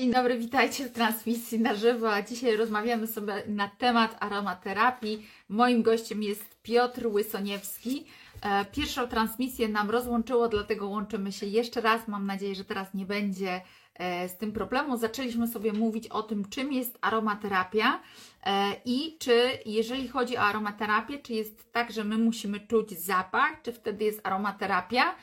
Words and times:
Dzień 0.00 0.12
dobry, 0.12 0.38
witajcie 0.38 0.84
w 0.84 0.92
transmisji 0.92 1.60
na 1.60 1.74
żywo, 1.74 2.12
a 2.12 2.22
dzisiaj 2.22 2.56
rozmawiamy 2.56 3.06
sobie 3.06 3.42
na 3.46 3.68
temat 3.68 4.16
aromaterapii. 4.20 5.26
Moim 5.48 5.82
gościem 5.82 6.22
jest 6.22 6.62
Piotr 6.62 7.06
Łysoniewski. 7.06 8.04
E, 8.42 8.64
Pierwszą 8.64 9.08
transmisję 9.08 9.68
nam 9.68 9.90
rozłączyło, 9.90 10.48
dlatego 10.48 10.88
łączymy 10.88 11.32
się 11.32 11.46
jeszcze 11.46 11.80
raz. 11.80 12.08
Mam 12.08 12.26
nadzieję, 12.26 12.54
że 12.54 12.64
teraz 12.64 12.94
nie 12.94 13.06
będzie 13.06 13.60
e, 13.94 14.28
z 14.28 14.36
tym 14.36 14.52
problemu. 14.52 14.96
Zaczęliśmy 14.96 15.48
sobie 15.48 15.72
mówić 15.72 16.08
o 16.08 16.22
tym, 16.22 16.48
czym 16.48 16.72
jest 16.72 16.98
aromaterapia 17.00 18.00
e, 18.44 18.66
i 18.84 19.16
czy, 19.18 19.42
jeżeli 19.66 20.08
chodzi 20.08 20.36
o 20.36 20.40
aromaterapię, 20.40 21.18
czy 21.18 21.32
jest 21.32 21.72
tak, 21.72 21.92
że 21.92 22.04
my 22.04 22.18
musimy 22.18 22.60
czuć 22.60 22.90
zapach, 22.90 23.62
czy 23.62 23.72
wtedy 23.72 24.04
jest 24.04 24.20
aromaterapia, 24.26 25.14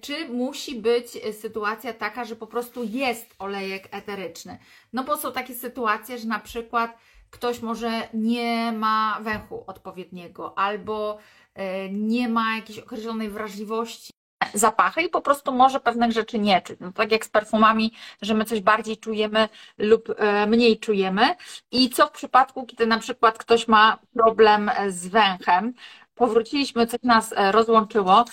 czy 0.00 0.28
musi 0.28 0.80
być 0.80 1.16
e, 1.16 1.32
sytuacja 1.32 1.92
taka, 1.92 2.24
że 2.24 2.36
po 2.36 2.46
prostu 2.46 2.84
jest 2.84 3.34
olejek 3.38 3.88
eteryczny. 3.90 4.58
No 4.92 5.04
bo 5.04 5.16
są 5.16 5.32
takie 5.32 5.54
sytuacje, 5.54 6.18
że 6.18 6.26
na 6.26 6.38
przykład 6.38 6.98
ktoś 7.30 7.60
może 7.60 8.08
nie 8.14 8.72
ma 8.72 9.18
węchu 9.20 9.64
odpowiedniego 9.66 10.58
albo 10.58 11.18
e, 11.54 11.88
nie 11.88 12.28
ma 12.28 12.56
jakiejś 12.56 12.78
określonej 12.78 13.30
wrażliwości 13.30 14.12
zapachy 14.54 15.02
i 15.02 15.08
po 15.08 15.20
prostu 15.20 15.52
może 15.52 15.80
pewnych 15.80 16.12
rzeczy 16.12 16.38
nie 16.38 16.62
czuć. 16.62 16.76
No, 16.80 16.92
tak 16.92 17.12
jak 17.12 17.24
z 17.24 17.28
perfumami, 17.28 17.92
że 18.22 18.34
my 18.34 18.44
coś 18.44 18.60
bardziej 18.60 18.96
czujemy 18.96 19.48
lub 19.78 20.08
e, 20.16 20.46
mniej 20.46 20.78
czujemy. 20.78 21.34
I 21.70 21.90
co 21.90 22.06
w 22.06 22.10
przypadku, 22.10 22.66
kiedy 22.66 22.86
na 22.86 22.98
przykład 22.98 23.38
ktoś 23.38 23.68
ma 23.68 23.98
problem 24.14 24.68
e, 24.68 24.90
z 24.90 25.06
węchem, 25.06 25.74
powróciliśmy, 26.14 26.86
coś 26.86 27.02
nas 27.02 27.32
e, 27.32 27.52
rozłączyło, 27.52 28.24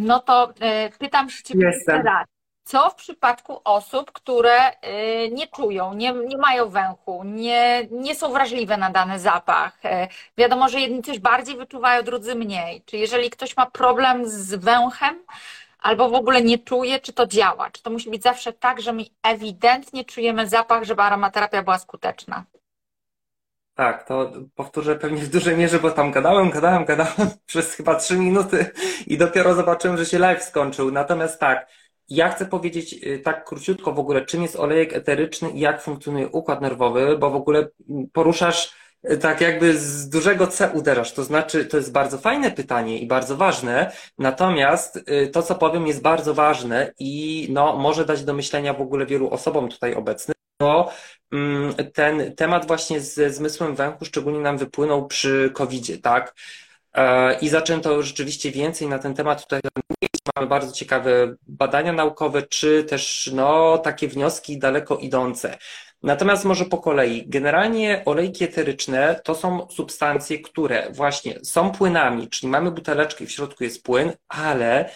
no 0.00 0.20
to 0.20 0.52
e, 0.60 0.90
pytam 0.90 1.30
się 1.30 1.42
Ciebie 1.42 1.72
teraz, 1.86 2.26
co 2.64 2.90
w 2.90 2.94
przypadku 2.94 3.60
osób, 3.64 4.12
które 4.12 4.70
y, 4.70 5.30
nie 5.32 5.46
czują, 5.46 5.94
nie, 5.94 6.12
nie 6.12 6.36
mają 6.36 6.68
węchu, 6.68 7.24
nie, 7.24 7.88
nie 7.90 8.14
są 8.14 8.32
wrażliwe 8.32 8.76
na 8.76 8.90
dany 8.90 9.18
zapach? 9.18 9.78
E, 9.84 10.08
Wiadomo, 10.38 10.68
że 10.68 10.80
jedni 10.80 11.02
coś 11.02 11.18
bardziej 11.18 11.56
wyczuwają, 11.56 12.02
drudzy 12.02 12.34
mniej. 12.34 12.82
Czy 12.86 12.96
jeżeli 12.96 13.30
ktoś 13.30 13.56
ma 13.56 13.66
problem 13.66 14.28
z 14.28 14.54
węchem 14.54 15.24
albo 15.80 16.08
w 16.10 16.14
ogóle 16.14 16.42
nie 16.42 16.58
czuje, 16.58 17.00
czy 17.00 17.12
to 17.12 17.26
działa? 17.26 17.70
Czy 17.70 17.82
to 17.82 17.90
musi 17.90 18.10
być 18.10 18.22
zawsze 18.22 18.52
tak, 18.52 18.80
że 18.80 18.92
my 18.92 19.04
ewidentnie 19.22 20.04
czujemy 20.04 20.48
zapach, 20.48 20.84
żeby 20.84 21.02
aromaterapia 21.02 21.62
była 21.62 21.78
skuteczna? 21.78 22.44
Tak, 23.80 24.08
to 24.08 24.32
powtórzę 24.54 24.96
pewnie 24.96 25.22
w 25.22 25.28
dużej 25.28 25.56
mierze, 25.56 25.78
bo 25.78 25.90
tam 25.90 26.10
gadałem, 26.10 26.50
gadałem, 26.50 26.84
gadałem 26.84 27.30
przez 27.46 27.74
chyba 27.74 27.94
trzy 27.94 28.16
minuty 28.16 28.66
i 29.06 29.18
dopiero 29.18 29.54
zobaczyłem, 29.54 29.96
że 29.98 30.06
się 30.06 30.18
live 30.18 30.42
skończył. 30.42 30.90
Natomiast 30.90 31.40
tak, 31.40 31.70
ja 32.08 32.28
chcę 32.28 32.46
powiedzieć 32.46 32.92
y, 33.06 33.18
tak 33.18 33.44
króciutko 33.44 33.92
w 33.92 33.98
ogóle, 33.98 34.26
czym 34.26 34.42
jest 34.42 34.56
olejek 34.56 34.92
eteryczny 34.92 35.50
i 35.50 35.60
jak 35.60 35.82
funkcjonuje 35.82 36.28
układ 36.28 36.60
nerwowy, 36.60 37.18
bo 37.18 37.30
w 37.30 37.34
ogóle 37.34 37.68
poruszasz 38.12 38.74
y, 39.12 39.18
tak 39.18 39.40
jakby 39.40 39.78
z 39.78 40.08
dużego 40.08 40.46
C 40.46 40.70
uderzasz. 40.74 41.12
To 41.12 41.24
znaczy, 41.24 41.64
to 41.64 41.76
jest 41.76 41.92
bardzo 41.92 42.18
fajne 42.18 42.50
pytanie 42.50 42.98
i 42.98 43.06
bardzo 43.06 43.36
ważne, 43.36 43.92
natomiast 44.18 44.96
y, 44.96 45.28
to, 45.32 45.42
co 45.42 45.54
powiem, 45.54 45.86
jest 45.86 46.02
bardzo 46.02 46.34
ważne 46.34 46.92
i 46.98 47.46
no, 47.50 47.76
może 47.76 48.04
dać 48.04 48.24
do 48.24 48.34
myślenia 48.34 48.74
w 48.74 48.82
ogóle 48.82 49.06
wielu 49.06 49.30
osobom 49.30 49.68
tutaj 49.68 49.94
obecnym, 49.94 50.39
bo 50.60 50.92
mm, 51.32 51.74
ten 51.94 52.34
temat 52.36 52.66
właśnie 52.66 53.00
ze 53.00 53.30
zmysłem 53.30 53.74
węchu 53.74 54.04
szczególnie 54.04 54.40
nam 54.40 54.58
wypłynął 54.58 55.06
przy 55.06 55.50
COVID-zie, 55.54 55.98
tak? 55.98 56.34
E, 56.94 57.38
I 57.38 57.48
zaczęto 57.48 58.02
rzeczywiście 58.02 58.50
więcej 58.50 58.88
na 58.88 58.98
ten 58.98 59.14
temat 59.14 59.42
tutaj 59.42 59.60
mówić. 59.76 60.10
Mamy 60.36 60.48
bardzo 60.48 60.72
ciekawe 60.72 61.34
badania 61.46 61.92
naukowe, 61.92 62.42
czy 62.42 62.84
też 62.84 63.30
no, 63.34 63.78
takie 63.78 64.08
wnioski 64.08 64.58
daleko 64.58 64.96
idące. 64.96 65.58
Natomiast 66.02 66.44
może 66.44 66.64
po 66.64 66.78
kolei. 66.78 67.24
Generalnie 67.28 68.02
olejki 68.04 68.44
eteryczne 68.44 69.20
to 69.24 69.34
są 69.34 69.68
substancje, 69.70 70.38
które 70.38 70.90
właśnie 70.92 71.38
są 71.42 71.72
płynami, 71.72 72.28
czyli 72.28 72.50
mamy 72.50 72.70
buteleczkę 72.70 73.24
i 73.24 73.26
w 73.26 73.32
środku 73.32 73.64
jest 73.64 73.82
płyn, 73.82 74.12
ale 74.28 74.90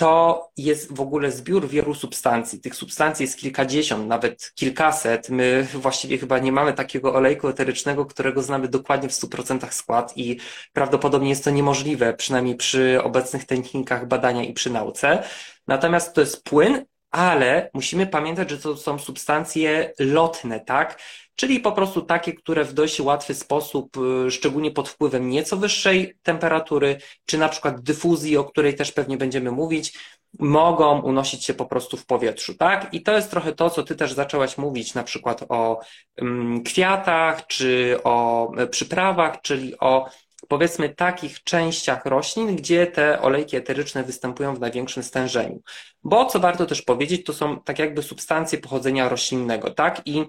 to 0.00 0.50
jest 0.56 0.96
w 0.96 1.00
ogóle 1.00 1.30
zbiór 1.30 1.68
wielu 1.68 1.94
substancji. 1.94 2.60
Tych 2.60 2.74
substancji 2.74 3.24
jest 3.24 3.38
kilkadziesiąt, 3.38 4.06
nawet 4.06 4.52
kilkaset. 4.54 5.28
My 5.28 5.66
właściwie 5.74 6.18
chyba 6.18 6.38
nie 6.38 6.52
mamy 6.52 6.72
takiego 6.72 7.14
olejku 7.14 7.48
eterycznego, 7.48 8.06
którego 8.06 8.42
znamy 8.42 8.68
dokładnie 8.68 9.08
w 9.08 9.12
100% 9.12 9.70
skład 9.70 10.12
i 10.16 10.38
prawdopodobnie 10.72 11.30
jest 11.30 11.44
to 11.44 11.50
niemożliwe, 11.50 12.14
przynajmniej 12.14 12.56
przy 12.56 13.02
obecnych 13.02 13.44
technikach 13.44 14.08
badania 14.08 14.44
i 14.44 14.52
przy 14.52 14.70
nauce. 14.70 15.22
Natomiast 15.66 16.14
to 16.14 16.20
jest 16.20 16.44
płyn, 16.44 16.84
ale 17.10 17.70
musimy 17.74 18.06
pamiętać, 18.06 18.50
że 18.50 18.58
to 18.58 18.76
są 18.76 18.98
substancje 18.98 19.92
lotne, 19.98 20.60
tak? 20.60 21.02
Czyli 21.34 21.60
po 21.60 21.72
prostu 21.72 22.02
takie, 22.02 22.32
które 22.32 22.64
w 22.64 22.72
dość 22.72 23.00
łatwy 23.00 23.34
sposób, 23.34 23.96
y, 24.26 24.30
szczególnie 24.30 24.70
pod 24.70 24.88
wpływem 24.88 25.30
nieco 25.30 25.56
wyższej 25.56 26.14
temperatury, 26.22 26.98
czy 27.26 27.38
na 27.38 27.48
przykład 27.48 27.80
dyfuzji, 27.80 28.36
o 28.36 28.44
której 28.44 28.74
też 28.74 28.92
pewnie 28.92 29.16
będziemy 29.16 29.50
mówić, 29.50 29.98
mogą 30.38 31.00
unosić 31.00 31.44
się 31.44 31.54
po 31.54 31.66
prostu 31.66 31.96
w 31.96 32.06
powietrzu, 32.06 32.54
tak? 32.54 32.94
I 32.94 33.02
to 33.02 33.12
jest 33.12 33.30
trochę 33.30 33.52
to, 33.52 33.70
co 33.70 33.82
ty 33.82 33.96
też 33.96 34.12
zaczęłaś 34.12 34.58
mówić, 34.58 34.94
na 34.94 35.02
przykład 35.02 35.44
o 35.48 35.80
mm, 36.16 36.62
kwiatach, 36.62 37.46
czy 37.46 37.98
o 38.04 38.48
e, 38.56 38.66
przyprawach, 38.66 39.40
czyli 39.42 39.78
o 39.78 40.10
powiedzmy 40.50 40.88
takich 40.88 41.42
częściach 41.42 42.06
roślin, 42.06 42.56
gdzie 42.56 42.86
te 42.86 43.22
olejki 43.22 43.56
eteryczne 43.56 44.04
występują 44.04 44.54
w 44.54 44.60
największym 44.60 45.02
stężeniu. 45.02 45.60
Bo 46.04 46.26
co 46.26 46.40
warto 46.40 46.66
też 46.66 46.82
powiedzieć, 46.82 47.26
to 47.26 47.32
są 47.32 47.60
tak 47.60 47.78
jakby 47.78 48.02
substancje 48.02 48.58
pochodzenia 48.58 49.08
roślinnego, 49.08 49.70
tak? 49.70 50.02
I 50.04 50.24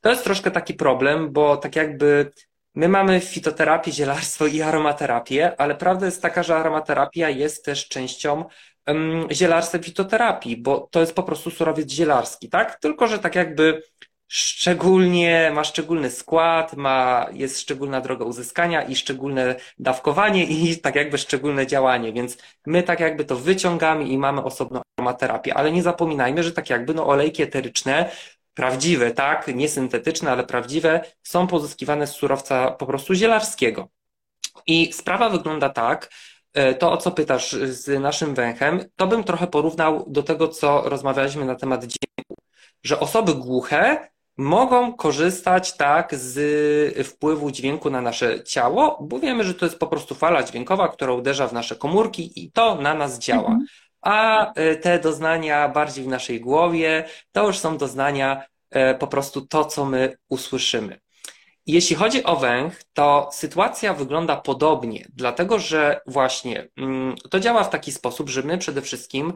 to 0.00 0.10
jest 0.10 0.24
troszkę 0.24 0.50
taki 0.50 0.74
problem, 0.74 1.32
bo 1.32 1.56
tak 1.56 1.76
jakby 1.76 2.30
my 2.74 2.88
mamy 2.88 3.20
fitoterapię, 3.20 3.92
zielarstwo 3.92 4.46
i 4.46 4.62
aromaterapię, 4.62 5.60
ale 5.60 5.74
prawda 5.74 6.06
jest 6.06 6.22
taka, 6.22 6.42
że 6.42 6.56
aromaterapia 6.56 7.30
jest 7.30 7.64
też 7.64 7.88
częścią 7.88 8.44
zielarstwa 9.32 9.78
fitoterapii, 9.78 10.56
bo 10.56 10.88
to 10.90 11.00
jest 11.00 11.14
po 11.14 11.22
prostu 11.22 11.50
surowiec 11.50 11.90
zielarski, 11.90 12.48
tak? 12.48 12.80
Tylko, 12.80 13.06
że 13.06 13.18
tak 13.18 13.34
jakby 13.34 13.82
szczególnie, 14.34 15.50
ma 15.54 15.64
szczególny 15.64 16.10
skład, 16.10 16.76
ma, 16.76 17.26
jest 17.32 17.60
szczególna 17.60 18.00
droga 18.00 18.24
uzyskania 18.24 18.82
i 18.82 18.96
szczególne 18.96 19.56
dawkowanie 19.78 20.44
i 20.44 20.76
tak 20.84 20.94
jakby 20.94 21.18
szczególne 21.18 21.66
działanie, 21.66 22.12
więc 22.12 22.38
my 22.66 22.82
tak 22.82 23.00
jakby 23.00 23.24
to 23.24 23.36
wyciągamy 23.36 24.04
i 24.04 24.18
mamy 24.18 24.44
osobną 24.44 24.80
aromaterapię, 24.96 25.54
ale 25.54 25.72
nie 25.72 25.82
zapominajmy, 25.82 26.42
że 26.42 26.52
tak 26.52 26.70
jakby 26.70 26.94
no 26.94 27.06
olejki 27.06 27.42
eteryczne 27.42 28.10
prawdziwe, 28.54 29.10
tak, 29.10 29.48
nie 29.54 29.68
syntetyczne, 29.68 30.30
ale 30.30 30.44
prawdziwe, 30.44 31.00
są 31.22 31.46
pozyskiwane 31.46 32.06
z 32.06 32.10
surowca 32.10 32.70
po 32.70 32.86
prostu 32.86 33.14
zielarskiego. 33.14 33.88
I 34.66 34.92
sprawa 34.92 35.28
wygląda 35.28 35.68
tak, 35.68 36.10
e, 36.54 36.74
to 36.74 36.92
o 36.92 36.96
co 36.96 37.10
pytasz 37.10 37.52
z 37.52 38.00
naszym 38.00 38.34
węchem, 38.34 38.84
to 38.96 39.06
bym 39.06 39.24
trochę 39.24 39.46
porównał 39.46 40.04
do 40.08 40.22
tego, 40.22 40.48
co 40.48 40.82
rozmawialiśmy 40.88 41.44
na 41.44 41.54
temat 41.54 41.84
dźwięku, 41.84 42.34
że 42.82 43.00
osoby 43.00 43.34
głuche 43.34 44.13
mogą 44.36 44.92
korzystać 44.92 45.76
tak 45.76 46.14
z 46.14 47.08
wpływu 47.08 47.50
dźwięku 47.50 47.90
na 47.90 48.00
nasze 48.00 48.44
ciało, 48.44 48.98
bo 49.02 49.18
wiemy, 49.18 49.44
że 49.44 49.54
to 49.54 49.66
jest 49.66 49.78
po 49.78 49.86
prostu 49.86 50.14
fala 50.14 50.42
dźwiękowa, 50.42 50.88
która 50.88 51.12
uderza 51.12 51.48
w 51.48 51.52
nasze 51.52 51.76
komórki 51.76 52.44
i 52.44 52.52
to 52.52 52.74
na 52.74 52.94
nas 52.94 53.18
działa. 53.18 53.48
Mhm 53.48 53.66
a 54.04 54.52
e, 54.54 54.76
te 54.76 54.98
doznania 54.98 55.68
bardziej 55.68 56.04
w 56.04 56.08
naszej 56.08 56.40
głowie, 56.40 57.04
to 57.32 57.46
już 57.46 57.58
są 57.58 57.78
doznania 57.78 58.44
e, 58.70 58.94
po 58.94 59.06
prostu 59.06 59.46
to, 59.46 59.64
co 59.64 59.84
my 59.84 60.16
usłyszymy. 60.28 61.00
Jeśli 61.66 61.96
chodzi 61.96 62.24
o 62.24 62.36
węch, 62.36 62.82
to 62.92 63.28
sytuacja 63.32 63.94
wygląda 63.94 64.36
podobnie, 64.36 65.06
dlatego 65.14 65.58
że 65.58 66.00
właśnie 66.06 66.68
mm, 66.76 67.14
to 67.30 67.40
działa 67.40 67.64
w 67.64 67.70
taki 67.70 67.92
sposób, 67.92 68.30
że 68.30 68.42
my 68.42 68.58
przede 68.58 68.82
wszystkim 68.82 69.32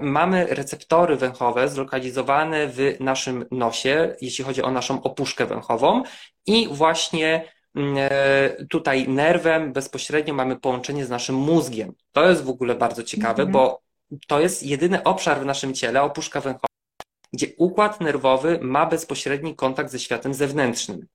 mamy 0.00 0.46
receptory 0.46 1.16
węchowe 1.16 1.68
zlokalizowane 1.68 2.68
w 2.68 2.96
naszym 3.00 3.44
nosie, 3.50 4.16
jeśli 4.20 4.44
chodzi 4.44 4.62
o 4.62 4.70
naszą 4.70 5.02
opuszkę 5.02 5.46
węchową 5.46 6.02
i 6.46 6.68
właśnie 6.72 7.44
Mm, 7.74 7.96
e, 7.98 8.66
tutaj 8.66 9.08
nerwem 9.08 9.72
bezpośrednio 9.72 10.34
mamy 10.34 10.60
połączenie 10.60 11.04
z 11.04 11.10
naszym 11.10 11.34
mózgiem. 11.34 11.92
To 12.12 12.28
jest 12.28 12.44
w 12.44 12.48
ogóle 12.48 12.74
bardzo 12.74 13.02
ciekawe, 13.02 13.42
mhm. 13.42 13.52
bo 13.52 13.80
to 14.26 14.40
jest 14.40 14.62
jedyny 14.62 15.02
obszar 15.02 15.40
w 15.40 15.44
naszym 15.44 15.74
ciele, 15.74 16.02
opuszka 16.02 16.40
węchowa, 16.40 16.66
gdzie 17.32 17.46
układ 17.58 18.00
nerwowy 18.00 18.58
ma 18.62 18.86
bezpośredni 18.86 19.56
kontakt 19.56 19.90
ze 19.90 19.98
światem 19.98 20.34
zewnętrznym. 20.34 21.06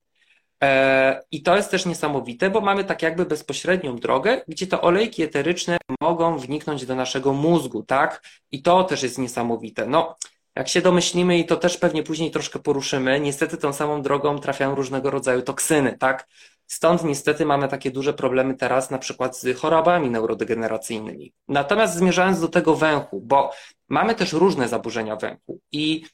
E, 0.63 1.23
I 1.31 1.43
to 1.43 1.55
jest 1.55 1.71
też 1.71 1.85
niesamowite, 1.85 2.49
bo 2.49 2.61
mamy 2.61 2.83
tak 2.83 3.01
jakby 3.01 3.25
bezpośrednią 3.25 3.95
drogę, 3.95 4.41
gdzie 4.47 4.67
te 4.67 4.81
olejki 4.81 5.23
eteryczne 5.23 5.77
mogą 6.01 6.37
wniknąć 6.37 6.85
do 6.85 6.95
naszego 6.95 7.33
mózgu, 7.33 7.83
tak? 7.83 8.23
I 8.51 8.61
to 8.61 8.83
też 8.83 9.03
jest 9.03 9.17
niesamowite. 9.17 9.85
No, 9.85 10.15
jak 10.55 10.67
się 10.67 10.81
domyślimy 10.81 11.37
i 11.37 11.45
to 11.45 11.55
też 11.55 11.77
pewnie 11.77 12.03
później 12.03 12.31
troszkę 12.31 12.59
poruszymy, 12.59 13.19
niestety 13.19 13.57
tą 13.57 13.73
samą 13.73 14.01
drogą 14.01 14.39
trafiają 14.39 14.75
różnego 14.75 15.11
rodzaju 15.11 15.41
toksyny, 15.41 15.97
tak? 15.97 16.27
Stąd 16.67 17.03
niestety 17.03 17.45
mamy 17.45 17.67
takie 17.67 17.91
duże 17.91 18.13
problemy 18.13 18.53
teraz 18.53 18.91
na 18.91 18.97
przykład 18.97 19.37
z 19.37 19.57
chorobami 19.57 20.09
neurodegeneracyjnymi. 20.09 21.33
Natomiast 21.47 21.95
zmierzając 21.95 22.41
do 22.41 22.47
tego 22.47 22.75
węchu, 22.75 23.21
bo 23.21 23.51
mamy 23.89 24.15
też 24.15 24.33
różne 24.33 24.67
zaburzenia 24.67 25.15
węchu 25.15 25.59
i 25.71 26.05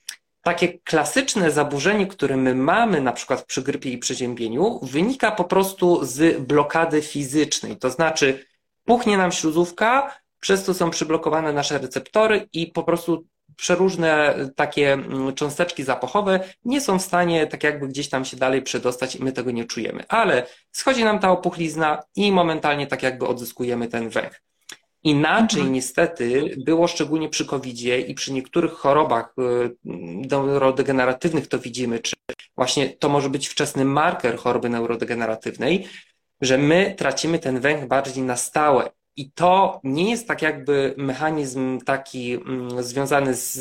takie 0.41 0.79
klasyczne 0.79 1.51
zaburzenie, 1.51 2.07
które 2.07 2.37
my 2.37 2.55
mamy 2.55 3.01
na 3.01 3.11
przykład 3.11 3.45
przy 3.45 3.61
grypie 3.61 3.91
i 3.91 3.97
przeziębieniu, 3.97 4.79
wynika 4.83 5.31
po 5.31 5.43
prostu 5.43 6.05
z 6.05 6.41
blokady 6.41 7.01
fizycznej. 7.01 7.77
To 7.77 7.89
znaczy, 7.89 8.45
puchnie 8.85 9.17
nam 9.17 9.31
śluzówka, 9.31 10.15
przez 10.39 10.63
to 10.63 10.73
są 10.73 10.89
przyblokowane 10.89 11.53
nasze 11.53 11.77
receptory 11.77 12.47
i 12.53 12.67
po 12.67 12.83
prostu 12.83 13.25
przeróżne 13.55 14.35
takie 14.55 14.93
mm, 14.93 15.33
cząsteczki 15.33 15.83
zapachowe 15.83 16.39
nie 16.65 16.81
są 16.81 16.99
w 16.99 17.01
stanie 17.01 17.47
tak 17.47 17.63
jakby 17.63 17.87
gdzieś 17.87 18.09
tam 18.09 18.25
się 18.25 18.37
dalej 18.37 18.61
przedostać 18.61 19.15
i 19.15 19.23
my 19.23 19.31
tego 19.31 19.51
nie 19.51 19.65
czujemy. 19.65 20.03
Ale 20.07 20.47
schodzi 20.71 21.03
nam 21.03 21.19
ta 21.19 21.31
opuchlizna 21.31 22.03
i 22.15 22.31
momentalnie 22.31 22.87
tak 22.87 23.03
jakby 23.03 23.27
odzyskujemy 23.27 23.87
ten 23.87 24.09
węch. 24.09 24.41
Inaczej 25.03 25.59
mhm. 25.59 25.73
niestety 25.73 26.55
było 26.57 26.87
szczególnie 26.87 27.29
przy 27.29 27.45
covid 27.45 27.81
i 28.07 28.13
przy 28.13 28.33
niektórych 28.33 28.71
chorobach 28.71 29.33
y, 29.39 29.75
neurodegeneratywnych 29.85 31.47
to 31.47 31.59
widzimy, 31.59 31.99
czy 31.99 32.15
właśnie 32.55 32.89
to 32.89 33.09
może 33.09 33.29
być 33.29 33.47
wczesny 33.47 33.85
marker 33.85 34.37
choroby 34.37 34.69
neurodegeneratywnej, 34.69 35.87
że 36.41 36.57
my 36.57 36.95
tracimy 36.97 37.39
ten 37.39 37.59
węch 37.59 37.87
bardziej 37.87 38.23
na 38.23 38.37
stałe. 38.37 38.89
I 39.15 39.31
to 39.31 39.79
nie 39.83 40.09
jest 40.09 40.27
tak 40.27 40.41
jakby 40.41 40.93
mechanizm 40.97 41.79
taki 41.79 42.33
mm, 42.33 42.83
związany 42.83 43.33
z, 43.35 43.59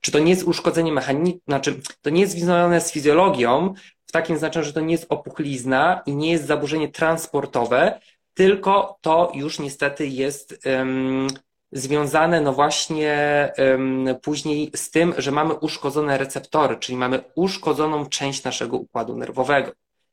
czy 0.00 0.12
to 0.12 0.18
nie 0.18 0.30
jest 0.30 0.44
uszkodzenie 0.44 0.92
mechaniki, 0.92 1.40
znaczy 1.48 1.80
to 2.02 2.10
nie 2.10 2.20
jest 2.20 2.32
związane 2.32 2.80
z 2.80 2.92
fizjologią, 2.92 3.74
w 4.06 4.12
takim 4.12 4.38
znaczeniu, 4.38 4.66
że 4.66 4.72
to 4.72 4.80
nie 4.80 4.92
jest 4.92 5.06
opuchlizna 5.08 6.02
i 6.06 6.16
nie 6.16 6.30
jest 6.30 6.46
zaburzenie 6.46 6.88
transportowe, 6.88 8.00
tylko 8.38 8.98
to 9.00 9.32
już 9.34 9.58
niestety 9.58 10.06
jest 10.06 10.66
związane 11.72 12.40
no 12.40 12.52
właśnie 12.52 13.52
później 14.22 14.70
z 14.74 14.90
tym, 14.90 15.14
że 15.18 15.30
mamy 15.30 15.54
uszkodzone 15.54 16.18
receptory, 16.18 16.76
czyli 16.76 16.98
mamy 16.98 17.20
uszkodzoną 17.34 18.06
część 18.06 18.44
naszego 18.44 18.76
układu 18.76 19.16
nerwowego. 19.16 19.72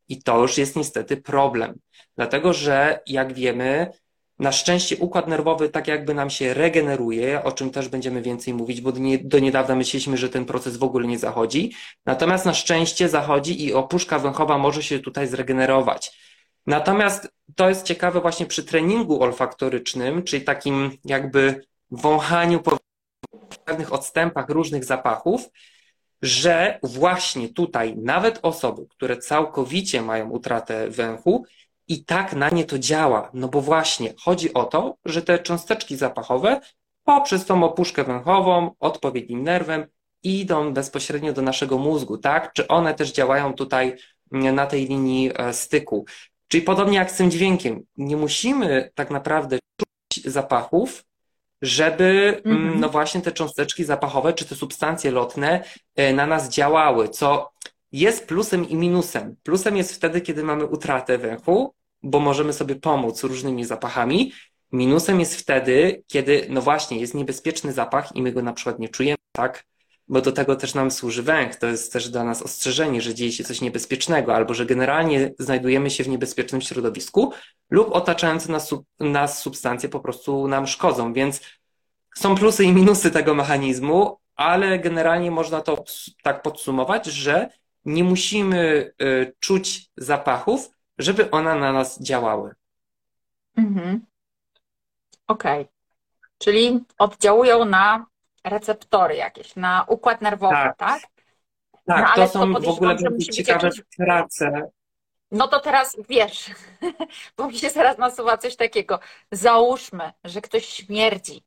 I 0.09 0.23
to 0.23 0.41
już 0.41 0.57
jest 0.57 0.75
niestety 0.75 1.17
problem. 1.17 1.79
Dlatego, 2.15 2.53
że 2.53 2.99
jak 3.07 3.33
wiemy, 3.33 3.91
na 4.39 4.51
szczęście 4.51 4.97
układ 4.97 5.27
nerwowy 5.27 5.69
tak 5.69 5.87
jakby 5.87 6.13
nam 6.13 6.29
się 6.29 6.53
regeneruje, 6.53 7.43
o 7.43 7.51
czym 7.51 7.69
też 7.69 7.89
będziemy 7.89 8.21
więcej 8.21 8.53
mówić, 8.53 8.81
bo 8.81 8.91
do 9.23 9.39
niedawna 9.39 9.75
myśleliśmy, 9.75 10.17
że 10.17 10.29
ten 10.29 10.45
proces 10.45 10.77
w 10.77 10.83
ogóle 10.83 11.07
nie 11.07 11.17
zachodzi. 11.17 11.73
Natomiast 12.05 12.45
na 12.45 12.53
szczęście 12.53 13.09
zachodzi 13.09 13.65
i 13.65 13.73
opuszka 13.73 14.19
węchowa 14.19 14.57
może 14.57 14.83
się 14.83 14.99
tutaj 14.99 15.27
zregenerować. 15.27 16.25
Natomiast 16.67 17.34
to 17.55 17.69
jest 17.69 17.85
ciekawe 17.85 18.21
właśnie 18.21 18.45
przy 18.45 18.63
treningu 18.63 19.23
olfaktorycznym, 19.23 20.23
czyli 20.23 20.43
takim 20.43 20.91
jakby 21.05 21.65
wąchaniu 21.91 22.59
po 22.59 22.77
pewnych 23.65 23.93
odstępach 23.93 24.49
różnych 24.49 24.85
zapachów, 24.85 25.49
że 26.21 26.79
właśnie 26.83 27.49
tutaj 27.49 27.95
nawet 27.97 28.39
osoby, 28.41 28.85
które 28.89 29.17
całkowicie 29.17 30.01
mają 30.01 30.29
utratę 30.29 30.89
węchu, 30.89 31.45
i 31.87 32.05
tak 32.05 32.33
na 32.33 32.49
nie 32.49 32.65
to 32.65 32.79
działa. 32.79 33.29
No 33.33 33.47
bo 33.47 33.61
właśnie 33.61 34.13
chodzi 34.23 34.53
o 34.53 34.63
to, 34.63 34.97
że 35.05 35.21
te 35.21 35.39
cząsteczki 35.39 35.97
zapachowe 35.97 36.61
poprzez 37.03 37.45
tą 37.45 37.63
opuszkę 37.63 38.03
węchową, 38.03 38.71
odpowiednim 38.79 39.43
nerwem 39.43 39.85
idą 40.23 40.73
bezpośrednio 40.73 41.33
do 41.33 41.41
naszego 41.41 41.77
mózgu, 41.77 42.17
tak? 42.17 42.53
Czy 42.53 42.67
one 42.67 42.93
też 42.93 43.11
działają 43.11 43.53
tutaj 43.53 43.95
na 44.31 44.65
tej 44.67 44.87
linii 44.87 45.31
e, 45.35 45.53
styku? 45.53 46.05
Czyli 46.47 46.63
podobnie 46.63 46.97
jak 46.97 47.11
z 47.11 47.17
tym 47.17 47.31
dźwiękiem, 47.31 47.83
nie 47.97 48.17
musimy 48.17 48.91
tak 48.95 49.11
naprawdę 49.11 49.59
czuć 49.77 50.23
zapachów, 50.25 51.03
żeby 51.61 52.41
mm, 52.45 52.57
mhm. 52.57 52.79
no 52.79 52.89
właśnie 52.89 53.21
te 53.21 53.31
cząsteczki 53.31 53.83
zapachowe 53.83 54.33
czy 54.33 54.45
te 54.45 54.55
substancje 54.55 55.11
lotne 55.11 55.63
e, 55.95 56.13
na 56.13 56.27
nas 56.27 56.49
działały, 56.49 57.09
co 57.09 57.51
jest 57.91 58.27
plusem 58.27 58.69
i 58.69 58.75
minusem. 58.75 59.35
Plusem 59.43 59.77
jest 59.77 59.95
wtedy, 59.95 60.21
kiedy 60.21 60.43
mamy 60.43 60.65
utratę 60.65 61.17
węchu, 61.17 61.73
bo 62.03 62.19
możemy 62.19 62.53
sobie 62.53 62.75
pomóc 62.75 63.23
różnymi 63.23 63.65
zapachami. 63.65 64.31
Minusem 64.71 65.19
jest 65.19 65.35
wtedy, 65.35 66.03
kiedy, 66.07 66.47
no 66.49 66.61
właśnie, 66.61 66.99
jest 66.99 67.13
niebezpieczny 67.13 67.73
zapach 67.73 68.15
i 68.15 68.21
my 68.21 68.31
go 68.31 68.41
na 68.41 68.53
przykład 68.53 68.79
nie 68.79 68.89
czujemy, 68.89 69.17
tak? 69.31 69.65
Bo 70.07 70.21
do 70.21 70.31
tego 70.31 70.55
też 70.55 70.73
nam 70.73 70.91
służy 70.91 71.23
węch. 71.23 71.55
To 71.55 71.67
jest 71.67 71.93
też 71.93 72.09
dla 72.09 72.23
nas 72.23 72.41
ostrzeżenie, 72.41 73.01
że 73.01 73.13
dzieje 73.13 73.31
się 73.31 73.43
coś 73.43 73.61
niebezpiecznego, 73.61 74.35
albo 74.35 74.53
że 74.53 74.65
generalnie 74.65 75.33
znajdujemy 75.39 75.89
się 75.89 76.03
w 76.03 76.07
niebezpiecznym 76.07 76.61
środowisku, 76.61 77.33
lub 77.69 77.91
otaczające 77.91 78.51
nas, 78.51 78.75
nas 78.99 79.39
substancje 79.39 79.89
po 79.89 79.99
prostu 79.99 80.47
nam 80.47 80.67
szkodzą. 80.67 81.13
Więc 81.13 81.41
są 82.15 82.35
plusy 82.35 82.63
i 82.63 82.73
minusy 82.73 83.11
tego 83.11 83.35
mechanizmu, 83.35 84.17
ale 84.35 84.79
generalnie 84.79 85.31
można 85.31 85.61
to 85.61 85.83
tak 86.23 86.41
podsumować, 86.41 87.05
że 87.05 87.49
nie 87.85 88.03
musimy 88.03 88.91
y, 89.01 89.33
czuć 89.39 89.89
zapachów, 89.97 90.69
żeby 90.97 91.31
one 91.31 91.55
na 91.55 91.73
nas 91.73 92.01
działały. 92.01 92.55
Mhm. 93.57 94.05
Okej. 95.27 95.61
Okay. 95.61 95.73
Czyli 96.37 96.79
oddziałują 96.97 97.65
na 97.65 98.05
receptory 98.45 99.15
jakieś, 99.15 99.55
na 99.55 99.85
układ 99.87 100.21
nerwowy, 100.21 100.55
tak? 100.55 100.77
Tak, 100.77 101.01
tak 101.85 102.17
no, 102.17 102.25
to 102.25 102.27
są 102.27 102.53
w 102.53 102.67
ogóle 102.67 102.95
ciekawe 103.33 103.67
jakieś... 103.67 103.81
prace. 103.97 104.71
No 105.31 105.47
to 105.47 105.59
teraz 105.59 105.97
wiesz, 106.09 106.51
bo 107.37 107.47
mi 107.47 107.57
się 107.57 107.69
teraz 107.69 107.97
nasuwa 107.97 108.37
coś 108.37 108.55
takiego. 108.55 108.99
Załóżmy, 109.31 110.11
że 110.23 110.41
ktoś 110.41 110.65
śmierdzi. 110.65 111.45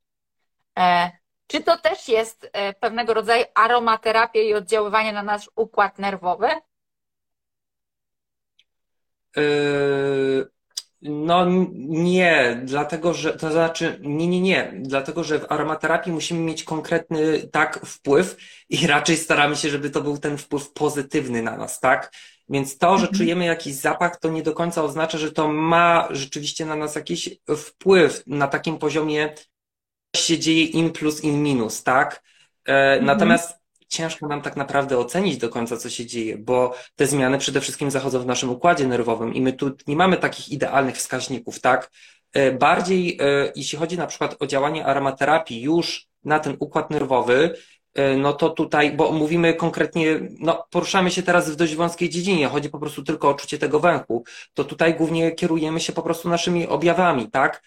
E, 0.79 1.11
czy 1.47 1.63
to 1.63 1.79
też 1.79 2.09
jest 2.09 2.51
e, 2.53 2.73
pewnego 2.73 3.15
rodzaju 3.15 3.45
aromaterapia 3.55 4.41
i 4.41 4.55
oddziaływanie 4.55 5.13
na 5.13 5.23
nasz 5.23 5.51
układ 5.57 5.99
nerwowy? 5.99 6.49
Yy, 9.37 10.51
no 11.03 11.47
nie, 11.79 12.61
dlatego 12.65 13.15
że, 13.15 13.33
to 13.33 13.53
znaczy, 13.53 13.99
nie, 14.03 14.27
nie, 14.27 14.41
nie, 14.41 14.73
dlatego 14.83 15.25
że 15.25 15.39
w 15.39 15.53
aromaterapii 15.53 16.13
musimy 16.13 16.41
mieć 16.41 16.65
konkretny 16.65 17.49
tak 17.53 17.87
wpływ 17.87 18.37
i 18.69 18.87
raczej 18.87 19.17
staramy 19.17 19.57
się, 19.57 19.71
żeby 19.71 19.91
to 19.91 20.01
był 20.01 20.19
ten 20.19 20.39
wpływ 20.39 20.73
pozytywny 20.73 21.43
na 21.43 21.57
nas, 21.57 21.81
tak? 21.81 22.13
Więc 22.49 22.79
to, 22.79 22.99
że 22.99 23.03
mhm. 23.03 23.19
czujemy 23.19 23.45
jakiś 23.45 23.75
zapach, 23.75 24.21
to 24.21 24.29
nie 24.29 24.43
do 24.43 24.53
końca 24.53 24.85
oznacza, 24.85 25.19
że 25.19 25.33
to 25.33 25.49
ma 25.49 26.09
rzeczywiście 26.11 26.67
na 26.67 26.77
nas 26.77 26.95
jakiś 26.95 27.31
wpływ 27.57 28.23
na 28.27 28.49
takim 28.49 28.79
poziomie 28.79 29.35
się 30.17 30.39
dzieje 30.39 30.65
in 30.65 30.93
plus, 30.93 31.25
in 31.25 31.43
minus, 31.43 31.83
tak? 31.83 32.23
E, 32.69 32.73
mhm. 32.73 33.05
Natomiast 33.05 33.58
ciężko 33.89 34.27
nam 34.29 34.43
tak 34.43 34.57
naprawdę 34.57 34.99
ocenić 34.99 35.37
do 35.39 35.49
końca, 35.49 35.77
co 35.77 35.91
się 35.91 36.07
dzieje, 36.07 36.39
bo 36.39 36.75
te 36.97 37.07
zmiany 37.07 37.39
przede 37.39 37.61
wszystkim 37.61 37.91
zachodzą 37.91 38.21
w 38.21 38.27
naszym 38.27 38.51
układzie 38.51 38.87
nerwowym 38.87 39.35
i 39.35 39.41
my 39.41 39.53
tu 39.53 39.71
nie 39.87 39.97
mamy 39.97 40.17
takich 40.17 40.49
idealnych 40.49 40.97
wskaźników, 40.97 41.61
tak? 41.61 41.91
E, 42.33 42.53
bardziej, 42.53 43.19
e, 43.21 43.53
jeśli 43.57 43.79
chodzi 43.79 43.97
na 43.97 44.07
przykład 44.07 44.37
o 44.41 44.47
działanie 44.47 44.87
aromaterapii 44.87 45.63
już 45.63 46.09
na 46.25 46.39
ten 46.39 46.57
układ 46.61 46.91
nerwowy, 46.91 47.55
E, 47.99 48.17
no 48.17 48.33
to 48.33 48.51
tutaj, 48.51 48.93
bo 48.93 49.13
mówimy 49.13 49.55
konkretnie, 49.55 50.21
no 50.41 50.67
poruszamy 50.71 51.11
się 51.11 51.23
teraz 51.23 51.51
w 51.51 51.57
dość 51.57 51.75
wąskiej 51.75 52.11
dziedzinie, 52.11 52.49
chodzi 52.49 52.71
po 52.71 52.79
prostu 52.79 53.03
tylko 53.03 53.29
o 53.29 53.35
czucie 53.35 53.59
tego 53.59 53.81
węchu, 53.81 54.25
to 54.55 54.65
tutaj 54.65 54.95
głównie 54.95 55.33
kierujemy 55.33 55.81
się 55.81 55.93
po 55.93 56.03
prostu 56.03 56.29
naszymi 56.29 56.67
objawami, 56.67 57.31
tak, 57.31 57.63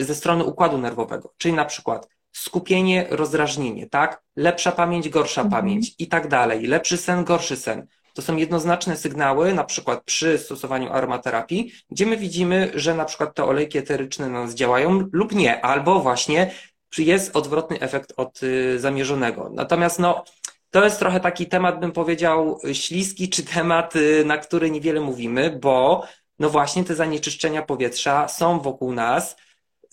ze 0.00 0.14
strony 0.14 0.44
układu 0.44 0.78
nerwowego, 0.78 1.34
czyli 1.38 1.54
na 1.54 1.64
przykład 1.64 2.08
skupienie, 2.32 3.06
rozdrażnienie, 3.10 3.88
tak, 3.88 4.22
lepsza 4.36 4.72
pamięć, 4.72 5.08
gorsza 5.08 5.42
mhm. 5.42 5.62
pamięć 5.62 5.94
i 5.98 6.08
tak 6.08 6.28
dalej, 6.28 6.66
lepszy 6.66 6.96
sen, 6.96 7.24
gorszy 7.24 7.56
sen. 7.56 7.86
To 8.14 8.22
są 8.22 8.36
jednoznaczne 8.36 8.96
sygnały, 8.96 9.54
na 9.54 9.64
przykład 9.64 10.04
przy 10.04 10.38
stosowaniu 10.38 10.92
aromaterapii, 10.92 11.72
gdzie 11.90 12.06
my 12.06 12.16
widzimy, 12.16 12.70
że 12.74 12.94
na 12.94 13.04
przykład 13.04 13.34
te 13.34 13.44
olejki 13.44 13.78
eteryczne 13.78 14.28
na 14.28 14.40
nas 14.40 14.54
działają 14.54 15.08
lub 15.12 15.34
nie, 15.34 15.64
albo 15.64 16.00
właśnie 16.00 16.50
jest 16.98 17.36
odwrotny 17.36 17.80
efekt 17.80 18.12
od 18.16 18.42
y, 18.42 18.78
zamierzonego. 18.78 19.50
Natomiast 19.54 19.98
no, 19.98 20.24
to 20.70 20.84
jest 20.84 20.98
trochę 20.98 21.20
taki 21.20 21.46
temat, 21.46 21.80
bym 21.80 21.92
powiedział, 21.92 22.60
śliski, 22.72 23.28
czy 23.28 23.42
temat, 23.44 23.96
y, 23.96 24.24
na 24.24 24.38
który 24.38 24.70
niewiele 24.70 25.00
mówimy, 25.00 25.58
bo 25.62 26.04
no 26.38 26.50
właśnie 26.50 26.84
te 26.84 26.94
zanieczyszczenia 26.94 27.62
powietrza 27.62 28.28
są 28.28 28.60
wokół 28.60 28.92
nas, 28.92 29.36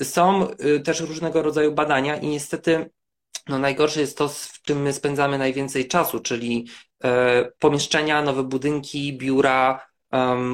są 0.03 0.47
y, 0.51 0.79
też 0.79 0.99
różnego 0.99 1.41
rodzaju 1.41 1.71
badania 1.71 2.17
i 2.17 2.27
niestety 2.27 2.89
no 3.47 3.59
najgorsze 3.59 4.01
jest 4.01 4.17
to, 4.17 4.27
w 4.29 4.61
czym 4.61 4.81
my 4.81 4.93
spędzamy 4.93 5.37
najwięcej 5.37 5.87
czasu, 5.87 6.19
czyli 6.19 6.67
e, 7.03 7.51
pomieszczenia, 7.59 8.21
nowe 8.21 8.43
budynki, 8.43 9.17
biura, 9.17 9.87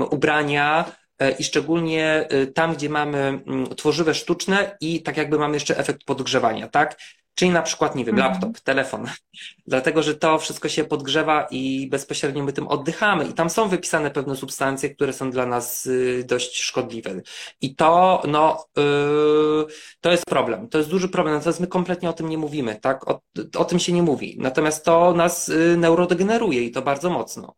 ubrania, 0.09 0.85
E, 1.23 1.31
i 1.31 1.43
szczególnie 1.43 2.27
e, 2.29 2.47
tam, 2.47 2.73
gdzie 2.73 2.89
mamy 2.89 3.17
mm, 3.19 3.75
tworzywe 3.75 4.13
sztuczne 4.13 4.77
i 4.81 5.01
tak 5.03 5.17
jakby 5.17 5.39
mamy 5.39 5.53
jeszcze 5.53 5.77
efekt 5.77 6.03
podgrzewania, 6.03 6.67
tak? 6.67 6.99
Czyli 7.35 7.51
na 7.51 7.61
przykład, 7.61 7.95
nie 7.95 8.05
wiem, 8.05 8.15
Mhm. 8.15 8.33
laptop, 8.33 8.59
telefon. 8.59 9.05
Dlatego, 9.67 10.03
że 10.03 10.15
to 10.15 10.39
wszystko 10.39 10.69
się 10.69 10.83
podgrzewa 10.83 11.47
i 11.51 11.87
bezpośrednio 11.91 12.43
my 12.43 12.53
tym 12.53 12.67
oddychamy. 12.67 13.27
I 13.27 13.33
tam 13.33 13.49
są 13.49 13.69
wypisane 13.69 14.11
pewne 14.11 14.35
substancje, 14.35 14.89
które 14.95 15.13
są 15.13 15.31
dla 15.31 15.45
nas 15.45 15.85
y, 15.85 16.23
dość 16.27 16.61
szkodliwe. 16.61 17.21
I 17.61 17.75
to, 17.75 18.21
no, 18.27 18.65
yy, 18.77 19.65
to 20.01 20.11
jest 20.11 20.25
problem. 20.25 20.69
To 20.69 20.77
jest 20.77 20.89
duży 20.89 21.09
problem. 21.09 21.35
Natomiast 21.35 21.59
my 21.59 21.67
kompletnie 21.67 22.09
o 22.09 22.13
tym 22.13 22.29
nie 22.29 22.37
mówimy, 22.37 22.79
tak? 22.81 23.07
O, 23.09 23.21
o 23.57 23.65
tym 23.65 23.79
się 23.79 23.93
nie 23.93 24.03
mówi. 24.03 24.35
Natomiast 24.39 24.85
to 24.85 25.13
nas 25.13 25.49
y, 25.49 25.75
neurodegeneruje 25.77 26.63
i 26.63 26.71
to 26.71 26.81
bardzo 26.81 27.09
mocno. 27.09 27.55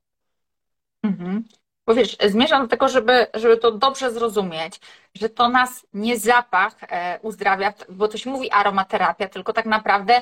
Mhm. 1.04 1.44
Bo 1.88 1.94
wiesz, 1.96 2.18
zmierzam 2.26 2.62
do 2.62 2.68
tego, 2.68 2.90
żeby, 2.90 3.28
żeby 3.34 3.58
to 3.58 3.72
dobrze 3.72 4.12
zrozumieć, 4.12 4.80
że 5.16 5.30
to 5.30 5.50
nas 5.50 5.86
nie 5.94 6.20
zapach 6.20 6.76
e, 6.82 7.20
uzdrawia, 7.22 7.74
bo 7.90 8.08
to 8.08 8.18
się 8.18 8.30
mówi 8.30 8.52
aromaterapia, 8.52 9.28
tylko 9.28 9.54
tak 9.54 9.66
naprawdę 9.66 10.22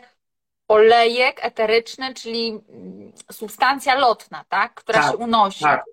olejek 0.67 1.45
eteryczny, 1.45 2.13
czyli 2.13 2.47
mm, 2.69 3.11
substancja 3.31 3.95
lotna, 3.95 4.45
tak, 4.49 4.73
która 4.73 5.01
Tak, 5.01 5.11
się 5.11 5.17
unosi. 5.17 5.63
tak, 5.63 5.83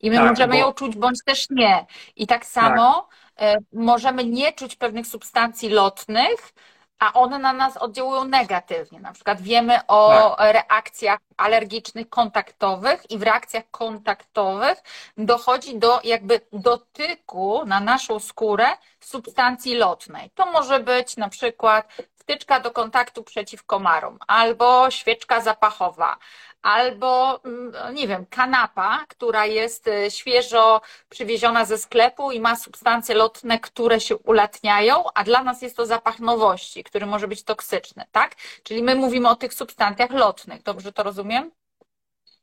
I 0.00 0.10
my 0.10 0.16
tak, 0.16 0.28
możemy 0.28 0.52
bo- 0.54 0.58
ją 0.60 0.72
czuć 0.72 0.96
bądź 0.96 1.18
też 1.24 1.46
nie. 1.50 1.86
I 2.16 2.26
tak 2.26 2.46
samo 2.46 3.08
e, 3.40 3.56
możemy 3.72 4.24
nie 4.24 4.52
czuć 4.52 4.76
pewnych 4.76 5.06
substancji 5.06 5.68
lotnych, 5.68 6.52
a 7.00 7.12
one 7.12 7.38
na 7.38 7.52
nas 7.52 7.76
oddziałują 7.76 8.24
negatywnie. 8.24 9.00
Na 9.00 9.12
przykład 9.12 9.40
wiemy 9.40 9.86
o 9.88 10.36
reakcjach 10.38 11.18
alergicznych 11.36 12.08
kontaktowych 12.08 13.10
i 13.10 13.18
w 13.18 13.22
reakcjach 13.22 13.64
kontaktowych 13.70 14.82
dochodzi 15.18 15.78
do 15.78 16.00
jakby 16.04 16.40
dotyku 16.52 17.62
na 17.66 17.80
naszą 17.80 18.18
skórę 18.18 18.66
substancji 19.00 19.74
lotnej. 19.74 20.30
To 20.34 20.52
może 20.52 20.80
być 20.80 21.16
na 21.16 21.28
przykład 21.28 21.92
wtyczka 22.30 22.60
do 22.60 22.70
kontaktu 22.70 23.22
przeciw 23.24 23.64
komarom, 23.64 24.18
albo 24.26 24.90
świeczka 24.90 25.40
zapachowa, 25.40 26.16
albo 26.62 27.40
mm, 27.44 27.94
nie 27.94 28.08
wiem, 28.08 28.26
kanapa, 28.30 29.04
która 29.08 29.46
jest 29.46 29.88
y, 29.88 30.10
świeżo 30.10 30.80
przywieziona 31.08 31.64
ze 31.64 31.78
sklepu 31.78 32.32
i 32.32 32.40
ma 32.40 32.56
substancje 32.56 33.14
lotne, 33.14 33.58
które 33.58 34.00
się 34.00 34.16
ulatniają, 34.16 35.04
a 35.14 35.24
dla 35.24 35.42
nas 35.42 35.62
jest 35.62 35.76
to 35.76 35.86
zapach 35.86 36.20
nowości, 36.20 36.84
który 36.84 37.06
może 37.06 37.28
być 37.28 37.42
toksyczny, 37.42 38.04
tak? 38.12 38.34
Czyli 38.62 38.82
my 38.82 38.94
mówimy 38.94 39.28
o 39.28 39.36
tych 39.36 39.54
substancjach 39.54 40.10
lotnych. 40.10 40.62
Dobrze 40.62 40.92
to 40.92 41.02
rozumiem? 41.02 41.50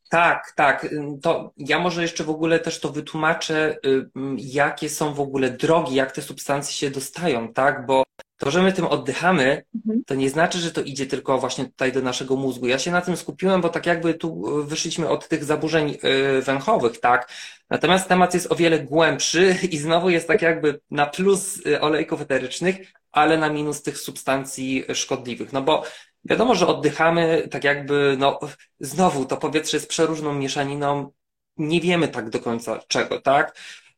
Tak, 0.09 0.53
tak. 0.55 0.87
To 1.21 1.53
ja 1.57 1.79
może 1.79 2.01
jeszcze 2.01 2.23
w 2.23 2.29
ogóle 2.29 2.59
też 2.59 2.79
to 2.79 2.89
wytłumaczę, 2.89 3.77
ym, 3.85 4.37
jakie 4.39 4.89
są 4.89 5.13
w 5.13 5.19
ogóle 5.19 5.49
drogi, 5.49 5.95
jak 5.95 6.11
te 6.11 6.21
substancje 6.21 6.73
się 6.73 6.89
dostają, 6.89 7.53
tak? 7.53 7.85
Bo 7.85 8.03
to, 8.37 8.51
że 8.51 8.61
my 8.61 8.73
tym 8.73 8.85
oddychamy, 8.85 9.63
Mhm. 9.75 10.03
to 10.05 10.15
nie 10.15 10.29
znaczy, 10.29 10.57
że 10.57 10.71
to 10.71 10.81
idzie 10.81 11.05
tylko 11.05 11.37
właśnie 11.37 11.65
tutaj 11.65 11.91
do 11.91 12.01
naszego 12.01 12.35
mózgu. 12.35 12.67
Ja 12.67 12.79
się 12.79 12.91
na 12.91 13.01
tym 13.01 13.17
skupiłem, 13.17 13.61
bo 13.61 13.69
tak 13.69 13.85
jakby 13.85 14.13
tu 14.13 14.59
y, 14.61 14.63
wyszliśmy 14.65 15.09
od 15.09 15.27
tych 15.27 15.43
zaburzeń 15.43 15.97
y, 16.37 16.41
węchowych, 16.41 16.99
tak? 16.99 17.31
Natomiast 17.69 18.07
temat 18.07 18.33
jest 18.33 18.51
o 18.51 18.55
wiele 18.55 18.79
głębszy 18.79 19.55
i 19.71 19.77
znowu 19.77 20.09
jest 20.09 20.27
tak 20.27 20.41
jakby 20.41 20.79
na 20.91 21.05
plus 21.05 21.65
y, 21.65 21.81
olejków 21.81 22.21
eterycznych, 22.21 22.77
ale 23.11 23.37
na 23.37 23.49
minus 23.49 23.81
tych 23.81 23.97
substancji 23.97 24.83
szkodliwych. 24.93 25.53
No 25.53 25.61
bo 25.61 25.83
wiadomo, 26.25 26.55
że 26.55 26.67
oddychamy 26.67 27.47
tak 27.51 27.63
jakby, 27.63 28.15
no 28.19 28.39
znowu 28.79 29.25
to 29.25 29.37
powietrze 29.37 29.77
jest 29.77 29.89
przeróżną 29.89 30.33
mieszaniną, 30.33 31.11
nie 31.57 31.81
wiemy 31.81 32.07
tak 32.07 32.29
do 32.29 32.39
końca 32.39 32.79
czego, 32.87 33.21
tak? 33.21 33.57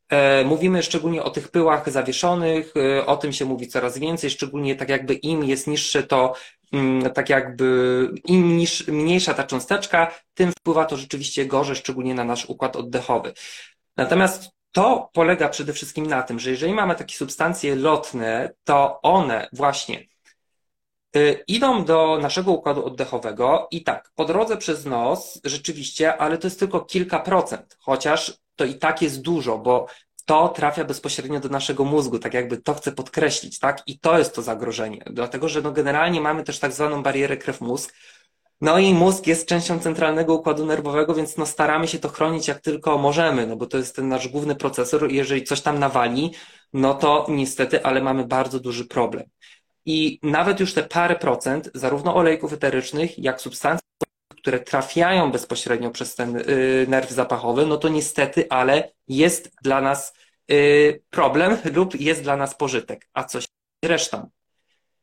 E, 0.09 0.43
Mówimy 0.43 0.83
szczególnie 0.83 1.23
o 1.23 1.29
tych 1.29 1.47
pyłach 1.47 1.89
zawieszonych, 1.89 2.73
e, 2.77 3.05
o 3.05 3.17
tym 3.17 3.33
się 3.33 3.45
mówi 3.45 3.67
coraz 3.67 3.97
więcej, 3.97 4.29
szczególnie 4.29 4.75
tak 4.75 4.89
jakby 4.89 5.13
im 5.13 5.43
jest 5.43 5.67
niższe 5.67 6.03
to, 6.03 6.33
mm, 6.73 7.11
tak 7.11 7.29
jakby 7.29 8.09
im 8.25 8.57
niż, 8.57 8.87
mniejsza 8.87 9.33
ta 9.33 9.43
cząsteczka, 9.43 10.11
tym 10.33 10.51
wpływa 10.51 10.85
to 10.85 10.97
rzeczywiście 10.97 11.45
gorzej, 11.45 11.75
szczególnie 11.75 12.13
na 12.13 12.23
nasz 12.23 12.45
układ 12.45 12.75
oddechowy. 12.75 13.33
Natomiast 13.97 14.49
to 14.71 15.09
polega 15.13 15.49
przede 15.49 15.73
wszystkim 15.73 16.05
na 16.05 16.23
tym, 16.23 16.39
że 16.39 16.49
jeżeli 16.49 16.73
mamy 16.73 16.95
takie 16.95 17.15
substancje 17.15 17.75
lotne, 17.75 18.53
to 18.63 19.01
one 19.01 19.49
właśnie 19.53 20.07
y, 21.15 21.43
idą 21.47 21.85
do 21.85 22.19
naszego 22.21 22.51
układu 22.51 22.85
oddechowego 22.85 23.67
i 23.71 23.83
tak, 23.83 24.11
po 24.15 24.25
drodze 24.25 24.57
przez 24.57 24.85
nos 24.85 25.41
rzeczywiście, 25.43 26.17
ale 26.17 26.37
to 26.37 26.47
jest 26.47 26.59
tylko 26.59 26.81
kilka 26.81 27.19
procent, 27.19 27.77
chociaż 27.79 28.39
to 28.59 28.65
i 28.65 28.75
tak 28.75 29.01
jest 29.01 29.21
dużo, 29.21 29.57
bo 29.57 29.87
to 30.25 30.49
trafia 30.49 30.83
bezpośrednio 30.83 31.39
do 31.39 31.49
naszego 31.49 31.85
mózgu, 31.85 32.19
tak 32.19 32.33
jakby 32.33 32.57
to 32.57 32.73
chcę 32.73 32.91
podkreślić, 32.91 33.59
tak? 33.59 33.81
I 33.87 33.99
to 33.99 34.17
jest 34.17 34.35
to 34.35 34.41
zagrożenie, 34.41 35.03
dlatego 35.11 35.49
że 35.49 35.61
no 35.61 35.71
generalnie 35.71 36.21
mamy 36.21 36.43
też 36.43 36.59
tak 36.59 36.71
zwaną 36.71 37.03
barierę 37.03 37.37
krew-mózg, 37.37 37.93
no 38.61 38.79
i 38.79 38.93
mózg 38.93 39.27
jest 39.27 39.47
częścią 39.47 39.79
centralnego 39.79 40.33
układu 40.33 40.65
nerwowego, 40.65 41.15
więc 41.15 41.37
no 41.37 41.45
staramy 41.45 41.87
się 41.87 41.99
to 41.99 42.09
chronić 42.09 42.47
jak 42.47 42.61
tylko 42.61 42.97
możemy, 42.97 43.47
no 43.47 43.55
bo 43.55 43.65
to 43.65 43.77
jest 43.77 43.95
ten 43.95 44.07
nasz 44.07 44.27
główny 44.27 44.55
procesor 44.55 45.11
i 45.11 45.15
jeżeli 45.15 45.43
coś 45.43 45.61
tam 45.61 45.79
nawali, 45.79 46.33
no 46.73 46.93
to 46.93 47.25
niestety, 47.29 47.83
ale 47.83 48.01
mamy 48.01 48.27
bardzo 48.27 48.59
duży 48.59 48.85
problem. 48.85 49.23
I 49.85 50.19
nawet 50.23 50.59
już 50.59 50.73
te 50.73 50.83
parę 50.83 51.15
procent, 51.15 51.71
zarówno 51.73 52.15
olejków 52.15 52.53
eterycznych, 52.53 53.19
jak 53.19 53.41
substancji, 53.41 53.88
które 54.49 54.59
trafiają 54.59 55.31
bezpośrednio 55.31 55.91
przez 55.91 56.15
ten 56.15 56.37
y, 56.37 56.85
nerw 56.87 57.09
zapachowy, 57.09 57.65
no 57.65 57.77
to 57.77 57.89
niestety, 57.89 58.45
ale 58.49 58.91
jest 59.07 59.51
dla 59.63 59.81
nas 59.81 60.13
y, 60.51 61.01
problem 61.09 61.57
lub 61.73 61.99
jest 61.99 62.23
dla 62.23 62.37
nas 62.37 62.55
pożytek. 62.55 63.07
A 63.13 63.23
co 63.23 63.41
się 63.41 63.47
dzieje 63.83 63.93
resztą? 63.93 64.29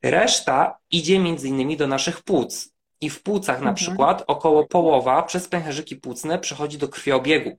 Reszta 0.03 0.79
idzie 0.91 1.19
między 1.19 1.49
innymi 1.49 1.77
do 1.77 1.87
naszych 1.87 2.23
płuc. 2.23 2.69
I 3.01 3.11
w 3.11 3.23
płucach 3.23 3.57
na 3.57 3.71
Mhm. 3.71 3.75
przykład 3.75 4.25
około 4.27 4.67
połowa 4.67 5.23
przez 5.23 5.49
pęcherzyki 5.49 5.97
płucne 5.97 6.39
przechodzi 6.39 6.79
do 6.79 6.89
krwiobiegu. 6.89 7.59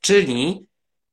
Czyli 0.00 0.66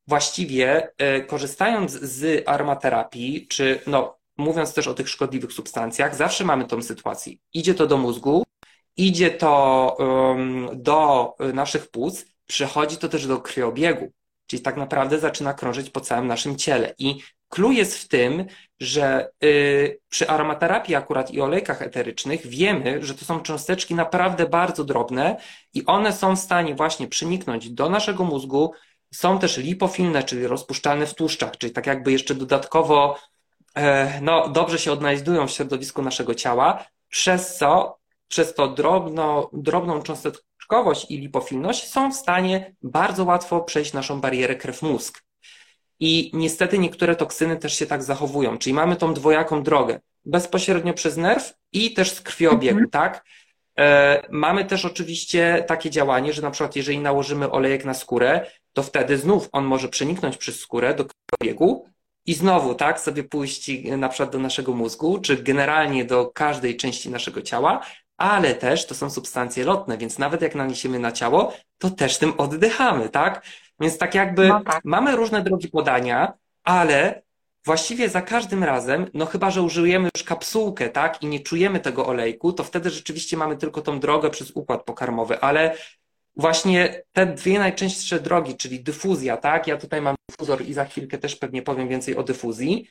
właściwie 0.07 0.89
e, 0.97 1.21
korzystając 1.21 1.91
z 1.91 2.43
aromaterapii, 2.49 3.47
czy 3.47 3.81
no, 3.87 4.17
mówiąc 4.37 4.73
też 4.73 4.87
o 4.87 4.93
tych 4.93 5.09
szkodliwych 5.09 5.53
substancjach, 5.53 6.15
zawsze 6.15 6.43
mamy 6.43 6.65
tą 6.65 6.81
sytuację. 6.81 7.33
Idzie 7.53 7.73
to 7.73 7.87
do 7.87 7.97
mózgu, 7.97 8.43
idzie 8.97 9.31
to 9.31 9.97
do 10.73 11.33
naszych 11.53 11.91
płuc, 11.91 12.25
przechodzi 12.45 12.97
to 12.97 13.09
też 13.09 13.27
do 13.27 13.41
krwiobiegu. 13.41 14.11
Czyli 14.47 14.61
tak 14.61 14.77
naprawdę 14.77 15.19
zaczyna 15.19 15.53
krążyć 15.53 15.89
po 15.89 16.01
całym 16.01 16.27
naszym 16.27 16.55
ciele. 16.55 16.93
I 16.97 17.19
clue 17.49 17.71
jest 17.71 17.97
w 17.97 18.07
tym, 18.07 18.45
że 18.79 19.29
y, 19.43 19.99
przy 20.09 20.29
aromaterapii 20.29 20.95
akurat 20.95 21.31
i 21.31 21.41
olejkach 21.41 21.81
eterycznych 21.81 22.47
wiemy, 22.47 23.05
że 23.05 23.15
to 23.15 23.25
są 23.25 23.39
cząsteczki 23.39 23.95
naprawdę 23.95 24.49
bardzo 24.49 24.83
drobne 24.83 25.37
i 25.73 25.85
one 25.85 26.13
są 26.13 26.35
w 26.35 26.39
stanie 26.39 26.75
właśnie 26.75 27.07
przeniknąć 27.07 27.69
do 27.69 27.89
naszego 27.89 28.23
mózgu. 28.23 28.73
Są 29.13 29.39
też 29.39 29.57
lipofilne, 29.57 30.23
czyli 30.23 30.47
rozpuszczalne 30.47 31.05
w 31.05 31.15
tłuszczach, 31.15 31.57
czyli 31.57 31.73
tak 31.73 31.87
jakby 31.87 32.11
jeszcze 32.11 32.35
dodatkowo 32.35 33.19
e, 33.75 34.21
no, 34.21 34.49
dobrze 34.49 34.79
się 34.79 34.91
odnajdują 34.91 35.47
w 35.47 35.51
środowisku 35.51 36.01
naszego 36.01 36.35
ciała, 36.35 36.85
przez 37.09 37.55
co 37.57 37.97
przez 38.27 38.53
to 38.53 38.67
drobno, 38.67 39.49
drobną 39.53 40.01
cząsteczkowość 40.01 41.11
i 41.11 41.17
lipofilność 41.17 41.87
są 41.91 42.11
w 42.11 42.15
stanie 42.15 42.75
bardzo 42.81 43.23
łatwo 43.23 43.61
przejść 43.61 43.93
naszą 43.93 44.21
barierę 44.21 44.55
krew-mózg. 44.55 45.21
I 45.99 46.31
niestety 46.33 46.77
niektóre 46.79 47.15
toksyny 47.15 47.57
też 47.57 47.73
się 47.79 47.85
tak 47.85 48.03
zachowują, 48.03 48.57
czyli 48.57 48.73
mamy 48.73 48.95
tą 48.95 49.13
dwojaką 49.13 49.63
drogę, 49.63 49.99
bezpośrednio 50.25 50.93
przez 50.93 51.17
nerw 51.17 51.53
i 51.71 51.93
też 51.93 52.11
z 52.11 52.21
krwiobiegu, 52.21 52.79
Mhm. 52.79 52.89
tak? 52.89 53.25
E, 53.79 54.21
mamy 54.31 54.65
też 54.65 54.85
oczywiście 54.85 55.63
takie 55.67 55.89
działanie, 55.89 56.33
że 56.33 56.41
na 56.41 56.51
przykład 56.51 56.75
jeżeli 56.75 56.99
nałożymy 56.99 57.51
olejek 57.51 57.85
na 57.85 57.93
skórę, 57.93 58.45
to 58.73 58.83
wtedy 58.83 59.17
znów 59.17 59.49
on 59.51 59.65
może 59.65 59.89
przeniknąć 59.89 60.37
przez 60.37 60.59
skórę 60.59 60.93
do 60.93 61.05
krwiobiegu 61.05 61.85
i 62.25 62.33
znowu, 62.33 62.75
tak, 62.75 62.99
sobie 62.99 63.23
pójść 63.23 63.71
na 63.97 64.09
przykład 64.09 64.31
do 64.31 64.39
naszego 64.39 64.73
mózgu, 64.73 65.19
czy 65.19 65.37
generalnie 65.37 66.05
do 66.05 66.25
każdej 66.33 66.77
części 66.77 67.09
naszego 67.09 67.41
ciała, 67.41 67.85
ale 68.17 68.55
też 68.55 68.85
to 68.85 68.95
są 68.95 69.09
substancje 69.09 69.65
lotne, 69.65 69.97
więc 69.97 70.19
nawet 70.19 70.41
jak 70.41 70.55
naniesiemy 70.55 70.99
na 70.99 71.11
ciało, 71.11 71.53
to 71.77 71.89
też 71.89 72.17
tym 72.17 72.33
oddychamy, 72.37 73.09
tak? 73.09 73.45
Więc 73.79 73.97
tak 73.97 74.15
jakby 74.15 74.47
No 74.47 74.63
tak. 74.63 74.81
mamy 74.85 75.15
różne 75.15 75.41
drogi 75.41 75.67
podania, 75.67 76.33
ale 76.63 77.21
właściwie 77.65 78.09
za 78.09 78.21
każdym 78.21 78.63
razem, 78.63 79.07
no 79.13 79.25
chyba, 79.25 79.51
że 79.51 79.61
użyjemy 79.61 80.09
już 80.15 80.23
kapsułkę, 80.23 80.89
tak, 80.89 81.23
i 81.23 81.27
nie 81.27 81.39
czujemy 81.39 81.79
tego 81.79 82.05
olejku, 82.05 82.53
to 82.53 82.63
wtedy 82.63 82.89
rzeczywiście 82.89 83.37
mamy 83.37 83.57
tylko 83.57 83.81
tą 83.81 83.99
drogę 83.99 84.29
przez 84.29 84.51
układ 84.51 84.83
pokarmowy, 84.83 85.39
ale 85.39 85.77
właśnie 86.35 87.03
te 87.11 87.25
dwie 87.25 87.59
najczęstsze 87.59 88.19
drogi, 88.19 88.55
czyli 88.55 88.83
dyfuzja, 88.83 89.37
tak, 89.37 89.67
ja 89.67 89.77
tutaj 89.77 90.01
mam 90.01 90.15
dyfuzor 90.29 90.61
i 90.61 90.73
za 90.73 90.85
chwilkę 90.85 91.17
też 91.17 91.35
pewnie 91.35 91.61
powiem 91.61 91.87
więcej 91.87 92.15
o 92.15 92.23
dyfuzji, 92.23 92.87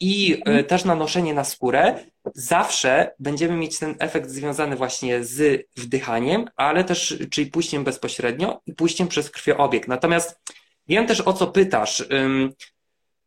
i 0.00 0.42
e, 0.44 0.64
też 0.64 0.84
nanoszenie 0.84 1.34
na 1.34 1.44
skórę, 1.44 1.94
zawsze 2.34 3.14
będziemy 3.18 3.56
mieć 3.56 3.78
ten 3.78 3.94
efekt 3.98 4.30
związany 4.30 4.76
właśnie 4.76 5.24
z 5.24 5.66
wdychaniem, 5.76 6.44
ale 6.56 6.84
też, 6.84 7.18
czyli 7.30 7.50
pójściem 7.50 7.84
bezpośrednio 7.84 8.60
i 8.66 8.74
pójściem 8.74 9.08
przez 9.08 9.30
krwioobieg. 9.30 9.88
Natomiast 9.88 10.40
wiem 10.88 11.06
też 11.06 11.20
o 11.20 11.32
co 11.32 11.46
pytasz. 11.46 12.04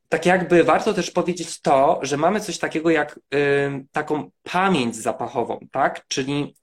Tak 0.10 0.26
jakby 0.26 0.64
warto 0.64 0.94
też 0.94 1.12
powiedzieć 1.12 1.62
to, 1.62 2.00
że 2.02 2.18
mamy 2.18 2.40
coś 2.40 2.58
takiego 2.58 2.90
jak 2.90 3.20
taką 3.92 4.32
pamięć 4.44 4.96
zapachową, 4.96 5.60
tak? 5.72 6.06
Czyli 6.08 6.56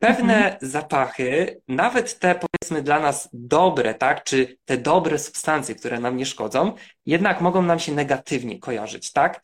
pewne 0.00 0.52
mhm. 0.52 0.70
zapachy, 0.70 1.60
nawet 1.68 2.18
te 2.18 2.34
powiedzmy 2.34 2.82
dla 2.82 3.00
nas 3.00 3.28
dobre, 3.32 3.94
tak? 3.94 4.24
Czy 4.24 4.58
te 4.64 4.78
dobre 4.78 5.18
substancje, 5.18 5.74
które 5.74 6.00
nam 6.00 6.16
nie 6.16 6.26
szkodzą, 6.26 6.72
jednak 7.06 7.40
mogą 7.40 7.62
nam 7.62 7.78
się 7.78 7.92
negatywnie 7.92 8.58
kojarzyć, 8.58 9.12
tak? 9.12 9.42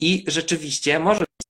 I 0.00 0.24
rzeczywiście 0.26 0.98
może 0.98 1.20
być 1.20 1.48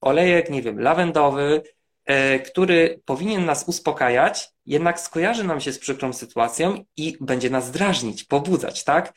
olejek, 0.00 0.50
nie 0.50 0.62
wiem, 0.62 0.80
lawendowy, 0.80 1.62
y, 2.10 2.40
który 2.40 3.00
powinien 3.04 3.44
nas 3.44 3.64
uspokajać, 3.68 4.48
jednak 4.66 5.00
skojarzy 5.00 5.44
nam 5.44 5.60
się 5.60 5.72
z 5.72 5.78
przykrą 5.78 6.12
sytuacją 6.12 6.84
i 6.96 7.16
będzie 7.20 7.50
nas 7.50 7.70
drażnić, 7.70 8.24
pobudzać, 8.24 8.84
tak? 8.84 9.12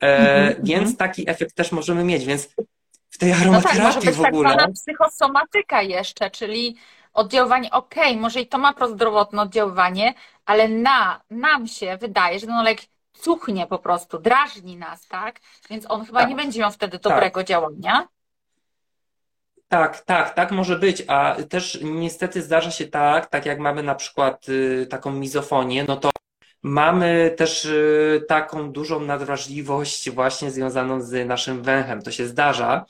E, 0.00 0.18
mm-hmm, 0.18 0.56
więc 0.62 0.96
taki 0.96 1.30
efekt 1.30 1.54
też 1.54 1.72
możemy 1.72 2.04
mieć, 2.04 2.24
więc 2.24 2.48
w 3.10 3.18
tej 3.18 3.32
aromaterapii 3.32 3.78
no 3.78 3.84
tak, 3.84 3.94
może 3.94 4.06
być 4.06 4.18
w 4.18 4.22
tak 4.22 4.34
ogóle... 4.34 4.56
Tak 4.56 4.72
psychosomatyka 4.72 5.82
jeszcze, 5.82 6.30
czyli 6.30 6.76
oddziaływanie, 7.12 7.70
okej, 7.70 8.10
okay, 8.10 8.20
może 8.20 8.40
i 8.40 8.46
to 8.46 8.58
ma 8.58 8.72
prozdrowotne 8.72 9.42
oddziaływanie, 9.42 10.14
ale 10.46 10.68
na, 10.68 11.20
nam 11.30 11.66
się 11.66 11.96
wydaje, 11.96 12.38
że 12.38 12.46
ten 12.46 12.56
olek 12.56 12.80
cuchnie 13.12 13.66
po 13.66 13.78
prostu, 13.78 14.18
drażni 14.18 14.76
nas, 14.76 15.08
tak? 15.08 15.40
Więc 15.70 15.90
on 15.90 16.04
chyba 16.04 16.20
tak. 16.20 16.28
nie 16.28 16.36
będzie 16.36 16.60
miał 16.60 16.70
wtedy 16.70 16.98
dobrego 16.98 17.40
tak. 17.40 17.46
działania. 17.46 18.08
Tak, 19.68 20.00
tak, 20.00 20.34
tak 20.34 20.50
może 20.50 20.78
być, 20.78 21.02
a 21.08 21.36
też 21.50 21.78
niestety 21.82 22.42
zdarza 22.42 22.70
się 22.70 22.86
tak, 22.86 23.26
tak 23.26 23.46
jak 23.46 23.58
mamy 23.58 23.82
na 23.82 23.94
przykład 23.94 24.48
y, 24.48 24.86
taką 24.90 25.12
mizofonię, 25.12 25.84
no 25.88 25.96
to 25.96 26.10
Mamy 26.62 27.34
też 27.36 27.64
y, 27.64 28.24
taką 28.28 28.72
dużą 28.72 29.00
nadwrażliwość 29.00 30.10
właśnie 30.10 30.50
związaną 30.50 31.00
z 31.00 31.28
naszym 31.28 31.62
węchem. 31.62 32.02
To 32.02 32.10
się 32.10 32.26
zdarza. 32.26 32.84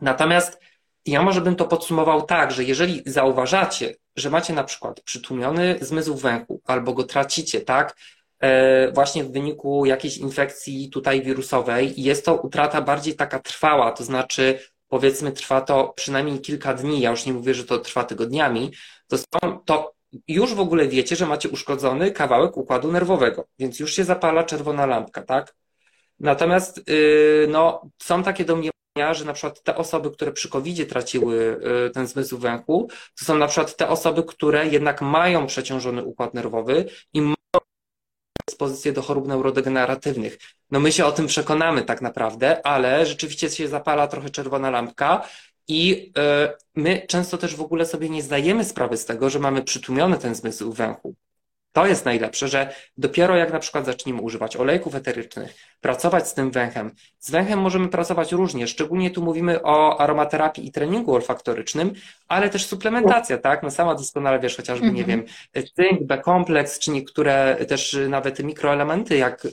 Natomiast 0.00 0.60
ja 1.06 1.22
może 1.22 1.40
bym 1.40 1.56
to 1.56 1.64
podsumował 1.64 2.22
tak, 2.22 2.52
że 2.52 2.64
jeżeli 2.64 3.02
zauważacie, 3.06 3.94
że 4.16 4.30
macie 4.30 4.52
na 4.52 4.64
przykład 4.64 5.00
przytłumiony 5.00 5.78
zmysł 5.80 6.14
węchu 6.14 6.60
albo 6.64 6.92
go 6.92 7.04
tracicie, 7.04 7.60
tak, 7.60 7.96
e, 8.40 8.92
właśnie 8.92 9.24
w 9.24 9.32
wyniku 9.32 9.86
jakiejś 9.86 10.16
infekcji 10.16 10.90
tutaj 10.90 11.22
wirusowej 11.22 12.02
jest 12.02 12.24
to 12.24 12.34
utrata 12.34 12.82
bardziej 12.82 13.14
taka 13.14 13.38
trwała, 13.38 13.92
to 13.92 14.04
znaczy 14.04 14.58
powiedzmy 14.88 15.32
trwa 15.32 15.60
to 15.60 15.92
przynajmniej 15.96 16.40
kilka 16.40 16.74
dni, 16.74 17.00
ja 17.00 17.10
już 17.10 17.26
nie 17.26 17.32
mówię, 17.32 17.54
że 17.54 17.64
to 17.64 17.78
trwa 17.78 18.04
tygodniami, 18.04 18.72
to, 19.08 19.18
są, 19.18 19.58
to 19.64 19.94
już 20.28 20.54
w 20.54 20.60
ogóle 20.60 20.88
wiecie, 20.88 21.16
że 21.16 21.26
macie 21.26 21.48
uszkodzony 21.48 22.10
kawałek 22.10 22.56
układu 22.56 22.92
nerwowego, 22.92 23.46
więc 23.58 23.80
już 23.80 23.94
się 23.94 24.04
zapala 24.04 24.44
czerwona 24.44 24.86
lampka, 24.86 25.22
tak? 25.22 25.54
Natomiast 26.20 26.88
yy, 26.88 27.46
no, 27.50 27.90
są 28.02 28.22
takie 28.22 28.44
domniemania, 28.44 28.83
że 29.12 29.24
na 29.24 29.32
przykład 29.32 29.62
te 29.62 29.76
osoby, 29.76 30.10
które 30.10 30.32
przy 30.32 30.48
covid 30.48 30.88
traciły 30.88 31.60
yy, 31.62 31.90
ten 31.90 32.06
zmysł 32.06 32.38
węchu, 32.38 32.88
to 33.18 33.24
są 33.24 33.38
na 33.38 33.46
przykład 33.46 33.76
te 33.76 33.88
osoby, 33.88 34.22
które 34.22 34.66
jednak 34.66 35.02
mają 35.02 35.46
przeciążony 35.46 36.04
układ 36.04 36.34
nerwowy 36.34 36.84
i 37.12 37.20
mają 37.20 37.34
ekspozycję 38.48 38.92
do 38.92 39.02
chorób 39.02 39.28
neurodegeneratywnych. 39.28 40.38
No 40.70 40.80
my 40.80 40.92
się 40.92 41.04
o 41.04 41.12
tym 41.12 41.26
przekonamy 41.26 41.82
tak 41.82 42.02
naprawdę, 42.02 42.66
ale 42.66 43.06
rzeczywiście 43.06 43.50
się 43.50 43.68
zapala 43.68 44.08
trochę 44.08 44.30
czerwona 44.30 44.70
lampka 44.70 45.28
i 45.68 46.12
e, 46.18 46.56
my 46.74 47.06
często 47.08 47.38
też 47.38 47.56
w 47.56 47.62
ogóle 47.62 47.86
sobie 47.86 48.08
nie 48.08 48.22
zdajemy 48.22 48.64
sprawy 48.64 48.96
z 48.96 49.04
tego, 49.04 49.30
że 49.30 49.38
mamy 49.38 49.62
przytłumiony 49.62 50.18
ten 50.18 50.34
zmysł 50.34 50.72
węchu. 50.72 51.14
To 51.74 51.86
jest 51.86 52.04
najlepsze, 52.04 52.48
że 52.48 52.74
dopiero 52.96 53.36
jak 53.36 53.52
na 53.52 53.58
przykład 53.58 53.86
zaczniemy 53.86 54.22
używać 54.22 54.56
olejków 54.56 54.94
eterycznych, 54.94 55.54
pracować 55.80 56.28
z 56.28 56.34
tym 56.34 56.50
węchem. 56.50 56.90
Z 57.18 57.30
węchem 57.30 57.60
możemy 57.60 57.88
pracować 57.88 58.32
różnie, 58.32 58.66
szczególnie 58.66 59.10
tu 59.10 59.22
mówimy 59.22 59.62
o 59.62 60.00
aromaterapii 60.00 60.66
i 60.66 60.72
treningu 60.72 61.14
olfaktorycznym, 61.14 61.92
ale 62.28 62.50
też 62.50 62.66
suplementacja, 62.66 63.38
tak? 63.38 63.62
No 63.62 63.70
sama 63.70 63.94
doskonale 63.94 64.40
wiesz, 64.40 64.56
chociażby, 64.56 64.86
mm 64.86 64.94
-hmm. 64.94 65.08
nie 65.08 65.14
mhm. 65.14 65.24
wiem, 65.54 65.64
cynk, 65.76 66.02
B-kompleks, 66.02 66.78
czy 66.78 66.90
niektóre 66.90 67.56
też 67.68 67.96
nawet 68.08 68.44
mikroelementy 68.44 69.16
jak 69.16 69.46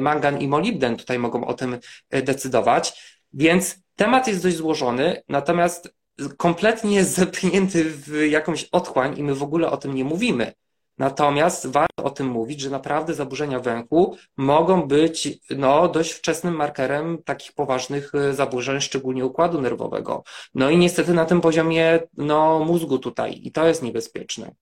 mangan 0.00 0.40
i 0.40 0.48
molibden 0.48 0.96
tutaj 0.96 1.18
mogą 1.18 1.46
o 1.46 1.54
tym 1.54 1.78
e, 2.10 2.22
decydować. 2.22 3.16
Więc 3.32 3.78
temat 3.96 4.28
jest 4.28 4.42
dość 4.42 4.56
złożony, 4.56 5.22
natomiast 5.28 5.94
kompletnie 6.36 6.96
jest 6.96 7.14
zepchnięty 7.20 7.84
w 7.84 8.26
jakąś 8.30 8.64
otchłań 8.64 9.18
i 9.18 9.22
my 9.22 9.34
w 9.34 9.42
ogóle 9.42 9.70
o 9.70 9.76
tym 9.76 9.94
nie 9.94 10.04
mówimy. 10.04 10.52
Natomiast 10.98 11.66
warto 11.66 12.04
o 12.04 12.10
tym 12.10 12.26
mówić, 12.26 12.60
że 12.60 12.70
naprawdę 12.70 13.14
zaburzenia 13.14 13.60
węchu 13.60 14.16
mogą 14.36 14.82
być 14.82 15.28
no, 15.50 15.88
dość 15.88 16.12
wczesnym 16.12 16.54
markerem 16.54 17.22
takich 17.22 17.52
poważnych 17.52 18.14
e, 18.14 18.34
zaburzeń, 18.34 18.80
szczególnie 18.80 19.26
układu 19.26 19.60
nerwowego. 19.60 20.22
No 20.54 20.70
i 20.70 20.76
niestety 20.76 21.14
na 21.14 21.24
tym 21.24 21.40
poziomie 21.40 22.00
no, 22.16 22.58
mózgu 22.58 22.98
tutaj 22.98 23.40
i 23.42 23.52
to 23.52 23.66
jest 23.66 23.82
niebezpieczne. 23.82 24.54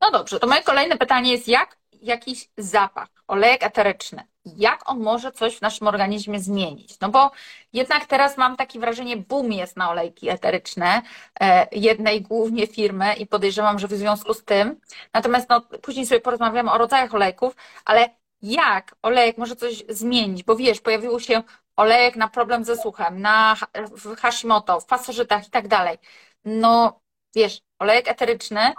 No 0.00 0.10
dobrze, 0.10 0.40
to 0.40 0.46
moje 0.46 0.62
kolejne 0.62 0.98
pytanie 0.98 1.32
jest, 1.32 1.48
jak 1.48 1.82
jakiś 2.02 2.48
zapach, 2.58 3.08
olejek 3.28 3.62
eteryczny, 3.62 4.22
jak 4.44 4.90
on 4.90 5.00
może 5.00 5.32
coś 5.32 5.56
w 5.56 5.62
naszym 5.62 5.86
organizmie 5.86 6.40
zmienić? 6.40 7.00
No 7.00 7.08
bo 7.08 7.30
jednak 7.72 8.06
teraz 8.06 8.36
mam 8.36 8.56
takie 8.56 8.80
wrażenie, 8.80 9.16
boom 9.16 9.52
jest 9.52 9.76
na 9.76 9.90
olejki 9.90 10.28
eteryczne 10.28 11.02
e, 11.40 11.66
jednej 11.72 12.22
głównie 12.22 12.66
firmy 12.66 13.14
i 13.14 13.26
podejrzewam, 13.26 13.78
że 13.78 13.88
w 13.88 13.92
związku 13.92 14.34
z 14.34 14.44
tym, 14.44 14.80
natomiast 15.14 15.48
no, 15.48 15.60
później 15.60 16.06
sobie 16.06 16.20
porozmawiamy 16.20 16.72
o 16.72 16.78
rodzajach 16.78 17.14
olejków, 17.14 17.56
ale 17.84 18.10
jak 18.42 18.96
olejek 19.02 19.38
może 19.38 19.56
coś 19.56 19.84
zmienić? 19.88 20.44
Bo 20.44 20.56
wiesz, 20.56 20.80
pojawił 20.80 21.20
się 21.20 21.42
olejek 21.76 22.16
na 22.16 22.28
problem 22.28 22.64
ze 22.64 22.76
słuchem, 22.76 23.20
na 23.20 23.56
w 23.74 24.16
Hashimoto, 24.16 24.80
w 24.80 24.86
pasożytach 24.86 25.48
i 25.48 25.50
tak 25.50 25.68
dalej. 25.68 25.98
No 26.44 27.00
wiesz, 27.34 27.60
olejek 27.78 28.08
eteryczny, 28.08 28.72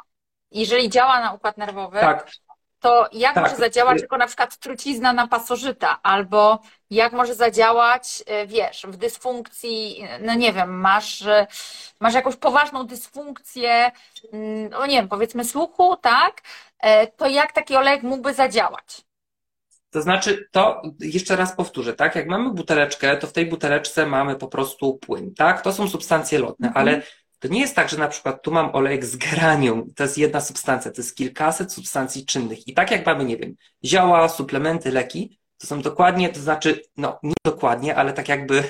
jeżeli 0.52 0.90
działa 0.90 1.20
na 1.20 1.34
układ 1.34 1.58
nerwowy, 1.58 2.00
tak 2.00 2.32
to 2.84 3.08
jak 3.12 3.34
tak. 3.34 3.44
może 3.44 3.56
zadziałać 3.56 4.00
tylko 4.00 4.18
na 4.18 4.28
przykład 4.28 4.58
trucizna 4.58 5.14
na 5.14 5.28
pasożyta, 5.28 6.00
albo 6.04 6.60
jak 6.90 7.14
może 7.14 7.36
zadziałać, 7.36 8.24
e, 8.28 8.48
wiesz, 8.48 8.86
w 8.88 8.98
dysfunkcji, 8.98 10.08
no 10.22 10.34
nie 10.36 10.54
wiem, 10.54 10.80
masz, 10.80 11.22
e, 11.22 11.48
masz 12.00 12.14
jakąś 12.14 12.36
poważną 12.36 12.88
dysfunkcję, 12.88 13.92
no 14.72 14.86
nie 14.86 14.96
wiem, 14.96 15.08
powiedzmy 15.08 15.46
słuchu, 15.46 15.98
tak? 15.98 16.42
E, 16.80 17.08
to 17.08 17.28
jak 17.28 17.52
taki 17.52 17.76
olejek 17.76 18.04
mógłby 18.04 18.34
zadziałać? 18.34 19.02
To 19.90 20.02
znaczy, 20.02 20.50
to 20.52 20.82
jeszcze 21.00 21.36
raz 21.36 21.56
powtórzę, 21.56 21.94
tak? 21.94 22.16
Jak 22.16 22.28
mamy 22.28 22.50
buteleczkę, 22.50 23.18
to 23.18 23.28
w 23.28 23.34
tej 23.34 23.46
buteleczce 23.46 24.06
mamy 24.06 24.36
po 24.36 24.48
prostu 24.48 24.98
płyn, 24.98 25.34
tak? 25.36 25.62
To 25.62 25.74
są 25.74 25.90
substancje 25.90 26.40
lotne, 26.40 26.68
mhm. 26.68 26.88
ale 26.88 27.02
to 27.44 27.48
nie 27.48 27.60
jest 27.60 27.76
tak, 27.76 27.90
że 27.90 27.98
na 27.98 28.08
przykład 28.08 28.42
tu 28.42 28.52
mam 28.52 28.76
olejek 28.76 29.06
z 29.06 29.16
geranium, 29.16 29.94
to 29.96 30.04
jest 30.04 30.18
jedna 30.18 30.42
substancja, 30.42 30.92
to 30.92 31.02
jest 31.02 31.16
kilkaset 31.16 31.74
substancji 31.74 32.26
czynnych. 32.26 32.68
I 32.68 32.74
tak 32.74 32.92
jak 32.92 33.06
mamy, 33.06 33.26
nie 33.26 33.38
wiem, 33.38 33.56
zioła, 33.86 34.30
suplementy, 34.30 34.92
leki, 34.92 35.40
to 35.58 35.68
są 35.68 35.82
dokładnie, 35.82 36.30
to 36.30 36.40
znaczy, 36.40 36.82
no 36.98 37.20
nie 37.24 37.34
dokładnie, 37.46 37.96
ale 37.96 38.14
tak 38.14 38.30
jakby 38.30 38.64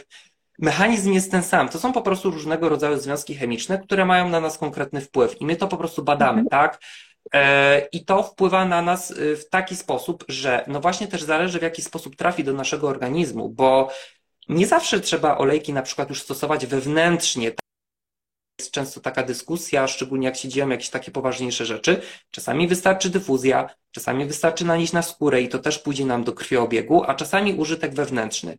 mechanizm 0.60 1.14
jest 1.14 1.32
ten 1.32 1.44
sam. 1.44 1.70
To 1.70 1.80
są 1.80 1.94
po 1.94 2.02
prostu 2.02 2.32
różnego 2.32 2.70
rodzaju 2.70 3.00
związki 3.00 3.36
chemiczne, 3.36 3.80
które 3.80 4.06
mają 4.06 4.30
na 4.30 4.40
nas 4.40 4.58
konkretny 4.58 5.02
wpływ 5.02 5.42
i 5.42 5.46
my 5.46 5.56
to 5.56 5.68
po 5.68 5.78
prostu 5.78 6.04
badamy, 6.04 6.42
mhm. 6.42 6.50
tak? 6.50 6.80
E, 7.34 7.88
I 7.92 8.06
to 8.06 8.24
wpływa 8.24 8.66
na 8.66 8.82
nas 8.82 9.12
y, 9.12 9.36
w 9.36 9.50
taki 9.50 9.76
sposób, 9.76 10.26
że 10.28 10.66
no 10.68 10.80
właśnie 10.80 11.08
też 11.08 11.24
zależy, 11.24 11.60
w 11.60 11.64
jaki 11.64 11.82
sposób 11.82 12.16
trafi 12.16 12.44
do 12.44 12.54
naszego 12.54 12.88
organizmu, 12.88 13.50
bo 13.50 13.90
nie 14.50 14.68
zawsze 14.68 15.00
trzeba 15.00 15.38
olejki 15.38 15.74
na 15.74 15.82
przykład 15.82 16.10
już 16.10 16.22
stosować 16.22 16.66
wewnętrznie, 16.66 17.52
jest 18.64 18.74
często 18.74 19.02
taka 19.02 19.24
dyskusja, 19.24 19.88
szczególnie 19.88 20.26
jak 20.26 20.36
się 20.36 20.48
dzieją 20.48 20.70
jakieś 20.70 20.90
takie 20.90 21.12
poważniejsze 21.12 21.66
rzeczy. 21.66 22.02
Czasami 22.32 22.68
wystarczy 22.68 23.10
dyfuzja, 23.10 23.70
czasami 23.92 24.26
wystarczy 24.26 24.66
nanieść 24.66 24.94
na 24.94 25.02
skórę 25.02 25.42
i 25.42 25.50
to 25.50 25.60
też 25.60 25.80
pójdzie 25.80 26.06
nam 26.06 26.24
do 26.24 26.34
krwiobiegu, 26.34 27.04
a 27.04 27.16
czasami 27.16 27.54
użytek 27.54 27.94
wewnętrzny. 27.94 28.58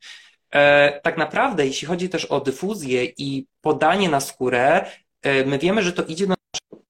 E, 0.51 1.01
tak 1.01 1.17
naprawdę, 1.17 1.67
jeśli 1.67 1.89
chodzi 1.89 2.09
też 2.09 2.25
o 2.25 2.41
dyfuzję 2.41 3.05
i 3.05 3.47
podanie 3.61 4.09
na 4.09 4.21
skórę, 4.21 4.87
e, 5.23 5.45
my 5.45 5.59
wiemy, 5.59 5.83
że 5.83 5.93
to 5.93 6.03
idzie 6.03 6.27
do 6.27 6.35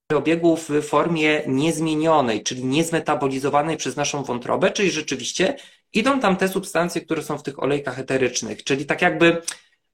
krwiobiegu 0.06 0.56
w 0.56 0.82
formie 0.82 1.42
niezmienionej, 1.46 2.42
czyli 2.42 2.64
niezmetabolizowanej 2.64 3.76
przez 3.76 3.96
naszą 3.96 4.24
wątrobę, 4.24 4.70
czyli 4.70 4.90
rzeczywiście 4.90 5.56
idą 5.92 6.20
tam 6.20 6.36
te 6.36 6.48
substancje, 6.48 7.00
które 7.00 7.22
są 7.22 7.38
w 7.38 7.42
tych 7.42 7.62
olejkach 7.62 7.98
eterycznych, 7.98 8.64
czyli 8.64 8.86
tak 8.86 9.02
jakby 9.02 9.42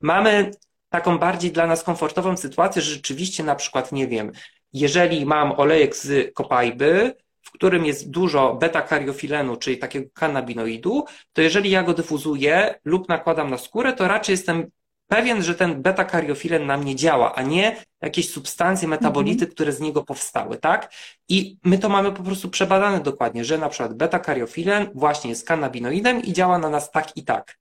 mamy 0.00 0.50
taką 0.90 1.18
bardziej 1.18 1.52
dla 1.52 1.66
nas 1.66 1.82
komfortową 1.84 2.36
sytuację, 2.36 2.82
że 2.82 2.94
rzeczywiście 2.94 3.44
na 3.44 3.54
przykład, 3.54 3.92
nie 3.92 4.08
wiem, 4.08 4.32
jeżeli 4.72 5.26
mam 5.26 5.52
olejek 5.52 5.96
z 5.96 6.34
kopajby, 6.34 7.14
w 7.42 7.50
którym 7.50 7.84
jest 7.86 8.10
dużo 8.10 8.58
beta-kariofilenu, 8.62 9.58
czyli 9.58 9.78
takiego 9.78 10.10
kanabinoidu, 10.14 11.04
to 11.32 11.42
jeżeli 11.42 11.70
ja 11.70 11.82
go 11.82 11.94
dyfuzuję 11.94 12.74
lub 12.84 13.08
nakładam 13.08 13.50
na 13.50 13.58
skórę, 13.58 13.92
to 13.92 14.08
raczej 14.08 14.32
jestem 14.32 14.70
pewien, 15.08 15.42
że 15.42 15.54
ten 15.54 15.82
beta-kariofilen 15.82 16.66
na 16.66 16.76
mnie 16.76 16.96
działa, 16.96 17.34
a 17.34 17.42
nie 17.42 17.76
jakieś 18.02 18.30
substancje, 18.30 18.88
metabolity, 18.88 19.44
mm 19.44 19.50
-hmm. 19.50 19.54
które 19.54 19.72
z 19.72 19.80
niego 19.80 20.04
powstały, 20.04 20.56
tak? 20.56 20.92
I 21.28 21.58
my 21.64 21.78
to 21.78 21.88
mamy 21.88 22.12
po 22.12 22.22
prostu 22.22 22.50
przebadane 22.50 23.00
dokładnie, 23.00 23.44
że 23.44 23.58
na 23.58 23.68
przykład 23.68 23.94
beta-kariofilen 23.94 24.90
właśnie 24.94 25.30
jest 25.30 25.46
kanabinoidem 25.46 26.22
i 26.22 26.32
działa 26.32 26.58
na 26.58 26.70
nas 26.70 26.90
tak 26.90 27.16
i 27.16 27.24
tak. 27.24 27.59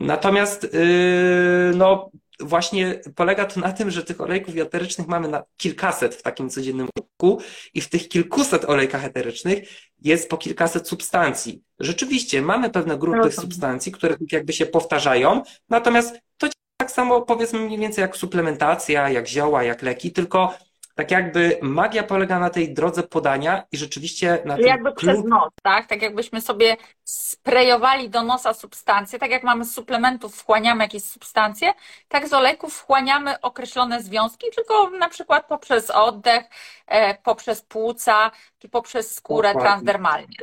Natomiast 0.00 0.62
yy, 0.62 1.72
no, 1.76 2.10
właśnie 2.40 3.00
polega 3.14 3.44
to 3.44 3.60
na 3.60 3.72
tym, 3.72 3.90
że 3.90 4.04
tych 4.04 4.20
olejków 4.20 4.56
eterycznych 4.56 5.08
mamy 5.08 5.28
na 5.28 5.42
kilkaset 5.56 6.14
w 6.14 6.22
takim 6.22 6.50
codziennym 6.50 6.88
użytku 6.96 7.42
i 7.74 7.80
w 7.80 7.88
tych 7.88 8.08
kilkuset 8.08 8.64
olejkach 8.64 9.04
eterycznych 9.04 9.68
jest 10.02 10.30
po 10.30 10.36
kilkaset 10.36 10.88
substancji. 10.88 11.62
Rzeczywiście 11.80 12.42
mamy 12.42 12.70
pewne 12.70 12.98
grupy 12.98 13.20
tych 13.22 13.34
substancji, 13.34 13.92
które 13.92 14.16
jakby 14.32 14.52
się 14.52 14.66
powtarzają, 14.66 15.42
natomiast 15.68 16.18
to 16.36 16.48
tak 16.76 16.90
samo 16.90 17.22
powiedzmy 17.22 17.60
mniej 17.60 17.78
więcej 17.78 18.02
jak 18.02 18.16
suplementacja, 18.16 19.10
jak 19.10 19.28
zioła, 19.28 19.62
jak 19.62 19.82
leki, 19.82 20.12
tylko 20.12 20.54
tak 21.00 21.10
jakby 21.10 21.58
magia 21.62 22.02
polega 22.02 22.38
na 22.38 22.50
tej 22.50 22.74
drodze 22.74 23.02
podania 23.02 23.62
i 23.72 23.76
rzeczywiście 23.76 24.42
na 24.44 24.56
tym 24.56 24.66
Jakby 24.66 24.92
przez 24.92 25.24
nos, 25.24 25.48
tak? 25.62 25.86
Tak 25.86 26.02
jakbyśmy 26.02 26.40
sobie 26.40 26.76
sprejowali 27.04 28.10
do 28.10 28.22
nosa 28.22 28.54
substancje, 28.54 29.18
tak 29.18 29.30
jak 29.30 29.42
mamy 29.42 29.64
z 29.64 29.74
suplementów 29.74 30.36
wchłaniamy 30.36 30.84
jakieś 30.84 31.04
substancje, 31.04 31.72
tak 32.08 32.28
z 32.28 32.32
olejków 32.32 32.74
wchłaniamy 32.74 33.40
określone 33.40 34.02
związki, 34.02 34.46
tylko 34.54 34.90
na 34.90 35.08
przykład 35.08 35.46
poprzez 35.46 35.90
oddech, 35.90 36.44
e, 36.86 37.14
poprzez 37.14 37.62
płuca, 37.62 38.30
czy 38.58 38.68
poprzez 38.68 39.14
skórę 39.14 39.48
Dokładnie. 39.48 39.70
transdermalnie. 39.70 40.36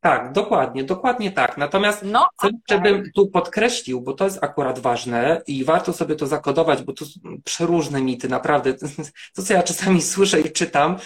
Tak, 0.00 0.32
dokładnie, 0.32 0.84
dokładnie 0.84 1.32
tak. 1.32 1.56
Natomiast 1.56 2.02
no, 2.02 2.28
co 2.40 2.48
okay. 2.48 2.80
bym 2.80 3.12
tu 3.12 3.28
podkreślił, 3.28 4.00
bo 4.00 4.12
to 4.12 4.24
jest 4.24 4.44
akurat 4.44 4.78
ważne 4.78 5.42
i 5.46 5.64
warto 5.64 5.92
sobie 5.92 6.16
to 6.16 6.26
zakodować, 6.26 6.82
bo 6.82 6.92
to 6.92 7.04
przeróżne 7.44 8.00
mity, 8.00 8.28
naprawdę. 8.28 8.74
To, 9.36 9.42
co 9.42 9.54
ja 9.54 9.62
czasami 9.62 10.02
słyszę 10.02 10.40
i 10.40 10.52
czytam, 10.52 10.96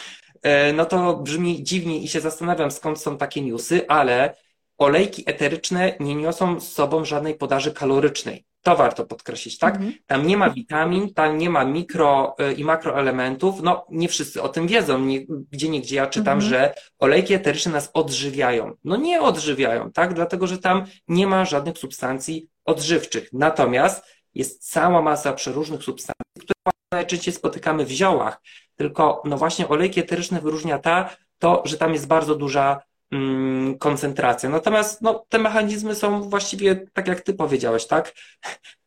e, 0.42 0.72
no 0.72 0.84
to 0.84 1.16
brzmi 1.16 1.62
dziwnie 1.62 1.98
i 1.98 2.08
się 2.08 2.20
zastanawiam, 2.20 2.70
skąd 2.70 3.00
są 3.00 3.18
takie 3.18 3.42
newsy, 3.42 3.88
ale 3.88 4.36
olejki 4.78 5.22
eteryczne 5.26 5.96
nie 6.00 6.14
niosą 6.14 6.60
z 6.60 6.72
sobą 6.72 7.04
żadnej 7.04 7.34
podaży 7.34 7.72
kalorycznej. 7.72 8.44
To 8.62 8.76
warto 8.76 9.04
podkreślić, 9.06 9.58
tak? 9.58 9.74
Mhm. 9.74 9.92
Tam 10.06 10.26
nie 10.26 10.36
ma 10.36 10.50
witamin, 10.50 11.14
tam 11.14 11.38
nie 11.38 11.50
ma 11.50 11.64
mikro 11.64 12.36
y, 12.50 12.52
i 12.52 12.64
makroelementów. 12.64 13.62
No, 13.62 13.86
nie 13.90 14.08
wszyscy 14.08 14.42
o 14.42 14.48
tym 14.48 14.66
wiedzą. 14.66 14.98
Nie, 14.98 15.20
gdzie 15.50 15.68
niegdzie 15.68 15.96
ja 15.96 16.06
czytam, 16.06 16.38
mhm. 16.38 16.50
że 16.50 16.74
olejki 16.98 17.34
eteryczne 17.34 17.72
nas 17.72 17.90
odżywiają. 17.94 18.72
No 18.84 18.96
nie 18.96 19.20
odżywiają, 19.20 19.92
tak? 19.92 20.14
Dlatego, 20.14 20.46
że 20.46 20.58
tam 20.58 20.84
nie 21.08 21.26
ma 21.26 21.44
żadnych 21.44 21.78
substancji 21.78 22.48
odżywczych. 22.64 23.28
Natomiast 23.32 24.04
jest 24.34 24.70
cała 24.70 25.02
masa 25.02 25.32
przeróżnych 25.32 25.82
substancji, 25.82 26.40
które 26.40 26.72
najczęściej 26.92 27.34
spotykamy 27.34 27.84
w 27.84 27.90
ziołach. 27.90 28.40
Tylko, 28.76 29.22
no 29.24 29.36
właśnie, 29.36 29.68
olejki 29.68 30.00
eteryczne 30.00 30.40
wyróżnia 30.40 30.78
ta, 30.78 31.16
to, 31.38 31.62
że 31.64 31.78
tam 31.78 31.92
jest 31.92 32.06
bardzo 32.06 32.34
duża 32.34 32.82
Mm, 33.12 33.78
koncentracja. 33.78 34.48
Natomiast 34.48 35.02
no, 35.02 35.24
te 35.28 35.38
mechanizmy 35.38 35.94
są 35.94 36.22
właściwie 36.22 36.86
tak, 36.92 37.08
jak 37.08 37.20
ty 37.20 37.34
powiedziałeś, 37.34 37.86
tak? 37.86 38.12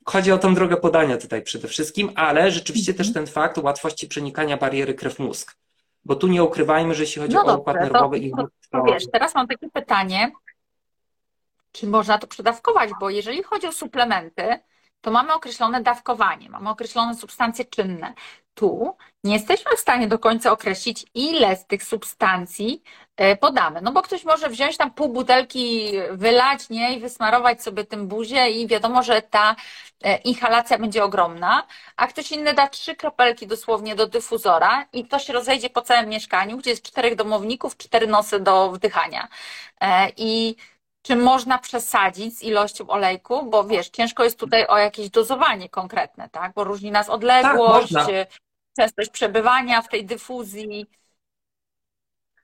Chodzi 0.06 0.32
o 0.32 0.38
tą 0.38 0.56
drogę 0.56 0.78
podania 0.78 1.18
tutaj 1.18 1.42
przede 1.42 1.68
wszystkim, 1.68 2.12
ale 2.16 2.52
rzeczywiście 2.52 2.94
też 2.94 3.08
mhm. 3.08 3.26
ten 3.26 3.34
fakt 3.34 3.58
łatwości 3.58 4.08
przenikania 4.08 4.58
bariery 4.58 4.94
krew-mózg. 4.94 5.56
Bo 6.06 6.16
tu 6.16 6.28
nie 6.28 6.44
ukrywajmy, 6.44 6.96
że 6.96 7.04
jeśli 7.04 7.22
chodzi 7.22 7.36
no 7.36 7.46
o 7.46 7.58
układ 7.58 7.76
nerwowy 7.76 8.18
i 8.18 8.32
to, 8.32 8.48
to 8.72 8.84
wiesz, 8.84 9.04
teraz 9.12 9.36
mam 9.36 9.48
takie 9.48 9.70
pytanie, 9.70 10.32
czy 11.72 11.88
można 11.88 12.18
to 12.18 12.28
przedawkować, 12.28 12.90
bo 13.00 13.10
jeżeli 13.10 13.44
chodzi 13.44 13.68
o 13.68 13.72
suplementy, 13.72 14.60
to 15.06 15.12
mamy 15.12 15.34
określone 15.34 15.82
dawkowanie, 15.82 16.50
mamy 16.50 16.70
określone 16.70 17.16
substancje 17.16 17.66
czynne. 17.66 18.14
Tu 18.54 18.98
nie 19.24 19.34
jesteśmy 19.34 19.78
w 19.78 19.80
stanie 19.80 20.08
do 20.08 20.20
końca 20.20 20.52
określić, 20.52 21.06
ile 21.14 21.56
z 21.56 21.66
tych 21.66 21.84
substancji 21.84 22.84
e, 23.18 23.36
podamy. 23.36 23.82
No 23.82 23.92
bo 23.92 24.02
ktoś 24.02 24.24
może 24.24 24.50
wziąć 24.50 24.78
tam 24.78 24.92
pół 24.92 25.10
butelki, 25.10 25.92
wylać 26.12 26.70
nie 26.70 26.98
i 26.98 27.00
wysmarować 27.00 27.64
sobie 27.64 27.84
tym 27.84 28.08
buzię 28.08 28.50
i 28.50 28.68
wiadomo, 28.68 29.04
że 29.04 29.22
ta 29.22 29.56
e, 30.04 30.18
inhalacja 30.18 30.78
będzie 30.78 31.04
ogromna, 31.04 31.68
a 31.96 32.08
ktoś 32.08 32.32
inny 32.32 32.54
da 32.54 32.68
trzy 32.68 32.96
kropelki 32.96 33.48
dosłownie 33.48 33.96
do 33.96 34.08
dyfuzora 34.08 34.86
i 34.94 35.06
to 35.08 35.20
się 35.20 35.34
rozejdzie 35.34 35.70
po 35.70 35.82
całym 35.82 36.10
mieszkaniu, 36.10 36.58
gdzie 36.58 36.70
jest 36.70 36.84
czterech 36.84 37.16
domowników, 37.16 37.78
cztery 37.78 38.08
nosy 38.08 38.40
do 38.40 38.72
wdychania. 38.72 39.28
E, 39.82 40.12
I 40.18 40.56
czy 41.06 41.16
można 41.16 41.58
przesadzić 41.58 42.38
z 42.38 42.44
ilością 42.44 42.88
olejku, 42.88 43.50
bo 43.50 43.64
wiesz, 43.64 43.90
ciężko 43.90 44.24
jest 44.24 44.40
tutaj 44.40 44.68
o 44.68 44.78
jakieś 44.78 45.10
dozowanie 45.10 45.70
konkretne, 45.70 46.30
tak? 46.30 46.54
Bo 46.54 46.64
różni 46.64 46.92
nas 46.92 47.10
odległość, 47.10 47.94
tak, 47.94 48.08
częstość 48.78 49.10
przebywania 49.10 49.82
w 49.82 49.90
tej 49.90 50.06
dyfuzji. 50.06 50.86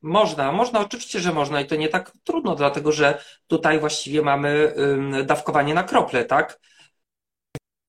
Można, 0.01 0.51
można, 0.51 0.79
oczywiście, 0.79 1.19
że 1.19 1.33
można 1.33 1.61
i 1.61 1.67
to 1.67 1.75
nie 1.75 1.89
tak 1.89 2.11
trudno, 2.23 2.55
dlatego 2.55 2.91
że 2.91 3.23
tutaj 3.47 3.79
właściwie 3.79 4.21
mamy 4.21 4.73
dawkowanie 5.25 5.73
na 5.73 5.83
krople, 5.83 6.25
tak? 6.25 6.59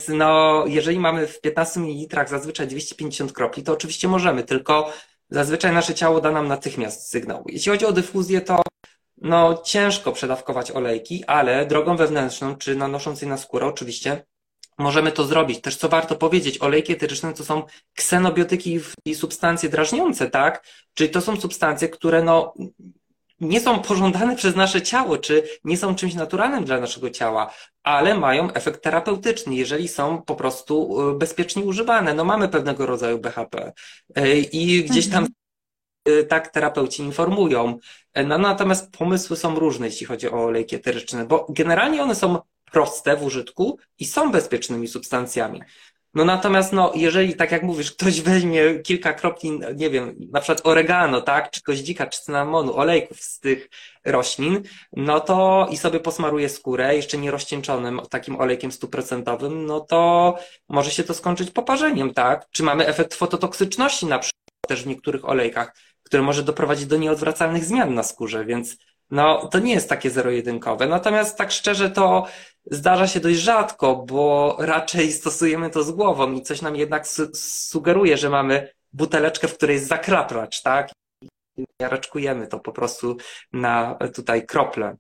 No, 0.08 0.64
jeżeli 0.66 0.98
mamy 0.98 1.26
w 1.26 1.40
15 1.40 1.80
ml 1.80 2.28
zazwyczaj 2.28 2.66
250 2.66 3.32
kropli, 3.32 3.62
to 3.62 3.72
oczywiście 3.72 4.08
możemy, 4.08 4.42
tylko 4.42 4.92
zazwyczaj 5.30 5.72
nasze 5.72 5.94
ciało 5.94 6.20
da 6.20 6.30
nam 6.30 6.48
natychmiast 6.48 7.11
sygnał. 7.11 7.44
Jeśli 7.46 7.72
chodzi 7.72 7.87
o 7.87 7.92
dyfuzję, 7.92 8.40
to 8.40 8.62
no 9.22 9.62
ciężko 9.64 10.12
przedawkować 10.12 10.70
olejki, 10.70 11.24
ale 11.24 11.66
drogą 11.66 11.96
wewnętrzną, 11.96 12.56
czy 12.56 12.76
nanosząc 12.76 13.22
je 13.22 13.28
na 13.28 13.37
skórę 13.37 13.66
oczywiście, 13.66 14.24
możemy 14.78 15.12
to 15.12 15.24
zrobić. 15.24 15.61
Też 15.61 15.76
co 15.76 15.88
warto 15.88 16.16
powiedzieć, 16.16 16.62
olejki 16.62 16.92
eteryczne 16.92 17.35
to 17.35 17.44
są 17.44 17.62
ksenobiotyki 17.94 18.80
i 19.04 19.14
substancje 19.14 19.68
drażniące, 19.68 20.30
tak? 20.30 20.66
Czyli 20.94 21.11
to 21.11 21.20
są 21.20 21.40
substancje, 21.40 21.88
które 21.88 22.22
no 22.22 22.54
nie 23.40 23.61
są 23.61 23.78
pożądane 23.80 24.37
przez 24.37 24.56
nasze 24.56 24.82
ciało, 24.82 25.18
czy 25.18 25.42
nie 25.64 25.76
są 25.76 25.94
czymś 25.94 26.14
naturalnym 26.14 26.64
dla 26.64 26.80
naszego 26.80 27.11
ciała, 27.11 27.54
ale 27.82 28.14
mają 28.14 28.52
efekt 28.52 28.82
terapeutyczny, 28.82 29.54
jeżeli 29.54 29.88
są 29.88 30.22
po 30.22 30.35
prostu 30.35 31.00
y, 31.11 31.18
bezpiecznie 31.18 31.64
używane. 31.64 32.14
No 32.14 32.24
mamy 32.24 32.48
pewnego 32.48 32.87
rodzaju 32.87 33.18
BHP 33.18 33.72
y, 34.18 34.38
i 34.38 34.85
gdzieś 34.85 35.08
tam 35.08 35.24
mhm. 35.24 35.41
Tak 36.29 36.49
terapeuci 36.49 37.03
informują. 37.03 37.79
No, 38.27 38.38
natomiast 38.38 38.93
pomysły 38.99 39.37
są 39.37 39.59
różne, 39.59 39.87
jeśli 39.87 40.07
chodzi 40.07 40.31
o 40.31 40.45
olejki 40.45 40.77
eteryczne, 40.77 41.27
bo 41.27 41.47
generalnie 41.49 42.03
one 42.03 42.15
są 42.15 42.38
proste 42.73 43.17
w 43.17 43.23
użytku 43.23 43.79
i 43.99 44.05
są 44.05 44.33
bezpiecznymi 44.33 44.88
substancjami. 44.88 45.61
No 46.15 46.25
natomiast, 46.25 46.73
no, 46.73 46.93
jeżeli, 46.95 47.35
tak 47.35 47.53
jak 47.53 47.62
mówisz, 47.62 47.93
ktoś 47.93 48.21
weźmie 48.21 48.79
kilka 48.79 49.12
kropli, 49.12 49.61
nie 49.75 49.91
wiem, 49.91 50.17
na 50.33 50.41
przykład 50.41 50.67
oregano, 50.67 51.21
tak, 51.21 51.51
czy 51.51 51.61
goździka, 51.67 52.07
czy 52.07 52.21
cynamonu, 52.21 52.77
olejków 52.77 53.21
z 53.21 53.41
tych 53.41 53.69
roślin, 54.05 54.62
no 54.93 55.21
to 55.21 55.69
i 55.71 55.77
sobie 55.77 56.01
posmaruje 56.01 56.49
skórę, 56.49 56.97
jeszcze 56.97 57.19
nie 57.19 57.31
rozcieńczonym 57.31 58.01
takim 58.11 58.41
olejkiem 58.41 58.73
stuprocentowym, 58.73 59.67
no 59.67 59.81
to 59.81 60.35
może 60.69 60.91
się 60.91 61.05
to 61.05 61.15
skończyć 61.15 61.51
poparzeniem, 61.51 62.15
tak? 62.15 62.47
Czy 62.51 62.62
mamy 62.62 62.87
efekt 62.87 63.15
fototoksyczności 63.15 64.07
na 64.07 64.19
przykład 64.19 64.43
też 64.69 64.83
w 64.83 64.87
niektórych 64.87 65.29
olejkach, 65.29 65.75
który 66.12 66.22
może 66.22 66.42
doprowadzić 66.42 66.87
do 66.87 66.96
nieodwracalnych 66.96 67.64
zmian 67.64 67.94
na 67.94 68.03
skórze, 68.03 68.44
więc 68.44 68.77
no, 69.11 69.48
to 69.48 69.59
nie 69.59 69.72
jest 69.72 69.88
takie 69.88 70.11
zero-jedynkowe. 70.11 70.87
Natomiast 70.87 71.38
tak 71.38 71.51
szczerze 71.51 71.90
to 71.90 72.27
zdarza 72.70 73.07
się 73.07 73.20
dość 73.20 73.38
rzadko, 73.38 73.96
bo 73.96 74.57
raczej 74.59 75.12
stosujemy 75.12 75.70
to 75.70 75.83
z 75.83 75.90
głową 75.90 76.33
i 76.33 76.42
coś 76.42 76.62
nam 76.62 76.77
jednak 76.77 77.09
su 77.09 77.35
sugeruje, 77.35 78.16
że 78.16 78.31
mamy 78.31 78.68
buteleczkę, 78.92 79.48
w 79.48 79.57
której 79.57 79.75
jest 79.75 79.88
zakraplacz, 79.88 80.62
tak? 80.62 80.90
I 81.57 81.64
raczkujemy 81.81 82.46
to 82.46 82.61
po 82.61 82.72
prostu 82.72 83.16
na 83.53 83.98
tutaj 84.14 84.46
krople. 84.46 84.96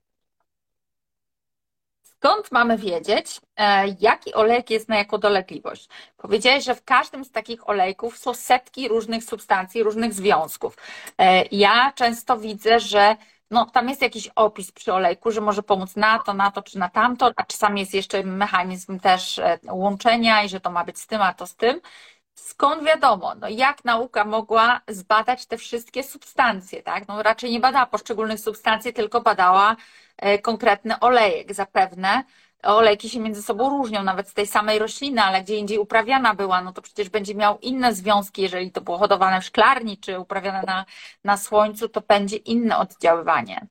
Skąd 2.24 2.52
mamy 2.52 2.78
wiedzieć, 2.78 3.40
e, 3.56 3.84
jaki 4.00 4.34
olejek 4.34 4.70
jest 4.70 4.88
na 4.88 4.96
jaką 4.96 5.18
dolegliwość? 5.18 5.88
Powiedziałeś, 6.16 6.64
że 6.64 6.74
w 6.74 6.84
każdym 6.84 7.24
z 7.24 7.30
takich 7.30 7.68
olejków 7.68 8.18
są 8.18 8.34
setki 8.34 8.88
różnych 8.88 9.24
substancji, 9.24 9.82
różnych 9.82 10.14
związków. 10.14 10.76
E, 11.18 11.44
ja 11.44 11.92
często 11.94 12.38
widzę, 12.38 12.80
że 12.80 13.16
no, 13.50 13.66
tam 13.66 13.88
jest 13.88 14.02
jakiś 14.02 14.28
opis 14.28 14.72
przy 14.72 14.92
olejku, 14.92 15.30
że 15.30 15.40
może 15.40 15.62
pomóc 15.62 15.96
na 15.96 16.18
to, 16.18 16.34
na 16.34 16.50
to 16.50 16.62
czy 16.62 16.78
na 16.78 16.88
tamto, 16.88 17.30
a 17.36 17.44
czasami 17.44 17.80
jest 17.80 17.94
jeszcze 17.94 18.22
mechanizm 18.22 19.00
też 19.00 19.38
e, 19.38 19.58
łączenia 19.70 20.42
i 20.42 20.48
że 20.48 20.60
to 20.60 20.70
ma 20.70 20.84
być 20.84 20.98
z 20.98 21.06
tym, 21.06 21.22
a 21.22 21.34
to 21.34 21.46
z 21.46 21.56
tym. 21.56 21.80
Skąd 22.34 22.84
wiadomo, 22.84 23.34
no 23.34 23.48
jak 23.48 23.84
nauka 23.84 24.24
mogła 24.24 24.80
zbadać 24.88 25.46
te 25.46 25.56
wszystkie 25.58 26.02
substancje, 26.04 26.82
tak? 26.82 27.08
No 27.08 27.22
raczej 27.22 27.50
nie 27.50 27.60
badała 27.60 27.86
poszczególnych 27.86 28.40
substancji, 28.40 28.92
tylko 28.92 29.20
badała 29.20 29.76
konkretny 30.42 30.98
olejek. 31.00 31.54
Zapewne 31.54 32.24
olejki 32.62 33.08
się 33.08 33.20
między 33.20 33.42
sobą 33.42 33.70
różnią, 33.70 34.02
nawet 34.02 34.28
z 34.28 34.34
tej 34.34 34.46
samej 34.46 34.78
rośliny, 34.78 35.22
ale 35.22 35.42
gdzie 35.42 35.56
indziej 35.56 35.78
uprawiana 35.78 36.34
była, 36.34 36.62
no 36.62 36.72
to 36.72 36.82
przecież 36.82 37.08
będzie 37.08 37.34
miał 37.34 37.58
inne 37.58 37.94
związki, 37.94 38.42
jeżeli 38.42 38.72
to 38.72 38.80
było 38.80 38.98
hodowane 38.98 39.40
w 39.40 39.44
szklarni, 39.44 39.98
czy 39.98 40.18
uprawiane 40.18 40.62
na, 40.66 40.84
na 41.24 41.36
słońcu, 41.36 41.88
to 41.88 42.00
będzie 42.00 42.36
inne 42.36 42.78
oddziaływanie. 42.78 43.66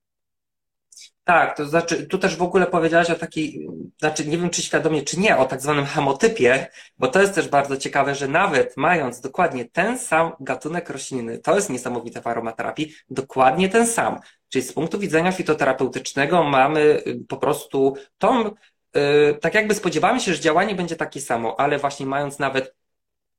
Tak, 1.23 1.57
to 1.57 1.65
znaczy, 1.65 2.07
tu 2.07 2.17
też 2.17 2.35
w 2.35 2.41
ogóle 2.41 2.67
powiedziałaś 2.67 3.09
o 3.09 3.15
takiej, 3.15 3.67
znaczy 3.99 4.27
nie 4.27 4.37
wiem 4.37 4.49
czy 4.49 4.61
świadomie, 4.61 5.01
czy 5.01 5.19
nie, 5.19 5.37
o 5.37 5.45
tak 5.45 5.61
zwanym 5.61 5.85
hemotypie, 5.85 6.67
bo 6.97 7.07
to 7.07 7.21
jest 7.21 7.35
też 7.35 7.49
bardzo 7.49 7.77
ciekawe, 7.77 8.15
że 8.15 8.27
nawet 8.27 8.77
mając 8.77 9.21
dokładnie 9.21 9.65
ten 9.65 9.99
sam 9.99 10.31
gatunek 10.39 10.89
rośliny, 10.89 11.39
to 11.39 11.55
jest 11.55 11.69
niesamowite 11.69 12.21
w 12.21 12.27
aromaterapii, 12.27 12.93
dokładnie 13.09 13.69
ten 13.69 13.87
sam. 13.87 14.19
Czyli 14.51 14.65
z 14.65 14.73
punktu 14.73 14.99
widzenia 14.99 15.31
fitoterapeutycznego 15.31 16.43
mamy 16.43 16.79
y, 17.07 17.25
po 17.27 17.37
prostu 17.37 17.95
tą 18.17 18.43
yy, 18.43 19.37
tak 19.41 19.53
jakby 19.53 19.75
spodziewamy 19.75 20.19
się, 20.19 20.33
że 20.33 20.39
działanie 20.39 20.75
będzie 20.75 20.95
takie 20.95 21.21
samo, 21.21 21.59
ale 21.59 21.77
właśnie 21.77 22.05
mając 22.05 22.39
nawet 22.39 22.75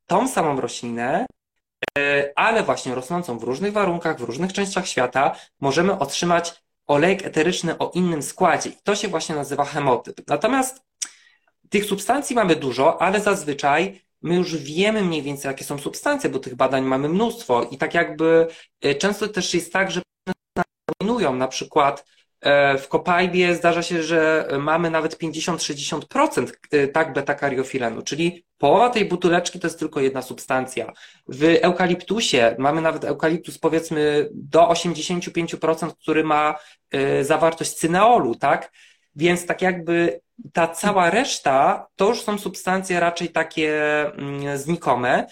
tą 0.07 0.29
samą 0.29 0.61
roślinę, 0.61 1.27
yy, 1.99 2.33
ale 2.37 2.63
właśnie 2.63 2.95
rosnącą 2.95 3.39
w 3.39 3.43
różnych 3.43 3.73
warunkach, 3.73 4.19
w 4.19 4.23
różnych 4.23 4.53
częściach 4.53 4.87
świata, 4.87 5.37
możemy 5.61 5.99
otrzymać 5.99 6.63
olejek 6.87 7.27
eteryczny 7.27 7.79
o 7.79 7.91
innym 7.95 8.23
składzie. 8.23 8.71
I 8.71 8.77
to 8.83 8.95
się 8.95 9.09
właśnie 9.09 9.35
nazywa 9.35 9.65
hemotyp. 9.65 10.21
Natomiast 10.29 10.83
tych 11.69 11.85
substancji 11.85 12.37
mamy 12.37 12.57
dużo, 12.57 13.03
ale 13.03 13.21
zazwyczaj 13.21 14.01
my 14.23 14.35
już 14.35 14.57
wiemy 14.57 15.03
mniej 15.03 15.23
więcej, 15.23 15.49
jakie 15.49 15.65
są 15.65 15.79
substancje, 15.79 16.31
bo 16.31 16.39
tych 16.39 16.55
badań 16.55 16.85
mamy 16.85 17.09
mnóstwo 17.09 17.65
i 17.65 17.79
tak 17.79 17.95
jakby 17.95 18.47
y, 18.85 18.95
często 18.95 19.29
też 19.29 19.55
jest 19.55 19.73
tak, 19.73 19.91
że 19.91 20.03
dominują, 21.01 21.37
na 21.37 21.49
przykład 21.49 22.05
e, 22.41 22.79
w 22.79 22.89
kopajbie 22.89 23.55
zdarza 23.55 23.83
się, 23.83 24.03
że 24.03 24.49
mamy 24.61 24.91
nawet 24.91 25.19
50-60% 25.19 26.53
y, 26.75 26.89
tak 26.89 27.13
beta-kariofilenu, 27.13 28.03
czyli 28.03 28.45
połowa 28.59 28.91
tej 28.91 29.05
butuleczki 29.05 29.61
to 29.61 29.67
jest 29.67 29.79
tylko 29.79 30.01
jedna 30.01 30.23
substancja. 30.23 30.93
W 31.29 31.59
eukaliptusie 31.63 32.57
mamy 32.59 32.81
nawet 32.81 33.05
eukaliptus 33.05 33.59
powiedzmy 33.59 34.29
do 34.33 34.69
85%, 34.69 35.91
który 36.03 36.25
ma 36.25 36.55
y, 36.95 37.25
zawartość 37.25 37.73
cyneolu, 37.73 38.35
tak? 38.35 38.73
Więc 39.17 39.47
tak 39.47 39.63
jakby 39.63 40.21
ta 40.53 40.69
cała 40.69 41.11
reszta 41.11 41.87
to 41.97 42.09
już 42.09 42.23
są 42.23 42.39
substancje 42.39 43.01
raczej 43.01 43.29
takie 43.29 44.03
mm, 44.07 44.59
znikome, 44.59 45.27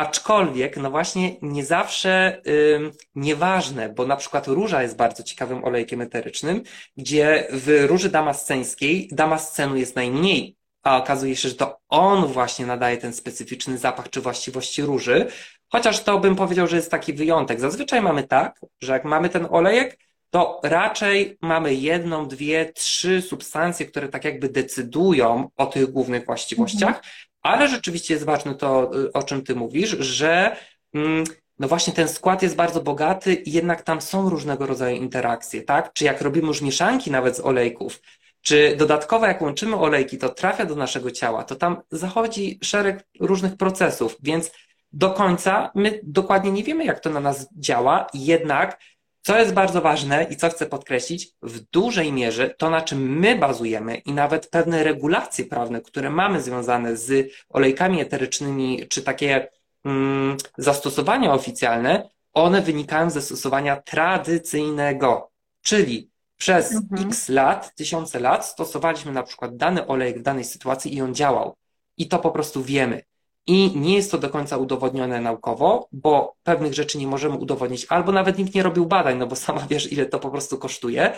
aczkolwiek 0.00 0.76
no 0.76 0.90
właśnie 0.90 1.36
nie 1.42 1.64
zawsze 1.64 2.42
ym, 2.76 2.92
nieważne, 3.14 3.88
bo 3.88 4.06
na 4.06 4.16
przykład 4.16 4.46
róża 4.46 4.82
jest 4.82 4.96
bardzo 4.96 5.22
ciekawym 5.22 5.64
olejkiem 5.64 6.00
eterycznym, 6.00 6.62
gdzie 6.96 7.46
w 7.52 7.84
róży 7.88 8.08
damasceńskiej 8.08 9.08
damascenu 9.12 9.76
jest 9.76 9.96
najmniej, 9.96 10.56
a 10.82 10.96
okazuje 10.96 11.36
się, 11.36 11.48
że 11.48 11.54
to 11.54 11.78
on 11.88 12.26
właśnie 12.26 12.66
nadaje 12.66 12.96
ten 12.96 13.12
specyficzny 13.12 13.78
zapach 13.78 14.10
czy 14.10 14.20
właściwości 14.20 14.82
róży, 14.82 15.26
chociaż 15.68 16.02
to 16.02 16.18
bym 16.18 16.36
powiedział, 16.36 16.66
że 16.66 16.76
jest 16.76 16.90
taki 16.90 17.12
wyjątek. 17.12 17.60
Zazwyczaj 17.60 18.02
mamy 18.02 18.22
tak, 18.22 18.60
że 18.80 18.92
jak 18.92 19.04
mamy 19.04 19.28
ten 19.28 19.46
olejek, 19.50 19.98
to 20.30 20.60
raczej 20.62 21.38
mamy 21.42 21.74
jedną, 21.74 22.28
dwie, 22.28 22.72
trzy 22.72 23.22
substancje, 23.22 23.86
które 23.86 24.08
tak 24.08 24.24
jakby 24.24 24.48
decydują 24.48 25.50
o 25.56 25.66
tych 25.66 25.86
głównych 25.86 26.26
właściwościach, 26.26 26.96
mhm. 26.96 27.04
Ale 27.42 27.68
rzeczywiście 27.68 28.14
jest 28.14 28.26
ważne 28.26 28.54
to, 28.54 28.90
y, 29.00 29.12
o 29.12 29.22
czym 29.22 29.42
ty 29.42 29.54
mówisz, 29.54 29.90
że 29.90 30.56
mm, 30.94 31.24
no 31.58 31.68
właśnie 31.68 31.92
ten 31.92 32.08
skład 32.08 32.42
jest 32.42 32.56
bardzo 32.56 32.80
bogaty 32.80 33.34
i 33.34 33.52
jednak 33.52 33.82
tam 33.82 34.00
są 34.00 34.30
różnego 34.30 34.66
rodzaju 34.66 34.96
interakcje, 34.96 35.62
tak? 35.62 35.92
Czy 35.92 36.04
jak 36.04 36.20
robimy 36.20 36.48
już 36.48 36.62
mieszanki 36.62 37.10
nawet 37.10 37.36
z 37.36 37.40
olejków, 37.40 38.00
czy 38.42 38.76
dodatkowo 38.76 39.26
jak 39.26 39.42
łączymy 39.42 39.76
olejki, 39.76 40.18
to 40.18 40.28
trafia 40.28 40.64
do 40.64 40.74
naszego 40.74 41.10
ciała, 41.10 41.44
to 41.44 41.56
tam 41.56 41.82
zachodzi 41.90 42.58
szereg 42.62 43.04
różnych 43.20 43.56
procesów, 43.56 44.16
więc 44.22 44.50
do 44.92 45.10
końca 45.10 45.70
my 45.74 46.00
dokładnie 46.02 46.50
nie 46.52 46.64
wiemy, 46.64 46.84
jak 46.84 47.00
to 47.00 47.10
na 47.10 47.20
nas 47.20 47.48
działa, 47.56 48.06
jednak 48.14 48.80
co 49.22 49.38
jest 49.38 49.52
bardzo 49.52 49.80
ważne 49.80 50.26
i 50.30 50.36
co 50.36 50.50
chcę 50.50 50.66
podkreślić, 50.66 51.32
w 51.42 51.60
dużej 51.60 52.12
mierze 52.12 52.50
to, 52.50 52.70
na 52.70 52.82
czym 52.82 53.18
my 53.18 53.36
bazujemy 53.36 53.96
i 53.96 54.12
nawet 54.12 54.50
pewne 54.50 54.84
regulacje 54.84 55.44
prawne, 55.44 55.80
które 55.80 56.10
mamy 56.10 56.42
związane 56.42 56.96
z 56.96 57.32
olejkami 57.48 58.00
eterycznymi, 58.00 58.88
czy 58.88 59.02
takie 59.02 59.48
mm, 59.84 60.36
zastosowania 60.58 61.34
oficjalne, 61.34 62.10
one 62.32 62.62
wynikają 62.62 63.10
ze 63.10 63.22
stosowania 63.22 63.76
tradycyjnego. 63.76 65.30
Czyli 65.62 66.10
przez 66.36 66.72
mhm. 66.72 67.08
x 67.08 67.28
lat, 67.28 67.74
tysiące 67.74 68.20
lat 68.20 68.46
stosowaliśmy 68.46 69.12
na 69.12 69.22
przykład 69.22 69.56
dany 69.56 69.86
olejek 69.86 70.18
w 70.18 70.22
danej 70.22 70.44
sytuacji 70.44 70.94
i 70.94 71.02
on 71.02 71.14
działał. 71.14 71.56
I 71.96 72.08
to 72.08 72.18
po 72.18 72.30
prostu 72.30 72.62
wiemy. 72.62 73.02
I 73.46 73.78
nie 73.78 73.94
jest 73.94 74.10
to 74.10 74.18
do 74.18 74.30
końca 74.30 74.56
udowodnione 74.56 75.20
naukowo, 75.20 75.88
bo 75.92 76.36
pewnych 76.42 76.74
rzeczy 76.74 76.98
nie 76.98 77.06
możemy 77.06 77.36
udowodnić, 77.36 77.86
albo 77.88 78.12
nawet 78.12 78.38
nikt 78.38 78.54
nie 78.54 78.62
robił 78.62 78.86
badań, 78.86 79.18
no 79.18 79.26
bo 79.26 79.36
sama 79.46 79.66
wiesz, 79.70 79.92
ile 79.92 80.06
to 80.06 80.18
po 80.18 80.30
prostu 80.30 80.58
kosztuje. 80.58 81.12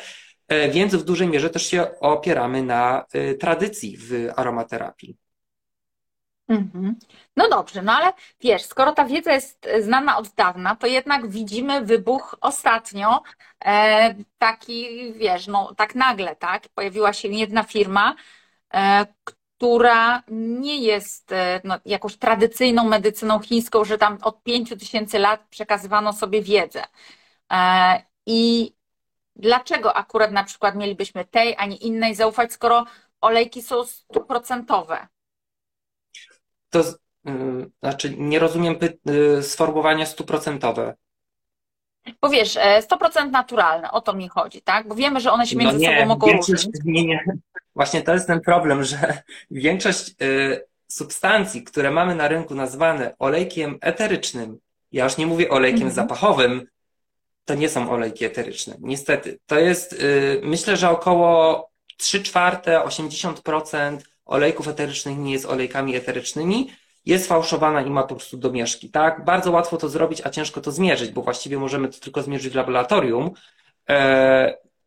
E, 0.48 0.70
więc 0.70 0.94
w 0.94 1.04
dużej 1.04 1.28
mierze 1.28 1.50
też 1.50 1.66
się 1.66 2.00
opieramy 2.00 2.62
na 2.62 3.04
e, 3.12 3.34
tradycji 3.34 3.96
w 3.96 4.28
aromaterapii. 4.36 5.16
Mhm. 6.48 6.96
No 7.36 7.48
dobrze, 7.48 7.82
no 7.82 7.92
ale 7.92 8.12
wiesz, 8.40 8.62
skoro 8.62 8.92
ta 8.92 9.04
wiedza 9.04 9.32
jest 9.32 9.68
znana 9.80 10.16
od 10.18 10.28
dawna, 10.28 10.76
to 10.76 10.86
jednak 10.86 11.28
widzimy 11.28 11.84
wybuch 11.84 12.36
ostatnio, 12.40 13.22
e, 13.64 14.14
taki, 14.38 15.12
wiesz, 15.12 15.46
no 15.46 15.74
tak 15.74 15.94
nagle, 15.94 16.36
tak? 16.36 16.68
Pojawiła 16.74 17.12
się 17.12 17.28
jedna 17.28 17.62
firma, 17.62 18.14
e, 18.74 19.06
która 19.62 20.22
nie 20.28 20.78
jest 20.78 21.32
e, 21.32 21.60
no, 21.64 21.78
jakąś 21.84 22.16
tradycyjną 22.16 22.84
medycyną 22.84 23.38
chińską, 23.40 23.84
że 23.84 23.98
tam 23.98 24.18
od 24.22 24.42
5 24.42 24.70
tysięcy 24.70 25.18
lat 25.18 25.46
przekazywano 25.50 26.12
sobie 26.12 26.42
wiedzę. 26.42 26.84
E, 27.52 28.02
I 28.26 28.72
dlaczego 29.36 29.96
akurat 29.96 30.32
na 30.32 30.44
przykład 30.44 30.74
mielibyśmy 30.74 31.24
tej, 31.24 31.54
a 31.58 31.66
nie 31.66 31.76
innej 31.76 32.14
zaufać, 32.14 32.52
skoro 32.52 32.84
olejki 33.20 33.62
są 33.62 33.84
stuprocentowe? 33.84 35.08
To 36.70 36.78
yy, 37.24 37.70
znaczy, 37.82 38.14
nie 38.18 38.38
rozumiem 38.38 38.76
yy, 39.04 39.42
sformułowania 39.42 40.06
stuprocentowe. 40.06 40.94
Bo 42.20 42.28
wiesz, 42.28 42.58
100% 42.80 43.30
naturalne, 43.30 43.90
o 43.90 44.00
to 44.00 44.14
mi 44.14 44.28
chodzi, 44.28 44.62
tak? 44.62 44.88
Bo 44.88 44.94
wiemy, 44.94 45.20
że 45.20 45.32
one 45.32 45.46
się 45.46 45.56
między 45.56 45.74
no 45.74 45.80
nie, 45.80 45.94
sobą 45.94 46.08
mogą 46.08 46.32
różnić. 46.32 46.66
Nie, 46.84 47.06
nie, 47.06 47.24
Właśnie 47.74 48.02
to 48.02 48.14
jest 48.14 48.26
ten 48.26 48.40
problem, 48.40 48.84
że 48.84 49.22
większość 49.50 50.14
y, 50.22 50.64
substancji, 50.88 51.64
które 51.64 51.90
mamy 51.90 52.14
na 52.14 52.28
rynku 52.28 52.54
nazwane 52.54 53.14
olejkiem 53.18 53.78
eterycznym, 53.80 54.58
ja 54.92 55.04
już 55.04 55.16
nie 55.16 55.26
mówię 55.26 55.48
olejkiem 55.48 55.88
mhm. 55.88 55.94
zapachowym, 55.94 56.66
to 57.44 57.54
nie 57.54 57.68
są 57.68 57.90
olejki 57.90 58.24
eteryczne. 58.24 58.76
Niestety. 58.80 59.38
To 59.46 59.58
jest, 59.58 59.92
y, 59.92 60.40
myślę, 60.44 60.76
że 60.76 60.90
około 60.90 61.70
3 61.96 62.22
czwarte, 62.22 62.80
80% 62.80 63.98
olejków 64.24 64.68
eterycznych 64.68 65.18
nie 65.18 65.32
jest 65.32 65.46
olejkami 65.46 65.96
eterycznymi, 65.96 66.70
jest 67.06 67.28
fałszowana 67.28 67.82
i 67.82 67.90
ma 67.90 68.02
po 68.02 68.14
prostu 68.14 68.36
domieszki, 68.36 68.90
tak? 68.90 69.24
Bardzo 69.24 69.50
łatwo 69.50 69.76
to 69.76 69.88
zrobić, 69.88 70.20
a 70.24 70.30
ciężko 70.30 70.60
to 70.60 70.72
zmierzyć, 70.72 71.10
bo 71.10 71.22
właściwie 71.22 71.58
możemy 71.58 71.88
to 71.88 71.98
tylko 71.98 72.22
zmierzyć 72.22 72.52
w 72.52 72.56
laboratorium. 72.56 73.30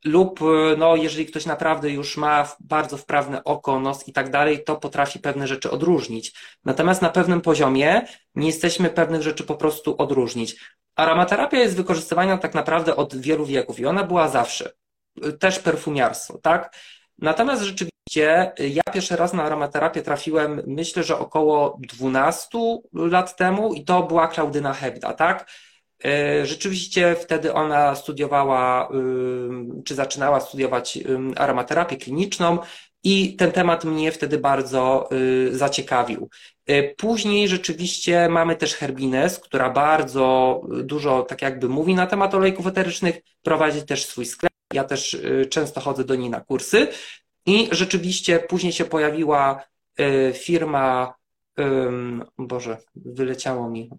E, 0.05 0.09
lub 0.09 0.39
no, 0.77 0.95
jeżeli 0.95 1.25
ktoś 1.25 1.45
naprawdę 1.45 1.89
już 1.89 2.17
ma 2.17 2.55
bardzo 2.59 2.97
wprawne 2.97 3.43
oko, 3.43 3.79
nos 3.79 4.07
i 4.07 4.13
tak 4.13 4.29
dalej, 4.29 4.63
to 4.63 4.75
potrafi 4.75 5.19
pewne 5.19 5.47
rzeczy 5.47 5.71
odróżnić. 5.71 6.33
Natomiast 6.65 7.01
na 7.01 7.09
pewnym 7.09 7.41
poziomie 7.41 8.01
nie 8.35 8.47
jesteśmy 8.47 8.89
pewnych 8.89 9.21
rzeczy 9.21 9.43
po 9.43 9.55
prostu 9.55 9.95
odróżnić. 9.97 10.75
Aromaterapia 10.95 11.57
jest 11.57 11.75
wykorzystywana 11.75 12.37
tak 12.37 12.53
naprawdę 12.53 12.95
od 12.95 13.15
wielu 13.15 13.45
wieków 13.45 13.79
i 13.79 13.85
ona 13.85 14.03
była 14.03 14.29
zawsze. 14.29 14.71
Też 15.39 15.59
perfumiarstwo, 15.59 16.37
tak? 16.37 16.75
Natomiast 17.17 17.61
rzeczywiście 17.61 18.53
ja 18.59 18.83
pierwszy 18.93 19.15
raz 19.15 19.33
na 19.33 19.43
aromaterapię 19.43 20.01
trafiłem, 20.01 20.61
myślę, 20.67 21.03
że 21.03 21.19
około 21.19 21.79
12 21.79 22.47
lat 22.93 23.35
temu 23.35 23.73
i 23.73 23.85
to 23.85 24.03
była 24.03 24.27
Klaudyna 24.27 24.73
Hebda, 24.73 25.13
tak? 25.13 25.49
E, 26.05 26.45
rzeczywiście 26.45 27.15
wtedy 27.15 27.53
ona 27.53 27.95
studiowała, 27.95 28.89
czy 29.85 29.95
zaczynała 29.95 30.39
studiować 30.39 30.99
aromaterapię 31.35 31.97
kliniczną 31.97 32.59
i 33.03 33.35
ten 33.35 33.51
temat 33.51 33.85
mnie 33.85 34.11
wtedy 34.11 34.37
bardzo 34.37 35.09
y, 35.11 35.57
zaciekawił. 35.57 36.29
E, 36.65 36.83
później 36.83 37.47
rzeczywiście 37.47 38.29
mamy 38.29 38.55
też 38.55 38.75
Herbines, 38.75 39.39
która 39.39 39.69
bardzo 39.69 40.61
dużo 40.83 41.23
tak 41.23 41.41
jakby 41.41 41.69
mówi 41.69 41.95
na 41.95 42.07
temat 42.07 42.35
olejków 42.35 42.67
eterycznych, 42.67 43.21
prowadzi 43.43 43.85
też 43.85 44.05
swój 44.05 44.25
sklep. 44.25 44.53
Ja 44.73 44.83
też 44.83 45.13
y, 45.13 45.47
często 45.49 45.81
chodzę 45.81 46.03
do 46.03 46.15
niej 46.15 46.29
na 46.29 46.41
kursy 46.41 46.87
i 47.45 47.67
rzeczywiście 47.71 48.39
później 48.39 48.73
się 48.73 48.85
pojawiła 48.85 49.63
y, 49.99 50.33
firma, 50.33 51.13
Boże, 52.37 52.77
wyleciało 52.95 53.69
mi, 53.69 53.89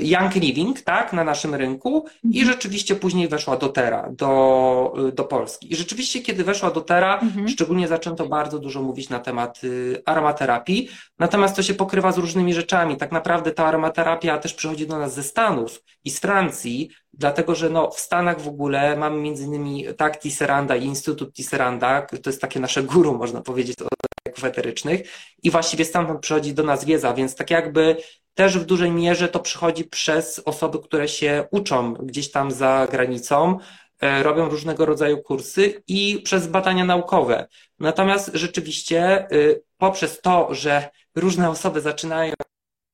Young 0.00 0.34
Living, 0.34 0.80
tak, 0.80 1.12
na 1.12 1.24
naszym 1.24 1.54
rynku 1.54 2.06
i 2.24 2.40
mhm. 2.40 2.54
rzeczywiście 2.54 2.96
później 2.96 3.28
weszła 3.28 3.56
do 3.56 3.68
Tera, 3.68 4.08
do, 4.10 4.94
do 5.12 5.24
Polski. 5.24 5.72
I 5.72 5.76
rzeczywiście, 5.76 6.20
kiedy 6.20 6.44
weszła 6.44 6.70
do 6.70 6.80
Tera, 6.80 7.18
mhm. 7.18 7.48
szczególnie 7.48 7.88
zaczęto 7.88 8.28
bardzo 8.28 8.58
dużo 8.58 8.82
mówić 8.82 9.08
na 9.08 9.18
temat 9.18 9.64
y, 9.64 10.02
aromaterapii, 10.06 10.88
natomiast 11.18 11.56
to 11.56 11.62
się 11.62 11.74
pokrywa 11.74 12.12
z 12.12 12.18
różnymi 12.18 12.54
rzeczami. 12.54 12.96
Tak 12.96 13.12
naprawdę 13.12 13.50
ta 13.50 13.66
aromaterapia 13.66 14.38
też 14.38 14.54
przychodzi 14.54 14.86
do 14.86 14.98
nas 14.98 15.14
ze 15.14 15.22
Stanów 15.22 15.82
i 16.04 16.10
z 16.10 16.20
Francji, 16.20 16.90
dlatego 17.12 17.54
że 17.54 17.70
no, 17.70 17.90
w 17.90 18.00
Stanach 18.00 18.40
w 18.40 18.48
ogóle 18.48 18.96
mamy 18.96 19.20
między 19.20 19.44
innymi 19.44 19.84
tak 19.96 20.20
Tisseranda 20.20 20.76
i 20.76 20.84
Instytut 20.84 21.32
Tisseranda, 21.32 22.02
to 22.02 22.30
jest 22.30 22.40
takie 22.40 22.60
nasze 22.60 22.82
guru, 22.82 23.18
można 23.18 23.40
powiedzieć, 23.40 23.76
od 23.82 24.44
eterycznych 24.44 25.00
i 25.42 25.50
właściwie 25.50 25.84
stamtąd 25.84 26.20
przychodzi 26.20 26.54
do 26.54 26.62
nas 26.62 26.84
wiedza, 26.84 27.14
więc 27.14 27.34
tak 27.34 27.50
jakby 27.50 27.96
też 28.34 28.58
w 28.58 28.64
dużej 28.64 28.90
mierze 28.90 29.28
to 29.28 29.40
przychodzi 29.40 29.84
przez 29.84 30.42
osoby, 30.44 30.78
które 30.78 31.08
się 31.08 31.46
uczą 31.50 31.94
gdzieś 31.94 32.30
tam 32.30 32.50
za 32.50 32.88
granicą. 32.90 33.58
e, 34.00 34.22
robią 34.22 34.48
różnego 34.48 34.86
rodzaju 34.86 35.22
kursy 35.22 35.82
i 35.88 36.20
przez 36.24 36.46
badania 36.46 36.84
naukowe. 36.84 37.46
Natomiast 37.78 38.30
rzeczywiście 38.34 39.30
y, 39.32 39.62
poprzez 39.78 40.20
to, 40.20 40.54
że 40.54 40.90
różne 41.14 41.50
osoby 41.50 41.80
zaczynają 41.80 42.34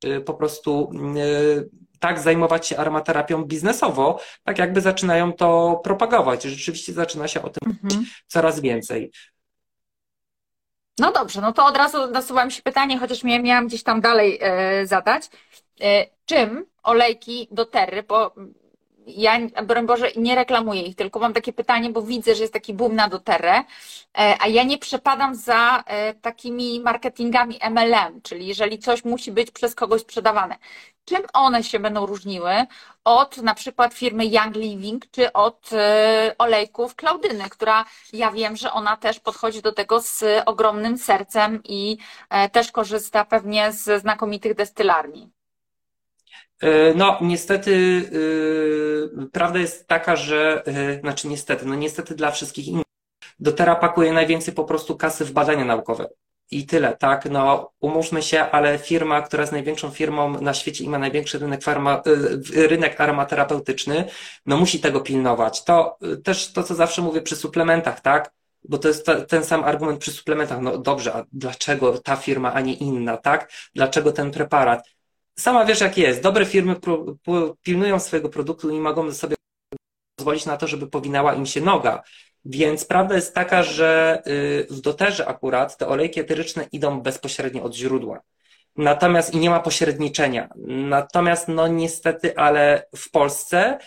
y, 0.05 0.20
po 0.20 0.35
prostu 0.35 0.92
y, 1.16 1.70
tak 2.00 2.20
zajmować 2.20 2.66
się 2.66 2.76
aromaterapią 2.76 3.44
biznesowo, 3.44 4.20
tak 4.44 4.59
jakby 4.59 4.81
zaczynają 4.81 5.33
to 5.33 5.81
propagować. 5.85 6.42
Rzeczywiście 6.42 6.92
zaczyna 6.92 7.29
się 7.29 7.42
o 7.42 7.50
tym 7.50 7.76
mhm. 7.83 8.05
coraz 8.26 8.61
więcej. 8.61 9.11
No 11.00 11.12
dobrze, 11.12 11.40
no 11.40 11.52
to 11.52 11.66
od 11.66 11.76
razu 11.76 12.06
nasuwa 12.06 12.44
mi 12.44 12.52
się 12.52 12.62
pytanie, 12.62 12.98
chociaż 12.98 13.24
miałam 13.24 13.66
gdzieś 13.66 13.82
tam 13.82 14.00
dalej 14.00 14.38
e, 14.40 14.86
zadać. 14.86 15.30
E, 15.80 16.06
czym 16.24 16.66
olejki 16.82 17.48
do 17.50 17.64
terry, 17.64 18.02
bo 18.02 18.34
ja, 19.16 19.38
broń 19.66 19.87
Boże, 19.87 20.11
nie 20.16 20.35
reklamuję 20.35 20.83
ich, 20.83 20.96
tylko 20.96 21.18
mam 21.18 21.33
takie 21.33 21.53
pytanie, 21.53 21.90
bo 21.90 22.03
widzę, 22.03 22.35
że 22.35 22.42
jest 22.42 22.53
taki 22.53 22.75
boom 22.75 22.94
na 22.94 23.09
doterę, 23.09 23.59
e, 23.59 23.64
a 24.40 24.49
ja 24.49 24.62
nie 24.62 24.79
przepadam 24.79 25.35
za 25.35 25.85
e, 25.87 26.14
takimi 26.14 26.81
marketingami 26.81 27.59
MLM, 27.70 28.23
czyli 28.23 28.46
jeżeli 28.46 28.79
coś 28.79 29.05
musi 29.05 29.33
być 29.33 29.51
przez 29.51 29.75
kogoś 29.75 30.01
sprzedawane. 30.01 30.57
Czym 31.05 31.23
one 31.33 31.64
się 31.64 31.79
będą 31.79 32.07
różniły 32.07 32.53
od 33.05 33.37
na 33.37 33.55
przykład 33.55 33.94
firmy 33.94 34.27
Young 34.27 34.57
Living, 34.57 35.11
czy 35.11 35.33
od 35.33 35.70
e, 35.73 36.35
olejków 36.38 36.94
Klaudyny, 36.96 37.51
która 37.51 37.85
ja 38.12 38.31
wiem, 38.31 38.57
że 38.57 38.73
ona 38.73 38.96
też 38.96 39.20
podchodzi 39.20 39.62
do 39.62 39.73
tego 39.73 40.01
z 40.01 40.25
ogromnym 40.46 40.99
sercem 40.99 41.62
i 41.64 41.99
też 42.53 42.73
korzysta 42.73 43.25
pewnie 43.25 43.73
ze 43.73 43.99
znakomitych 43.99 44.55
destylarni. 44.55 45.31
E, 46.61 46.94
no, 46.94 47.18
niestety, 47.20 47.70
yy, 47.70 49.29
prawda 49.33 49.59
jest 49.59 49.87
taka, 49.87 50.16
że, 50.16 50.62
yy, 50.66 51.01
znaczy 51.01 51.29
niestety, 51.29 51.66
no 51.66 51.75
niestety 51.75 52.14
dla 52.14 52.31
wszystkich 52.31 52.68
innych, 52.68 52.85
dotera 53.40 53.77
pakuje 53.77 54.12
najwięcej 54.12 54.55
po 54.55 54.64
prostu 54.64 54.96
kasy 54.96 55.25
w 55.25 55.33
badania 55.33 55.64
naukowe. 55.64 56.09
I 56.53 56.66
tyle, 56.66 56.96
tak? 56.96 57.25
No, 57.31 57.73
umówmy 57.81 58.23
się, 58.23 58.40
ale 58.40 58.79
firma, 58.79 59.23
która 59.23 59.42
jest 59.42 59.53
największą 59.53 59.90
firmą 59.90 60.40
na 60.40 60.55
świecie 60.55 60.85
i 60.85 60.88
ma 60.88 60.99
największy 60.99 61.38
rynek, 61.38 61.62
farma, 61.62 62.03
rynek 62.55 63.01
aromaterapeutyczny, 63.01 64.05
no 64.46 64.57
musi 64.57 64.81
tego 64.81 65.01
pilnować. 65.01 65.64
To 65.64 65.99
też 66.25 66.53
to, 66.53 66.62
co 66.62 66.75
zawsze 66.75 67.03
mówię 67.03 67.23
przy 67.23 67.37
suplementach, 67.37 68.01
tak? 68.01 68.33
Bo 68.64 68.79
to 68.79 68.88
jest 68.88 69.07
ten 69.29 69.44
sam 69.44 69.64
argument 69.64 70.01
przy 70.01 70.11
suplementach. 70.11 70.61
No 70.61 70.79
dobrze, 70.79 71.14
a 71.14 71.25
dlaczego 71.33 71.99
ta 71.99 72.16
firma, 72.16 72.53
a 72.53 72.61
nie 72.61 72.75
inna, 72.75 73.16
tak? 73.16 73.53
Dlaczego 73.75 74.12
ten 74.12 74.31
preparat? 74.31 74.99
Sama 75.40 75.64
wiesz 75.64 75.81
jak 75.81 75.98
jest. 75.98 76.22
Dobre 76.22 76.46
firmy 76.46 76.76
pilnują 77.62 78.00
swojego 78.00 78.29
produktu 78.29 78.70
i 78.70 78.81
mogą 78.81 79.12
sobie 79.12 79.37
pozwolić 80.16 80.46
na 80.46 80.57
to, 80.57 80.66
żeby 80.66 80.87
powinęła 80.87 81.35
im 81.35 81.46
się 81.46 81.61
noga. 81.61 82.03
Więc 82.44 82.85
prawda 82.85 83.14
jest 83.14 83.35
taka, 83.35 83.62
że 83.62 84.22
y, 84.26 84.66
w 84.70 84.81
doterze 84.81 85.26
akurat 85.26 85.76
te 85.76 85.88
olejki 85.88 86.20
eteryczne 86.20 86.66
idą 86.72 87.00
bezpośrednio 87.00 87.62
od 87.62 87.74
źródła. 87.74 88.20
Natomiast 88.76 89.35
i 89.35 89.38
nie 89.38 89.50
ma 89.50 89.61
pośredniczenia. 89.61 90.48
Natomiast 90.66 91.48
no 91.48 91.68
niestety, 91.68 92.37
ale 92.37 92.87
w 92.96 93.11
Polsce 93.11 93.79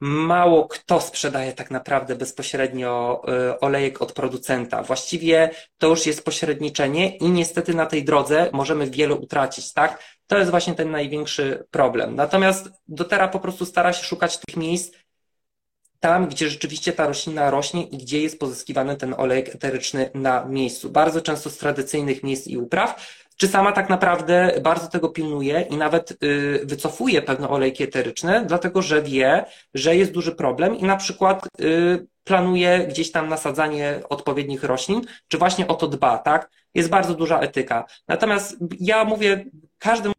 mało 0.00 0.68
kto 0.68 1.00
sprzedaje 1.00 1.52
tak 1.52 1.70
naprawdę 1.70 2.14
bezpośrednio 2.16 3.22
y, 3.52 3.60
olejek 3.60 4.02
od 4.02 4.12
producenta. 4.12 4.82
Właściwie 4.82 5.50
to 5.78 5.86
już 5.86 6.06
jest 6.06 6.24
pośredniczenie 6.24 7.16
i 7.16 7.30
niestety 7.30 7.74
na 7.74 7.86
tej 7.86 8.04
drodze 8.04 8.50
możemy 8.52 8.90
wiele 8.90 9.14
utracić, 9.14 9.72
tak? 9.72 10.02
To 10.26 10.38
jest 10.38 10.50
właśnie 10.50 10.74
ten 10.74 10.90
największy 10.90 11.66
problem. 11.70 12.14
Natomiast 12.14 12.68
dotera 12.88 13.28
po 13.28 13.40
prostu 13.40 13.66
stara 13.66 13.92
się 13.92 14.04
szukać 14.04 14.38
tych 14.38 14.56
miejsc 14.56 14.94
tam, 16.00 16.28
gdzie 16.28 16.48
rzeczywiście 16.48 16.92
ta 16.92 17.06
roślina 17.06 17.50
rośnie 17.50 17.82
i 17.82 17.98
gdzie 17.98 18.22
jest 18.22 18.38
pozyskiwany 18.38 18.96
ten 18.96 19.14
olejek 19.18 19.54
eteryczny 19.54 20.10
na 20.14 20.44
miejscu. 20.44 20.90
Bardzo 20.90 21.22
często 21.22 21.50
z 21.50 21.56
tradycyjnych 21.56 22.22
miejsc 22.22 22.46
i 22.46 22.56
upraw, 22.56 23.06
czy 23.40 23.48
sama 23.48 23.72
tak 23.72 23.88
naprawdę 23.88 24.60
bardzo 24.62 24.88
tego 24.88 25.08
pilnuje 25.08 25.60
i 25.70 25.76
nawet 25.76 26.24
y, 26.24 26.60
wycofuje 26.64 27.22
pewne 27.22 27.48
olejki 27.48 27.84
eteryczne, 27.84 28.44
dlatego 28.46 28.82
że 28.82 29.02
wie, 29.02 29.44
że 29.74 29.96
jest 29.96 30.12
duży 30.12 30.32
problem 30.32 30.76
i 30.76 30.84
na 30.84 30.96
przykład 30.96 31.46
y, 31.60 32.06
planuje 32.24 32.86
gdzieś 32.88 33.12
tam 33.12 33.28
nasadzanie 33.28 34.00
odpowiednich 34.08 34.64
roślin, 34.64 35.00
czy 35.28 35.38
właśnie 35.38 35.66
o 35.68 35.74
to 35.74 35.88
dba, 35.88 36.18
tak? 36.18 36.50
Jest 36.74 36.88
bardzo 36.88 37.14
duża 37.14 37.40
etyka. 37.40 37.84
Natomiast 38.08 38.56
ja 38.80 39.04
mówię, 39.04 39.44
każdy 39.78 40.12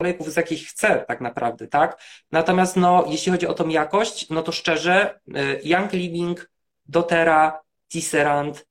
olejków 0.00 0.32
z 0.32 0.36
jakich 0.36 0.68
chce 0.68 1.04
tak 1.08 1.20
naprawdę, 1.20 1.68
tak? 1.68 2.02
Natomiast 2.32 2.76
no, 2.76 3.04
jeśli 3.08 3.32
chodzi 3.32 3.46
o 3.46 3.54
tą 3.54 3.68
jakość, 3.68 4.30
no 4.30 4.42
to 4.42 4.52
szczerze, 4.52 5.20
y, 5.28 5.60
Young 5.64 5.92
Living, 5.92 6.50
doTERRA, 6.86 7.60
Tisserand, 7.88 8.66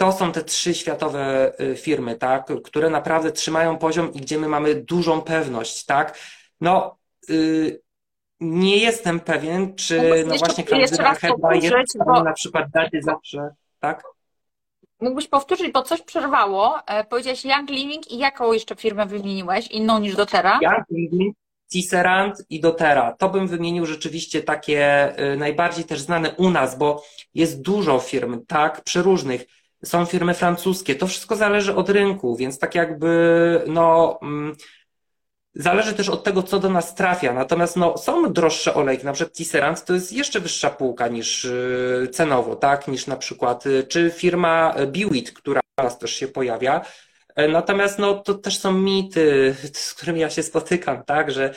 to 0.00 0.12
są 0.12 0.32
te 0.32 0.44
trzy 0.44 0.74
światowe 0.74 1.52
y, 1.60 1.76
firmy, 1.76 2.16
tak, 2.16 2.52
które 2.64 2.90
naprawdę 2.90 3.32
trzymają 3.32 3.78
poziom 3.78 4.12
i 4.12 4.20
gdzie 4.20 4.38
my 4.38 4.48
mamy 4.48 4.74
dużą 4.74 5.20
pewność, 5.20 5.84
tak. 5.84 6.18
No, 6.60 6.98
yy, 7.28 7.80
nie 8.40 8.76
jestem 8.76 9.20
pewien, 9.20 9.74
czy 9.74 10.24
no, 10.26 10.34
właśnie 10.38 10.64
Klaudyna 10.64 11.14
chyba 11.14 11.54
jest 11.54 11.98
bo... 12.06 12.22
na 12.22 12.32
przykład 12.32 12.66
zawsze, 13.00 13.54
tak? 13.80 14.04
Mógłbyś 15.00 15.28
powtórzyć, 15.28 15.72
bo 15.72 15.82
coś 15.82 16.02
przerwało. 16.02 16.78
E, 16.86 17.04
powiedziałeś 17.04 17.44
Young 17.44 17.70
Living 17.70 18.10
i 18.10 18.18
jaką 18.18 18.52
jeszcze 18.52 18.76
firmę 18.76 19.06
wymieniłeś, 19.06 19.66
inną 19.66 19.98
niż 19.98 20.16
doTERRA? 20.16 20.58
Young 20.62 20.84
Living, 20.90 21.36
Tisserand 21.72 22.44
i 22.50 22.60
doTERRA. 22.60 23.12
To 23.12 23.28
bym 23.28 23.48
wymienił 23.48 23.86
rzeczywiście 23.86 24.42
takie 24.42 25.12
y, 25.32 25.36
najbardziej 25.36 25.84
też 25.84 26.00
znane 26.00 26.30
u 26.30 26.50
nas, 26.50 26.78
bo 26.78 27.02
jest 27.34 27.62
dużo 27.62 27.98
firm, 27.98 28.46
tak, 28.46 28.80
przeróżnych 28.80 29.59
są 29.84 30.04
firmy 30.04 30.34
francuskie. 30.34 30.94
To 30.94 31.06
wszystko 31.06 31.36
zależy 31.36 31.74
od 31.74 31.90
rynku, 31.90 32.36
więc 32.36 32.58
tak 32.58 32.74
jakby, 32.74 33.62
no, 33.66 34.18
mm, 34.22 34.56
zależy 35.54 35.94
też 35.94 36.08
od 36.08 36.24
tego, 36.24 36.42
co 36.42 36.58
do 36.58 36.68
nas 36.68 36.94
trafia. 36.94 37.32
Natomiast 37.32 37.76
no, 37.76 37.98
są 37.98 38.32
droższe 38.32 38.74
olejki, 38.74 39.06
na 39.06 39.12
przykład 39.12 39.36
Tisserand 39.36 39.84
to 39.84 39.94
jest 39.94 40.12
jeszcze 40.12 40.40
wyższa 40.40 40.70
półka 40.70 41.08
niż 41.08 41.44
y, 41.44 42.08
cenowo, 42.12 42.56
tak, 42.56 42.88
niż 42.88 43.06
na 43.06 43.16
przykład, 43.16 43.66
y, 43.66 43.84
czy 43.84 44.10
firma 44.10 44.74
Biwit, 44.86 45.32
która 45.32 45.60
teraz 45.76 45.98
też 45.98 46.14
się 46.14 46.28
pojawia, 46.28 46.84
natomiast 47.48 47.98
no, 47.98 48.14
to 48.14 48.34
też 48.34 48.58
są 48.58 48.72
mity, 48.72 49.54
z 49.72 49.94
którymi 49.94 50.20
ja 50.20 50.30
się 50.30 50.42
spotykam, 50.42 51.04
tak, 51.04 51.30
że 51.30 51.54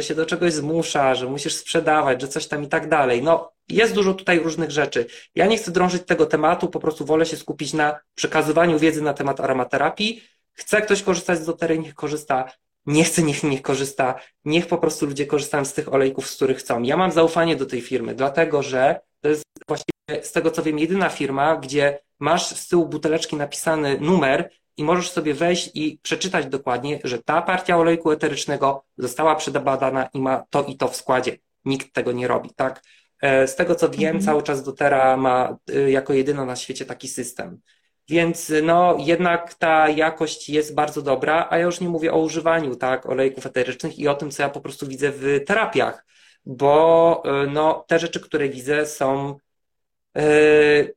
się 0.00 0.14
do 0.14 0.26
czegoś 0.26 0.52
zmusza, 0.52 1.14
że 1.14 1.26
musisz 1.26 1.54
sprzedawać, 1.54 2.20
że 2.20 2.28
coś 2.28 2.46
tam 2.46 2.64
i 2.64 2.68
tak 2.68 2.88
dalej. 2.88 3.22
No, 3.22 3.52
jest 3.68 3.94
dużo 3.94 4.14
tutaj 4.14 4.38
różnych 4.38 4.70
rzeczy. 4.70 5.06
Ja 5.34 5.46
nie 5.46 5.56
chcę 5.56 5.70
drążyć 5.70 6.02
tego 6.06 6.26
tematu, 6.26 6.68
po 6.68 6.80
prostu 6.80 7.04
wolę 7.04 7.26
się 7.26 7.36
skupić 7.36 7.72
na 7.72 7.98
przekazywaniu 8.14 8.78
wiedzy 8.78 9.02
na 9.02 9.14
temat 9.14 9.40
aromaterapii. 9.40 10.22
Chce 10.52 10.82
ktoś 10.82 11.02
korzystać 11.02 11.38
z 11.38 11.46
dotery, 11.46 11.78
niech 11.78 11.94
korzysta. 11.94 12.52
Nie 12.86 13.04
chcę, 13.04 13.22
niech 13.22 13.42
niech 13.42 13.62
korzysta. 13.62 14.14
Niech 14.44 14.66
po 14.66 14.78
prostu 14.78 15.06
ludzie 15.06 15.26
korzystają 15.26 15.64
z 15.64 15.72
tych 15.72 15.94
olejków, 15.94 16.30
z 16.30 16.36
których 16.36 16.58
chcą. 16.58 16.82
Ja 16.82 16.96
mam 16.96 17.12
zaufanie 17.12 17.56
do 17.56 17.66
tej 17.66 17.80
firmy, 17.80 18.14
dlatego 18.14 18.62
że 18.62 19.00
to 19.20 19.28
jest 19.28 19.42
właściwie 19.68 19.92
z 20.22 20.32
tego 20.32 20.50
co 20.50 20.62
wiem 20.62 20.78
jedyna 20.78 21.08
firma, 21.08 21.56
gdzie 21.56 21.98
masz 22.18 22.46
z 22.46 22.68
tyłu 22.68 22.86
buteleczki 22.86 23.36
napisany 23.36 24.00
numer 24.00 24.50
i 24.82 24.84
możesz 24.84 25.10
sobie 25.10 25.34
wejść 25.34 25.70
i 25.74 25.98
przeczytać 26.02 26.46
dokładnie, 26.46 27.00
że 27.04 27.18
ta 27.18 27.42
partia 27.42 27.76
olejku 27.76 28.10
eterycznego 28.10 28.84
została 28.98 29.36
przebadana 29.36 30.08
i 30.14 30.20
ma 30.20 30.44
to 30.50 30.64
i 30.64 30.76
to 30.76 30.88
w 30.88 30.96
składzie. 30.96 31.38
Nikt 31.64 31.92
tego 31.92 32.12
nie 32.12 32.28
robi, 32.28 32.50
tak? 32.56 32.82
E, 33.20 33.48
z 33.48 33.56
tego 33.56 33.74
co 33.74 33.88
wiem, 33.88 34.16
mhm. 34.16 34.24
cały 34.24 34.42
czas 34.42 34.62
dotera 34.62 35.16
ma 35.16 35.56
e, 35.74 35.90
jako 35.90 36.12
jedyna 36.12 36.44
na 36.44 36.56
świecie 36.56 36.86
taki 36.86 37.08
system. 37.08 37.60
Więc 38.08 38.52
no, 38.62 38.96
jednak 38.98 39.54
ta 39.54 39.88
jakość 39.88 40.48
jest 40.48 40.74
bardzo 40.74 41.02
dobra, 41.02 41.46
a 41.50 41.58
ja 41.58 41.64
już 41.64 41.80
nie 41.80 41.88
mówię 41.88 42.12
o 42.12 42.18
używaniu 42.18 42.76
tak, 42.76 43.06
olejków 43.06 43.46
eterycznych 43.46 43.98
i 43.98 44.08
o 44.08 44.14
tym, 44.14 44.30
co 44.30 44.42
ja 44.42 44.48
po 44.48 44.60
prostu 44.60 44.86
widzę 44.86 45.12
w 45.12 45.44
terapiach, 45.46 46.04
bo 46.46 47.22
e, 47.24 47.46
no, 47.46 47.84
te 47.88 47.98
rzeczy, 47.98 48.20
które 48.20 48.48
widzę, 48.48 48.86
są 48.86 49.36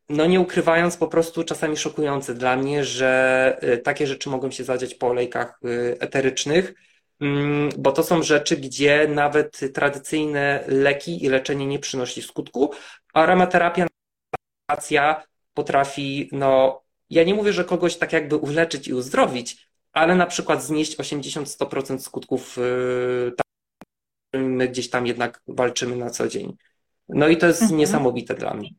no 0.10 0.26
nie 0.26 0.40
ukrywając, 0.40 0.98
po 0.98 1.08
prostu 1.08 1.44
czasami 1.44 1.78
szokujące 1.78 2.34
dla 2.34 2.56
mnie, 2.56 2.86
że 2.86 3.58
e, 3.62 3.78
takie 3.78 4.08
rzeczy 4.08 4.30
mogą 4.30 4.52
się 4.52 4.64
zadziać 4.64 4.96
po 4.96 5.08
olejkach 5.08 5.60
e, 5.64 6.02
eterycznych, 6.02 6.74
mm, 7.22 7.70
bo 7.78 7.92
to 7.92 8.04
są 8.04 8.24
rzeczy, 8.24 8.58
gdzie 8.58 9.08
nawet 9.08 9.74
tradycyjne 9.74 10.64
leki 10.68 11.26
i 11.26 11.30
leczenie 11.30 11.66
nie 11.66 11.80
przynosi 11.80 12.22
skutku, 12.22 12.72
a 13.14 13.24
aromaterapia 13.24 13.88
potrafi, 15.54 16.30
no 16.32 16.82
ja 17.10 17.24
nie 17.24 17.34
mówię, 17.34 17.54
że 17.54 17.66
kogoś 17.66 17.98
tak 17.98 18.14
jakby 18.14 18.36
uleczyć 18.36 18.88
i 18.88 18.94
uzdrowić, 18.94 19.70
ale 19.94 20.16
na 20.16 20.26
przykład 20.26 20.64
znieść 20.64 20.98
80-100% 20.98 22.00
skutków, 22.00 22.58
my 24.34 24.68
gdzieś 24.68 24.90
tam 24.90 25.08
jednak 25.08 25.42
walczymy 25.48 25.96
na 25.96 26.10
co 26.10 26.28
dzień. 26.28 26.58
No 27.10 27.28
i 27.28 27.38
to 27.38 27.48
jest 27.48 27.62
mhm. 27.62 27.80
niesamowite 27.80 28.36
dla 28.36 28.54
mnie. 28.54 28.70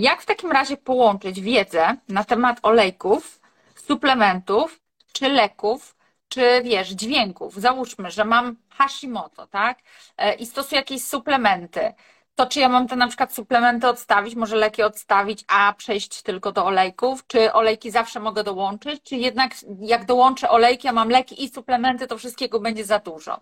Jak 0.00 0.22
w 0.22 0.26
takim 0.26 0.52
razie 0.52 0.76
połączyć 0.76 1.40
wiedzę 1.40 1.96
na 2.08 2.24
temat 2.24 2.58
olejków, 2.62 3.40
suplementów, 3.86 4.80
czy 5.12 5.28
leków, 5.28 5.96
czy 6.28 6.62
wiesz, 6.64 6.88
dźwięków? 6.88 7.54
Załóżmy, 7.54 8.10
że 8.10 8.24
mam 8.24 8.56
Hashimoto, 8.70 9.46
tak? 9.46 9.78
E, 10.16 10.34
I 10.34 10.46
stosuję 10.46 10.80
jakieś 10.80 11.04
suplementy. 11.04 11.92
to 12.34 12.46
czy 12.46 12.60
ja 12.60 12.68
mam 12.68 12.88
te 12.88 12.96
na 12.96 13.08
przykład 13.08 13.34
suplementy 13.34 13.88
odstawić, 13.88 14.34
może 14.34 14.56
leki 14.56 14.82
odstawić, 14.82 15.44
a 15.48 15.74
przejść 15.76 16.22
tylko 16.22 16.52
do 16.52 16.64
olejków? 16.64 17.26
Czy 17.26 17.52
olejki 17.52 17.90
zawsze 17.90 18.20
mogę 18.20 18.44
dołączyć? 18.44 19.02
Czy 19.02 19.16
jednak 19.16 19.52
jak 19.80 20.04
dołączę 20.04 20.50
olejki, 20.50 20.88
a 20.88 20.92
mam 20.92 21.08
leki 21.08 21.44
i 21.44 21.48
suplementy, 21.48 22.06
to 22.06 22.18
wszystkiego 22.18 22.60
będzie 22.60 22.84
za 22.84 22.98
dużo? 22.98 23.40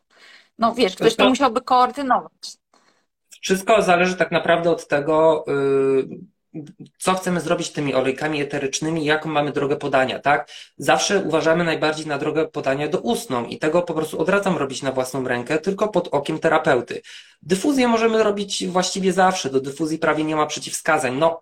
No 0.59 0.75
wiesz, 0.75 0.97
ktoś 0.97 1.17
to 1.17 1.29
musiałby 1.29 1.61
koordynować. 1.61 2.59
Wszystko 3.41 3.83
zależy 3.83 4.17
tak 4.17 4.31
naprawdę 4.31 4.71
od 4.71 4.89
tego, 4.89 5.45
y, 5.49 6.38
co 6.99 7.15
chcemy 7.15 7.41
zrobić 7.41 7.71
tymi 7.71 7.95
olejkami 7.95 8.43
eterycznymi, 8.43 9.05
jaką 9.05 9.29
mamy 9.29 9.53
drogę 9.53 9.77
podania, 9.77 10.19
tak? 10.19 10.51
Zawsze 10.77 11.19
uważamy 11.19 11.65
najbardziej 11.65 12.07
na 12.07 12.19
drogę 12.19 12.49
podania 12.49 12.89
do 12.89 12.99
ustną 12.99 13.45
i 13.45 13.59
tego 13.59 13.83
po 13.83 13.95
prostu 13.95 14.21
odradzam 14.21 14.57
robić 14.57 14.83
na 14.83 14.93
własną 14.93 15.29
rękę, 15.29 15.59
tylko 15.59 15.89
pod 15.89 16.09
okiem 16.09 16.39
terapeuty. 16.39 17.03
Dyfuzję 17.43 17.89
możemy 17.89 18.23
robić 18.23 18.67
właściwie 18.67 19.13
zawsze, 19.13 19.51
do 19.51 19.61
dyfuzji 19.61 19.99
prawie 19.99 20.25
nie 20.25 20.37
ma 20.37 20.47
przeciwwskazań. 20.47 21.19
No, 21.19 21.41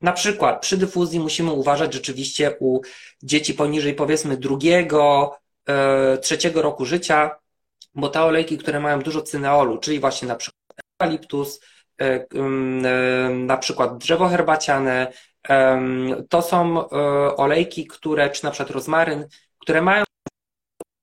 na 0.00 0.12
przykład 0.12 0.60
przy 0.60 0.76
dyfuzji 0.76 1.20
musimy 1.20 1.52
uważać 1.52 1.94
rzeczywiście 1.94 2.56
u 2.60 2.80
dzieci 3.22 3.54
poniżej 3.54 3.94
powiedzmy 3.94 4.36
drugiego, 4.36 5.36
e, 5.68 6.18
trzeciego 6.18 6.62
roku 6.62 6.84
życia, 6.84 7.30
bo 7.94 8.08
te 8.08 8.22
olejki, 8.22 8.58
które 8.58 8.80
mają 8.80 9.00
dużo 9.00 9.22
cyneolu, 9.22 9.78
czyli 9.78 10.00
właśnie 10.00 10.28
na 10.28 10.36
przykład 10.36 10.56
eukaliptus, 11.00 11.60
na 13.30 13.56
przykład 13.56 13.98
drzewo 13.98 14.28
herbaciane, 14.28 15.12
to 16.28 16.42
są 16.42 16.88
olejki, 17.36 17.86
które, 17.86 18.30
czy 18.30 18.44
na 18.44 18.50
przykład 18.50 18.70
rozmaryn, 18.70 19.26
które 19.58 19.82
mają 19.82 20.04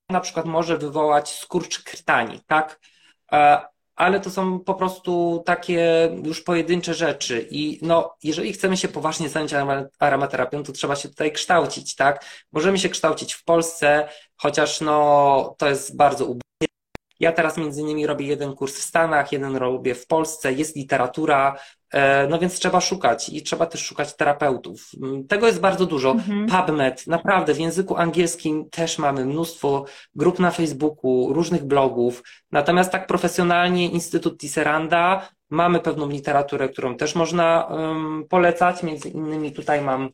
na 0.10 0.22
przykład 0.22 0.46
może 0.46 0.78
wywołać 0.78 1.40
skurcz 1.40 1.84
krtani, 1.84 2.42
tak? 2.48 2.80
ale 3.96 4.20
to 4.20 4.30
są 4.30 4.60
po 4.60 4.74
prostu 4.74 5.44
takie 5.46 6.10
już 6.24 6.42
pojedyncze 6.42 6.94
rzeczy. 6.94 7.48
I 7.52 7.80
no, 7.82 8.16
jeżeli 8.24 8.54
chcemy 8.54 8.78
się 8.78 8.88
poważnie 8.88 9.30
zająć 9.30 9.54
aromaterapią, 10.00 10.64
to 10.64 10.72
trzeba 10.72 10.96
się 10.96 11.10
tutaj 11.10 11.32
kształcić, 11.32 11.96
tak? 11.96 12.26
Możemy 12.52 12.80
się 12.80 12.90
kształcić 12.90 13.34
w 13.34 13.44
Polsce, 13.44 14.10
chociaż 14.38 14.82
no, 14.82 15.56
to 15.58 15.70
jest 15.70 15.96
bardzo 15.96 16.26
ubogie. 16.26 16.43
Ja 17.24 17.32
teraz 17.32 17.58
między 17.58 17.82
innymi 17.82 18.08
robię 18.08 18.26
jeden 18.26 18.56
kurs 18.56 18.74
w 18.76 18.82
Stanach, 18.82 19.32
jeden 19.32 19.56
robię 19.56 19.96
w 19.96 20.08
Polsce, 20.08 20.54
jest 20.54 20.76
literatura, 20.76 21.56
E, 21.94 22.28
no 22.28 22.40
więc 22.40 22.60
trzeba 22.60 22.82
szukać 22.82 23.30
i 23.30 23.44
trzeba 23.44 23.66
też 23.66 23.86
szukać 23.86 24.16
terapeutów. 24.16 24.90
Mm, 25.04 25.28
tego 25.28 25.48
jest 25.48 25.60
bardzo 25.60 25.86
dużo. 25.86 26.12
Mhm. 26.12 26.48
PubMed, 26.48 27.08
naprawdę 27.08 27.54
w 27.54 27.60
języku 27.60 27.98
angielskim 27.98 28.70
też 28.70 28.98
mamy 28.98 29.26
mnóstwo 29.26 29.86
grup 30.16 30.40
na 30.40 30.52
Facebooku, 30.52 31.34
różnych 31.34 31.64
blogów. 31.66 32.24
Natomiast 32.52 32.92
tak 32.92 33.08
profesjonalnie 33.08 33.90
Instytut 33.90 34.38
Tisseranda 34.38 35.30
mamy 35.50 35.80
pewną 35.80 36.10
literaturę, 36.10 36.70
którą 36.70 36.98
też 36.98 37.16
można 37.16 37.68
um, 37.70 38.26
polecać. 38.30 38.84
Między 38.84 39.10
innymi 39.10 39.52
tutaj 39.52 39.82
mam 39.82 40.10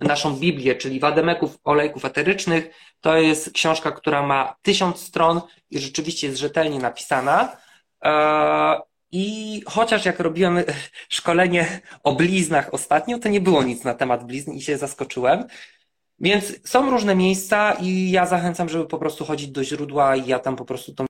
naszą 0.00 0.36
Biblię, 0.36 0.74
czyli 0.74 1.00
Wademeków 1.00 1.58
Olejków 1.64 2.04
Eterycznych. 2.04 2.70
To 3.00 3.16
jest 3.16 3.52
książka, 3.52 3.92
która 3.92 4.26
ma 4.26 4.56
tysiąc 4.62 5.00
stron 5.00 5.40
i 5.70 5.78
rzeczywiście 5.78 6.26
jest 6.26 6.38
rzetelnie 6.38 6.78
napisana. 6.78 7.56
E, 8.04 8.80
i 9.12 9.62
chociaż 9.66 10.04
jak 10.04 10.20
robiłem 10.20 10.58
szkolenie 11.08 11.80
o 12.02 12.12
bliznach 12.12 12.74
ostatnio, 12.74 13.18
to 13.18 13.28
nie 13.28 13.40
było 13.40 13.62
nic 13.62 13.84
na 13.84 13.94
temat 13.94 14.24
blizn 14.24 14.52
i 14.52 14.62
się 14.62 14.78
zaskoczyłem. 14.78 15.44
Więc 16.20 16.68
są 16.70 16.90
różne 16.90 17.14
miejsca 17.14 17.72
i 17.72 18.10
ja 18.10 18.26
zachęcam, 18.26 18.68
żeby 18.68 18.86
po 18.86 18.98
prostu 18.98 19.24
chodzić 19.24 19.48
do 19.48 19.64
źródła 19.64 20.16
i 20.16 20.26
ja 20.26 20.38
tam 20.38 20.56
po 20.56 20.64
prostu 20.64 20.94
to 20.94 21.06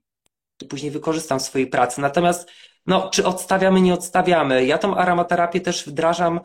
później 0.69 0.91
wykorzystam 0.91 1.39
w 1.39 1.43
swojej 1.43 1.67
pracy. 1.67 2.01
Natomiast, 2.01 2.51
no, 2.87 3.11
czy 3.11 3.27
odstawiamy, 3.27 3.81
nie 3.81 3.95
odstawiamy? 3.95 4.67
Ja 4.67 4.79
tą 4.79 4.97
aromaterapię 4.97 5.61
też 5.61 5.87
wdrażam 5.87 6.41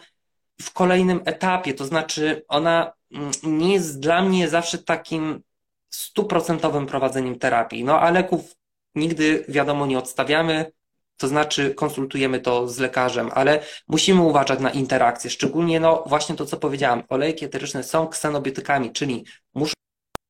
w 0.61 0.73
kolejnym 0.73 1.21
etapie, 1.25 1.73
to 1.73 1.85
znaczy 1.85 2.45
ona 2.47 2.93
mm, 3.11 3.31
nie 3.43 3.73
jest 3.73 3.99
dla 3.99 4.21
mnie 4.21 4.49
zawsze 4.49 4.77
takim 4.77 5.41
stuprocentowym 5.89 6.85
prowadzeniem 6.85 7.39
terapii. 7.39 7.83
No, 7.83 7.99
a 7.99 8.11
leków 8.11 8.55
nigdy, 8.95 9.45
wiadomo, 9.47 9.85
nie 9.85 9.99
odstawiamy 9.99 10.71
to 11.21 11.27
znaczy 11.27 11.73
konsultujemy 11.73 12.39
to 12.39 12.67
z 12.67 12.79
lekarzem, 12.79 13.29
ale 13.33 13.59
musimy 13.87 14.21
uważać 14.21 14.59
na 14.59 14.69
interakcje, 14.69 15.29
szczególnie 15.29 15.79
no 15.79 16.03
właśnie 16.07 16.35
to, 16.35 16.45
co 16.45 16.57
powiedziałam, 16.57 17.03
olejki 17.09 17.45
eteryczne 17.45 17.83
są 17.83 18.07
ksenobiotykami, 18.07 18.91
czyli 18.91 19.25
muszą 19.53 19.73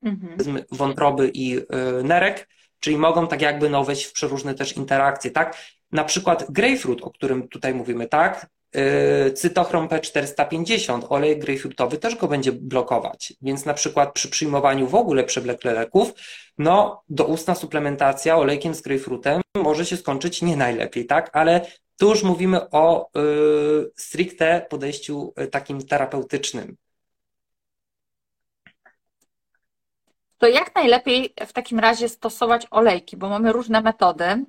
mhm. 0.04 0.64
wątroby 0.72 1.32
i 1.34 1.58
y, 1.58 1.64
nerek, 2.04 2.48
czyli 2.80 2.98
mogą 2.98 3.28
tak 3.28 3.42
jakby 3.42 3.70
no 3.70 3.84
wejść 3.84 4.06
w 4.06 4.14
przeróżne 4.14 4.56
też 4.56 4.78
interakcje, 4.78 5.32
tak? 5.32 5.58
Na 5.92 6.04
przykład 6.04 6.52
grapefruit, 6.52 7.02
o 7.02 7.12
którym 7.12 7.48
tutaj 7.48 7.74
mówimy, 7.74 8.08
tak? 8.08 8.50
Yy, 8.76 9.32
cytochrom 9.32 9.88
P450, 9.88 11.06
olej 11.10 11.40
grejpfrutowy 11.40 11.98
też 11.98 12.16
go 12.16 12.28
będzie 12.28 12.52
blokować. 12.52 13.34
Więc 13.42 13.66
na 13.66 13.74
przykład 13.74 14.14
przy 14.14 14.30
przyjmowaniu 14.30 14.88
w 14.88 14.96
ogóle 14.96 15.24
przewlekle 15.24 15.74
leków, 15.74 16.14
no 16.58 17.04
doustna 17.10 17.56
suplementacja 17.56 18.38
olejkiem 18.38 18.76
z 18.76 18.82
grejpfrutem 18.82 19.42
może 19.56 19.86
się 19.86 19.98
skończyć 19.98 20.42
nie 20.42 20.58
najlepiej, 20.58 21.06
tak? 21.06 21.30
Ale 21.34 21.66
tu 21.98 22.10
już 22.10 22.24
mówimy 22.24 22.70
o 22.70 23.10
yy, 23.16 23.92
stricte 23.96 24.66
podejściu 24.70 25.34
yy, 25.38 25.48
takim 25.48 25.82
terapeutycznym. 25.88 26.76
To 30.38 30.48
jak 30.48 30.76
najlepiej 30.76 31.34
w 31.48 31.54
takim 31.54 31.80
razie 31.80 32.10
stosować 32.10 32.68
olejki, 32.72 33.18
bo 33.18 33.30
mamy 33.30 33.52
różne 33.52 33.82
metody. 33.82 34.46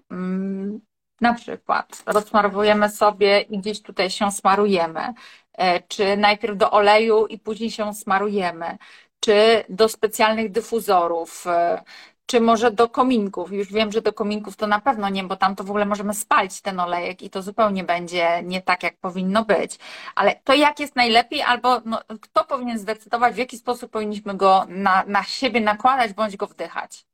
Na 1.21 1.35
przykład 1.35 2.03
rozsmarowujemy 2.07 2.89
sobie 2.91 3.41
i 3.41 3.59
gdzieś 3.59 3.83
tutaj 3.83 4.11
się 4.11 4.33
smarujemy, 4.33 5.15
e, 5.53 5.81
czy 5.81 6.17
najpierw 6.17 6.57
do 6.57 6.71
oleju 6.71 7.27
i 7.27 7.39
później 7.39 7.71
się 7.71 7.95
smarujemy, 7.95 8.79
czy 9.21 9.65
do 9.69 9.89
specjalnych 9.89 10.51
dyfuzorów, 10.51 11.47
e, 11.47 11.83
czy 12.27 12.41
może 12.41 12.71
do 12.71 12.89
kominków. 12.89 13.53
Już 13.53 13.73
wiem, 13.73 13.93
że 13.93 14.03
do 14.03 14.13
kominków 14.13 14.57
to 14.57 14.67
na 14.67 14.81
pewno 14.81 15.09
nie, 15.09 15.25
bo 15.25 15.37
tam 15.37 15.57
to 15.57 15.65
w 15.65 15.71
ogóle 15.71 15.85
możemy 15.85 16.15
spalić 16.15 16.61
ten 16.61 16.81
olejek 16.81 17.23
i 17.23 17.31
to 17.31 17.43
zupełnie 17.43 17.85
będzie 17.85 18.43
nie 18.43 18.63
tak, 18.63 18.83
jak 18.83 18.97
powinno 18.97 19.45
być. 19.45 19.79
Ale 20.15 20.41
to 20.45 20.55
jak 20.55 20.81
jest 20.81 20.97
najlepiej, 20.97 21.43
albo 21.43 21.81
no, 21.85 22.01
kto 22.21 22.45
powinien 22.45 22.79
zdecydować, 22.79 23.35
w 23.35 23.39
jaki 23.39 23.59
sposób 23.59 23.91
powinniśmy 23.91 24.35
go 24.35 24.65
na, 24.69 25.05
na 25.07 25.23
siebie 25.25 25.61
nakładać 25.61 26.13
bądź 26.13 26.37
go 26.37 26.47
wdychać? 26.47 27.07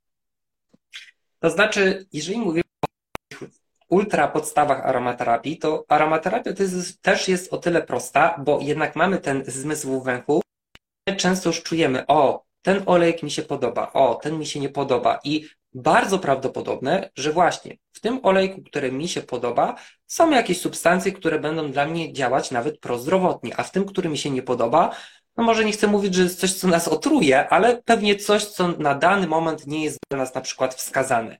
To 1.39 1.49
znaczy, 1.49 2.07
jeżeli 2.13 2.39
mówimy 2.39 2.68
ultra 3.89 4.27
podstawach 4.27 4.85
aromaterapii, 4.85 5.57
to 5.57 5.85
aromaterapia 5.87 6.53
to 6.53 6.63
jest, 6.63 7.01
też 7.01 7.27
jest 7.27 7.53
o 7.53 7.57
tyle 7.57 7.81
prosta, 7.81 8.41
bo 8.45 8.59
jednak 8.61 8.95
mamy 8.95 9.17
ten 9.17 9.43
zmysł 9.47 10.01
węchu. 10.01 10.41
Często 11.17 11.49
już 11.49 11.63
czujemy, 11.63 12.07
o, 12.07 12.43
ten 12.61 12.83
olejek 12.85 13.23
mi 13.23 13.31
się 13.31 13.41
podoba, 13.41 13.93
o, 13.93 14.15
ten 14.15 14.39
mi 14.39 14.45
się 14.45 14.59
nie 14.59 14.69
podoba. 14.69 15.19
I 15.23 15.49
bardzo 15.73 16.19
prawdopodobne, 16.19 17.09
że 17.15 17.33
właśnie 17.33 17.77
w 17.91 17.99
tym 17.99 18.19
olejku, 18.23 18.61
który 18.61 18.91
mi 18.91 19.07
się 19.07 19.21
podoba, 19.21 19.75
są 20.07 20.31
jakieś 20.31 20.61
substancje, 20.61 21.11
które 21.11 21.39
będą 21.39 21.71
dla 21.71 21.85
mnie 21.85 22.13
działać 22.13 22.51
nawet 22.51 22.79
prozdrowotnie, 22.79 23.59
a 23.59 23.63
w 23.63 23.71
tym, 23.71 23.85
który 23.85 24.09
mi 24.09 24.17
się 24.17 24.29
nie 24.29 24.41
podoba, 24.41 24.95
no 25.37 25.43
może 25.43 25.65
nie 25.65 25.71
chcę 25.71 25.87
mówić, 25.87 26.15
że 26.15 26.23
jest 26.23 26.39
coś, 26.39 26.53
co 26.53 26.67
nas 26.67 26.87
otruje, 26.87 27.49
ale 27.49 27.81
pewnie 27.83 28.15
coś, 28.15 28.45
co 28.45 28.67
na 28.67 28.95
dany 28.95 29.27
moment 29.27 29.67
nie 29.67 29.83
jest 29.83 29.99
dla 30.09 30.19
nas 30.19 30.35
na 30.35 30.41
przykład 30.41 30.75
wskazane. 30.75 31.37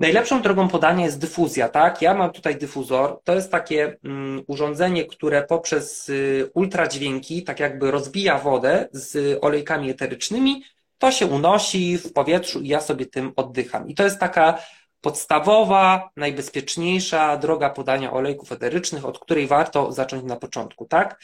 Najlepszą 0.00 0.42
drogą 0.42 0.68
podania 0.68 1.04
jest 1.04 1.20
dyfuzja, 1.20 1.68
tak? 1.68 2.02
Ja 2.02 2.14
mam 2.14 2.32
tutaj 2.32 2.56
dyfuzor. 2.56 3.20
To 3.24 3.34
jest 3.34 3.50
takie 3.50 3.96
mm, 4.04 4.42
urządzenie, 4.46 5.04
które 5.04 5.42
poprzez 5.42 6.08
y, 6.08 6.50
ultradźwięki 6.54 7.42
tak 7.42 7.60
jakby 7.60 7.90
rozbija 7.90 8.38
wodę 8.38 8.88
z 8.92 9.38
olejkami 9.44 9.90
eterycznymi. 9.90 10.64
To 10.98 11.12
się 11.12 11.26
unosi 11.26 11.98
w 11.98 12.12
powietrzu 12.12 12.60
i 12.60 12.68
ja 12.68 12.80
sobie 12.80 13.06
tym 13.06 13.32
oddycham. 13.36 13.88
I 13.88 13.94
to 13.94 14.04
jest 14.04 14.18
taka 14.18 14.58
podstawowa, 15.00 16.10
najbezpieczniejsza 16.16 17.36
droga 17.36 17.70
podania 17.70 18.12
olejków 18.12 18.52
eterycznych, 18.52 19.04
od 19.04 19.18
której 19.18 19.46
warto 19.46 19.92
zacząć 19.92 20.24
na 20.24 20.36
początku, 20.36 20.84
tak? 20.84 21.20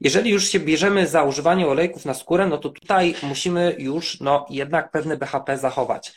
Jeżeli 0.00 0.30
już 0.30 0.48
się 0.48 0.60
bierzemy 0.60 1.06
za 1.06 1.22
używanie 1.22 1.66
olejków 1.66 2.04
na 2.04 2.14
skórę, 2.14 2.46
no 2.46 2.58
to 2.58 2.68
tutaj 2.68 3.14
musimy 3.22 3.74
już 3.78 4.20
no, 4.20 4.46
jednak 4.50 4.90
pewne 4.90 5.16
BHP 5.16 5.58
zachować. 5.58 6.12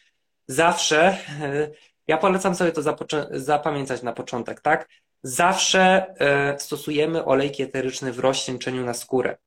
Zawsze 0.48 1.18
ja 2.08 2.18
polecam 2.18 2.56
sobie 2.56 2.72
to 2.72 2.82
zapamiętać 3.32 4.04
na 4.04 4.14
początek, 4.14 4.62
tak? 4.62 4.90
Zawsze 5.24 6.14
e, 6.20 6.60
stosujemy 6.60 7.26
olejki 7.26 7.64
eteryczne 7.64 8.12
w 8.12 8.20
rozcieńczeniu 8.20 8.86
na 8.86 8.94
skórę. 8.94 9.38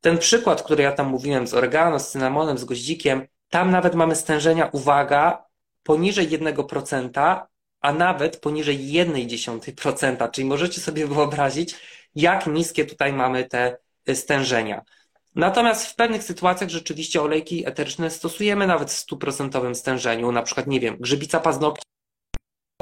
Ten 0.00 0.18
przykład, 0.18 0.62
który 0.62 0.82
ja 0.82 0.92
tam 0.92 1.06
mówiłem 1.06 1.46
z 1.46 1.54
oregano, 1.54 1.98
z 1.98 2.10
cynamonem, 2.10 2.58
z 2.58 2.64
goździkiem, 2.64 3.26
tam 3.48 3.70
nawet 3.70 3.94
mamy 3.94 4.16
stężenia, 4.16 4.68
uwaga, 4.72 5.44
poniżej 5.82 6.28
1%, 6.28 7.40
a 7.80 7.92
nawet 7.92 8.36
poniżej 8.36 8.78
0,1%, 8.78 10.30
czyli 10.30 10.48
możecie 10.48 10.80
sobie 10.80 11.06
wyobrazić, 11.06 11.74
jak 12.14 12.46
niskie 12.46 12.84
tutaj 12.84 13.12
mamy 13.12 13.44
te 13.44 13.76
e, 14.06 14.14
stężenia. 14.14 14.82
Natomiast 15.34 15.86
w 15.86 15.94
pewnych 15.94 16.22
sytuacjach 16.22 16.70
rzeczywiście 16.70 17.22
olejki 17.22 17.68
eteryczne 17.68 18.10
stosujemy 18.10 18.66
nawet 18.66 18.90
w 18.90 18.98
stuprocentowym 18.98 19.74
stężeniu, 19.74 20.32
na 20.32 20.42
przykład, 20.42 20.66
nie 20.66 20.80
wiem, 20.80 20.96
grzybica 21.00 21.40
paznokci 21.40 21.91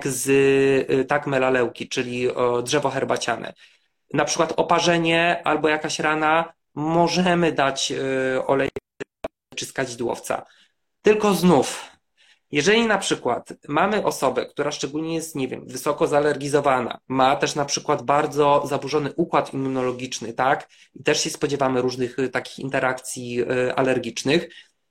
z 0.07 0.29
y, 0.91 1.05
tak 1.05 1.27
melaleuki, 1.27 1.89
czyli 1.89 2.29
drzewo 2.65 2.91
herbaciane. 2.91 3.55
Na 4.15 4.25
przykład 4.25 4.53
oparzenie 4.57 5.43
albo 5.45 5.69
jakaś 5.69 5.99
rana, 5.99 6.53
możemy 6.75 7.53
dać 7.53 7.93
y, 7.93 8.47
olej 8.47 8.69
czy 9.57 9.67
skadzidłowca. 9.67 10.47
Tylko 11.03 11.35
znów, 11.35 11.91
jeżeli 12.51 12.87
na 12.87 12.99
przykład 12.99 13.53
mamy 13.69 14.05
osobę, 14.05 14.47
która 14.47 14.71
szczególnie 14.71 15.15
jest, 15.15 15.35
nie 15.35 15.49
wiem, 15.49 15.67
wysoko 15.67 16.07
zalergizowana, 16.07 16.99
ma 17.09 17.37
też 17.37 17.55
na 17.55 17.65
przykład 17.65 18.03
bardzo 18.03 18.63
zaburzony 18.67 19.13
układ 19.17 19.55
immunologiczny, 19.55 20.33
tak, 20.33 20.69
i 20.95 21.03
też 21.03 21.21
się 21.21 21.31
spodziewamy 21.31 21.83
różnych 21.83 22.19
y, 22.19 22.29
takich 22.29 22.59
interakcji 22.59 23.45
alergicznych, 23.77 24.49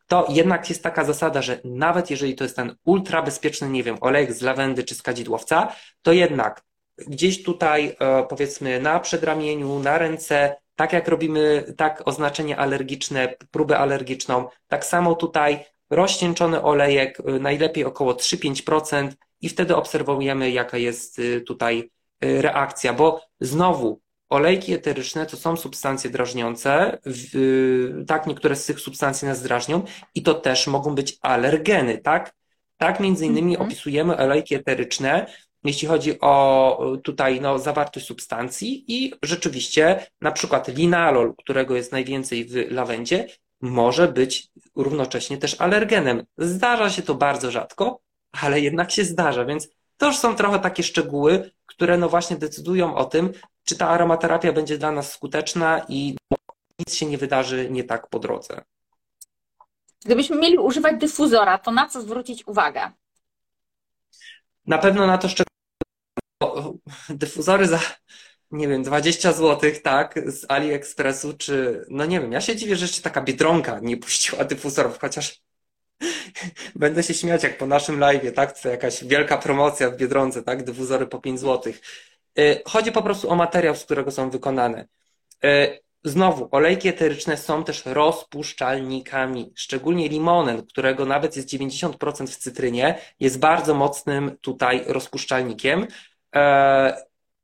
to 0.09 0.27
jednak 0.29 0.69
jest 0.69 0.83
taka 0.83 1.03
zasada, 1.03 1.41
że 1.41 1.59
nawet 1.63 2.09
jeżeli 2.09 2.35
to 2.35 2.43
jest 2.43 2.55
ten 2.55 2.75
ultra 2.85 3.21
bezpieczny, 3.21 3.69
nie 3.69 3.83
wiem, 3.83 3.97
olejek 4.01 4.33
z 4.33 4.41
lawendy 4.41 4.83
czy 4.83 4.95
z 4.95 5.01
kadzidłowca, 5.01 5.75
to 6.01 6.13
jednak 6.13 6.61
gdzieś 7.07 7.43
tutaj 7.43 7.95
e, 7.99 8.23
powiedzmy 8.23 8.79
na 8.79 8.99
przedramieniu, 8.99 9.79
na 9.79 9.97
ręce, 9.97 10.55
tak 10.75 10.93
jak 10.93 11.07
robimy 11.07 11.73
tak 11.77 12.01
oznaczenie 12.05 12.57
alergiczne, 12.57 13.33
próbę 13.51 13.77
alergiczną, 13.77 14.47
tak 14.67 14.85
samo 14.85 15.15
tutaj 15.15 15.65
rozcieńczony 15.89 16.61
olejek, 16.61 17.19
e, 17.19 17.31
najlepiej 17.39 17.85
około 17.85 18.13
3-5% 18.13 19.09
i 19.41 19.49
wtedy 19.49 19.75
obserwujemy 19.75 20.51
jaka 20.51 20.77
jest 20.77 21.19
e, 21.19 21.41
tutaj 21.41 21.91
reakcja, 22.21 22.93
bo 22.93 23.21
znowu 23.39 24.01
Olejki 24.29 24.73
eteryczne 24.73 25.25
to 25.25 25.37
są 25.37 25.57
substancje 25.57 26.09
drażniące, 26.09 26.97
tak, 28.07 28.27
niektóre 28.27 28.55
z 28.55 28.65
tych 28.65 28.79
substancji 28.79 29.27
nas 29.27 29.41
drażnią 29.41 29.83
i 30.15 30.23
to 30.23 30.33
też 30.33 30.67
mogą 30.67 30.95
być 30.95 31.17
alergeny, 31.21 31.97
tak? 31.97 32.33
Tak, 32.77 32.99
między 32.99 33.25
innymi 33.25 33.51
mhm. 33.51 33.69
opisujemy 33.69 34.17
olejki 34.17 34.55
eteryczne, 34.55 35.25
jeśli 35.63 35.87
chodzi 35.87 36.19
o 36.19 36.99
tutaj 37.03 37.41
no, 37.41 37.59
zawartość 37.59 38.05
substancji 38.05 38.85
i 38.87 39.13
rzeczywiście 39.23 40.05
na 40.21 40.31
przykład 40.31 40.67
linalol, 40.67 41.33
którego 41.37 41.75
jest 41.75 41.91
najwięcej 41.91 42.45
w 42.45 42.71
lawendzie, 42.71 43.27
może 43.61 44.07
być 44.07 44.47
równocześnie 44.75 45.37
też 45.37 45.61
alergenem. 45.61 46.23
Zdarza 46.37 46.89
się 46.89 47.01
to 47.01 47.15
bardzo 47.15 47.51
rzadko, 47.51 48.01
ale 48.31 48.59
jednak 48.59 48.91
się 48.91 49.03
zdarza, 49.03 49.45
więc 49.45 49.69
to 49.97 50.05
już 50.05 50.17
są 50.17 50.35
trochę 50.35 50.59
takie 50.59 50.83
szczegóły, 50.83 51.51
które 51.65 51.97
no 51.97 52.09
właśnie 52.09 52.37
decydują 52.37 52.95
o 52.95 53.05
tym, 53.05 53.31
czy 53.69 53.77
ta 53.77 53.89
aromaterapia 53.89 54.53
będzie 54.53 54.77
dla 54.77 54.91
nas 54.91 55.11
skuteczna 55.11 55.85
i 55.89 56.17
nic 56.79 56.95
się 56.95 57.05
nie 57.05 57.17
wydarzy 57.17 57.69
nie 57.69 57.83
tak 57.83 58.07
po 58.07 58.19
drodze. 58.19 58.61
Gdybyśmy 60.05 60.35
mieli 60.35 60.57
używać 60.57 60.97
dyfuzora, 60.99 61.57
to 61.57 61.71
na 61.71 61.87
co 61.87 62.01
zwrócić 62.01 62.47
uwagę? 62.47 62.91
Na 64.67 64.77
pewno 64.77 65.07
na 65.07 65.17
to, 65.17 65.27
że 65.27 65.43
dyfuzory 67.09 67.67
za, 67.67 67.79
nie 68.51 68.67
wiem, 68.67 68.83
20 68.83 69.33
zł, 69.33 69.71
tak, 69.83 70.19
z 70.31 70.45
AliExpressu, 70.51 71.33
czy, 71.33 71.85
no 71.89 72.05
nie 72.05 72.21
wiem, 72.21 72.31
ja 72.31 72.41
się 72.41 72.55
dziwię, 72.55 72.75
że 72.75 72.85
jeszcze 72.85 73.01
taka 73.01 73.21
Biedronka 73.21 73.79
nie 73.79 73.97
puściła 73.97 74.43
dyfuzorów, 74.43 74.99
chociaż 74.99 75.41
będę 76.75 77.03
się 77.03 77.13
śmiać, 77.13 77.43
jak 77.43 77.57
po 77.57 77.65
naszym 77.65 77.99
live, 77.99 78.33
tak, 78.35 78.59
to 78.59 78.69
jakaś 78.69 79.03
wielka 79.03 79.37
promocja 79.37 79.89
w 79.89 79.97
Biedronce, 79.97 80.43
tak, 80.43 80.63
dyfuzory 80.63 81.07
po 81.07 81.19
5 81.19 81.39
zł. 81.39 81.73
Y, 82.39 82.61
chodzi 82.65 82.91
po 82.91 83.01
prostu 83.01 83.29
o 83.29 83.35
materiał, 83.35 83.75
z 83.75 83.85
którego 83.85 84.11
są 84.11 84.29
wykonane. 84.29 84.87
Y, 85.45 85.79
znowu, 86.03 86.47
olejki 86.51 86.87
eteryczne 86.87 87.37
są 87.37 87.63
też 87.63 87.85
rozpuszczalnikami, 87.85 89.53
szczególnie 89.55 90.09
limonen, 90.09 90.65
którego 90.65 91.05
nawet 91.05 91.35
jest 91.35 91.49
90% 91.49 92.27
w 92.27 92.37
cytrynie, 92.37 92.99
jest 93.19 93.39
bardzo 93.39 93.73
mocnym 93.73 94.37
tutaj 94.41 94.83
rozpuszczalnikiem. 94.87 95.83
Y, 95.83 96.39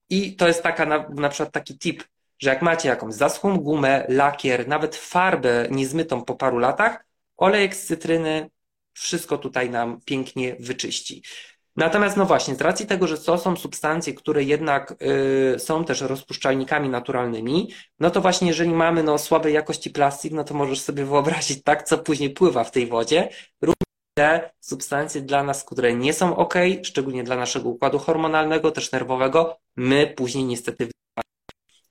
I 0.10 0.36
to 0.36 0.48
jest 0.48 0.64
taka 0.64 0.86
na, 0.86 1.10
na 1.10 1.30
przykład 1.30 1.52
taki 1.52 1.78
tip, 1.80 2.04
że 2.40 2.50
jak 2.50 2.62
macie 2.62 2.90
jakąś 2.90 3.14
zaschłą 3.14 3.58
gumę, 3.58 4.06
lakier, 4.10 4.68
nawet 4.68 4.96
farbę 4.96 5.68
niezmytą 5.72 6.26
po 6.26 6.36
paru 6.36 6.60
latach, 6.60 7.06
olejek 7.38 7.76
z 7.76 7.86
cytryny 7.86 8.50
wszystko 8.94 9.38
tutaj 9.38 9.70
nam 9.70 10.00
pięknie 10.06 10.56
wyczyści. 10.60 11.24
Natomiast 11.76 12.18
no 12.18 12.26
właśnie, 12.26 12.56
z 12.56 12.62
racji 12.62 12.86
tego, 12.86 13.08
że 13.08 13.18
to 13.18 13.38
są 13.38 13.56
substancje, 13.56 14.14
które 14.14 14.44
jednak 14.44 14.96
y, 15.56 15.60
są 15.60 15.86
też 15.86 16.02
rozpuszczalnikami 16.02 16.90
naturalnymi, 16.90 17.72
no 18.00 18.10
to 18.12 18.22
właśnie 18.22 18.48
jeżeli 18.48 18.70
mamy 18.70 19.04
no, 19.04 19.18
słabej 19.18 19.54
jakości 19.54 19.90
plastik, 19.90 20.34
no 20.34 20.44
to 20.44 20.54
możesz 20.54 20.82
sobie 20.82 21.06
wyobrazić 21.06 21.64
tak, 21.64 21.84
co 21.84 21.98
później 21.98 22.30
pływa 22.30 22.64
w 22.64 22.72
tej 22.72 22.88
wodzie. 22.88 23.30
Również 23.62 23.86
te 24.18 24.52
substancje 24.60 25.22
dla 25.22 25.44
nas, 25.44 25.64
które 25.64 25.94
nie 25.94 26.14
są 26.14 26.36
ok, 26.36 26.54
szczególnie 26.84 27.24
dla 27.24 27.36
naszego 27.36 27.70
układu 27.70 28.00
hormonalnego, 28.00 28.72
też 28.72 28.92
nerwowego, 28.92 29.58
my 29.76 30.14
później 30.18 30.44
niestety 30.44 30.90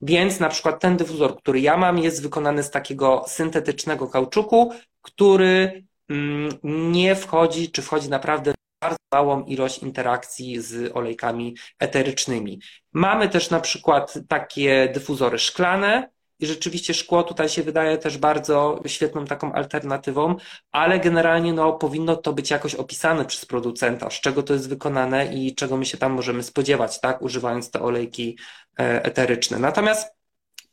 więc 0.00 0.40
na 0.40 0.48
przykład 0.48 0.80
ten 0.80 0.96
dyfuzor, 0.96 1.36
który 1.36 1.60
ja 1.60 1.76
mam, 1.76 1.98
jest 1.98 2.22
wykonany 2.22 2.62
z 2.62 2.70
takiego 2.70 3.24
syntetycznego 3.28 4.08
kauczuku, 4.08 4.72
który 5.02 5.84
mm, 6.08 6.58
nie 6.92 7.16
wchodzi, 7.16 7.70
czy 7.70 7.82
wchodzi 7.82 8.08
naprawdę 8.08 8.53
bardzo 8.84 8.98
małą 9.12 9.44
ilość 9.44 9.78
interakcji 9.78 10.60
z 10.60 10.96
olejkami 10.96 11.56
eterycznymi. 11.78 12.60
Mamy 12.92 13.28
też 13.28 13.50
na 13.50 13.60
przykład 13.60 14.14
takie 14.28 14.88
dyfuzory 14.94 15.38
szklane, 15.38 16.14
i 16.40 16.46
rzeczywiście 16.46 16.94
szkło 16.94 17.22
tutaj 17.22 17.48
się 17.48 17.62
wydaje 17.62 17.98
też 17.98 18.18
bardzo 18.18 18.80
świetną 18.86 19.24
taką 19.24 19.52
alternatywą, 19.52 20.36
ale 20.72 21.00
generalnie 21.00 21.52
no, 21.52 21.72
powinno 21.72 22.16
to 22.16 22.32
być 22.32 22.50
jakoś 22.50 22.74
opisane 22.74 23.24
przez 23.24 23.44
producenta, 23.46 24.10
z 24.10 24.20
czego 24.20 24.42
to 24.42 24.52
jest 24.52 24.68
wykonane 24.68 25.34
i 25.34 25.54
czego 25.54 25.76
my 25.76 25.86
się 25.86 25.98
tam 25.98 26.12
możemy 26.12 26.42
spodziewać, 26.42 27.00
tak, 27.00 27.22
używając 27.22 27.70
te 27.70 27.82
olejki 27.82 28.38
e, 28.78 29.04
eteryczne. 29.04 29.58
Natomiast 29.58 30.16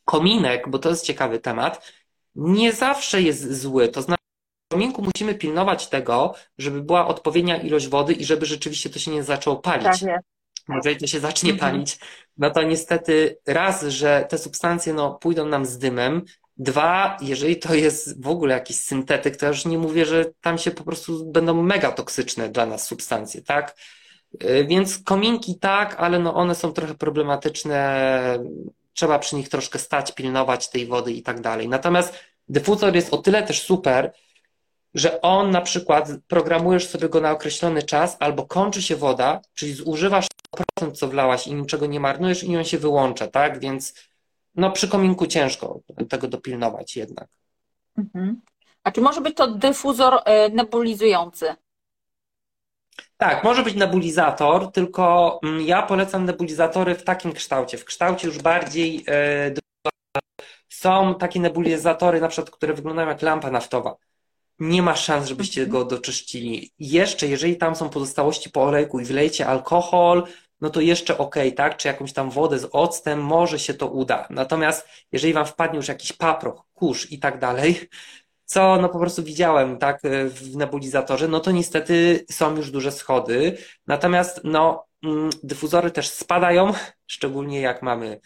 kominek, 0.06 0.70
bo 0.70 0.80
to 0.80 0.90
jest 0.90 1.06
ciekawy 1.06 1.40
temat, 1.40 1.92
nie 2.36 2.74
zawsze 2.74 3.22
jest 3.22 3.62
zły. 3.62 3.88
To 3.88 4.02
znaczy, 4.02 4.21
kominku 4.72 5.02
musimy 5.02 5.36
pilnować 5.36 5.88
tego, 5.88 6.34
żeby 6.58 6.82
była 6.82 7.08
odpowiednia 7.08 7.58
ilość 7.58 7.88
wody 7.88 8.14
i 8.14 8.26
żeby 8.26 8.46
rzeczywiście 8.46 8.90
to 8.90 9.00
się 9.00 9.12
nie 9.12 9.24
zaczęło 9.24 9.56
palić. 9.56 10.00
Tak 10.00 10.22
jeżeli 10.76 10.98
to 10.98 11.08
się 11.08 11.20
zacznie 11.20 11.52
mhm. 11.52 11.72
palić, 11.72 12.00
no 12.38 12.50
to 12.50 12.64
niestety 12.64 13.38
raz, 13.48 13.84
że 13.84 14.26
te 14.30 14.38
substancje 14.38 14.94
no, 14.94 15.12
pójdą 15.12 15.46
nam 15.46 15.66
z 15.66 15.78
dymem, 15.78 16.26
Dwa, 16.58 17.18
jeżeli 17.22 17.56
to 17.56 17.74
jest 17.74 18.24
w 18.24 18.28
ogóle 18.28 18.54
jakiś 18.54 18.78
syntetyk, 18.78 19.38
to 19.38 19.46
ja 19.46 19.50
już 19.50 19.66
nie 19.66 19.78
mówię, 19.78 20.06
że 20.06 20.26
tam 20.42 20.58
się 20.58 20.72
po 20.72 20.84
prostu 20.84 21.32
będą 21.32 21.64
mega 21.64 21.92
toksyczne 21.92 22.50
dla 22.50 22.66
nas 22.66 22.88
substancje, 22.88 23.42
tak? 23.42 23.76
Y, 24.44 24.66
więc 24.70 25.04
kominki 25.04 25.60
tak, 25.60 25.96
ale 26.00 26.20
no 26.20 26.36
one 26.36 26.56
są 26.56 26.74
trochę 26.74 26.96
problematyczne, 26.96 28.40
trzeba 28.94 29.20
przy 29.20 29.36
nich 29.36 29.50
troszkę 29.50 29.80
stać, 29.80 30.12
pilnować 30.12 30.70
tej 30.70 30.86
wody 30.86 31.12
i 31.12 31.24
tak 31.24 31.42
dalej. 31.42 31.70
Natomiast 31.70 32.20
dyfuzor 32.50 32.96
jest 32.96 33.14
o 33.14 33.18
tyle 33.18 33.44
też 33.44 33.62
super, 33.62 34.14
że 34.94 35.22
on 35.22 35.52
na 35.52 35.62
przykład 35.62 36.10
programujesz 36.28 36.88
sobie 36.88 37.10
go 37.10 37.22
na 37.22 37.32
określony 37.32 37.84
czas, 37.84 38.18
albo 38.20 38.46
kończy 38.46 38.82
się 38.82 38.96
woda, 38.96 39.42
czyli 39.54 39.74
zużywasz 39.74 40.28
100% 40.80 40.92
co 40.92 41.08
wlałaś 41.08 41.48
i 41.48 41.54
niczego 41.54 41.86
nie 41.86 42.00
marnujesz 42.00 42.44
i 42.44 42.58
on 42.58 42.64
się 42.64 42.78
wyłącza, 42.78 43.28
tak? 43.28 43.60
Więc 43.60 43.94
no 44.56 44.72
przy 44.72 44.88
kominku 44.88 45.28
ciężko 45.28 45.80
tego 46.10 46.28
dopilnować 46.28 46.96
jednak. 46.96 47.28
Mhm. 47.98 48.42
A 48.84 48.92
czy 48.92 49.02
może 49.02 49.22
być 49.22 49.36
to 49.36 49.48
dyfuzor 49.48 50.20
e, 50.26 50.50
nebulizujący? 50.50 51.56
Tak, 53.18 53.44
może 53.44 53.64
być 53.64 53.76
nebulizator, 53.76 54.72
tylko 54.72 55.40
mm, 55.44 55.62
ja 55.62 55.82
polecam 55.82 56.26
nebulizatory 56.26 56.96
w 56.96 57.04
takim 57.04 57.34
kształcie, 57.34 57.78
w 57.78 57.86
kształcie 57.86 58.28
już 58.28 58.40
bardziej 58.40 59.04
e, 59.08 59.54
są 60.70 61.16
takie 61.16 61.40
nebulizatory, 61.40 62.22
na 62.22 62.28
przykład, 62.28 62.56
które 62.56 62.74
wyglądają 62.74 63.08
jak 63.08 63.22
lampa 63.22 63.52
naftowa 63.52 63.96
nie 64.62 64.82
ma 64.82 64.96
szans, 64.96 65.28
żebyście 65.28 65.62
mhm. 65.62 65.72
go 65.72 65.90
doczyścili. 65.90 66.72
Jeszcze, 66.80 67.28
jeżeli 67.28 67.58
tam 67.58 67.76
są 67.76 67.90
pozostałości 67.90 68.50
po 68.50 68.64
olejku 68.64 69.00
i 69.00 69.06
wlejcie 69.06 69.48
alkohol, 69.48 70.24
no 70.62 70.70
to 70.70 70.82
jeszcze 70.82 71.18
ok, 71.18 71.36
tak? 71.56 71.78
Czy 71.78 71.88
jakąś 71.88 72.14
tam 72.14 72.30
wodę 72.30 72.60
z 72.60 72.70
octem, 72.72 73.20
może 73.20 73.60
się 73.60 73.74
to 73.74 73.88
uda. 73.88 74.28
Natomiast 74.30 74.88
jeżeli 75.12 75.34
wam 75.34 75.46
wpadnie 75.46 75.78
już 75.78 75.88
jakiś 75.88 76.14
paproch, 76.14 76.64
kurz 76.74 77.12
i 77.12 77.20
tak 77.20 77.40
dalej, 77.40 77.90
co 78.46 78.78
no 78.82 78.90
po 78.90 79.00
prostu 79.00 79.24
widziałem, 79.24 79.78
tak, 79.78 80.02
w 80.28 80.56
nebulizatorze, 80.56 81.28
no 81.28 81.40
to 81.40 81.52
niestety 81.52 82.26
są 82.32 82.56
już 82.56 82.72
duże 82.72 82.92
schody. 82.92 83.58
Natomiast 83.88 84.42
no, 84.44 84.86
mm, 85.04 85.30
dyfuzory 85.44 85.92
też 85.92 86.10
spadają, 86.10 86.74
szczególnie 87.08 87.62
jak 87.62 87.82
mamy 87.82 88.20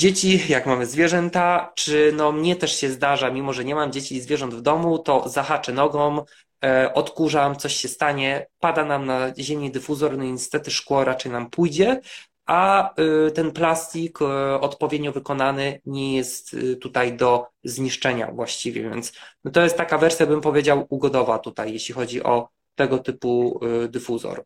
dzieci, 0.00 0.42
jak 0.48 0.66
mamy 0.66 0.86
zwierzęta, 0.86 1.72
czy 1.74 2.12
no 2.16 2.32
mnie 2.32 2.56
też 2.56 2.76
się 2.76 2.90
zdarza, 2.90 3.30
mimo 3.30 3.52
że 3.52 3.64
nie 3.64 3.74
mam 3.74 3.92
dzieci 3.92 4.16
i 4.16 4.20
zwierząt 4.20 4.54
w 4.54 4.60
domu, 4.60 4.98
to 4.98 5.28
zahaczę 5.28 5.72
nogą, 5.72 6.24
e, 6.64 6.94
odkurzam, 6.94 7.56
coś 7.56 7.76
się 7.76 7.88
stanie, 7.88 8.46
pada 8.58 8.84
nam 8.84 9.06
na 9.06 9.34
ziemi 9.38 9.70
dyfuzor, 9.70 10.18
no 10.18 10.24
i 10.24 10.32
niestety 10.32 10.70
szkło 10.70 11.04
raczej 11.04 11.32
nam 11.32 11.50
pójdzie, 11.50 12.00
a 12.46 12.94
y, 13.28 13.30
ten 13.30 13.52
plastik 13.52 14.22
y, 14.22 14.24
odpowiednio 14.60 15.12
wykonany 15.12 15.80
nie 15.86 16.16
jest 16.16 16.56
tutaj 16.80 17.16
do 17.16 17.46
zniszczenia 17.64 18.32
właściwie, 18.32 18.82
więc 18.82 19.12
no 19.44 19.50
to 19.50 19.62
jest 19.62 19.76
taka 19.76 19.98
wersja, 19.98 20.26
bym 20.26 20.40
powiedział, 20.40 20.86
ugodowa 20.88 21.38
tutaj, 21.38 21.72
jeśli 21.72 21.94
chodzi 21.94 22.22
o 22.22 22.48
tego 22.74 22.98
typu 22.98 23.60
dyfuzor. 23.88 24.44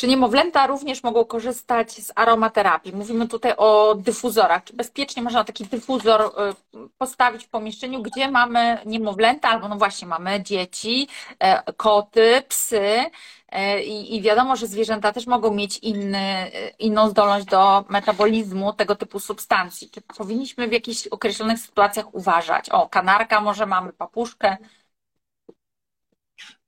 Czy 0.00 0.08
niemowlęta 0.08 0.66
również 0.66 1.02
mogą 1.02 1.24
korzystać 1.24 1.92
z 1.92 2.12
aromaterapii? 2.14 2.92
Mówimy 2.92 3.28
tutaj 3.28 3.52
o 3.56 3.94
dyfuzorach. 3.94 4.64
Czy 4.64 4.72
bezpiecznie 4.72 5.22
można 5.22 5.44
taki 5.44 5.64
dyfuzor 5.64 6.20
y, 6.20 6.88
postawić 6.98 7.44
w 7.44 7.48
pomieszczeniu, 7.48 8.02
gdzie 8.02 8.30
mamy 8.30 8.78
niemowlęta, 8.86 9.48
albo 9.48 9.68
no 9.68 9.76
właśnie 9.76 10.08
mamy 10.08 10.42
dzieci, 10.42 11.08
e, 11.38 11.72
koty, 11.72 12.42
psy 12.48 13.04
e, 13.48 13.82
i, 13.82 14.22
wiadomo, 14.22 14.56
że 14.56 14.66
zwierzęta 14.66 15.12
też 15.12 15.26
mogą 15.26 15.54
mieć 15.54 15.78
inny, 15.78 16.50
inną 16.78 17.08
zdolność 17.08 17.46
do 17.46 17.84
metabolizmu 17.88 18.72
tego 18.72 18.96
typu 18.96 19.20
substancji. 19.20 19.90
Czy 19.90 20.00
powinniśmy 20.00 20.68
w 20.68 20.72
jakichś 20.72 21.06
określonych 21.06 21.58
sytuacjach 21.58 22.14
uważać? 22.14 22.70
O, 22.70 22.88
kanarka, 22.88 23.40
może 23.40 23.66
mamy 23.66 23.92
papuszkę. 23.92 24.56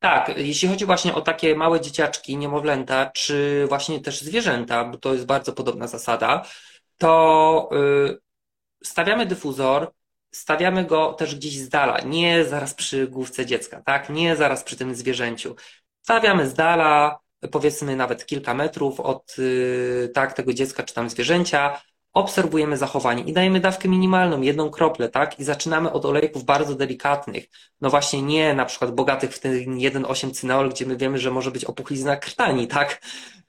Tak, 0.02 0.36
jeśli 0.36 0.68
chodzi 0.68 0.86
właśnie 0.86 1.14
o 1.14 1.20
takie 1.20 1.54
małe 1.54 1.80
dzieciaczki, 1.80 2.36
niemowlęta, 2.36 3.10
czy 3.14 3.66
właśnie 3.68 4.00
też 4.00 4.20
zwierzęta, 4.20 4.84
bo 4.84 4.98
to 4.98 5.12
jest 5.12 5.26
bardzo 5.26 5.52
podobna 5.52 5.86
zasada, 5.86 6.44
to 6.98 7.70
y, 8.08 8.18
stawiamy 8.84 9.26
dyfuzor, 9.26 9.92
stawiamy 10.30 10.84
go 10.84 11.12
też 11.12 11.34
gdzieś 11.34 11.58
z 11.58 11.68
dala, 11.68 12.00
nie 12.00 12.44
zaraz 12.44 12.74
przy 12.74 13.08
główce 13.08 13.46
dziecka, 13.46 13.82
tak? 13.82 14.10
Nie 14.10 14.36
zaraz 14.36 14.64
przy 14.64 14.76
tym 14.76 14.94
zwierzęciu. 14.94 15.56
Stawiamy 16.02 16.48
z 16.48 16.54
dala, 16.54 17.18
powiedzmy 17.50 17.96
nawet 17.96 18.26
kilka 18.26 18.54
metrów 18.54 19.00
od 19.00 19.36
y, 19.38 20.10
tak, 20.14 20.32
tego 20.32 20.54
dziecka 20.54 20.82
czy 20.82 20.94
tam 20.94 21.10
zwierzęcia, 21.10 21.80
obserwujemy 22.12 22.76
zachowanie 22.76 23.22
i 23.22 23.32
dajemy 23.32 23.60
dawkę 23.60 23.88
minimalną, 23.88 24.40
jedną 24.40 24.70
kroplę, 24.70 25.08
tak? 25.08 25.40
I 25.40 25.44
zaczynamy 25.44 25.92
od 25.92 26.04
olejków 26.04 26.44
bardzo 26.44 26.74
delikatnych. 26.74 27.44
No 27.80 27.90
właśnie 27.90 28.22
nie 28.22 28.54
na 28.54 28.64
przykład 28.64 28.94
bogatych 28.94 29.34
w 29.34 29.38
ten 29.40 29.52
1,8 29.78 30.30
cyneol, 30.32 30.70
gdzie 30.70 30.86
my 30.86 30.96
wiemy, 30.96 31.18
że 31.18 31.30
może 31.30 31.50
być 31.50 31.64
opuchlizna 31.64 32.16
krtani, 32.16 32.68
tak? 32.68 33.02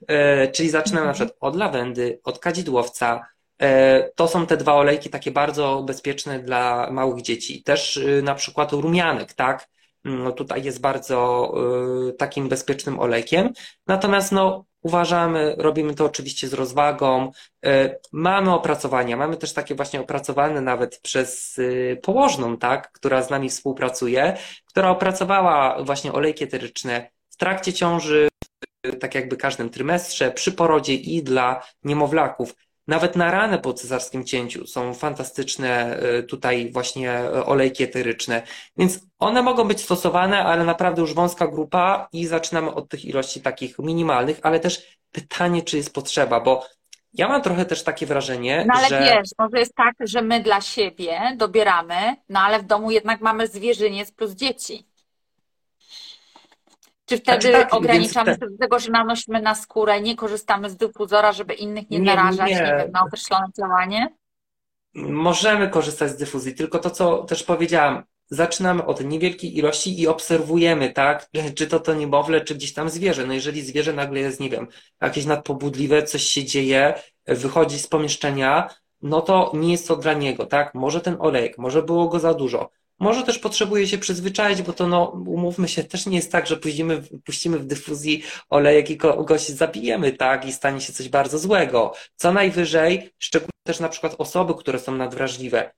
E, 0.08 0.48
czyli 0.48 0.70
zaczynamy 0.70 1.06
na 1.06 1.12
Mhm. 1.12 1.28
przykład 1.28 1.52
od 1.52 1.56
lawendy, 1.56 2.20
od 2.24 2.38
kadzidłowca. 2.38 3.26
E, 3.62 4.02
to 4.14 4.28
są 4.28 4.46
te 4.46 4.56
dwa 4.56 4.74
olejki 4.74 5.10
takie 5.10 5.30
bardzo 5.30 5.82
bezpieczne 5.86 6.38
dla 6.38 6.90
małych 6.90 7.22
dzieci. 7.22 7.62
Też 7.62 7.96
y, 7.96 8.22
na 8.24 8.34
przykład 8.34 8.72
rumianek, 8.72 9.32
tak? 9.32 9.68
No 10.04 10.32
tutaj 10.32 10.62
jest 10.64 10.80
bardzo 10.80 11.52
y, 12.08 12.12
takim 12.12 12.48
bezpiecznym 12.48 13.00
olejkiem. 13.00 13.52
Natomiast 13.86 14.32
no 14.32 14.64
uważamy, 14.84 15.54
robimy 15.58 15.94
to 15.94 16.04
oczywiście 16.04 16.48
z 16.48 16.52
rozwagą. 16.52 17.32
E, 17.66 17.96
Mamy 18.12 18.54
opracowania, 18.54 19.16
mamy 19.16 19.36
też 19.36 19.52
takie 19.52 19.74
właśnie 19.74 20.00
opracowane 20.00 20.60
nawet 20.60 21.00
przez 21.00 21.58
y, 21.58 22.00
położną, 22.02 22.56
tak, 22.56 22.92
która 22.92 23.22
z 23.22 23.30
nami 23.30 23.48
współpracuje, 23.50 24.36
która 24.66 24.90
opracowała 24.90 25.82
właśnie 25.84 26.12
olejki 26.12 26.44
eteryczne 26.44 27.10
w 27.30 27.36
trakcie 27.36 27.72
ciąży, 27.72 28.28
tak 29.00 29.14
jakby 29.14 29.36
każdym 29.36 29.70
trymestrze, 29.70 30.30
przy 30.30 30.52
porodzie 30.52 30.94
i 30.94 31.22
dla 31.22 31.62
niemowlaków. 31.84 32.54
Nawet 32.86 33.16
na 33.16 33.30
ranę 33.30 33.58
po 33.58 33.72
cesarskim 33.74 34.24
cięciu 34.24 34.66
są 34.66 34.94
fantastyczne 34.94 36.00
y, 36.18 36.22
tutaj 36.22 36.70
właśnie 36.72 37.20
y, 37.20 37.44
olejki 37.44 37.84
eteryczne. 37.84 38.42
Więc 38.76 39.00
one 39.18 39.42
mogą 39.42 39.64
być 39.64 39.80
stosowane, 39.80 40.44
ale 40.44 40.64
naprawdę 40.64 41.00
już 41.00 41.14
wąska 41.14 41.46
grupa 41.46 42.08
i 42.12 42.26
zaczynamy 42.26 42.74
od 42.74 42.88
tych 42.88 43.04
ilości 43.04 43.40
takich 43.40 43.78
minimalnych, 43.78 44.40
ale 44.42 44.60
też 44.60 44.98
pytanie, 45.12 45.62
czy 45.62 45.76
jest 45.76 45.94
potrzeba, 45.94 46.40
bo 46.40 46.66
ja 47.14 47.28
mam 47.28 47.42
trochę 47.42 47.64
też 47.64 47.82
takie 47.82 48.06
wrażenie, 48.06 48.64
No 48.68 48.74
ale 48.76 48.88
że 48.88 49.00
wiesz, 49.00 49.28
może 49.38 49.58
jest 49.58 49.74
tak, 49.74 49.94
że 50.00 50.22
my 50.22 50.40
dla 50.40 50.60
siebie 50.60 51.20
dobieramy, 51.36 52.16
no 52.28 52.40
ale 52.40 52.58
w 52.58 52.66
domu 52.66 52.90
jednak 52.90 53.20
mamy 53.20 53.46
zwierzyniec 53.46 54.12
plus 54.12 54.32
dzieci. 54.32 54.86
Czy 57.06 57.16
wtedy 57.18 57.40
Znaczy 57.40 57.52
tak, 57.52 57.74
ograniczamy 57.74 58.26
więc 58.30 58.40
się 58.40 58.46
do 58.50 58.58
tego, 58.58 58.78
że 58.78 58.90
nanosimy 58.90 59.42
na 59.42 59.54
skórę, 59.54 60.00
nie 60.00 60.16
korzystamy 60.16 60.70
z 60.70 60.76
dyfuzora, 60.76 61.32
żeby 61.32 61.54
innych 61.54 61.90
nie 61.90 61.98
Nie, 61.98 62.04
nie, 62.04 62.04
narażać, 62.16 62.50
nie 62.50 62.54
nie. 62.54 62.62
wiem, 62.78 62.90
na 62.92 63.02
określone 63.04 63.46
działanie? 63.58 64.08
możemy 64.94 65.68
korzystać 65.70 66.10
z 66.10 66.16
dyfuzji, 66.16 66.54
tylko 66.54 66.78
to, 66.78 66.90
co 66.90 67.24
też 67.24 67.42
powiedziałam, 67.42 68.02
zaczynamy 68.30 68.86
od 68.86 69.04
niewielkiej 69.04 69.58
ilości 69.58 70.00
i 70.00 70.06
obserwujemy, 70.08 70.92
tak, 70.92 71.28
czy 71.56 71.66
to 71.66 71.80
to 71.80 71.94
niemowlę, 71.94 72.40
czy 72.40 72.54
gdzieś 72.54 72.72
tam 72.72 72.90
zwierzę. 72.90 73.26
No 73.26 73.32
jeżeli 73.34 73.62
zwierzę 73.62 73.92
nagle 73.92 74.20
jest, 74.20 74.40
nie 74.40 74.50
wiem, 74.50 74.66
jakieś 75.00 75.24
nadpobudliwe, 75.24 76.02
coś 76.02 76.22
się 76.22 76.44
dzieje, 76.44 76.94
wychodzi 77.26 77.78
z 77.78 77.86
pomieszczenia, 77.86 78.68
no 79.02 79.20
to 79.20 79.50
nie 79.54 79.72
jest 79.72 79.88
to 79.88 79.96
dla 79.96 80.12
niego, 80.12 80.46
tak? 80.46 80.74
Może 80.74 81.00
ten 81.00 81.16
olejek, 81.18 81.58
może 81.58 81.82
było 81.82 82.08
go 82.08 82.18
za 82.20 82.34
dużo. 82.34 82.70
Może 83.00 83.22
też 83.22 83.38
potrzebuje 83.38 83.86
się 83.86 83.98
przyzwyczaić, 83.98 84.62
bo 84.62 84.72
to, 84.72 84.88
no, 84.88 85.04
umówmy 85.26 85.68
się, 85.68 85.84
też 85.84 86.06
nie 86.06 86.16
jest 86.16 86.32
tak, 86.32 86.46
że 86.46 86.56
puścimy, 86.56 87.02
puścimy 87.24 87.58
w 87.58 87.66
dyfuzji 87.66 88.22
olejek 88.50 88.90
i 88.90 88.96
kogoś 88.96 89.48
zabijemy, 89.48 90.12
tak? 90.12 90.44
I 90.46 90.52
stanie 90.52 90.80
się 90.80 90.92
coś 90.92 91.08
bardzo 91.08 91.38
złego. 91.38 91.92
Co 92.16 92.32
najwyżej, 92.32 93.10
szczególnie 93.18 93.50
też 93.66 93.80
na 93.80 93.88
przykład 93.88 94.14
osoby, 94.18 94.54
które 94.54 94.78
są 94.78 94.94
nadwrażliwe, 94.96 95.72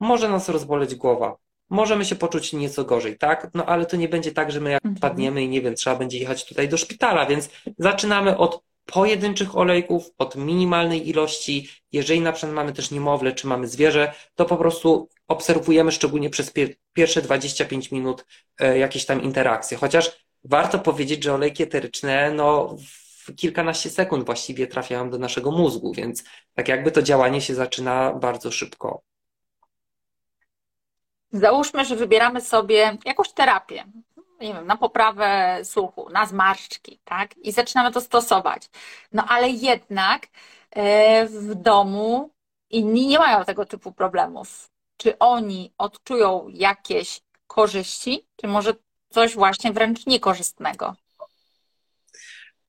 może 0.00 0.28
nas 0.28 0.48
rozboleć 0.48 0.94
głowa. 0.94 1.36
Możemy 1.70 2.04
się 2.04 2.14
poczuć 2.16 2.52
nieco 2.52 2.84
gorzej, 2.84 3.18
tak? 3.18 3.50
No 3.54 3.66
ale 3.66 3.86
to 3.86 3.96
nie 3.96 4.08
będzie 4.08 4.32
tak, 4.32 4.52
że 4.52 4.60
my 4.60 4.70
jak 4.70 4.84
Mhm. 4.84 5.00
padniemy 5.00 5.42
i 5.42 5.48
nie 5.48 5.60
wiem, 5.62 5.74
trzeba 5.74 5.96
będzie 5.96 6.18
jechać 6.18 6.44
tutaj 6.44 6.68
do 6.68 6.76
szpitala, 6.76 7.26
więc 7.26 7.50
zaczynamy 7.78 8.36
od 8.36 8.62
pojedynczych 8.86 9.56
olejków, 9.56 10.10
od 10.18 10.36
minimalnej 10.36 11.08
ilości. 11.08 11.68
Jeżeli 11.92 12.20
na 12.20 12.32
przykład 12.32 12.54
mamy 12.54 12.72
też 12.72 12.90
niemowlę, 12.90 13.32
czy 13.32 13.46
mamy 13.46 13.68
zwierzę, 13.68 14.12
to 14.34 14.44
po 14.44 14.56
prostu 14.56 15.08
obserwujemy 15.28 15.92
szczególnie 15.92 16.30
przez 16.30 16.54
pier- 16.54 16.74
pierwsze 16.92 17.22
25 17.22 17.90
minut 17.90 18.26
e, 18.60 18.78
jakieś 18.78 19.06
tam 19.06 19.22
interakcje. 19.22 19.76
Chociaż 19.76 20.26
warto 20.44 20.78
powiedzieć, 20.78 21.24
że 21.24 21.34
olejki 21.34 21.62
eteryczne, 21.62 22.30
no 22.30 22.76
w 23.26 23.34
kilkanaście 23.36 23.90
sekund 23.90 24.26
właściwie 24.26 24.66
trafiają 24.66 25.10
do 25.10 25.18
naszego 25.18 25.50
mózgu, 25.50 25.92
więc 25.92 26.24
tak 26.54 26.68
jakby 26.68 26.90
to 26.90 27.02
działanie 27.02 27.40
się 27.40 27.54
zaczyna 27.54 28.14
bardzo 28.14 28.50
szybko. 28.50 29.02
Załóżmy, 31.32 31.84
że 31.84 31.96
wybieramy 31.96 32.40
sobie 32.40 32.98
jakąś 33.04 33.32
terapię, 33.32 33.84
nie 34.42 34.54
wiem, 34.54 34.66
na 34.66 34.76
poprawę 34.76 35.58
słuchu, 35.64 36.08
na 36.10 36.26
zmarszczki, 36.26 37.00
tak? 37.04 37.36
I 37.36 37.52
zaczynamy 37.52 37.92
to 37.92 38.00
stosować. 38.00 38.70
No 39.12 39.24
ale 39.28 39.48
jednak 39.50 40.26
e, 40.70 41.26
w 41.26 41.54
domu 41.54 42.30
inni 42.70 43.06
nie 43.06 43.18
mają 43.18 43.44
tego 43.44 43.66
typu 43.66 43.92
problemów. 43.92 44.70
Czy 44.96 45.18
oni 45.18 45.72
odczują 45.78 46.48
jakieś 46.48 47.20
korzyści, 47.46 48.28
czy 48.36 48.48
może 48.48 48.74
coś 49.10 49.34
właśnie 49.34 49.72
wręcz 49.72 50.06
niekorzystnego? 50.06 50.96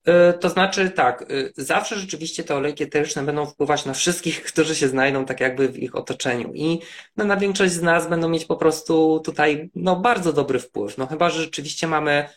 Y, 0.07 0.33
To 0.39 0.49
znaczy 0.49 0.89
tak, 0.91 1.31
y, 1.31 1.53
zawsze 1.57 1.99
rzeczywiście 1.99 2.43
te 2.43 2.55
olejki 2.55 2.83
eteryczne 2.83 3.23
będą 3.23 3.45
wpływać 3.45 3.85
na 3.85 3.93
wszystkich, 3.93 4.43
którzy 4.53 4.75
się 4.75 4.87
znajdą 4.87 5.25
tak 5.25 5.39
jakby 5.39 5.69
w 5.69 5.77
ich 5.77 5.95
otoczeniu 5.95 6.51
i 6.53 6.79
no, 7.17 7.25
na 7.25 7.37
większość 7.37 7.73
z 7.73 7.81
nas 7.81 8.09
będą 8.09 8.29
mieć 8.29 8.45
po 8.45 8.55
prostu 8.55 9.19
tutaj 9.25 9.69
no, 9.75 9.95
bardzo 9.95 10.33
dobry 10.33 10.59
wpływ. 10.59 10.97
No 10.97 11.07
chyba, 11.07 11.29
że 11.29 11.41
rzeczywiście 11.41 11.87
mamy, 11.87 12.29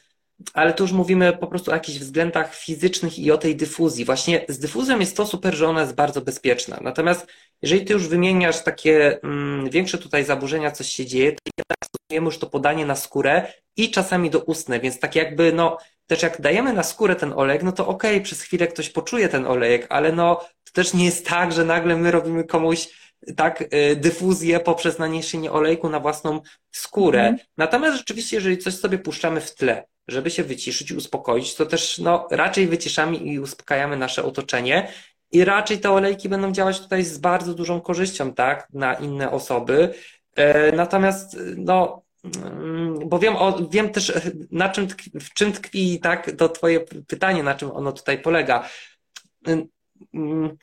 ale 0.55 0.75
tu 0.75 0.85
już 0.85 0.93
mówimy 0.93 1.33
po 1.33 1.47
prostu 1.47 1.71
o 1.71 1.75
jakichś 1.75 1.99
względach 1.99 2.55
fizycznych 2.55 3.19
i 3.19 3.31
o 3.31 3.39
tej 3.39 3.57
dyfuzji. 3.57 4.05
Właśnie 4.05 4.45
z 4.49 4.59
dyfuzją 4.59 4.99
jest 4.99 5.17
to 5.17 5.27
super, 5.27 5.55
że 5.55 5.69
ona 5.69 5.81
jest 5.81 5.95
bardzo 5.95 6.21
bezpieczna. 6.21 6.79
Natomiast 6.83 7.27
jeżeli 7.63 7.85
ty 7.85 7.93
już 7.93 8.09
wymieniasz 8.09 8.65
takie 8.65 9.23
mm, 9.23 9.71
większe 9.71 9.99
tutaj 9.99 10.25
zaburzenia, 10.25 10.71
coś 10.71 10.89
się 10.89 11.07
dzieje, 11.07 11.33
to 11.33 11.39
jednak 11.59 11.77
stosujemy 11.85 12.27
już 12.27 12.39
to 12.39 12.47
podanie 12.47 12.87
na 12.87 12.97
skórę 12.97 13.53
i 13.77 13.91
czasami 13.91 14.31
do 14.31 14.41
ustne, 14.41 14.81
więc 14.81 15.01
tak 15.01 15.17
jakby 15.17 15.53
no 15.53 15.79
też 16.07 16.23
jak 16.23 16.41
dajemy 16.41 16.73
na 16.73 16.83
skórę 16.83 17.17
ten 17.17 17.33
olejek, 17.33 17.63
no 17.63 17.73
to 17.73 17.87
okej, 17.87 18.21
przez 18.21 18.43
chwilę 18.43 18.67
ktoś 18.67 18.91
poczuje 18.91 19.29
ten 19.29 19.47
olejek, 19.47 19.87
ale 19.91 20.13
no 20.13 20.41
też 20.77 20.95
nie 20.95 21.05
jest 21.05 21.27
tak, 21.27 21.53
że 21.53 21.65
nagle 21.65 21.97
my 21.97 22.11
robimy 22.11 22.45
komuś 22.45 22.89
tak 23.37 23.63
y, 23.63 23.97
dyfuzję 23.97 24.61
poprzez 24.61 24.99
naniesienie 24.99 25.53
olejku 25.53 25.89
na 25.89 26.01
własną 26.01 26.41
skórę. 26.71 27.21
Mhm. 27.21 27.39
Natomiast 27.57 27.97
rzeczywiście, 27.97 28.37
jeżeli 28.37 28.59
coś 28.59 28.75
sobie 28.75 28.99
puszczamy 28.99 29.41
w 29.41 29.55
tle, 29.55 29.85
żeby 30.09 30.31
się 30.31 30.45
wyciszyć 30.45 30.91
i 30.91 30.97
uspokoić, 30.97 31.55
to 31.55 31.67
też 31.67 31.99
no 31.99 32.29
raczej 32.31 32.67
wyciszamy 32.67 33.17
i 33.17 33.39
uspokajamy 33.39 33.97
nasze 33.97 34.25
otoczenie. 34.25 34.89
I 35.33 35.45
raczej 35.45 35.79
te 35.79 35.91
olejki 35.91 36.29
będą 36.29 36.53
działać 36.53 36.81
tutaj 36.81 37.05
z 37.05 37.19
bardzo 37.19 37.55
dużą 37.55 37.81
korzyścią, 37.81 38.33
tak, 38.35 38.69
na 38.73 38.95
inne 38.95 39.31
osoby. 39.31 39.95
E, 40.37 40.73
Natomiast, 40.73 41.37
no, 41.57 42.03
mm, 42.25 42.99
bo 43.09 43.19
wiem, 43.19 43.37
o, 43.37 43.69
wiem 43.71 43.91
też, 43.91 44.13
na 44.51 44.69
czym, 44.69 44.89
w 45.21 45.35
czym 45.35 45.53
tkwi, 45.53 46.01
tak, 46.01 46.31
to 46.39 46.49
twoje 46.49 46.81
pytanie, 47.07 47.43
na 47.43 47.55
czym 47.55 47.71
ono 47.71 47.93
tutaj 47.93 48.19
polega. 48.19 48.69
Mm, 50.15 50.57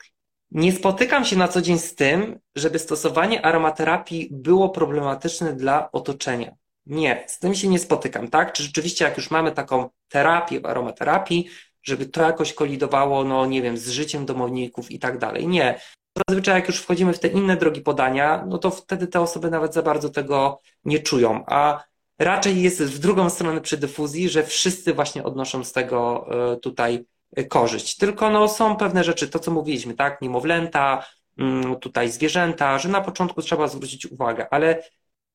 Nie 0.50 0.72
spotykam 0.72 1.24
się 1.24 1.36
na 1.36 1.48
co 1.48 1.62
dzień 1.62 1.78
z 1.78 1.94
tym, 1.94 2.38
żeby 2.56 2.78
stosowanie 2.78 3.46
aromaterapii 3.46 4.28
było 4.30 4.68
problematyczne 4.70 5.52
dla 5.52 5.92
otoczenia. 5.92 6.54
Nie, 6.86 7.24
z 7.28 7.38
tym 7.38 7.54
się 7.54 7.68
nie 7.68 7.78
spotykam, 7.78 8.28
tak? 8.28 8.52
Czy 8.52 8.62
rzeczywiście, 8.62 9.04
jak 9.04 9.16
już 9.16 9.30
mamy 9.30 9.52
taką 9.52 9.88
terapię 10.08 10.60
w 10.60 10.66
aromaterapii, 10.66 11.48
żeby 11.82 12.06
to 12.06 12.22
jakoś 12.22 12.52
kolidowało, 12.54 13.24
no 13.24 13.46
nie 13.46 13.62
wiem, 13.62 13.76
z 13.76 13.88
życiem 13.88 14.26
domowników 14.26 14.90
i 14.90 14.98
tak 14.98 15.18
dalej. 15.18 15.48
Nie. 15.48 15.80
Zazwyczaj, 16.28 16.54
jak 16.54 16.68
już 16.68 16.80
wchodzimy 16.80 17.12
w 17.12 17.18
te 17.18 17.28
inne 17.28 17.56
drogi 17.56 17.80
podania, 17.80 18.44
no 18.46 18.58
to 18.58 18.70
wtedy 18.70 19.06
te 19.06 19.20
osoby 19.20 19.50
nawet 19.50 19.74
za 19.74 19.82
bardzo 19.82 20.08
tego 20.08 20.60
nie 20.84 20.98
czują. 20.98 21.44
A 21.46 21.84
raczej 22.18 22.62
jest 22.62 22.82
w 22.82 22.98
drugą 22.98 23.30
stronę 23.30 23.60
przy 23.60 23.76
dyfuzji, 23.76 24.28
że 24.28 24.42
wszyscy 24.44 24.94
właśnie 24.94 25.24
odnoszą 25.24 25.64
z 25.64 25.72
tego 25.72 26.26
e, 26.52 26.56
tutaj 26.56 27.04
korzyść. 27.42 27.96
Tylko 27.96 28.30
no, 28.30 28.48
są 28.48 28.76
pewne 28.76 29.04
rzeczy, 29.04 29.28
to 29.28 29.38
co 29.38 29.50
mówiliśmy, 29.50 29.94
tak? 29.94 30.22
Niemowlęta, 30.22 31.06
mm, 31.38 31.76
tutaj 31.76 32.10
zwierzęta, 32.10 32.78
że 32.78 32.88
na 32.88 33.00
początku 33.00 33.42
trzeba 33.42 33.68
zwrócić 33.68 34.06
uwagę, 34.06 34.46
ale 34.50 34.82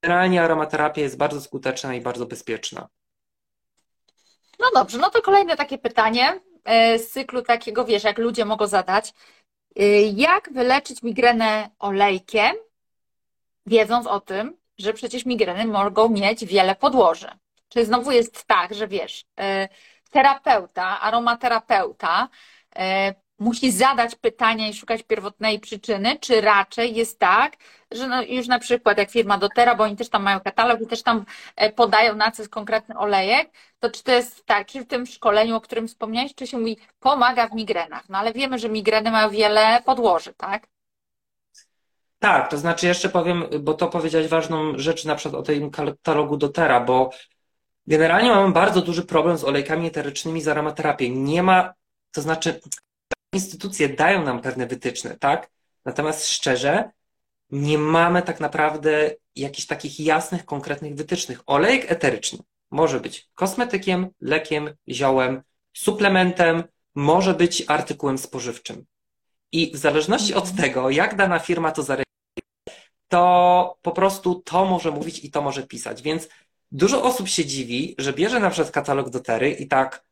generalnie 0.02 0.44
aromaterapia 0.44 1.02
jest 1.02 1.18
bardzo 1.18 1.42
skuteczna 1.42 1.96
i 1.96 2.02
bardzo 2.02 2.26
bezpieczna. 2.26 2.88
No 4.60 4.68
dobrze, 4.76 4.98
no 4.98 5.10
to 5.10 5.22
kolejne 5.22 5.58
takie 5.58 5.78
pytanie 5.78 6.40
e, 6.64 7.00
z 7.00 7.12
cyklu 7.12 7.42
takiego, 7.42 7.86
wiesz, 7.86 8.04
jak 8.04 8.18
ludzie 8.18 8.46
mogą 8.46 8.68
zadać. 8.68 9.14
E, 9.76 10.02
jak 10.02 10.54
wyleczyć 10.54 11.04
migrenę 11.04 11.70
olejkiem, 11.80 12.56
wiedząc 13.66 14.08
o 14.08 14.20
tym, 14.20 14.58
że 14.78 14.94
przecież 14.94 15.26
migreny 15.26 15.66
mogą 15.66 16.10
mieć 16.10 16.46
wiele 16.46 16.76
podłoży? 16.76 17.28
Czy 17.70 17.86
znowu 17.86 18.12
jest 18.12 18.46
tak, 18.46 18.74
że 18.74 18.88
wiesz, 18.88 19.26
terapeuta, 20.12 21.02
aromaterapeuta 21.02 22.30
musi 23.40 23.72
zadać 23.72 24.16
pytania 24.16 24.68
i 24.68 24.74
szukać 24.74 25.04
pierwotnej 25.04 25.60
przyczyny, 25.60 26.18
czy 26.20 26.42
raczej 26.42 26.96
jest 26.96 27.20
tak, 27.20 27.58
że 27.92 28.08
no 28.08 28.22
już 28.22 28.48
na 28.48 28.60
przykład 28.60 28.98
jak 28.98 29.12
firma 29.12 29.38
dotera, 29.38 29.76
bo 29.76 29.84
oni 29.84 29.96
też 29.96 30.10
tam 30.10 30.24
mają 30.24 30.40
katalog 30.40 30.82
i 30.82 30.88
też 30.88 31.04
tam 31.04 31.26
e, 31.56 31.72
podają 31.72 32.16
na 32.16 32.32
co 32.32 32.42
jest 32.42 32.52
konkretny 32.52 32.98
olejek, 32.98 33.52
to 33.80 33.90
czy 33.90 34.04
to 34.04 34.12
jest 34.12 34.46
tak, 34.46 34.68
czy 34.68 34.82
w 34.82 34.88
tym 34.88 35.06
szkoleniu, 35.06 35.56
o 35.56 35.62
którym 35.62 35.88
wspomniałeś, 35.88 36.36
czy 36.36 36.48
się 36.48 36.58
mówi 36.58 36.78
pomaga 37.00 37.48
w 37.48 37.54
migrenach, 37.54 38.10
no 38.10 38.18
ale 38.18 38.34
wiemy, 38.34 38.60
że 38.60 38.70
migreny 38.70 39.12
mają 39.12 39.30
wiele 39.30 39.82
podłoży, 39.86 40.34
tak? 40.34 40.68
Tak, 42.20 42.52
to 42.52 42.58
znaczy 42.58 42.88
jeszcze 42.88 43.10
powiem, 43.10 43.46
bo 43.60 43.74
to 43.74 43.88
powiedziałeś 43.88 44.28
ważną 44.28 44.74
rzecz 44.78 45.06
na 45.06 45.16
przykład 45.16 45.42
o 45.42 45.44
tym 45.44 45.72
katalogu 45.72 46.38
dotera, 46.38 46.80
bo 46.80 47.10
generalnie 47.90 48.30
mamy 48.30 48.54
bardzo 48.54 48.82
duży 48.82 49.06
problem 49.06 49.38
z 49.38 49.44
olejkami 49.44 49.88
eterycznymi 49.88 50.42
z 50.42 50.48
aromaterapią. 50.48 51.10
Nie 51.10 51.44
ma, 51.44 51.74
to 52.12 52.22
znaczy 52.22 52.62
instytucje 53.34 53.90
dają 53.90 54.24
nam 54.24 54.42
pewne 54.42 54.68
wytyczne, 54.68 55.18
tak? 55.20 55.50
Natomiast 55.86 56.28
szczerze, 56.28 56.92
nie 57.50 57.78
mamy 57.78 58.22
tak 58.22 58.40
naprawdę 58.40 59.12
jakichś 59.36 59.68
takich 59.68 60.00
jasnych, 60.00 60.46
konkretnych 60.46 60.96
wytycznych. 60.96 61.42
Olejek 61.46 61.92
eteryczny 61.92 62.40
może 62.72 63.00
być 63.00 63.30
kosmetykiem, 63.36 64.08
lekiem, 64.22 64.74
ziołem, 64.90 65.42
suplementem, 65.74 66.64
może 66.96 67.34
być 67.34 67.64
artykułem 67.68 68.18
spożywczym. 68.18 68.86
I 69.52 69.72
w 69.74 69.78
zależności 69.78 70.34
od 70.34 70.50
mhm. 70.50 70.58
tego, 70.58 70.90
jak 70.90 71.16
dana 71.16 71.40
firma 71.40 71.72
to 71.72 71.84
zarejestruje, 71.84 72.10
to 73.08 73.78
po 73.82 73.92
prostu 73.92 74.36
to 74.36 74.66
może 74.66 74.92
mówić 74.92 75.20
i 75.20 75.32
to 75.32 75.42
może 75.42 75.68
pisać. 75.68 76.02
Więc 76.02 76.30
dużo 76.72 77.04
osób 77.04 77.28
się 77.28 77.46
dziwi, 77.46 77.96
że 77.98 78.14
bierze 78.14 78.40
na 78.40 78.50
przykład 78.50 78.72
katalog 78.72 79.10
dotery 79.10 79.52
i 79.52 79.68
tak 79.68 80.04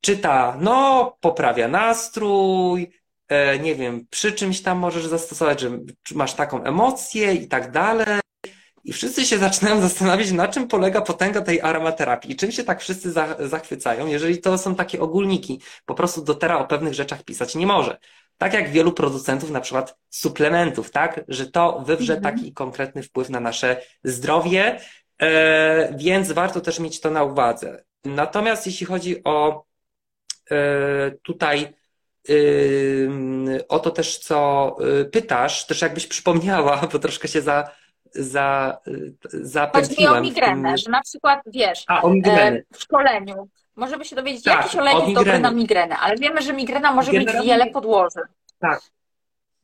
czyta, 0.00 0.56
no, 0.60 1.16
poprawia 1.20 1.68
nastrój, 1.68 2.90
e, 3.28 3.58
nie 3.58 3.74
wiem, 3.74 4.06
przy 4.10 4.32
czymś 4.32 4.62
tam 4.62 4.78
możesz 4.78 5.06
zastosować, 5.06 5.60
że 5.60 5.70
masz 6.14 6.34
taką 6.34 6.64
emocję 6.64 7.34
i 7.34 7.48
tak 7.48 7.70
dalej. 7.70 8.20
I 8.84 8.92
wszyscy 8.92 9.24
się 9.24 9.38
zaczynają 9.38 9.80
zastanawiać, 9.88 10.32
na 10.32 10.48
czym 10.48 10.68
polega 10.68 11.00
potęga 11.00 11.40
tej 11.40 11.60
aromaterapii 11.60 12.32
i 12.32 12.36
czym 12.36 12.52
się 12.52 12.64
tak 12.64 12.80
wszyscy 12.80 13.12
za, 13.12 13.36
zachwycają, 13.38 14.06
jeżeli 14.06 14.40
to 14.40 14.58
są 14.58 14.74
takie 14.74 15.00
ogólniki. 15.00 15.60
Po 15.86 15.94
prostu 15.94 16.24
dotera 16.24 16.58
o 16.58 16.66
pewnych 16.66 16.94
rzeczach 16.94 17.22
pisać 17.22 17.54
nie 17.54 17.66
może. 17.66 17.98
Tak 18.38 18.52
jak 18.52 18.70
wielu 18.70 18.92
producentów, 18.92 19.50
na 19.50 19.60
przykład 19.60 19.96
suplementów, 20.10 20.90
tak, 20.90 21.24
że 21.28 21.46
to 21.50 21.84
wywrze 21.86 22.16
mhm. 22.16 22.36
taki 22.36 22.52
konkretny 22.52 23.02
wpływ 23.02 23.30
na 23.30 23.40
nasze 23.40 23.82
zdrowie, 24.04 24.80
e, 25.22 25.94
więc 25.96 26.32
warto 26.32 26.60
też 26.60 26.80
mieć 26.80 27.00
to 27.00 27.10
na 27.10 27.22
uwadze. 27.22 27.84
Natomiast 28.04 28.66
jeśli 28.66 28.86
chodzi 28.86 29.24
o 29.24 29.64
E, 30.50 31.10
tutaj 31.22 31.74
o 33.68 33.78
to 33.78 33.90
też, 33.90 34.18
co 34.18 34.76
y, 35.00 35.04
pytasz, 35.04 35.66
też 35.66 35.82
jakbyś 35.82 36.06
przypomniała, 36.06 36.76
bo 36.92 36.98
troszkę 36.98 37.28
się 37.28 37.42
za, 37.42 37.70
za, 38.14 38.78
zapętliłem. 39.32 40.14
Chodzi 40.14 40.20
mi 40.22 40.28
o 40.28 40.30
migrenę, 40.30 40.78
że 40.78 40.90
na 40.90 41.02
przykład, 41.02 41.40
wiesz, 41.46 41.84
A, 41.86 42.02
e, 42.02 42.62
w 42.72 42.82
szkoleniu 42.82 43.48
możemy 43.76 44.04
się 44.04 44.16
dowiedzieć, 44.16 44.44
tak, 44.44 44.56
jakiś 44.56 44.76
olej 44.76 44.96
jest 44.96 45.14
dobry 45.14 45.38
na 45.38 45.50
migrenę, 45.50 45.96
ale 45.96 46.16
wiemy, 46.16 46.42
że 46.42 46.52
migrena 46.52 46.92
może 46.92 47.12
Generalnie... 47.12 47.40
mieć 47.40 47.48
wiele 47.48 47.66
podłoży. 47.66 48.20
Tak. 48.58 48.80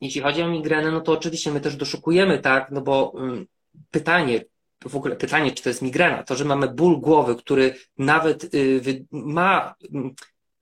Jeśli 0.01 0.21
chodzi 0.21 0.41
o 0.41 0.47
migrenę, 0.47 0.91
no 0.91 1.01
to 1.01 1.11
oczywiście 1.11 1.51
my 1.51 1.61
też 1.61 1.75
doszukujemy, 1.75 2.39
tak, 2.39 2.71
no 2.71 2.81
bo 2.81 3.09
um, 3.09 3.45
pytanie, 3.91 4.41
w 4.85 4.95
ogóle 4.95 5.15
pytanie, 5.15 5.51
czy 5.51 5.63
to 5.63 5.69
jest 5.69 5.81
migrena, 5.81 6.23
to, 6.23 6.35
że 6.35 6.45
mamy 6.45 6.67
ból 6.67 6.99
głowy, 6.99 7.35
który 7.35 7.75
nawet 7.97 8.55
y, 8.55 9.05
ma 9.11 9.75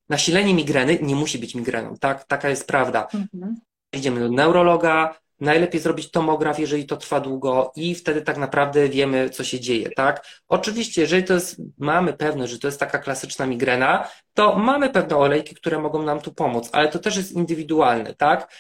nasilenie 0.10 0.54
migreny 0.54 1.00
nie 1.02 1.16
musi 1.16 1.40
być 1.40 1.56
migreną, 1.56 1.96
tak? 2.00 2.24
Taka 2.24 2.50
jest 2.50 2.68
prawda. 2.68 3.08
Mhm. 3.14 3.56
Idziemy 3.94 4.20
do 4.20 4.30
neurologa, 4.30 5.20
najlepiej 5.40 5.82
zrobić 5.82 6.12
tomograf, 6.12 6.60
jeżeli 6.60 6.86
to 6.86 6.98
trwa 6.98 7.20
długo 7.20 7.72
i 7.76 7.96
wtedy 7.96 8.22
tak 8.22 8.38
naprawdę 8.38 8.90
wiemy, 8.90 9.30
co 9.30 9.44
się 9.44 9.60
dzieje, 9.60 9.90
tak? 9.90 10.26
Oczywiście, 10.48 11.02
jeżeli 11.02 11.24
to 11.24 11.34
jest, 11.34 11.62
mamy 11.78 12.14
pewność, 12.14 12.52
że 12.52 12.60
to 12.60 12.68
jest 12.68 12.80
taka 12.80 13.00
klasyczna 13.00 13.46
migrena, 13.46 14.08
to 14.34 14.56
mamy 14.56 14.90
pewne 14.90 15.18
olejki, 15.18 15.56
które 15.56 15.80
mogą 15.80 16.04
nam 16.04 16.22
tu 16.22 16.34
pomóc, 16.34 16.70
ale 16.72 16.88
to 16.88 17.00
też 17.00 17.18
jest 17.18 17.32
indywidualne, 17.32 18.16
tak? 18.16 18.54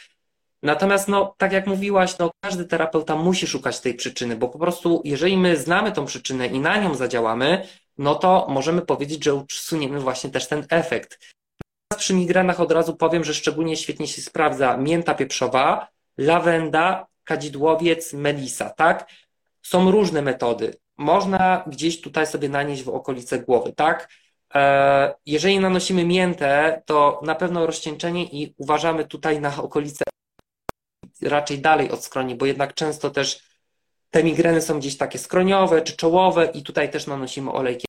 Natomiast, 0.63 1.07
no, 1.07 1.35
tak 1.37 1.51
jak 1.51 1.67
mówiłaś, 1.67 2.17
no, 2.17 2.31
każdy 2.41 2.65
terapeuta 2.65 3.15
musi 3.15 3.47
szukać 3.47 3.79
tej 3.79 3.93
przyczyny, 3.93 4.35
bo 4.35 4.47
po 4.47 4.59
prostu, 4.59 5.01
jeżeli 5.05 5.37
my 5.37 5.57
znamy 5.57 5.91
tą 5.91 6.05
przyczynę 6.05 6.47
i 6.47 6.59
na 6.59 6.77
nią 6.77 6.95
zadziałamy, 6.95 7.67
no 7.97 8.15
to 8.15 8.47
możemy 8.49 8.81
powiedzieć, 8.81 9.23
że 9.23 9.33
usuniemy 9.33 9.99
właśnie 9.99 10.29
też 10.29 10.47
ten 10.47 10.65
efekt 10.69 11.19
przy 11.99 12.13
migrenach 12.13 12.59
od 12.59 12.71
razu 12.71 12.95
powiem, 12.95 13.23
że 13.23 13.33
szczególnie 13.33 13.77
świetnie 13.77 14.07
się 14.07 14.21
sprawdza 14.21 14.77
mięta 14.77 15.13
pieprzowa, 15.13 15.87
lawenda, 16.17 17.07
kadzidłowiec, 17.23 18.13
melisa, 18.13 18.69
tak? 18.69 19.09
Są 19.61 19.91
różne 19.91 20.21
metody. 20.21 20.73
Można 20.97 21.63
gdzieś 21.67 22.01
tutaj 22.01 22.27
sobie 22.27 22.49
nanieść 22.49 22.83
w 22.83 22.89
okolice 22.89 23.39
głowy, 23.39 23.73
tak? 23.73 24.09
E, 24.55 25.15
jeżeli 25.25 25.59
nanosimy 25.59 26.05
miętę, 26.05 26.81
to 26.85 27.19
na 27.23 27.35
pewno 27.35 27.65
rozcieńczenie 27.65 28.23
i 28.23 28.53
uważamy 28.57 29.05
tutaj 29.05 29.41
na 29.41 29.63
okolice 29.63 30.03
raczej 31.21 31.59
dalej 31.59 31.91
od 31.91 32.03
skroni, 32.03 32.35
bo 32.35 32.45
jednak 32.45 32.73
często 32.73 33.09
też 33.09 33.43
te 34.09 34.23
migreny 34.23 34.61
są 34.61 34.79
gdzieś 34.79 34.97
takie 34.97 35.19
skroniowe 35.19 35.81
czy 35.81 35.95
czołowe 35.95 36.45
i 36.45 36.63
tutaj 36.63 36.91
też 36.91 37.07
nanosimy 37.07 37.51
olejki 37.51 37.85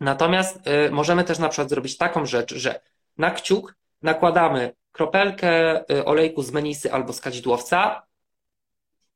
Natomiast 0.00 0.66
y, 0.66 0.90
możemy 0.90 1.24
też 1.24 1.38
na 1.38 1.48
przykład 1.48 1.68
zrobić 1.68 1.96
taką 1.96 2.26
rzecz, 2.26 2.54
że 2.54 2.80
na 3.18 3.30
kciuk 3.30 3.74
nakładamy 4.02 4.74
kropelkę 4.92 5.80
y, 5.90 6.04
olejku 6.04 6.42
z 6.42 6.50
menisy 6.50 6.92
albo 6.92 7.12
z 7.12 7.20
kadzidłowca 7.20 8.06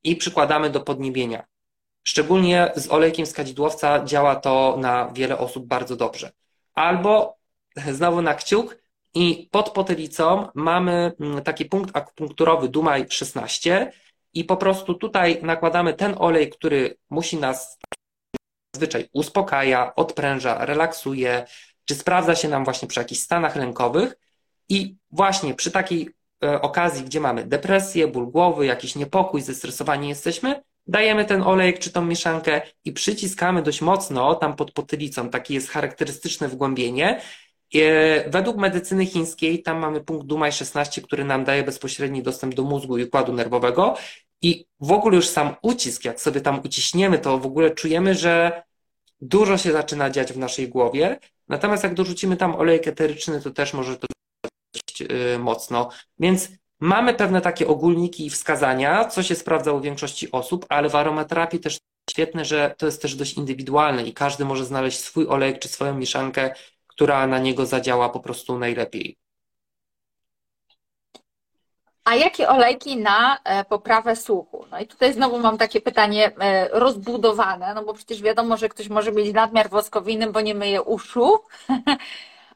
i 0.05 0.17
przykładamy 0.17 0.71
do 0.71 0.81
podniebienia. 0.81 1.45
Szczególnie 2.03 2.73
z 2.77 2.91
olejkiem 2.91 3.27
z 3.27 3.33
kadzidłowca 3.33 4.05
działa 4.05 4.37
to 4.37 4.77
na 4.79 5.11
wiele 5.13 5.39
osób 5.39 5.67
bardzo 5.67 5.97
dobrze. 5.97 6.33
Albo 6.75 7.37
znowu 7.93 8.23
na 8.23 8.35
kciuk 8.35 8.77
i 9.15 9.49
pod 9.51 9.71
potylicą 9.71 10.49
mamy 10.55 11.13
mm, 11.21 11.43
taki 11.43 11.65
punkt 11.65 11.97
akupunkturowy 11.97 12.69
Dumaj 12.69 13.07
16 13.11 13.93
i 14.35 14.45
po 14.45 14.57
prostu 14.57 14.95
tutaj 14.95 15.43
nakładamy 15.43 15.95
ten 15.95 16.15
olej, 16.19 16.51
który 16.51 16.97
musi 17.11 17.37
nas 17.37 17.79
zazwyczaj 18.75 19.09
uspokaja, 19.13 19.95
odpręża, 19.95 20.65
relaksuje, 20.65 21.47
czy 21.85 21.95
sprawdza 21.95 22.35
się 22.35 22.49
nam 22.49 22.65
właśnie 22.65 22.89
przy 22.89 23.01
jakichś 23.01 23.21
stanach 23.21 23.57
lękowych. 23.57 24.17
I 24.69 24.97
właśnie 25.11 25.55
przy 25.55 25.71
takiej 25.71 26.11
e, 26.45 26.63
okazji, 26.63 27.05
gdzie 27.05 27.21
mamy 27.21 27.45
depresję, 27.45 28.09
ból 28.09 28.27
głowy, 28.27 28.67
jakiś 28.67 28.97
niepokój, 28.97 29.43
zestresowani 29.43 30.09
jesteśmy, 30.09 30.63
dajemy 30.87 31.25
ten 31.25 31.43
olejek 31.43 31.79
czy 31.79 31.93
tą 31.93 32.05
mieszankę 32.05 32.61
i 32.85 32.93
przyciskamy 32.93 33.63
dość 33.63 33.81
mocno 33.81 34.35
tam 34.35 34.57
pod 34.57 34.73
potylicą. 34.73 35.31
Takie 35.31 35.55
jest 35.55 35.71
charakterystyczne 35.71 36.49
wgłębienie. 36.49 37.21
E, 37.75 38.31
według 38.31 38.57
medycyny 38.57 39.07
chińskiej 39.07 39.63
tam 39.63 39.79
mamy 39.79 40.01
punkt 40.01 40.27
Dumaj 40.27 40.53
16, 40.53 41.03
który 41.03 41.25
nam 41.25 41.45
daje 41.45 41.63
bezpośredni 41.63 42.23
dostęp 42.23 42.55
do 42.55 42.63
mózgu 42.63 42.99
i 42.99 43.05
układu 43.05 43.33
nerwowego 43.33 43.97
i 44.43 44.67
w 44.81 44.93
ogóle 44.93 45.17
już 45.17 45.29
sam 45.29 45.55
ucisk, 45.63 46.05
jak 46.05 46.21
sobie 46.21 46.41
tam 46.41 46.61
uciśniemy, 46.65 47.19
to 47.19 47.39
w 47.39 47.47
ogóle 47.47 47.71
czujemy, 47.71 48.15
że 48.15 48.63
dużo 49.21 49.59
się 49.59 49.73
zaczyna 49.73 50.11
dziać 50.11 50.33
w 50.33 50.39
naszej 50.39 50.69
głowie. 50.69 51.19
Natomiast 51.49 51.83
jak 51.83 51.95
dorzucimy 51.95 52.37
tam 52.37 52.55
olejek 52.55 52.89
eteryczny, 52.89 53.41
to 53.41 53.51
też 53.51 53.75
może 53.75 53.97
to 53.97 54.07
dość 54.75 55.01
yy, 55.01 55.39
mocno. 55.39 55.91
Więc 56.19 56.49
mamy 56.81 57.15
pewne 57.15 57.41
takie 57.41 57.69
ogólniki 57.69 58.27
i 58.27 58.31
wskazania, 58.31 59.05
co 59.05 59.23
się 59.23 59.35
sprawdza 59.35 59.73
u 59.73 59.81
większości 59.81 60.31
osób, 60.33 60.67
ale 60.69 60.89
w 60.89 60.95
aromaterapii 60.95 61.61
też 61.61 61.79
świetne, 62.11 62.45
że 62.45 62.75
to 62.79 62.87
jest 62.87 63.03
też 63.03 63.15
dość 63.15 63.35
indywidualne 63.35 64.03
i 64.03 64.13
każdy 64.13 64.45
może 64.45 64.65
znaleźć 64.65 64.99
swój 64.99 65.27
olejek 65.27 65.59
czy 65.59 65.69
swoją 65.69 65.95
mieszankę, 65.95 66.55
która 67.01 67.27
na 67.27 67.39
niego 67.39 67.67
zadziała 67.67 68.09
po 68.09 68.21
prostu 68.21 68.59
najlepiej. 68.59 69.17
A 72.05 72.15
jakie 72.15 72.49
olejki 72.49 72.97
na 72.97 73.39
e, 73.45 73.65
poprawę 73.65 74.17
słuchu? 74.17 74.67
No 74.71 74.81
i 74.81 74.87
tutaj 74.87 75.13
znowu 75.13 75.39
mam 75.39 75.59
takie 75.59 75.81
pytanie 75.81 76.33
e, 76.41 76.69
rozbudowane, 76.69 77.75
no 77.75 77.85
bo 77.85 77.95
przecież 77.95 78.23
wiadomo, 78.23 78.57
że 78.57 78.69
ktoś 78.69 78.89
może 78.89 79.13
mieć 79.13 79.33
nadmiar 79.35 79.71
woskowiny, 79.71 80.33
bo 80.33 80.41
nie 80.41 80.55
myje 80.55 80.83
uszu. 80.83 81.39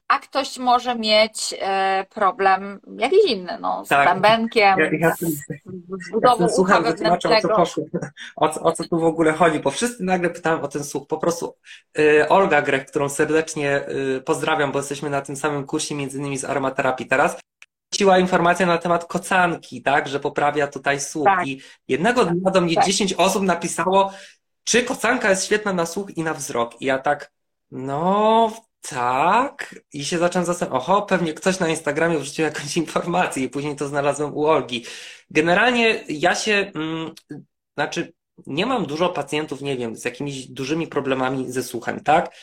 A 0.08 0.18
ktoś 0.18 0.58
może 0.58 0.94
mieć 0.94 1.54
e, 1.60 2.06
problem 2.10 2.80
jakiś 2.98 3.24
inny, 3.26 3.58
no, 3.60 3.84
z 3.84 3.88
Tak. 3.88 4.08
bębenkiem, 4.08 4.78
Ja- 4.78 4.90
ja- 5.08 5.14
z 5.16 5.22
Ja 5.48 5.56
budową 6.12 6.44
ucha 6.44 6.54
słucham, 6.54 6.84
wytłumaczę 6.84 7.16
o 7.16 7.20
co 7.20 7.28
wewnętrznego. 7.28 7.56
poszło, 7.56 7.84
o, 8.36 8.48
co- 8.48 8.60
o 8.62 8.72
co 8.72 8.84
tu 8.88 8.98
w 9.00 9.04
ogóle 9.04 9.32
chodzi, 9.32 9.60
bo 9.60 9.70
wszyscy 9.70 10.04
nagle 10.04 10.30
pytają 10.30 10.62
o 10.62 10.68
ten 10.68 10.84
słuch. 10.84 11.06
Po 11.08 11.18
prostu 11.18 11.56
y, 11.98 12.28
Olga 12.28 12.62
Grech, 12.62 12.86
którą 12.86 13.08
serdecznie 13.08 13.88
y, 13.88 14.20
pozdrawiam, 14.26 14.72
bo 14.72 14.78
jesteśmy 14.78 15.10
na 15.10 15.20
tym 15.20 15.36
samym 15.36 15.66
kursie, 15.66 15.94
między 15.94 16.18
innymi 16.18 16.38
z 16.38 16.44
aromaterapii 16.44 17.06
teraz, 17.06 17.36
wrzuciła 17.92 18.18
informację 18.18 18.66
na 18.66 18.78
temat 18.78 19.04
kocanki, 19.04 19.82
tak, 19.82 20.08
że 20.08 20.20
poprawia 20.20 20.66
tutaj 20.66 21.00
słuch. 21.00 21.24
Tak. 21.24 21.46
I 21.46 21.60
jednego 21.88 22.24
dnia 22.24 22.50
do 22.50 22.60
mnie 22.60 22.74
Tak. 22.74 22.84
10 22.86 23.12
osób 23.14 23.42
napisało, 23.42 24.12
czy 24.64 24.82
kocanka 24.82 25.30
jest 25.30 25.44
świetna 25.44 25.72
na 25.72 25.86
słuch 25.86 26.16
i 26.16 26.22
na 26.22 26.34
wzrok. 26.34 26.82
I 26.82 26.84
ja 26.84 26.98
tak, 26.98 27.32
no 27.70 28.52
tak. 28.88 29.80
I 29.92 30.04
się 30.04 30.18
zacząłem 30.18 30.46
zastanawiać, 30.46 30.82
oho, 30.82 31.02
pewnie 31.02 31.34
ktoś 31.34 31.58
na 31.58 31.68
Instagramie 31.68 32.18
wrzucił 32.18 32.44
jakąś 32.44 32.76
informację 32.84 33.44
i 33.44 33.48
później 33.48 33.76
to 33.76 33.88
znalazłem 33.88 34.34
u 34.34 34.46
Olgi. 34.46 34.84
Generalnie 35.30 36.04
ja 36.08 36.34
się, 36.34 36.72
mm, 36.74 37.10
znaczy, 37.76 38.12
nie 38.46 38.66
mam 38.66 38.86
dużo 38.86 39.08
pacjentów, 39.08 39.62
nie 39.62 39.76
wiem, 39.76 39.96
z 39.96 40.04
jakimiś 40.04 40.46
dużymi 40.46 40.86
problemami 40.86 41.52
ze 41.52 41.62
słuchem, 41.62 42.00
tak? 42.00 42.34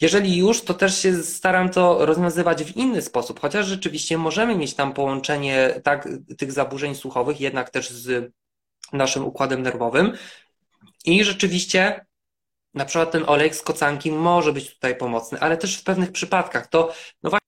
Jeżeli 0.00 0.36
już, 0.36 0.62
to 0.62 0.74
też 0.74 0.98
się 0.98 1.22
staram 1.22 1.68
to 1.70 2.06
rozwiązywać 2.06 2.64
w 2.64 2.76
inny 2.76 3.02
sposób, 3.02 3.40
chociaż 3.40 3.66
rzeczywiście 3.66 4.18
możemy 4.18 4.56
mieć 4.56 4.74
tam 4.74 4.92
połączenie 4.92 5.80
tak, 5.84 6.08
tych 6.38 6.52
zaburzeń 6.52 6.94
słuchowych, 6.94 7.40
jednak 7.40 7.70
też 7.70 7.90
z 7.90 8.32
naszym 8.92 9.24
układem 9.24 9.62
nerwowym. 9.62 10.12
I 11.04 11.24
rzeczywiście, 11.24 12.06
na 12.74 12.84
przykład 12.84 13.10
ten 13.10 13.24
olejek 13.26 13.56
z 13.56 13.62
kocanki 13.62 14.12
może 14.12 14.52
być 14.52 14.74
tutaj 14.74 14.96
pomocny, 14.96 15.40
ale 15.40 15.56
też 15.56 15.78
w 15.78 15.84
pewnych 15.84 16.12
przypadkach 16.12 16.66
to, 16.66 16.92
no 17.22 17.30
właśnie, 17.30 17.46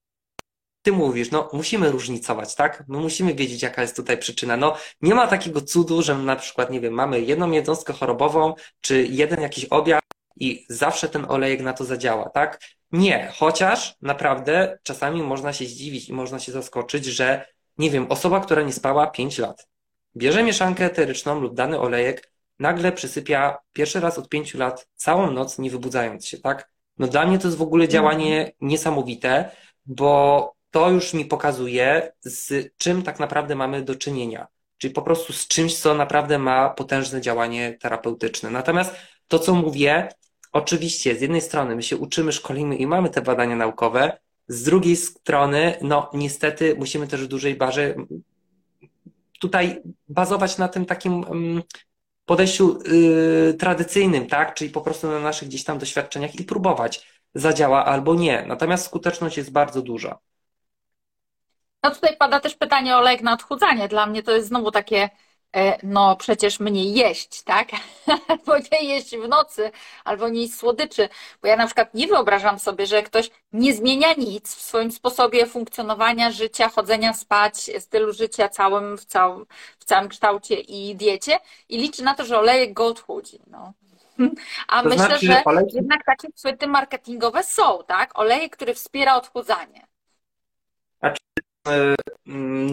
ty 0.81 0.91
mówisz, 0.91 1.31
no 1.31 1.49
musimy 1.53 1.91
różnicować, 1.91 2.55
tak? 2.55 2.83
My 2.87 2.97
musimy 2.97 3.33
wiedzieć, 3.33 3.61
jaka 3.61 3.81
jest 3.81 3.95
tutaj 3.95 4.17
przyczyna. 4.17 4.57
No 4.57 4.75
nie 5.01 5.15
ma 5.15 5.27
takiego 5.27 5.61
cudu, 5.61 6.01
że 6.01 6.15
na 6.15 6.35
przykład, 6.35 6.71
nie 6.71 6.79
wiem, 6.81 6.93
mamy 6.93 7.21
jedną 7.21 7.51
jednostkę 7.51 7.93
chorobową, 7.93 8.53
czy 8.81 9.03
jeden 9.09 9.41
jakiś 9.41 9.65
objaw 9.65 10.01
i 10.35 10.65
zawsze 10.69 11.09
ten 11.09 11.25
olejek 11.29 11.61
na 11.61 11.73
to 11.73 11.85
zadziała, 11.85 12.29
tak? 12.29 12.59
Nie, 12.91 13.31
chociaż 13.35 13.95
naprawdę 14.01 14.79
czasami 14.83 15.23
można 15.23 15.53
się 15.53 15.65
zdziwić 15.65 16.09
i 16.09 16.13
można 16.13 16.39
się 16.39 16.51
zaskoczyć, 16.51 17.05
że 17.05 17.45
nie 17.77 17.89
wiem, 17.89 18.05
osoba, 18.09 18.39
która 18.39 18.61
nie 18.61 18.73
spała 18.73 19.07
5 19.07 19.37
lat, 19.37 19.67
bierze 20.17 20.43
mieszankę 20.43 20.85
eteryczną 20.85 21.39
lub 21.39 21.55
dany 21.55 21.79
olejek, 21.79 22.32
nagle 22.59 22.91
przysypia 22.91 23.57
pierwszy 23.73 23.99
raz 23.99 24.17
od 24.17 24.29
5 24.29 24.53
lat 24.53 24.87
całą 24.95 25.31
noc, 25.31 25.59
nie 25.59 25.69
wybudzając 25.69 26.25
się, 26.25 26.37
tak? 26.37 26.69
No 26.97 27.07
dla 27.07 27.25
mnie 27.25 27.39
to 27.39 27.47
jest 27.47 27.57
w 27.57 27.61
ogóle 27.61 27.87
działanie 27.87 28.51
niesamowite, 28.61 29.51
bo 29.85 30.53
to 30.71 30.89
już 30.89 31.13
mi 31.13 31.25
pokazuje, 31.25 32.11
z 32.21 32.73
czym 32.77 33.03
tak 33.03 33.19
naprawdę 33.19 33.55
mamy 33.55 33.81
do 33.81 33.95
czynienia. 33.95 34.47
Czyli 34.77 34.93
po 34.93 35.01
prostu 35.01 35.33
z 35.33 35.47
czymś, 35.47 35.77
co 35.77 35.95
naprawdę 35.95 36.39
ma 36.39 36.69
potężne 36.69 37.21
działanie 37.21 37.77
terapeutyczne. 37.81 38.49
Natomiast 38.49 38.95
to, 39.27 39.39
co 39.39 39.55
mówię, 39.55 40.09
oczywiście 40.51 41.15
z 41.15 41.21
jednej 41.21 41.41
strony 41.41 41.75
my 41.75 41.83
się 41.83 41.97
uczymy, 41.97 42.31
szkolimy 42.31 42.75
i 42.75 42.87
mamy 42.87 43.09
te 43.09 43.21
badania 43.21 43.55
naukowe, 43.55 44.17
z 44.47 44.63
drugiej 44.63 44.95
strony, 44.95 45.77
no 45.81 46.09
niestety 46.13 46.75
musimy 46.75 47.07
też 47.07 47.23
w 47.23 47.27
dużej 47.27 47.55
barze 47.55 47.95
tutaj 49.39 49.81
bazować 50.07 50.57
na 50.57 50.67
tym 50.67 50.85
takim 50.85 51.13
mm, 51.13 51.63
podejściu 52.25 52.79
y, 53.49 53.53
tradycyjnym, 53.59 54.27
tak? 54.27 54.53
Czyli 54.53 54.69
po 54.71 54.81
prostu 54.81 55.07
na 55.07 55.19
naszych 55.19 55.47
gdzieś 55.47 55.63
tam 55.63 55.77
doświadczeniach 55.77 56.35
i 56.35 56.43
próbować. 56.43 57.07
Zadziała 57.35 57.85
albo 57.85 58.15
nie. 58.15 58.45
Natomiast 58.47 58.85
skuteczność 58.85 59.37
jest 59.37 59.51
bardzo 59.51 59.81
duża. 59.81 60.19
No 61.83 61.91
tutaj 61.91 62.17
pada 62.17 62.39
też 62.39 62.55
pytanie 62.55 62.97
o 62.97 63.01
lek 63.01 63.21
na 63.21 63.33
odchudzanie. 63.33 63.87
Dla 63.87 64.05
mnie 64.05 64.23
to 64.23 64.31
jest 64.31 64.47
znowu 64.47 64.71
takie, 64.71 65.09
no 65.83 66.15
przecież 66.15 66.59
mniej 66.59 66.93
jeść, 66.93 67.41
tak? 67.41 67.67
Albo 68.27 68.57
nie 68.71 68.83
jeść 68.83 69.17
w 69.17 69.27
nocy, 69.27 69.71
albo 70.03 70.29
nie 70.29 70.41
jeść 70.41 70.55
słodyczy. 70.55 71.09
Bo 71.41 71.47
ja 71.47 71.55
na 71.55 71.65
przykład 71.65 71.93
nie 71.93 72.07
wyobrażam 72.07 72.59
sobie, 72.59 72.85
że 72.85 73.03
ktoś 73.03 73.29
nie 73.53 73.73
zmienia 73.73 74.13
nic 74.13 74.55
w 74.55 74.61
swoim 74.61 74.91
sposobie 74.91 75.45
funkcjonowania, 75.45 76.31
życia, 76.31 76.69
chodzenia 76.69 77.13
spać, 77.13 77.71
stylu 77.79 78.13
życia 78.13 78.49
całym, 78.49 78.97
w 78.97 79.05
całym, 79.05 79.45
w 79.79 79.85
całym 79.85 80.09
kształcie 80.09 80.55
i 80.55 80.95
diecie 80.95 81.39
i 81.69 81.77
liczy 81.77 82.03
na 82.03 82.15
to, 82.15 82.25
że 82.25 82.39
olejek 82.39 82.73
go 82.73 82.85
odchudzi. 82.85 83.39
No. 83.47 83.73
A 84.67 84.83
To 84.83 84.89
myślę, 84.89 85.05
znaczy, 85.05 85.25
że 85.25 85.43
olejki- 85.45 85.75
jednak 85.75 86.05
takie 86.05 86.27
chwyty 86.37 86.67
marketingowe 86.67 87.43
są, 87.43 87.83
tak? 87.87 88.19
Olejek, 88.19 88.55
który 88.55 88.73
wspiera 88.73 89.15
odchudzanie. 89.15 89.87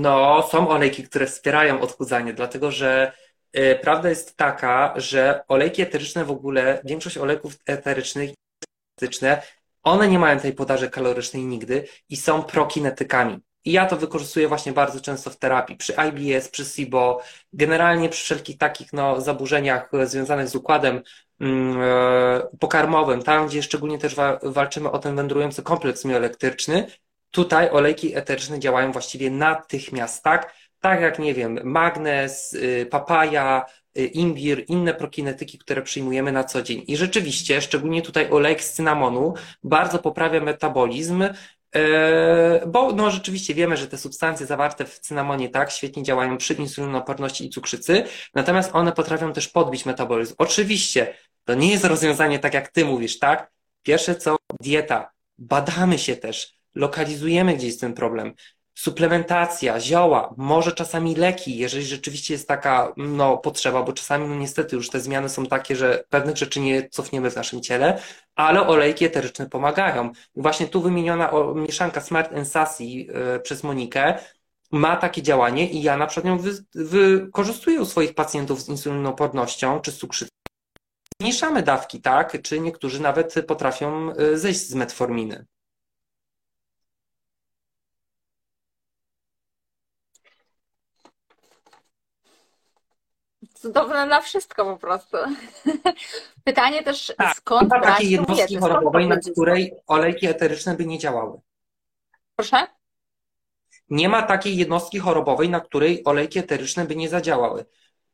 No, 0.01 0.43
są 0.51 0.68
olejki, 0.68 1.05
które 1.05 1.26
wspierają 1.26 1.80
odchudzanie, 1.80 2.34
dlatego 2.34 2.70
że 2.70 3.12
y, 3.57 3.78
prawda 3.82 4.09
jest 4.09 4.36
taka, 4.36 4.95
że 4.97 5.43
olejki 5.49 5.82
eteryczne 5.82 6.24
w 6.24 6.30
ogóle, 6.30 6.80
większość 6.84 7.18
olejków 7.18 7.57
eterycznych, 7.66 8.30
one 9.82 10.09
nie 10.09 10.18
mają 10.18 10.41
tej 10.41 10.53
podaży 10.53 10.91
kalorycznej 10.91 11.45
nigdy 11.45 11.88
i 12.09 12.16
są 12.16 12.43
prokinetykami. 12.43 13.38
I 13.64 13.72
ja 13.72 13.86
to 13.86 13.97
wykorzystuję 13.97 14.49
właśnie 14.49 14.72
bardzo 14.72 15.01
często 15.01 15.30
w 15.30 15.38
terapii, 15.38 15.76
przy 15.76 15.95
IBS, 16.09 16.49
przy 16.49 16.64
SIBO, 16.64 17.22
generalnie 17.53 18.09
przy 18.09 18.24
wszelkich 18.24 18.59
takich 18.59 18.93
no, 18.93 19.20
zaburzeniach 19.20 19.95
e, 19.95 20.07
związanych 20.07 20.49
z 20.49 20.55
układem 20.55 21.03
mm, 21.41 21.82
e, 21.82 22.43
pokarmowym, 22.61 23.22
tam 23.22 23.47
gdzie 23.47 23.62
szczególnie 23.62 23.99
też 23.99 24.14
wa 24.14 24.38
walczymy 24.43 24.91
o 24.91 24.99
ten 24.99 25.16
wędrujący 25.16 25.62
kompleks 25.62 26.05
mioelektryczny, 26.05 26.86
Tutaj 27.30 27.70
olejki 27.70 28.16
eteryczne 28.16 28.58
działają 28.58 28.92
właściwie 28.92 29.30
natychmiast, 29.30 30.22
tak? 30.22 30.54
Tak 30.80 31.00
jak, 31.00 31.18
nie 31.18 31.34
wiem, 31.34 31.60
magnez, 31.64 32.52
y, 32.52 32.86
papaja, 32.90 33.66
y, 33.98 34.06
imbir, 34.06 34.64
inne 34.68 34.94
prokinetyki, 34.94 35.58
które 35.58 35.82
przyjmujemy 35.82 36.32
na 36.32 36.44
co 36.44 36.62
dzień. 36.62 36.84
I 36.86 36.96
rzeczywiście, 36.96 37.60
szczególnie 37.60 38.02
tutaj 38.02 38.30
olejek 38.30 38.64
z 38.64 38.72
cynamonu 38.72 39.34
bardzo 39.62 39.98
poprawia 39.98 40.40
metabolizm, 40.40 41.22
e, 41.74 42.66
bo 42.66 42.92
no 42.92 43.10
rzeczywiście 43.10 43.54
wiemy, 43.54 43.76
że 43.76 43.86
te 43.86 43.98
substancje 43.98 44.46
zawarte 44.46 44.84
w 44.84 44.98
cynamonie 44.98 45.48
tak 45.48 45.70
świetnie 45.70 46.02
działają 46.02 46.36
przy 46.38 46.54
insulinoporności 46.54 47.46
i 47.46 47.50
cukrzycy, 47.50 48.04
natomiast 48.34 48.70
one 48.74 48.92
potrafią 48.92 49.32
też 49.32 49.48
podbić 49.48 49.86
metabolizm. 49.86 50.34
Oczywiście, 50.38 51.14
to 51.44 51.54
nie 51.54 51.70
jest 51.70 51.84
rozwiązanie 51.84 52.38
tak 52.38 52.54
jak 52.54 52.68
ty 52.68 52.84
mówisz, 52.84 53.18
tak? 53.18 53.50
Pierwsze 53.82 54.14
co, 54.14 54.36
dieta. 54.60 55.10
Badamy 55.38 55.98
się 55.98 56.16
też 56.16 56.59
lokalizujemy 56.74 57.56
gdzieś 57.56 57.78
ten 57.78 57.94
problem. 57.94 58.34
Suplementacja, 58.74 59.80
zioła, 59.80 60.34
może 60.36 60.72
czasami 60.72 61.14
leki, 61.14 61.56
jeżeli 61.56 61.84
rzeczywiście 61.84 62.34
jest 62.34 62.48
taka 62.48 62.92
no, 62.96 63.38
potrzeba, 63.38 63.82
bo 63.82 63.92
czasami 63.92 64.28
no, 64.28 64.34
niestety 64.34 64.76
już 64.76 64.90
te 64.90 65.00
zmiany 65.00 65.28
są 65.28 65.46
takie, 65.46 65.76
że 65.76 66.04
pewnych 66.08 66.36
rzeczy 66.36 66.60
nie 66.60 66.88
cofniemy 66.88 67.30
w 67.30 67.36
naszym 67.36 67.62
ciele, 67.62 68.02
ale 68.34 68.66
olejki 68.66 69.04
eteryczne 69.04 69.48
pomagają. 69.48 70.12
Właśnie 70.36 70.66
tu 70.66 70.82
wymieniona 70.82 71.30
mieszanka 71.54 72.00
Smart 72.00 72.32
and 72.32 72.48
Sassy 72.48 72.84
e, 72.84 73.40
przez 73.40 73.62
Monikę 73.62 74.18
ma 74.72 74.96
takie 74.96 75.22
działanie 75.22 75.70
i 75.70 75.82
ja 75.82 75.96
na 75.96 76.06
przykład 76.06 76.26
ją 76.26 76.38
wy, 76.38 76.50
wykorzystuję 76.74 77.80
u 77.80 77.84
swoich 77.84 78.14
pacjentów 78.14 78.62
z 78.62 78.68
insulinopornością 78.68 79.80
czy 79.80 79.92
z 79.92 79.98
cukrzycą. 79.98 80.30
Zmniejszamy 81.20 81.62
dawki, 81.62 82.00
tak? 82.00 82.42
Czy 82.42 82.60
niektórzy 82.60 83.02
nawet 83.02 83.34
potrafią 83.46 84.12
e, 84.12 84.38
zejść 84.38 84.68
z 84.68 84.74
metforminy. 84.74 85.46
Cudowne 93.61 94.06
na 94.06 94.20
wszystko 94.20 94.64
po 94.64 94.76
prostu. 94.76 95.16
Pytanie 96.44 96.82
też, 96.82 97.12
Tak, 97.18 97.36
skąd 97.36 97.62
Nie 97.62 97.68
ma 97.68 97.80
brać 97.80 97.94
takiej 97.94 98.11
jednostki 98.11 98.54
wiedzę? 98.54 98.61
Chorobowej, 98.61 99.06
na 99.06 99.16
której 99.16 99.72
olejki 99.86 100.26
eteryczne 100.26 100.74
by 100.76 100.86
nie 100.86 100.98
działały. 100.98 101.40
Proszę? 102.36 102.66
Nie 103.90 104.08
ma 104.08 104.22
takiej 104.22 104.56
jednostki 104.56 104.98
chorobowej, 104.98 105.48
na 105.48 105.61
której 105.61 106.04
olejki 106.04 106.38
eteryczne 106.38 106.84
by 106.84 106.96
nie 106.96 107.08
zadziałały. 107.08 107.64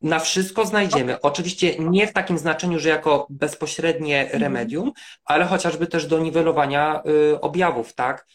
Na 0.03 0.18
wszystko 0.18 0.66
znajdziemy. 0.66 1.20
Oczywiście 1.20 1.78
nie 1.78 2.07
w 2.07 2.12
takim 2.12 2.38
znaczeniu, 2.38 2.78
że 2.78 2.88
jako 2.88 3.26
bezpośrednie 3.30 4.20
Mhm. 4.20 4.42
remedium, 4.42 4.92
ale 5.24 5.44
chociażby 5.44 5.86
też 5.86 6.07
do 6.07 6.18
niwelowania 6.18 7.03
y, 7.34 7.40
objawów, 7.40 7.94
tak? 7.94 8.26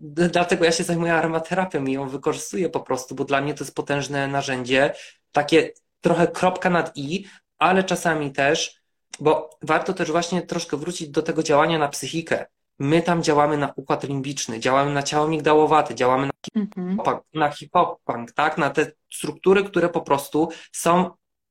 Dlatego 0.00 0.64
ja 0.64 0.72
się 0.72 0.84
zajmuję 0.84 1.14
aromaterapią 1.14 1.84
i 1.84 1.92
ją 1.92 2.08
wykorzystuję 2.08 2.68
po 2.68 2.80
prostu, 2.80 3.14
bo 3.14 3.24
dla 3.24 3.40
mnie 3.40 3.54
to 3.54 3.64
jest 3.64 3.74
potężne 3.74 4.28
narzędzie, 4.28 4.94
takie 5.32 5.72
trochę 6.06 6.28
kropka 6.28 6.70
nad 6.70 6.92
i, 6.96 7.24
ale 7.58 7.84
czasami 7.84 8.32
też, 8.32 8.80
bo 9.20 9.50
warto 9.62 9.94
też 9.94 10.10
właśnie 10.10 10.42
troszkę 10.42 10.76
wrócić 10.76 11.08
do 11.08 11.22
tego 11.22 11.42
działania 11.42 11.78
na 11.78 11.88
psychikę. 11.88 12.46
My 12.78 13.02
tam 13.02 13.22
działamy 13.22 13.56
na 13.56 13.72
układ 13.76 14.04
limbiczny, 14.04 14.60
działamy 14.60 14.92
na 14.92 15.02
ciało 15.02 15.28
migdałowaty, 15.28 15.94
działamy 15.94 16.26
na 16.26 16.32
Mhm. 16.54 16.98
na 17.34 17.50
hipokamp, 17.50 18.32
tak? 18.32 18.58
Na 18.58 18.70
te 18.70 18.92
struktury, 19.12 19.64
które 19.64 19.88
po 19.88 20.00
prostu 20.00 20.48
są 20.72 21.10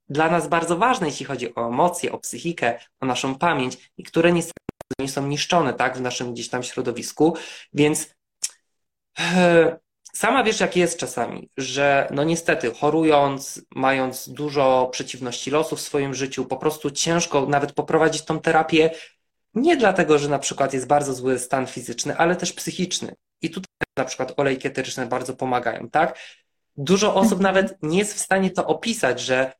dla 0.09 0.29
nas 0.29 0.47
bardzo 0.47 0.77
ważne, 0.77 1.07
jeśli 1.07 1.25
chodzi 1.25 1.55
o 1.55 1.67
emocje, 1.67 2.11
o 2.11 2.17
psychikę, 2.17 2.79
o 2.99 3.05
naszą 3.05 3.35
pamięć 3.35 3.91
i 3.97 4.03
które 4.03 4.31
niestety 4.31 4.59
nie 4.99 5.09
są 5.09 5.27
niszczone, 5.27 5.73
tak, 5.73 5.97
w 5.97 6.01
naszym 6.01 6.33
gdzieś 6.33 6.49
tam 6.49 6.63
środowisku, 6.63 7.35
więc 7.73 8.15
e, 9.19 9.77
sama 10.15 10.43
wiesz, 10.43 10.59
jak 10.59 10.75
jest 10.75 10.99
czasami, 10.99 11.49
że 11.57 12.07
no 12.11 12.23
niestety 12.23 12.71
chorując, 12.71 13.61
mając 13.75 14.29
dużo 14.29 14.89
przeciwności 14.91 15.51
losu 15.51 15.75
w 15.75 15.81
swoim 15.81 16.13
życiu, 16.13 16.45
po 16.45 16.57
prostu 16.57 16.91
ciężko 16.91 17.45
nawet 17.45 17.73
poprowadzić 17.73 18.25
tą 18.25 18.39
terapię, 18.39 18.91
nie 19.53 19.77
dlatego, 19.77 20.19
że 20.19 20.29
na 20.29 20.39
przykład 20.39 20.73
jest 20.73 20.87
bardzo 20.87 21.13
zły 21.13 21.39
stan 21.39 21.67
fizyczny, 21.67 22.17
ale 22.17 22.35
też 22.35 22.53
psychiczny. 22.53 23.15
I 23.41 23.49
tutaj 23.49 23.71
na 23.97 24.05
przykład 24.05 24.33
olejki 24.37 24.67
eteryczne 24.67 25.05
bardzo 25.05 25.35
pomagają, 25.35 25.89
tak? 25.89 26.19
Dużo 26.77 27.15
osób 27.15 27.39
Mhm. 27.39 27.41
nawet 27.55 27.77
nie 27.81 27.97
jest 27.97 28.13
w 28.13 28.19
stanie 28.19 28.49
to 28.51 28.67
opisać, 28.67 29.19
że 29.19 29.53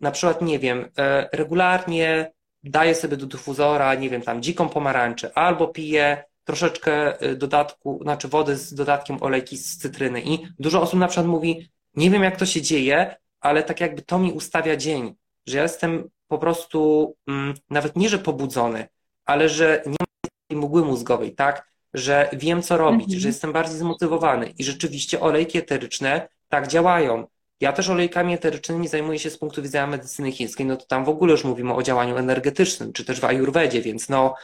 na 0.00 0.10
przykład, 0.10 0.42
nie 0.42 0.58
wiem, 0.58 0.90
e, 0.98 1.28
regularnie 1.32 2.32
daje 2.62 2.94
sobie 2.94 3.16
do 3.16 3.26
dyfuzora, 3.26 3.94
nie 3.94 4.10
wiem, 4.10 4.22
tam 4.22 4.42
dziką 4.42 4.68
pomarańczę, 4.68 5.38
albo 5.38 5.68
pije 5.68 6.24
troszeczkę 6.48 7.20
e, 7.20 7.34
dodatku, 7.36 8.00
znaczy 8.02 8.28
wody 8.28 8.56
z 8.56 8.74
dodatkiem 8.74 9.22
olejki 9.22 9.58
z 9.58 9.76
cytryny. 9.76 10.22
I 10.22 10.46
dużo 10.58 10.82
osób 10.82 11.00
na 11.00 11.08
przykład 11.08 11.26
mówi, 11.26 11.70
nie 11.94 12.10
wiem 12.10 12.22
jak 12.22 12.36
to 12.36 12.46
się 12.46 12.62
dzieje, 12.62 13.16
ale 13.40 13.62
tak 13.62 13.80
jakby 13.80 14.02
to 14.02 14.18
mi 14.18 14.32
ustawia 14.32 14.76
dzień, 14.76 15.14
że 15.46 15.56
ja 15.56 15.62
jestem 15.62 16.10
po 16.28 16.38
prostu 16.38 17.14
mm, 17.26 17.54
nawet 17.70 17.96
nie, 17.96 18.08
że 18.08 18.18
pobudzony, 18.18 18.88
ale 19.24 19.48
że 19.48 19.82
nie 19.86 19.96
ma 20.00 20.28
tej 20.48 20.56
mgły 20.58 20.84
mózgowej, 20.84 21.34
tak? 21.34 21.68
Że 21.94 22.28
wiem 22.32 22.62
co 22.62 22.76
robić, 22.76 23.04
Mhm. 23.04 23.20
że 23.20 23.28
jestem 23.28 23.52
bardziej 23.52 23.76
zmotywowany. 23.78 24.54
I 24.58 24.64
rzeczywiście 24.64 25.20
olejki 25.20 25.58
eteryczne 25.58 26.28
tak 26.48 26.68
działają. 26.68 27.26
Ja 27.60 27.72
też 27.72 27.88
olejkami 27.88 28.34
eterycznymi 28.34 28.88
zajmuję 28.88 29.18
się 29.18 29.30
z 29.30 29.38
punktu 29.38 29.62
widzenia 29.62 29.86
medycyny 29.86 30.32
chińskiej, 30.32 30.66
no 30.66 30.76
to 30.76 30.86
tam 30.86 31.04
w 31.04 31.08
ogóle 31.08 31.32
już 31.32 31.44
mówimy 31.44 31.74
o 31.74 31.82
działaniu 31.82 32.16
energetycznym, 32.16 32.92
czy 32.92 33.04
też 33.04 33.20
w 33.20 33.24
ajurwedzie, 33.24 33.82
więc 33.82 34.08
no 34.08 34.34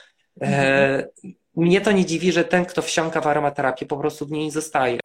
e, 0.43 1.09
mnie 1.57 1.81
to 1.81 1.93
nie 1.93 2.05
dziwi, 2.07 2.33
że 2.33 2.45
ten, 2.45 2.67
kto 2.67 2.83
wsiąka 2.83 3.21
w 3.21 3.27
aromaterapię, 3.27 3.87
po 3.87 3.97
prostu 3.97 4.27
w 4.27 4.31
niej 4.31 4.51
zostaje. 4.51 5.01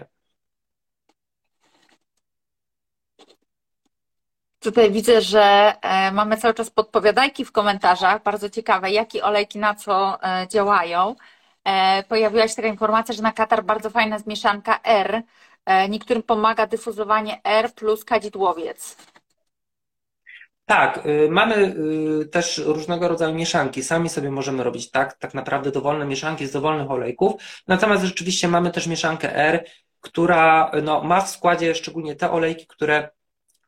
Tutaj 4.60 4.92
widzę, 4.92 5.22
że 5.22 5.74
e, 5.82 6.12
mamy 6.12 6.38
cały 6.38 6.54
czas 6.54 6.70
podpowiadajki 6.70 7.46
w 7.46 7.52
komentarzach, 7.52 8.24
bardzo 8.24 8.50
ciekawe, 8.50 8.92
jakie 8.92 9.24
olejki 9.24 9.60
na 9.60 9.76
co 9.76 10.24
e, 10.24 10.48
działają. 10.48 11.16
E, 11.64 12.04
Pojawiła 12.04 12.48
się 12.48 12.56
taka 12.56 12.68
informacja, 12.68 13.16
że 13.16 13.22
na 13.22 13.32
katar 13.32 13.64
bardzo 13.64 13.90
fajna 13.90 14.16
jest 14.16 14.28
mieszanka 14.28 14.80
R. 14.84 15.22
Niektórym 15.90 16.24
pomaga 16.24 16.68
dyfuzowanie 16.68 17.42
R 17.44 17.74
plus 17.74 18.06
kadzidłowiec. 18.06 18.98
Tak, 20.70 21.06
y, 21.06 21.30
mamy 21.30 21.76
y, 22.22 22.26
też 22.26 22.58
różnego 22.58 23.08
rodzaju 23.08 23.36
mieszanki. 23.36 23.84
Sami 23.84 24.10
sobie 24.10 24.32
możemy 24.32 24.64
robić 24.64 24.92
tak, 24.92 25.18
tak 25.18 25.34
naprawdę 25.34 25.72
dowolne 25.72 26.06
mieszanki 26.06 26.48
z 26.48 26.52
dowolnych 26.52 26.92
olejków. 26.92 27.34
Natomiast 27.68 28.04
rzeczywiście 28.04 28.48
mamy 28.48 28.72
też 28.72 28.88
mieszankę 28.88 29.36
R, 29.36 29.66
która 30.00 30.72
no, 30.84 31.04
ma 31.04 31.22
w 31.22 31.30
składzie 31.30 31.76
szczególnie 31.76 32.16
te 32.16 32.32
olejki, 32.32 32.68
które 32.68 33.10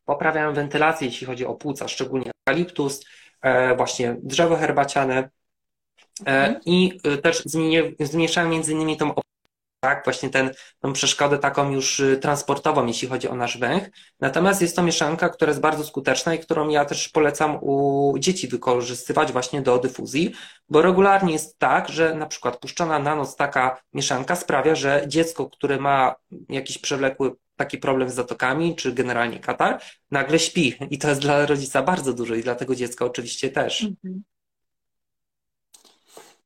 poprawiają 0.06 0.54
wentylację, 0.54 1.08
jeśli 1.08 1.28
chodzi 1.28 1.46
o 1.46 1.56
płuca, 1.56 1.88
szczególnie 1.88 2.32
eukaliptus, 2.48 3.06
e, 3.42 3.76
właśnie 3.76 4.16
drzewo 4.24 4.56
herbaciane. 4.56 5.18
E, 5.18 5.30
Mhm. 6.26 6.60
I 6.66 7.00
y, 7.08 7.18
też 7.18 7.44
zmniejszają 8.00 8.50
między 8.50 8.72
innymi 8.72 8.98
tą 8.98 9.14
tak, 9.82 10.04
właśnie 10.04 10.30
ten, 10.30 10.52
tą 10.80 10.94
przeszkodę 10.94 11.38
taką 11.38 11.72
już 11.72 12.00
y, 12.00 12.18
transportową, 12.18 12.86
jeśli 12.86 13.08
chodzi 13.08 13.28
o 13.28 13.36
nasz 13.36 13.58
węch. 13.58 13.90
Natomiast 14.20 14.62
jest 14.62 14.76
to 14.76 14.84
mieszanka, 14.84 15.30
która 15.30 15.50
jest 15.50 15.62
bardzo 15.62 15.84
skuteczna 15.84 16.34
i 16.34 16.40
którą 16.40 16.70
ja 16.70 16.86
też 16.86 17.10
polecam 17.10 17.58
u 17.62 18.14
dzieci 18.20 18.48
wykorzystywać 18.48 19.32
właśnie 19.32 19.62
do 19.62 19.78
dyfuzji, 19.78 20.34
bo 20.70 20.82
regularnie 20.82 21.34
jest 21.34 21.60
tak, 21.60 21.90
że 21.90 22.16
na 22.16 22.26
przykład 22.26 22.58
puszczona 22.58 23.00
na 23.00 23.16
noc 23.16 23.36
taka 23.36 23.82
mieszanka 23.94 24.36
sprawia, 24.36 24.76
że 24.76 25.04
dziecko, 25.08 25.50
które 25.50 25.80
ma 25.80 26.16
jakiś 26.50 26.78
przewlekły 26.78 27.32
taki 27.56 27.78
problem 27.78 28.10
z 28.10 28.14
zatokami, 28.14 28.76
czy 28.76 28.94
generalnie 28.94 29.40
katar, 29.40 29.82
nagle 30.12 30.40
śpi. 30.40 30.76
I 30.90 30.98
to 30.98 31.10
jest 31.10 31.22
dla 31.22 31.46
rodzica 31.46 31.82
bardzo 31.84 32.14
dużo 32.14 32.36
i 32.36 32.44
dla 32.44 32.56
tego 32.56 32.76
dziecka 32.76 33.06
oczywiście 33.06 33.50
też. 33.50 33.82
Mhm. 33.82 34.24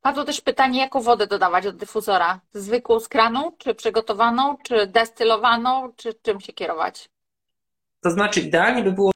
Padło 0.06 0.24
też 0.24 0.42
pytanie, 0.42 0.80
jaką 0.80 1.02
wodę 1.02 1.28
dodawać 1.28 1.64
do 1.64 1.74
dyfuzora? 1.74 2.40
Zwykłą 2.54 3.00
z 3.00 3.08
kranu, 3.08 3.56
czy 3.58 3.76
przygotowaną, 3.76 4.58
czy 4.64 4.88
destylowaną, 4.88 5.94
czy 5.96 6.14
czym 6.22 6.42
się 6.42 6.54
kierować? 6.54 7.10
To 8.02 8.12
znaczy, 8.12 8.40
idealnie 8.40 8.84
by 8.84 8.92
było 8.92 9.12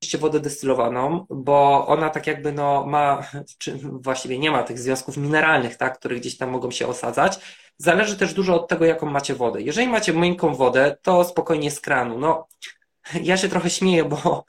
oczywiście 0.00 0.18
wodę 0.18 0.40
destylowaną, 0.40 1.26
bo 1.30 1.86
ona 1.86 2.10
tak 2.10 2.26
jakby 2.26 2.52
no 2.52 2.86
ma, 2.86 3.22
czy 3.58 3.78
właściwie 3.82 4.38
nie 4.38 4.50
ma 4.50 4.62
tych 4.62 4.78
związków 4.78 5.16
mineralnych, 5.16 5.76
tak, 5.76 5.98
które 5.98 6.16
gdzieś 6.16 6.36
tam 6.36 6.50
mogą 6.50 6.70
się 6.70 6.86
osadzać. 6.86 7.38
Zależy 7.78 8.16
też 8.16 8.34
dużo 8.34 8.54
od 8.54 8.68
tego, 8.68 8.84
jaką 8.84 9.06
macie 9.06 9.34
wodę. 9.34 9.62
Jeżeli 9.62 9.88
macie 9.88 10.12
miękką 10.12 10.54
wodę, 10.54 10.96
to 11.02 11.24
spokojnie 11.24 11.70
z 11.70 11.80
kranu. 11.80 12.18
No, 12.18 12.48
ja 13.22 13.36
się 13.36 13.48
trochę 13.48 13.70
śmieję, 13.70 14.04
bo 14.04 14.44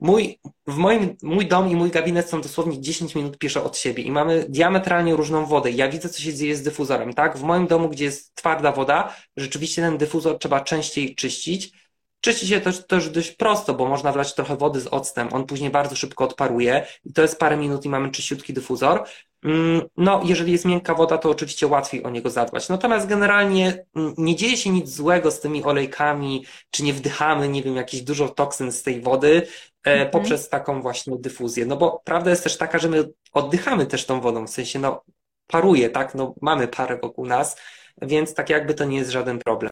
mój, 0.00 0.38
w 0.66 0.76
moim, 0.76 1.16
mój 1.22 1.46
dom 1.46 1.70
i 1.70 1.76
mój 1.76 1.90
gabinet 1.90 2.30
są 2.30 2.40
dosłownie 2.40 2.80
10 2.80 3.14
minut 3.14 3.38
pieszo 3.38 3.64
od 3.64 3.76
siebie 3.76 4.02
i 4.02 4.10
mamy 4.10 4.46
diametralnie 4.48 5.16
różną 5.16 5.46
wodę. 5.46 5.70
Ja 5.70 5.88
widzę, 5.88 6.08
co 6.08 6.22
się 6.22 6.34
dzieje 6.34 6.56
z 6.56 6.62
dyfuzorem, 6.62 7.14
tak? 7.14 7.38
W 7.38 7.42
moim 7.42 7.66
domu, 7.66 7.88
gdzie 7.88 8.04
jest 8.04 8.34
twarda 8.34 8.72
woda, 8.72 9.14
rzeczywiście 9.36 9.82
ten 9.82 9.98
dyfuzor 9.98 10.38
trzeba 10.38 10.60
częściej 10.60 11.14
czyścić. 11.14 11.72
Czyści 12.20 12.46
się 12.46 12.60
też, 12.60 12.86
też 12.86 13.10
dość 13.10 13.30
prosto, 13.30 13.74
bo 13.74 13.88
można 13.88 14.12
wlać 14.12 14.34
trochę 14.34 14.56
wody 14.56 14.80
z 14.80 14.86
octem. 14.86 15.28
On 15.32 15.46
później 15.46 15.70
bardzo 15.70 15.96
szybko 15.96 16.24
odparuje 16.24 16.86
i 17.04 17.12
to 17.12 17.22
jest 17.22 17.38
parę 17.38 17.56
minut 17.56 17.84
i 17.84 17.88
mamy 17.88 18.10
czyściutki 18.10 18.52
dyfuzor. 18.52 19.04
Mm, 19.44 19.82
No, 19.96 20.22
jeżeli 20.24 20.52
jest 20.52 20.64
miękka 20.64 20.94
woda, 20.94 21.18
to 21.18 21.30
oczywiście 21.30 21.66
łatwiej 21.66 22.04
o 22.04 22.10
niego 22.10 22.30
zadbać. 22.30 22.68
Natomiast 22.68 23.06
generalnie 23.06 23.84
nie 24.18 24.36
dzieje 24.36 24.56
się 24.56 24.70
nic 24.70 24.90
złego 24.90 25.30
z 25.30 25.40
tymi 25.40 25.64
olejkami, 25.64 26.44
czy 26.70 26.82
nie 26.82 26.92
wdychamy, 26.92 27.48
nie 27.48 27.62
wiem, 27.62 27.76
jakichś 27.76 28.02
dużo 28.02 28.28
toksyn 28.28 28.72
z 28.72 28.82
tej 28.82 29.00
wody 29.00 29.46
Mhm. 29.84 30.10
poprzez 30.10 30.48
taką 30.48 30.82
właśnie 30.82 31.18
dyfuzję. 31.18 31.66
No 31.66 31.76
bo 31.76 32.02
prawda 32.04 32.30
jest 32.30 32.44
też 32.44 32.58
taka, 32.58 32.78
że 32.78 32.88
my 32.88 33.12
oddychamy 33.32 33.86
też 33.86 34.06
tą 34.06 34.20
wodą, 34.20 34.46
w 34.46 34.50
sensie 34.50 34.78
no 34.78 35.04
paruje, 35.46 35.90
tak? 35.90 36.14
No 36.14 36.34
mamy 36.40 36.68
parę 36.68 36.98
wokół 37.02 37.26
nas, 37.26 37.56
więc 38.02 38.34
tak 38.34 38.50
jakby 38.50 38.74
to 38.74 38.84
nie 38.84 38.98
jest 38.98 39.10
żaden 39.10 39.38
problem. 39.38 39.70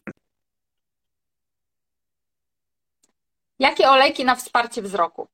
Jakie 3.59 3.89
olejki 3.89 4.25
na 4.25 4.35
wsparcie 4.35 4.81
wzroku? 4.81 5.27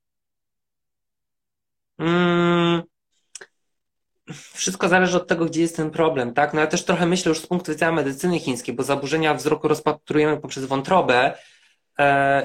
Mm, 1.98 2.82
wszystko 4.54 4.88
zależy 4.88 5.16
od 5.16 5.28
tego, 5.28 5.44
gdzie 5.44 5.60
jest 5.60 5.76
ten 5.76 5.90
problem, 5.90 6.34
tak? 6.34 6.54
No 6.54 6.60
ja 6.60 6.66
też 6.66 6.84
trochę 6.84 7.06
myślę 7.06 7.28
już 7.28 7.40
z 7.40 7.46
punktu 7.46 7.72
widzenia 7.72 7.92
medycyny 7.92 8.38
chińskiej, 8.38 8.74
bo 8.74 8.82
zaburzenia 8.82 9.34
wzroku 9.34 9.68
rozpatrujemy 9.68 10.40
poprzez 10.40 10.64
wątrobę, 10.64 11.14
e, 11.24 11.38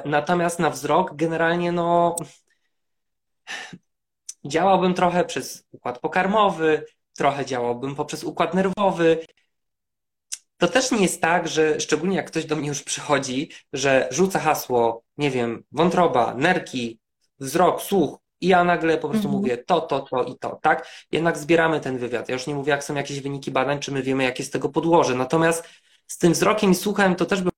natomiast 0.05 0.59
na 0.59 0.69
wzrok 0.69 1.15
generalnie 1.15 1.71
no 1.71 2.15
działałbym 4.45 4.93
trochę 4.93 5.25
przez 5.25 5.63
układ 5.71 5.99
pokarmowy, 5.99 6.85
trochę 7.17 7.45
działałbym 7.45 7.95
poprzez 7.95 8.23
układ 8.23 8.53
nerwowy. 8.53 9.25
To 10.57 10.67
też 10.67 10.91
nie 10.91 11.01
jest 11.01 11.21
tak, 11.21 11.47
że 11.47 11.79
szczególnie 11.79 12.15
jak 12.15 12.27
ktoś 12.27 12.45
do 12.45 12.55
mnie 12.55 12.67
już 12.67 12.83
przychodzi, 12.83 13.49
że 13.73 14.07
rzuca 14.11 14.39
hasło, 14.39 15.03
nie 15.17 15.31
wiem, 15.31 15.63
wątroba, 15.71 16.33
nerki, 16.33 16.99
wzrok, 17.39 17.81
słuch 17.81 18.19
i 18.41 18.47
ja 18.47 18.63
nagle 18.63 18.97
po 18.97 19.09
prostu 19.09 19.27
Mhm. 19.27 19.41
mówię 19.41 19.57
to, 19.57 19.81
to, 19.81 19.99
to 19.99 20.23
i 20.23 20.37
to, 20.37 20.59
tak? 20.61 20.87
Jednak 21.11 21.37
zbieramy 21.37 21.79
ten 21.79 21.97
wywiad. 21.97 22.29
Ja 22.29 22.33
już 22.33 22.47
nie 22.47 22.55
mówię, 22.55 22.71
jak 22.71 22.83
są 22.83 22.95
jakieś 22.95 23.19
wyniki 23.21 23.51
badań, 23.51 23.79
czy 23.79 23.91
my 23.91 24.01
wiemy, 24.03 24.23
jakie 24.23 24.43
jest 24.43 24.53
tego 24.53 24.69
podłoże. 24.69 25.15
Natomiast 25.15 25.69
z 26.07 26.17
tym 26.17 26.33
wzrokiem 26.33 26.71
i 26.71 26.75
słuchem 26.75 27.15
to 27.15 27.25
też 27.25 27.41
by 27.41 27.50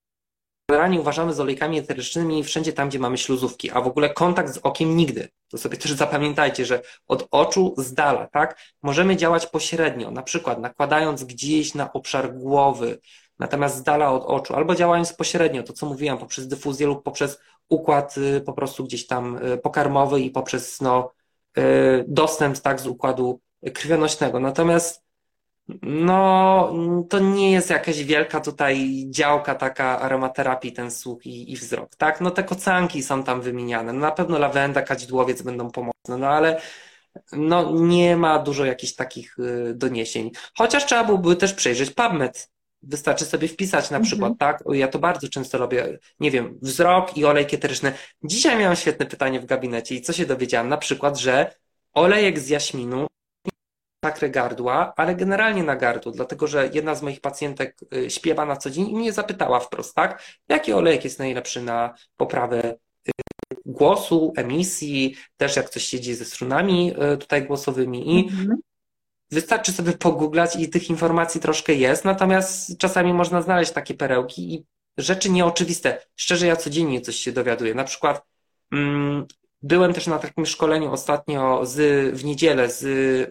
generalnie 0.70 1.00
uważamy 1.00 1.34
z 1.34 1.40
olejkami 1.40 1.80
eterycznymi 1.80 2.44
wszędzie 2.44 2.74
tam, 2.74 2.90
gdzie 2.90 3.00
mamy 3.00 3.18
śluzówki, 3.18 3.72
a 3.72 3.82
w 3.82 3.88
ogóle 3.88 4.10
kontakt 4.10 4.54
z 4.54 4.58
okiem 4.58 4.98
nigdy. 4.98 5.30
To 5.48 5.58
sobie 5.58 5.78
też 5.78 5.92
zapamiętajcie, 5.92 6.66
że 6.66 6.82
od 7.08 7.28
oczu 7.32 7.74
z 7.78 7.94
dala, 7.94 8.28
tak? 8.28 8.60
Możemy 8.84 9.18
działać 9.18 9.46
pośrednio, 9.48 10.12
na 10.12 10.24
przykład 10.24 10.60
nakładając 10.60 11.24
gdzieś 11.24 11.76
na 11.76 11.94
obszar 11.94 12.34
głowy, 12.34 13.00
natomiast 13.40 13.78
z 13.78 13.84
dala 13.84 14.12
od 14.12 14.26
oczu, 14.26 14.56
albo 14.56 14.76
działając 14.76 15.14
pośrednio, 15.14 15.64
to 15.64 15.74
co 15.74 15.86
mówiłam, 15.86 16.18
poprzez 16.18 16.48
dyfuzję 16.48 16.88
lub 16.88 17.04
poprzez 17.04 17.40
układ 17.70 18.18
y, 18.18 18.42
po 18.42 18.54
prostu 18.54 18.84
gdzieś 18.84 19.08
tam 19.08 19.38
y, 19.46 19.58
pokarmowy 19.58 20.22
i 20.22 20.32
poprzez 20.32 20.82
no, 20.82 21.12
y, 21.58 21.62
dostęp 22.08 22.60
tak 22.60 22.82
z 22.82 22.88
układu 22.88 23.40
krwionośnego. 23.74 24.40
Natomiast 24.40 25.03
no, 25.82 26.74
to 27.10 27.20
nie 27.20 27.52
jest 27.52 27.70
jakaś 27.70 28.04
wielka 28.04 28.40
tutaj 28.42 29.06
działka 29.10 29.56
taka 29.56 30.00
aromaterapii, 30.02 30.74
ten 30.74 30.92
słuch 30.92 31.26
i, 31.26 31.52
i 31.52 31.56
wzrok, 31.56 31.96
tak? 31.96 32.22
No 32.22 32.32
te 32.32 32.44
kocanki 32.44 33.04
są 33.04 33.24
tam 33.24 33.42
wymieniane. 33.42 33.94
No, 33.94 34.00
na 34.00 34.12
pewno 34.12 34.40
lawenda, 34.40 34.82
kadzidłowiec 34.82 35.42
będą 35.42 35.72
pomocne, 35.72 36.18
no 36.18 36.28
ale 36.28 36.62
no 37.32 37.72
nie 37.72 38.18
ma 38.18 38.40
dużo 38.40 38.66
jakichś 38.66 38.96
takich 38.96 39.40
y, 39.40 39.74
doniesień. 39.76 40.32
Chociaż 40.58 40.86
trzeba 40.86 41.04
byłoby 41.04 41.36
też 41.36 41.54
przejrzeć 41.54 41.92
PubMed. 41.92 42.50
Wystarczy 42.82 43.26
sobie 43.26 43.48
wpisać 43.48 43.90
na 43.92 43.98
Mhm. 43.98 44.04
przykład, 44.04 44.34
tak? 44.40 44.64
Ja 44.72 44.88
to 44.88 45.00
bardzo 45.00 45.30
często 45.30 45.58
robię, 45.58 46.00
nie 46.20 46.32
wiem, 46.32 46.60
wzrok 46.62 47.18
i 47.18 47.26
olejki 47.26 47.56
eteryczne. 47.56 47.94
Dzisiaj 48.24 48.58
miałam 48.58 48.76
świetne 48.76 49.06
pytanie 49.06 49.40
w 49.40 49.46
gabinecie 49.46 49.96
i 49.96 50.02
co 50.02 50.14
się 50.14 50.26
dowiedziałam? 50.26 50.70
Na 50.70 50.78
przykład, 50.78 51.20
że 51.20 51.56
olejek 51.94 52.40
z 52.40 52.50
jaśminu 52.50 53.08
czakrę 54.04 54.30
gardła, 54.30 54.94
ale 54.98 55.16
generalnie 55.16 55.64
na 55.64 55.76
gardło, 55.76 56.12
dlatego 56.12 56.48
że 56.48 56.70
jedna 56.74 56.96
z 56.96 57.02
moich 57.02 57.22
pacjentek 57.22 57.78
y, 57.96 58.10
śpiewa 58.10 58.46
na 58.46 58.56
co 58.58 58.70
dzień 58.70 58.90
i 58.90 58.96
mnie 58.96 59.14
zapytała 59.14 59.60
wprost, 59.60 59.96
tak, 59.96 60.24
jaki 60.50 60.74
olejek 60.74 61.04
jest 61.04 61.20
najlepszy 61.20 61.62
na 61.62 61.94
poprawę 62.18 62.76
y, 63.08 63.12
głosu, 63.66 64.34
emisji, 64.38 65.16
też 65.38 65.56
jak 65.56 65.70
coś 65.70 65.84
się 65.84 66.00
dzieje 66.00 66.18
ze 66.18 66.26
strunami 66.26 66.94
y, 67.14 67.18
tutaj 67.18 67.48
głosowymi 67.48 68.20
i 68.20 68.24
Mhm. 68.28 68.58
wystarczy 69.32 69.72
sobie 69.72 69.92
pogooglać 69.94 70.56
i 70.56 70.70
tych 70.70 70.90
informacji 70.90 71.42
troszkę 71.42 71.74
jest, 71.74 72.06
natomiast 72.06 72.78
czasami 72.78 73.14
można 73.14 73.42
znaleźć 73.42 73.72
takie 73.72 73.94
perełki 73.94 74.54
i 74.54 74.66
rzeczy 74.98 75.30
nieoczywiste. 75.30 76.06
Szczerze, 76.16 76.48
ja 76.48 76.56
codziennie 76.56 77.02
coś 77.02 77.16
się 77.16 77.32
dowiaduję. 77.32 77.76
Na 77.76 77.84
przykład 77.84 78.24
mm, 78.72 79.26
byłem 79.64 79.94
też 79.94 80.08
na 80.08 80.20
takim 80.20 80.46
szkoleniu 80.46 80.92
ostatnio 80.92 81.66
z, 81.66 81.76
w 82.16 82.26
niedzielę 82.26 82.70
z 82.70 82.84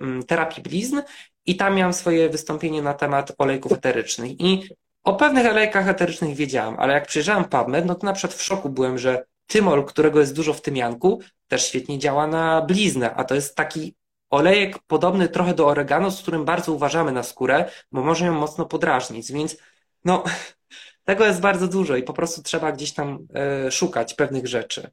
mm, 0.02 0.22
terapii 0.22 0.62
blizn 0.62 1.00
i 1.46 1.56
tam 1.56 1.74
miałem 1.74 1.92
swoje 1.92 2.28
wystąpienie 2.28 2.82
na 2.82 2.94
temat 2.94 3.32
olejków 3.38 3.72
eterycznych. 3.72 4.40
I 4.40 4.68
o 5.04 5.14
pewnych 5.14 5.46
olejkach 5.46 5.88
eterycznych 5.88 6.36
wiedziałam, 6.36 6.76
ale 6.78 6.94
jak 6.94 7.06
przyjrzałem 7.06 7.44
PubMed, 7.44 7.86
no 7.86 7.94
to 7.94 8.06
na 8.06 8.12
przykład 8.12 8.38
w 8.38 8.42
szoku 8.42 8.68
byłem, 8.68 8.98
że 8.98 9.24
tymol, 9.46 9.84
którego 9.84 10.20
jest 10.20 10.34
dużo 10.34 10.54
w 10.54 10.60
tymianku, 10.60 11.20
też 11.48 11.66
świetnie 11.66 11.98
działa 11.98 12.26
na 12.26 12.62
bliznę, 12.62 13.14
a 13.14 13.24
to 13.24 13.34
jest 13.34 13.56
taki 13.56 13.94
olejek 14.30 14.78
podobny 14.86 15.28
trochę 15.28 15.54
do 15.54 15.66
oregano, 15.66 16.10
z 16.10 16.22
którym 16.22 16.44
bardzo 16.44 16.72
uważamy 16.72 17.12
na 17.12 17.22
skórę, 17.22 17.70
bo 17.92 18.02
może 18.02 18.26
ją 18.26 18.32
mocno 18.32 18.66
podrażnić, 18.66 19.32
więc 19.32 19.56
no, 20.04 20.24
tego 21.04 21.26
jest 21.26 21.40
bardzo 21.40 21.68
dużo 21.68 21.96
i 21.96 22.02
po 22.02 22.12
prostu 22.12 22.42
trzeba 22.42 22.72
gdzieś 22.72 22.92
tam 22.92 23.26
e, 23.34 23.70
szukać 23.70 24.14
pewnych 24.14 24.46
rzeczy. 24.46 24.90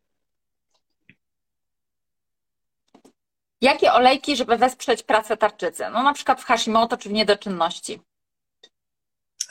Jakie 3.61 3.93
olejki, 3.93 4.35
żeby 4.35 4.57
wesprzeć 4.57 5.03
pracę 5.03 5.37
tarczycy? 5.37 5.83
No 5.93 6.03
na 6.03 6.13
przykład 6.13 6.41
w 6.41 6.45
Hashimoto 6.45 6.97
czy 6.97 7.09
w 7.09 7.11
niedoczynności. 7.11 7.99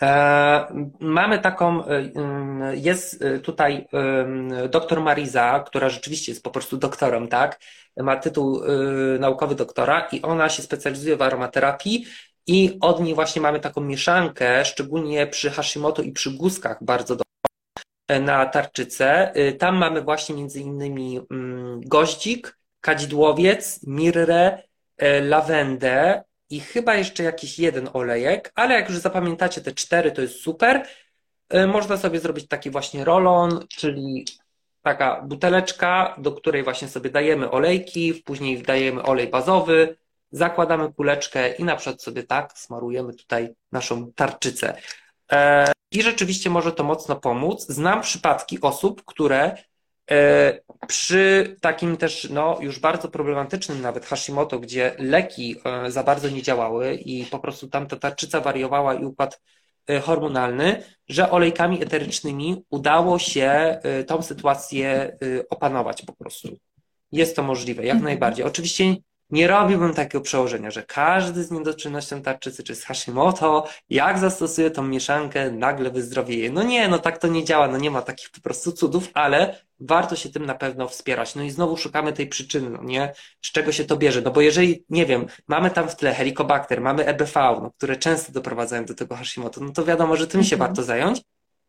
E, 0.02 0.66
mamy 1.00 1.38
taką, 1.38 1.84
e, 1.84 1.96
ym, 2.16 2.62
jest 2.74 3.22
e, 3.22 3.38
tutaj 3.38 3.88
ym, 3.94 4.50
doktor 4.70 5.00
Mariza, 5.00 5.64
która 5.66 5.88
rzeczywiście 5.88 6.32
jest 6.32 6.42
po 6.44 6.50
prostu 6.50 6.76
doktorem, 6.76 7.28
tak? 7.28 7.60
Ma 7.96 8.16
tytuł 8.16 8.64
y, 8.64 9.18
naukowy 9.18 9.54
doktora 9.54 10.08
i 10.12 10.22
ona 10.22 10.48
się 10.48 10.62
specjalizuje 10.62 11.16
w 11.16 11.22
aromaterapii 11.22 12.06
i 12.46 12.78
od 12.80 13.00
niej 13.00 13.14
właśnie 13.14 13.42
mamy 13.42 13.60
taką 13.60 13.80
mieszankę, 13.80 14.64
szczególnie 14.64 15.26
przy 15.26 15.50
Hashimoto 15.50 16.02
i 16.02 16.12
przy 16.12 16.30
guzkach 16.30 16.84
bardzo 16.84 17.16
dobrą 17.16 18.24
na 18.26 18.46
tarczycę. 18.46 19.32
Y, 19.36 19.52
Tam 19.52 19.76
mamy 19.76 20.02
właśnie 20.02 20.34
między 20.34 20.60
innymi 20.60 21.20
ym, 21.32 21.80
goździk, 21.86 22.57
kadzidłowiec, 22.80 23.80
mirrę, 23.86 24.62
e, 24.96 25.20
lawendę 25.20 26.24
i 26.50 26.60
chyba 26.60 26.94
jeszcze 26.94 27.22
jakiś 27.22 27.58
jeden 27.58 27.88
olejek, 27.92 28.52
ale 28.54 28.74
jak 28.74 28.88
już 28.88 28.98
zapamiętacie 28.98 29.60
te 29.60 29.72
cztery, 29.72 30.12
to 30.12 30.22
jest 30.22 30.40
super. 30.40 30.86
E, 31.48 31.66
Można 31.66 31.96
sobie 31.96 32.20
zrobić 32.20 32.48
taki 32.48 32.70
właśnie 32.70 33.04
rolon, 33.04 33.66
czyli 33.68 34.24
taka 34.82 35.22
buteleczka, 35.22 36.16
do 36.18 36.32
której 36.32 36.62
właśnie 36.62 36.88
sobie 36.88 37.10
dajemy 37.10 37.50
olejki, 37.50 38.14
później 38.14 38.62
dajemy 38.62 39.02
olej 39.02 39.28
bazowy, 39.28 39.96
zakładamy 40.30 40.92
kuleczkę 40.92 41.54
i 41.54 41.64
na 41.64 41.76
przykład 41.76 42.02
sobie 42.02 42.22
tak 42.22 42.58
smarujemy 42.58 43.14
tutaj 43.14 43.48
naszą 43.72 44.12
tarczycę. 44.12 44.76
E, 45.32 45.72
I 45.92 46.02
rzeczywiście 46.02 46.50
może 46.50 46.72
to 46.72 46.84
mocno 46.84 47.16
pomóc. 47.16 47.66
Znam 47.68 48.00
przypadki 48.00 48.60
osób, 48.60 49.04
które 49.04 49.56
przy 50.86 51.56
takim 51.60 51.96
też 51.96 52.30
no, 52.30 52.58
już 52.60 52.78
bardzo 52.78 53.08
problematycznym 53.08 53.80
nawet 53.82 54.06
Hashimoto, 54.06 54.58
gdzie 54.58 54.94
leki 54.98 55.56
e, 55.64 55.90
za 55.90 56.02
bardzo 56.02 56.28
nie 56.28 56.42
działały 56.42 56.94
i 56.94 57.24
po 57.24 57.38
prostu 57.38 57.68
tam 57.68 57.86
ta 57.86 57.96
tarczyca 57.96 58.40
wariowała 58.40 58.94
i 58.94 59.04
układ 59.04 59.40
e, 59.86 60.00
hormonalny, 60.00 60.82
że 61.08 61.30
olejkami 61.30 61.82
eterycznymi 61.82 62.64
udało 62.70 63.18
się 63.18 63.50
e, 63.82 64.04
tą 64.04 64.22
sytuację 64.22 64.88
e, 64.90 65.48
opanować 65.50 66.02
po 66.02 66.12
prostu. 66.12 66.48
Jest 67.12 67.36
to 67.36 67.42
możliwe, 67.42 67.82
jak 67.84 67.96
Mhm. 67.96 68.04
najbardziej. 68.04 68.44
Oczywiście 68.44 68.96
nie 69.30 69.46
robiłbym 69.46 69.94
takiego 69.94 70.20
przełożenia, 70.20 70.70
że 70.70 70.82
każdy 70.82 71.44
z 71.44 71.50
niedoczynnością 71.50 72.22
tarczycy 72.22 72.62
czy 72.62 72.74
z 72.74 72.84
Hashimoto, 72.84 73.68
jak 73.90 74.18
zastosuje 74.18 74.70
tą 74.70 74.82
mieszankę, 74.82 75.50
nagle 75.50 75.90
wyzdrowieje. 75.90 76.50
No 76.50 76.62
nie, 76.62 76.88
no 76.88 76.98
tak 76.98 77.18
to 77.18 77.28
nie 77.28 77.44
działa, 77.44 77.68
no 77.68 77.78
nie 77.78 77.90
ma 77.90 78.02
takich 78.02 78.30
po 78.30 78.40
prostu 78.40 78.72
cudów, 78.72 79.08
ale 79.14 79.60
warto 79.80 80.16
się 80.16 80.28
tym 80.28 80.46
na 80.46 80.54
pewno 80.54 80.88
wspierać. 80.88 81.34
No 81.34 81.42
i 81.42 81.50
znowu 81.50 81.76
szukamy 81.76 82.12
tej 82.12 82.26
przyczyny, 82.26 82.70
no 82.70 82.82
nie? 82.82 83.12
Z 83.42 83.52
czego 83.52 83.72
się 83.72 83.84
to 83.84 83.96
bierze? 83.96 84.22
No 84.22 84.30
bo 84.30 84.40
jeżeli, 84.40 84.84
nie 84.90 85.06
wiem, 85.06 85.26
mamy 85.48 85.70
tam 85.70 85.88
w 85.88 85.96
tle 85.96 86.14
helikobakter, 86.14 86.80
mamy 86.80 87.06
EBV, 87.06 87.32
no, 87.62 87.70
które 87.76 87.96
często 87.96 88.32
doprowadzają 88.32 88.84
do 88.84 88.94
tego 88.94 89.16
Hashimoto, 89.16 89.60
no 89.60 89.72
to 89.72 89.84
wiadomo, 89.84 90.16
że 90.16 90.26
tym 90.26 90.44
się 90.44 90.54
Mhm. 90.56 90.68
warto 90.68 90.82
zająć. 90.82 91.22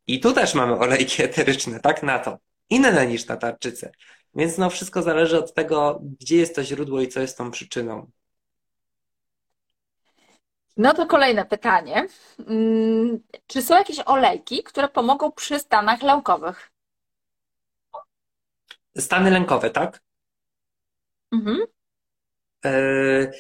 I 0.07 0.20
tu 0.20 0.34
też 0.34 0.53
mamy 0.53 0.78
olejki 0.80 1.24
eteryczne, 1.24 1.80
tak? 1.80 2.03
Na 2.03 2.20
to. 2.20 2.38
Inne 2.70 3.07
niż 3.07 3.28
na 3.28 3.38
tarczycę. 3.38 3.91
Więc 4.36 4.57
no 4.57 4.69
wszystko 4.69 5.01
zależy 5.01 5.38
od 5.38 5.53
tego, 5.53 5.99
gdzie 6.19 6.38
jest 6.38 6.55
to 6.55 6.63
źródło 6.63 7.01
i 7.01 7.07
co 7.07 7.19
jest 7.19 7.38
tą 7.38 7.51
przyczyną. 7.51 8.11
No 10.77 10.93
to 10.93 11.05
kolejne 11.07 11.45
pytanie. 11.45 12.07
Mm, 12.47 13.19
Czy 13.47 13.61
są 13.61 13.75
jakieś 13.75 13.99
olejki, 14.05 14.63
które 14.63 14.88
pomogą 14.89 15.32
przy 15.32 15.59
stanach 15.59 16.01
lękowych? 16.01 16.71
Stany 18.97 19.32
lękowe, 19.32 19.69
tak? 19.69 20.01
Mhm. 21.34 21.57
Yy, 22.65 23.32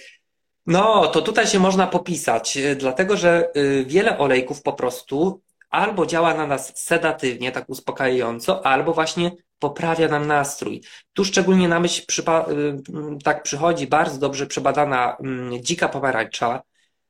No, 0.65 1.07
to 1.07 1.21
tutaj 1.21 1.47
się 1.47 1.59
można 1.59 1.87
popisać, 1.87 2.55
yy, 2.55 2.75
dlatego 2.75 3.17
że 3.17 3.51
yy, 3.55 3.85
wiele 3.85 4.17
olejków 4.17 4.61
po 4.61 4.73
prostu 4.73 5.41
albo 5.69 6.05
działa 6.05 6.33
na 6.33 6.47
nas 6.47 6.77
sedatywnie, 6.83 7.51
tak 7.51 7.69
uspokajająco, 7.69 8.65
albo 8.65 8.93
właśnie 8.93 9.31
poprawia 9.59 10.07
nam 10.07 10.27
nastrój. 10.27 10.81
Tu 11.13 11.25
szczególnie 11.25 11.67
na 11.67 11.79
myśl 11.79 12.03
yy, 12.47 12.81
mm, 12.89 13.19
tak 13.19 13.43
przychodzi 13.43 13.87
bardzo 13.87 14.19
dobrze 14.19 14.47
przebadana 14.47 15.17
mm, 15.17 15.63
dzika 15.63 15.89
pomarańcza, 15.89 16.61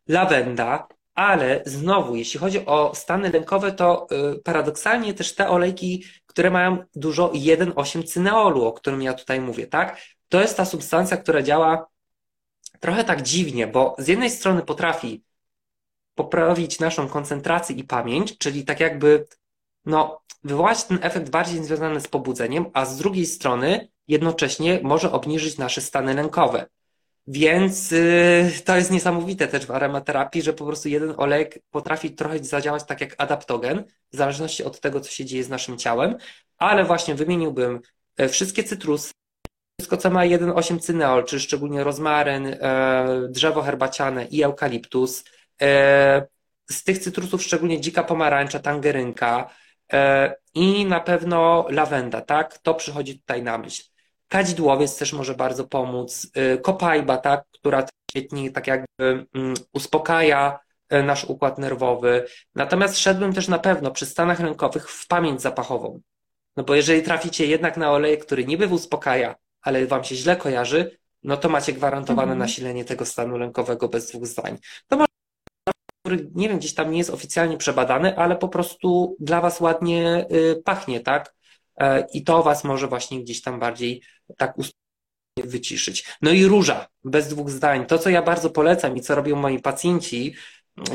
lawenda, 0.07 0.87
ale 1.15 1.61
znowu, 1.65 2.15
jeśli 2.15 2.39
chodzi 2.39 2.65
o 2.65 2.95
stany 2.95 3.29
lękowe, 3.29 3.71
to 3.71 4.07
yy, 4.11 4.41
paradoksalnie 4.43 5.13
też 5.13 5.35
te 5.35 5.49
olejki, 5.49 6.03
które 6.25 6.51
mają 6.51 6.77
dużo 6.95 7.29
1,8 7.29 8.03
cyneolu, 8.03 8.65
o 8.65 8.73
którym 8.73 9.01
ja 9.01 9.13
tutaj 9.13 9.41
mówię, 9.41 9.67
tak? 9.67 10.01
To 10.29 10.41
jest 10.41 10.57
ta 10.57 10.65
substancja, 10.65 11.17
która 11.17 11.41
działa 11.41 11.87
trochę 12.79 13.03
tak 13.03 13.21
dziwnie, 13.21 13.67
bo 13.67 13.95
z 13.97 14.07
jednej 14.07 14.29
strony 14.29 14.61
potrafi 14.61 15.23
poprawić 16.15 16.79
naszą 16.79 17.07
koncentrację 17.07 17.75
i 17.75 17.83
pamięć, 17.83 18.37
czyli 18.37 18.65
tak 18.65 18.79
jakby 18.79 19.25
no, 19.89 20.21
wywołać 20.43 20.83
ten 20.83 20.99
efekt 21.01 21.29
bardziej 21.29 21.63
związany 21.63 22.01
z 22.01 22.07
pobudzeniem, 22.07 22.65
a 22.73 22.85
z 22.85 22.97
drugiej 22.97 23.25
strony 23.25 23.89
jednocześnie 24.07 24.79
może 24.83 25.11
obniżyć 25.11 25.57
nasze 25.57 25.81
stany 25.81 26.13
lękowe. 26.13 26.65
Więc 27.27 27.91
yy, 27.91 28.51
to 28.65 28.75
jest 28.75 28.91
niesamowite 28.91 29.47
też 29.47 29.65
w 29.65 29.71
aromaterapii, 29.71 30.41
że 30.41 30.53
po 30.53 30.65
prostu 30.65 30.89
jeden 30.89 31.13
olejek 31.17 31.59
potrafi 31.71 32.11
trochę 32.11 32.43
zadziałać 32.43 32.83
tak 32.83 33.01
jak 33.01 33.15
adaptogen, 33.17 33.83
w 34.11 34.15
zależności 34.15 34.63
od 34.63 34.79
tego, 34.79 35.01
co 35.01 35.11
się 35.11 35.25
dzieje 35.25 35.43
z 35.43 35.49
naszym 35.49 35.77
ciałem, 35.77 36.15
ale 36.57 36.85
właśnie 36.85 37.15
wymieniłbym 37.15 37.79
e, 38.17 38.29
wszystkie 38.29 38.63
cytrusy, 38.63 39.11
wszystko, 39.79 39.97
co 39.97 40.09
ma 40.09 40.21
1,8 40.21 40.79
cyneol, 40.79 41.25
czyli 41.25 41.41
szczególnie 41.41 41.83
rozmaryn, 41.83 42.47
e, 42.47 43.27
drzewo 43.29 43.61
herbaciane 43.61 44.25
i 44.25 44.43
eukaliptus. 44.43 45.23
E, 45.61 46.27
z 46.71 46.83
tych 46.83 46.97
cytrusów 46.99 47.43
szczególnie 47.43 47.81
dzika 47.81 48.03
pomarańcza, 48.03 48.59
tangerynka 48.59 49.49
i 50.53 50.85
na 50.85 50.99
pewno 50.99 51.65
lawenda, 51.69 52.21
tak? 52.21 52.57
To 52.57 52.73
przychodzi 52.73 53.19
tutaj 53.19 53.43
na 53.43 53.57
myśl. 53.57 53.83
Kadzidłowiec 54.27 54.97
też 54.97 55.13
może 55.13 55.35
bardzo 55.35 55.67
pomóc. 55.67 56.27
E, 56.35 56.57
kopajba, 56.57 57.17
tak? 57.17 57.43
Która 57.51 57.87
świetnie 58.11 58.51
tak 58.51 58.67
jakby 58.67 59.25
mm, 59.33 59.53
uspokaja 59.73 60.59
e, 60.89 61.03
nasz 61.03 61.25
układ 61.25 61.57
nerwowy. 61.57 62.25
Natomiast 62.55 62.97
szedłbym 62.97 63.33
też 63.33 63.47
na 63.47 63.59
pewno 63.59 63.91
przy 63.91 64.05
stanach 64.05 64.39
lękowych 64.39 64.89
w 64.89 65.07
pamięć 65.07 65.41
zapachową. 65.41 65.99
No 66.57 66.63
bo 66.63 66.75
jeżeli 66.75 67.03
traficie 67.03 67.45
jednak 67.45 67.77
na 67.77 67.91
olejek, 67.91 68.25
który 68.25 68.45
niby 68.45 68.67
uspokaja, 68.67 69.35
ale 69.61 69.87
wam 69.87 70.03
się 70.03 70.15
źle 70.15 70.35
kojarzy, 70.35 70.97
no 71.23 71.37
to 71.37 71.49
macie 71.49 71.73
gwarantowane 71.73 72.21
Mhm. 72.31 72.39
nasilenie 72.39 72.85
tego 72.85 73.05
stanu 73.05 73.37
lękowego 73.37 73.87
bez 73.89 74.11
dwóch 74.11 74.25
zdań. 74.27 74.57
To 74.87 74.97
może, 74.97 75.07
który, 76.01 76.29
nie 76.35 76.49
wiem, 76.49 76.59
gdzieś 76.59 76.73
tam 76.73 76.91
nie 76.91 76.97
jest 76.97 77.09
oficjalnie 77.09 77.57
przebadany, 77.57 78.17
ale 78.17 78.35
po 78.35 78.49
prostu 78.49 79.17
dla 79.19 79.41
was 79.41 79.59
ładnie 79.59 80.25
y, 80.31 80.61
pachnie, 80.65 80.99
tak? 80.99 81.35
E, 81.77 82.07
I 82.13 82.23
to 82.23 82.43
was 82.43 82.63
może 82.63 82.87
właśnie 82.87 83.23
gdzieś 83.23 83.41
tam 83.41 83.59
bardziej 83.59 84.01
tak 84.37 84.53
wyciszyć. 85.43 86.05
No 86.21 86.31
i 86.31 86.45
róża, 86.45 86.87
bez 87.03 87.27
dwóch 87.27 87.49
zdań. 87.49 87.85
To, 87.85 87.99
co 87.99 88.09
ja 88.09 88.21
bardzo 88.21 88.49
polecam 88.49 88.97
i 88.97 89.01
co 89.01 89.15
robią 89.15 89.35
moi 89.35 89.59
pacjenci, 89.59 90.35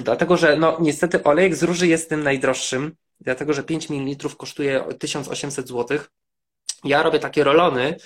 dlatego 0.02 0.36
że 0.36 0.56
no 0.56 0.76
niestety 0.80 1.22
olejek 1.22 1.56
z 1.56 1.62
róży 1.62 1.86
jest 1.86 2.08
tym 2.08 2.22
najdroższym, 2.22 2.96
dlatego 3.20 3.52
że 3.52 3.62
5 3.62 3.90
ml 3.90 4.36
kosztuje 4.36 4.84
1800 4.98 5.68
zł. 5.68 5.98
Ja 6.84 7.02
robię 7.02 7.18
takie 7.18 7.44
rolony, 7.44 7.96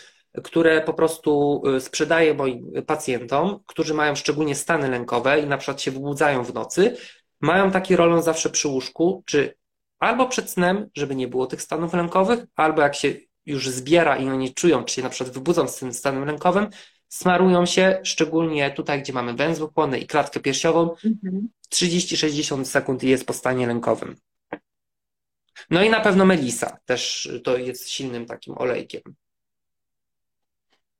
które 0.45 0.81
po 0.81 0.95
prostu 0.95 1.63
y, 1.77 1.81
sprzedaję 1.81 2.35
moim 2.35 2.73
pacjentom, 2.87 3.61
którzy 3.67 3.95
mają 3.95 4.15
szczególnie 4.15 4.55
stany 4.55 4.89
lękowe 4.89 5.41
i 5.41 5.47
na 5.47 5.59
przykład 5.59 5.83
się 5.83 5.91
wybudzają 5.91 6.45
w 6.45 6.55
nocy, 6.55 6.97
mają 7.41 7.71
taki 7.71 7.97
rolon 7.97 8.23
zawsze 8.23 8.51
przy 8.51 8.69
łóżku, 8.69 9.23
czy 9.27 9.55
albo 9.99 10.29
przed 10.29 10.51
snem, 10.51 10.89
żeby 10.95 11.15
nie 11.15 11.29
było 11.29 11.47
tych 11.47 11.63
stanów 11.63 11.95
lękowych, 11.95 12.45
albo 12.57 12.83
jak 12.83 12.95
się 12.95 13.15
już 13.47 13.69
zbiera 13.69 14.17
i 14.17 14.29
oni 14.29 14.55
czują, 14.55 14.85
czy 14.85 14.95
się 14.95 15.03
na 15.03 15.11
przykład 15.11 15.35
wybudzą 15.35 15.69
z 15.69 15.77
tym 15.77 15.93
stanem 15.93 16.25
lękowym, 16.25 16.67
smarują 17.09 17.67
się, 17.67 18.01
szczególnie 18.05 18.71
tutaj, 18.71 19.03
gdzie 19.03 19.13
mamy 19.13 19.35
węzły 19.35 19.69
chłonne 19.75 19.99
i 19.99 20.07
klatkę 20.07 20.41
piersiową, 20.41 20.91
mhm. 21.05 21.49
30-60 21.75 22.65
sekund 22.65 23.03
jest 23.03 23.27
po 23.27 23.33
stanie 23.33 23.67
lękowym. 23.67 24.17
No 25.71 25.83
i 25.83 25.91
na 25.91 26.01
pewno 26.01 26.25
melisa 26.25 26.79
też 26.85 27.31
to 27.45 27.57
jest 27.57 27.89
silnym 27.89 28.27
takim 28.27 28.59
olejkiem. 28.59 29.03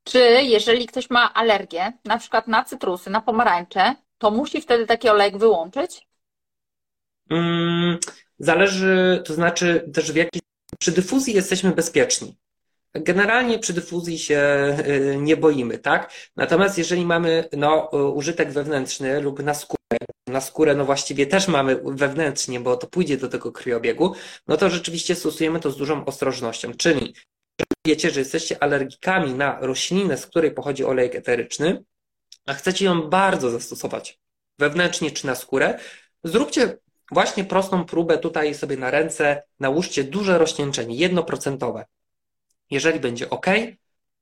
Czy 0.09 0.19
jeżeli 0.43 0.85
ktoś 0.85 1.09
ma 1.09 1.33
alergię, 1.33 1.93
na 2.05 2.17
przykład 2.17 2.47
na 2.47 2.63
cytrusy, 2.63 3.09
na 3.09 3.21
pomarańcze, 3.21 3.95
to 4.17 4.31
musi 4.31 4.61
wtedy 4.61 4.85
taki 4.85 5.09
olejek 5.09 5.37
wyłączyć? 5.37 6.07
Mm, 7.29 7.97
zależy, 8.39 9.23
to 9.25 9.33
znaczy 9.33 9.89
też 9.93 10.11
w 10.11 10.15
jakiej. 10.15 10.41
Przy 10.79 10.91
dyfuzji 10.91 11.33
jesteśmy 11.33 11.71
bezpieczni. 11.71 12.37
Generalnie 12.93 13.59
przy 13.59 13.73
dyfuzji 13.73 14.19
się 14.19 14.39
y, 14.87 15.17
nie 15.17 15.37
boimy, 15.37 15.77
tak? 15.77 16.13
Natomiast 16.35 16.77
jeżeli 16.77 17.05
mamy 17.05 17.49
no, 17.57 17.89
użytek 18.13 18.51
wewnętrzny 18.51 19.21
lub 19.21 19.43
na 19.43 19.53
skórę, 19.53 19.97
na 20.27 20.41
skórę 20.41 20.75
no 20.75 20.85
właściwie 20.85 21.27
też 21.27 21.47
mamy 21.47 21.81
wewnętrznie, 21.83 22.59
bo 22.59 22.77
to 22.77 22.87
pójdzie 22.87 23.17
do 23.17 23.29
tego 23.29 23.51
krwiobiegu, 23.51 24.15
no 24.47 24.57
to 24.57 24.69
rzeczywiście 24.69 25.15
stosujemy 25.15 25.59
to 25.59 25.71
z 25.71 25.77
dużą 25.77 26.05
ostrożnością. 26.05 26.73
Czyli 26.73 27.13
wiecie, 27.85 28.11
że 28.11 28.19
jesteście 28.19 28.63
alergikami 28.63 29.33
na 29.33 29.59
roślinę, 29.59 30.17
z 30.17 30.25
której 30.25 30.51
pochodzi 30.51 30.85
olejek 30.85 31.15
eteryczny, 31.15 31.83
a 32.45 32.53
chcecie 32.53 32.85
ją 32.85 33.01
bardzo 33.01 33.49
zastosować 33.49 34.19
wewnętrznie 34.59 35.11
czy 35.11 35.27
na 35.27 35.35
skórę, 35.35 35.79
zróbcie 36.23 36.77
właśnie 37.11 37.43
prostą 37.43 37.85
próbę 37.85 38.17
tutaj 38.17 38.55
sobie 38.55 38.77
na 38.77 38.91
ręce, 38.91 39.43
nałóżcie 39.59 40.03
duże 40.03 40.37
rozcieńczenie, 40.37 40.95
jednoprocentowe. 40.95 41.85
Jeżeli 42.71 42.99
będzie 42.99 43.29
ok, 43.29 43.45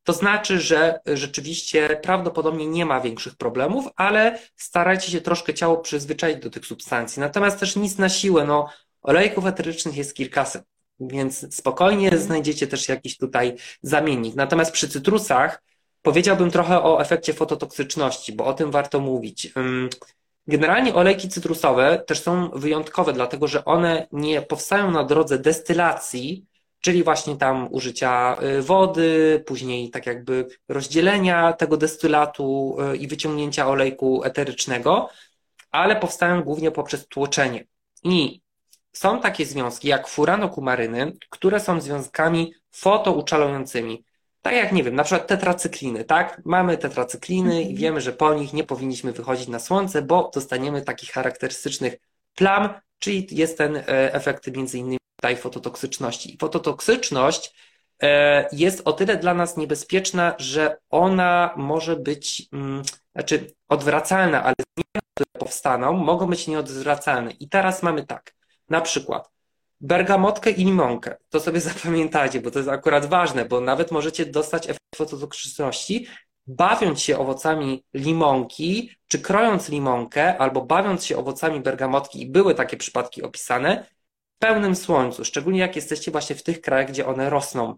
to 0.03 0.13
znaczy, 0.13 0.59
że 0.59 0.99
rzeczywiście 1.05 1.99
prawdopodobnie 2.03 2.67
nie 2.67 2.85
ma 2.85 3.01
większych 3.01 3.35
problemów, 3.35 3.85
ale 3.95 4.39
starajcie 4.55 5.11
się 5.11 5.21
troszkę 5.21 5.53
ciało 5.53 5.77
przyzwyczaić 5.77 6.37
do 6.39 6.49
tych 6.49 6.65
substancji. 6.65 7.19
Natomiast 7.19 7.59
też 7.59 7.75
nic 7.75 7.97
na 7.97 8.09
siłę, 8.09 8.45
no 8.45 8.69
olejków 9.01 9.45
eterycznych 9.45 9.97
jest 9.97 10.15
kilkaset, 10.15 10.63
więc 10.99 11.55
spokojnie 11.55 12.05
mhm. 12.05 12.23
znajdziecie 12.23 12.67
też 12.67 12.89
jakiś 12.89 13.17
tutaj 13.17 13.55
zamiennik. 13.81 14.35
Natomiast 14.35 14.71
przy 14.71 14.89
cytrusach 14.89 15.63
powiedziałbym 16.01 16.51
trochę 16.51 16.83
o 16.83 17.01
efekcie 17.01 17.33
fototoksyczności, 17.33 18.33
bo 18.33 18.45
o 18.45 18.53
tym 18.53 18.71
warto 18.71 18.99
mówić. 18.99 19.53
Generalnie 20.47 20.95
olejki 20.95 21.29
cytrusowe 21.29 22.03
też 22.07 22.21
są 22.21 22.49
wyjątkowe, 22.49 23.13
dlatego 23.13 23.47
że 23.47 23.65
one 23.65 24.07
nie 24.11 24.41
powstają 24.41 24.91
na 24.91 25.03
drodze 25.03 25.39
destylacji, 25.39 26.45
czyli 26.81 27.03
właśnie 27.03 27.37
tam 27.37 27.67
użycia 27.71 28.37
y, 28.43 28.61
wody, 28.61 29.43
później 29.45 29.89
tak 29.89 30.05
jakby 30.05 30.47
rozdzielenia 30.69 31.53
tego 31.53 31.77
destylatu 31.77 32.77
y, 32.93 32.97
i 32.97 33.07
wyciągnięcia 33.07 33.67
olejku 33.67 34.23
eterycznego, 34.23 35.09
ale 35.71 35.95
powstają 35.95 36.43
głównie 36.43 36.71
poprzez 36.71 37.07
tłoczenie. 37.07 37.65
I 38.03 38.41
są 38.97 39.19
takie 39.21 39.45
związki 39.45 39.87
jak 39.87 40.07
furanokumaryny, 40.07 41.11
które 41.29 41.59
są 41.59 41.81
związkami 41.81 42.53
fotouczalującymi. 42.71 44.03
Tak 44.41 44.53
jak, 44.53 44.71
nie 44.71 44.83
wiem, 44.83 44.95
na 44.95 45.03
przykład 45.03 45.27
tetracykliny, 45.27 46.03
tak? 46.03 46.41
Mamy 46.45 46.77
tetracykliny 46.77 47.55
i 47.61 47.61
mhm. 47.61 47.75
wiemy, 47.75 48.01
że 48.01 48.13
po 48.13 48.33
nich 48.33 48.53
nie 48.53 48.63
powinniśmy 48.63 49.11
wychodzić 49.11 49.47
na 49.47 49.59
słońce, 49.59 50.01
bo 50.01 50.31
dostaniemy 50.33 50.81
takich 50.81 51.11
charakterystycznych 51.11 51.97
plam, 52.35 52.69
czyli 52.99 53.27
jest 53.31 53.57
ten 53.57 53.75
e, 53.75 53.83
efekt 54.13 54.47
między 54.47 54.77
innymi 54.77 54.97
tutaj 55.15 55.37
fototoksyczności. 55.37 56.35
I 56.35 56.37
fototoksyczność 56.37 57.55
e, 58.03 58.49
jest 58.51 58.81
o 58.85 58.93
tyle 58.93 59.17
dla 59.17 59.33
nas 59.33 59.57
niebezpieczna, 59.57 60.35
że 60.37 60.77
ona 60.89 61.53
może 61.57 61.95
być, 61.95 62.47
mm, 62.53 62.83
znaczy 63.15 63.53
odwracalna, 63.67 64.43
ale 64.43 64.55
zmiany, 64.75 65.01
które 65.13 65.29
powstaną, 65.39 65.93
mogą 65.93 66.27
być 66.27 66.47
nieodwracalne. 66.47 67.31
I 67.31 67.49
teraz 67.49 67.83
mamy 67.83 68.05
tak, 68.05 68.36
na 68.69 68.81
przykład 68.81 69.31
bergamotkę 69.81 70.51
i 70.51 70.65
limonkę. 70.65 71.17
To 71.29 71.39
sobie 71.39 71.61
zapamiętajcie, 71.71 72.41
bo 72.41 72.51
to 72.51 72.59
jest 72.59 72.69
akurat 72.69 73.05
ważne, 73.05 73.45
bo 73.45 73.61
nawet 73.61 73.91
możecie 73.91 74.25
dostać 74.25 74.65
efekt 74.65 74.95
fototoksyczności, 74.95 76.07
bawiąc 76.47 77.01
się 77.01 77.19
owocami 77.19 77.83
limonki, 77.93 78.91
czy 79.07 79.19
krojąc 79.19 79.69
limonkę, 79.69 80.37
albo 80.37 80.65
bawiąc 80.65 81.05
się 81.05 81.17
owocami 81.17 81.59
bergamotki, 81.59 82.21
i 82.21 82.29
były 82.29 82.55
takie 82.55 82.77
przypadki 82.77 83.23
opisane, 83.23 83.85
w 84.35 84.39
pełnym 84.39 84.75
słońcu, 84.75 85.25
szczególnie 85.25 85.59
jak 85.59 85.75
jesteście 85.75 86.11
właśnie 86.11 86.35
w 86.35 86.43
tych 86.43 86.61
krajach, 86.61 86.87
gdzie 86.87 87.05
one 87.07 87.29
rosną. 87.29 87.75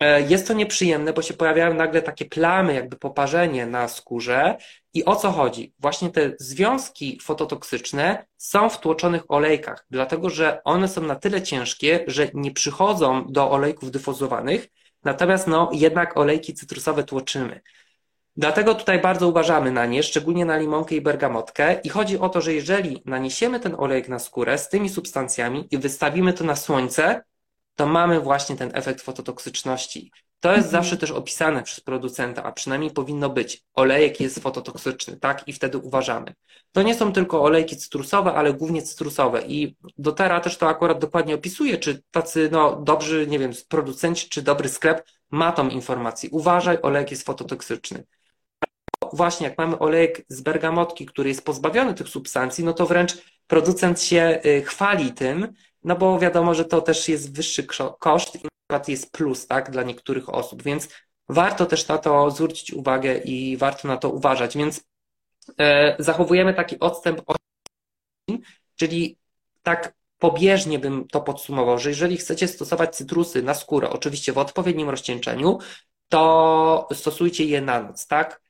E, 0.00 0.20
jest 0.22 0.48
to 0.48 0.54
nieprzyjemne, 0.54 1.12
bo 1.12 1.22
się 1.22 1.34
pojawiają 1.34 1.74
nagle 1.74 2.02
takie 2.02 2.24
plamy, 2.24 2.74
jakby 2.74 2.96
poparzenie 2.96 3.66
na 3.66 3.88
skórze. 3.88 4.56
I 4.94 5.04
o 5.04 5.16
co 5.16 5.30
chodzi? 5.30 5.74
Właśnie 5.78 6.10
te 6.10 6.32
związki 6.38 7.18
fototoksyczne 7.22 8.26
są 8.36 8.68
w 8.68 8.80
tłoczonych 8.80 9.22
olejkach, 9.28 9.86
dlatego 9.90 10.30
że 10.30 10.60
one 10.64 10.88
są 10.88 11.00
na 11.00 11.16
tyle 11.16 11.42
ciężkie, 11.42 12.04
że 12.06 12.28
nie 12.34 12.50
przychodzą 12.50 13.26
do 13.28 13.50
olejków 13.50 13.90
dyfuzowanych, 13.90 14.68
natomiast 15.04 15.46
no, 15.46 15.70
jednak 15.72 16.16
olejki 16.16 16.54
cytrusowe 16.54 17.04
tłoczymy. 17.04 17.60
Dlatego 18.36 18.74
tutaj 18.74 19.00
bardzo 19.00 19.28
uważamy 19.28 19.72
na 19.72 19.86
nie, 19.86 20.02
szczególnie 20.02 20.44
na 20.44 20.56
limonkę 20.56 20.94
i 20.94 21.00
bergamotkę. 21.00 21.80
I 21.84 21.88
chodzi 21.88 22.18
o 22.18 22.28
to, 22.28 22.40
że 22.40 22.54
jeżeli 22.54 23.02
naniesiemy 23.06 23.60
ten 23.60 23.74
olejek 23.78 24.08
na 24.08 24.18
skórę 24.18 24.58
z 24.58 24.68
tymi 24.68 24.88
substancjami 24.88 25.68
i 25.70 25.78
wystawimy 25.78 26.32
to 26.32 26.44
na 26.44 26.56
słońce, 26.56 27.22
to 27.76 27.86
mamy 27.86 28.20
właśnie 28.20 28.56
ten 28.56 28.70
efekt 28.74 29.00
fototoksyczności. 29.00 30.12
To 30.40 30.52
jest 30.52 30.66
mhm. 30.66 30.82
zawsze 30.82 30.96
też 30.96 31.10
opisane 31.10 31.62
przez 31.62 31.80
producenta, 31.80 32.42
a 32.42 32.52
przynajmniej 32.52 32.90
powinno 32.90 33.30
być. 33.30 33.64
Olejek 33.74 34.20
jest 34.20 34.38
fototoksyczny, 34.38 35.16
tak? 35.16 35.48
I 35.48 35.52
wtedy 35.52 35.78
uważamy. 35.78 36.34
To 36.72 36.82
nie 36.82 36.94
są 36.94 37.12
tylko 37.12 37.42
olejki 37.42 37.76
cytrusowe, 37.76 38.34
ale 38.34 38.54
głównie 38.54 38.82
cytrusowe. 38.82 39.42
I 39.42 39.76
dotera 39.98 40.40
też 40.40 40.58
to 40.58 40.68
akurat 40.68 40.98
dokładnie 40.98 41.34
opisuje, 41.34 41.78
czy 41.78 42.02
tacy 42.10 42.48
no, 42.52 42.76
dobrzy, 42.76 43.26
nie 43.26 43.38
wiem, 43.38 43.52
producenci, 43.68 44.28
czy 44.28 44.42
dobry 44.42 44.68
sklep 44.68 45.08
ma 45.30 45.52
tą 45.52 45.68
informację. 45.68 46.30
Uważaj, 46.32 46.78
olejek 46.82 47.10
jest 47.10 47.26
fototoksyczny 47.26 48.04
właśnie 49.12 49.48
jak 49.48 49.58
mamy 49.58 49.78
olejek 49.78 50.24
z 50.28 50.40
bergamotki, 50.40 51.06
który 51.06 51.28
jest 51.28 51.44
pozbawiony 51.44 51.94
tych 51.94 52.08
substancji, 52.08 52.64
no 52.64 52.72
to 52.72 52.86
wręcz 52.86 53.16
producent 53.46 54.02
się 54.02 54.40
y, 54.46 54.62
chwali 54.62 55.12
tym, 55.12 55.52
no 55.84 55.96
bo 55.96 56.18
wiadomo, 56.18 56.54
że 56.54 56.64
to 56.64 56.80
też 56.80 57.08
jest 57.08 57.36
wyższy 57.36 57.66
koszt 57.98 58.34
i 58.36 58.50
jest 58.88 59.12
plus, 59.12 59.46
tak, 59.46 59.70
dla 59.70 59.82
niektórych 59.82 60.28
osób, 60.28 60.62
więc 60.62 60.88
warto 61.28 61.66
też 61.66 61.88
na 61.88 61.98
to 61.98 62.30
zwrócić 62.30 62.72
uwagę 62.72 63.18
i 63.18 63.56
warto 63.56 63.88
na 63.88 63.96
to 63.96 64.10
uważać, 64.10 64.56
więc 64.56 64.84
e, 65.58 65.96
zachowujemy 65.98 66.54
taki 66.54 66.80
odstęp, 66.80 67.22
czyli 68.76 69.18
tak 69.62 69.94
pobieżnie 70.18 70.78
bym 70.78 71.08
to 71.08 71.20
podsumował, 71.20 71.78
że 71.78 71.88
jeżeli 71.88 72.16
chcecie 72.16 72.48
stosować 72.48 72.96
cytrusy 72.96 73.42
na 73.42 73.54
skórę, 73.54 73.90
oczywiście 73.90 74.32
w 74.32 74.38
odpowiednim 74.38 74.90
rozcieńczeniu, 74.90 75.58
to 76.08 76.88
stosujcie 76.92 77.44
je 77.44 77.60
na 77.60 77.82
noc, 77.82 78.06
tak? 78.06 78.40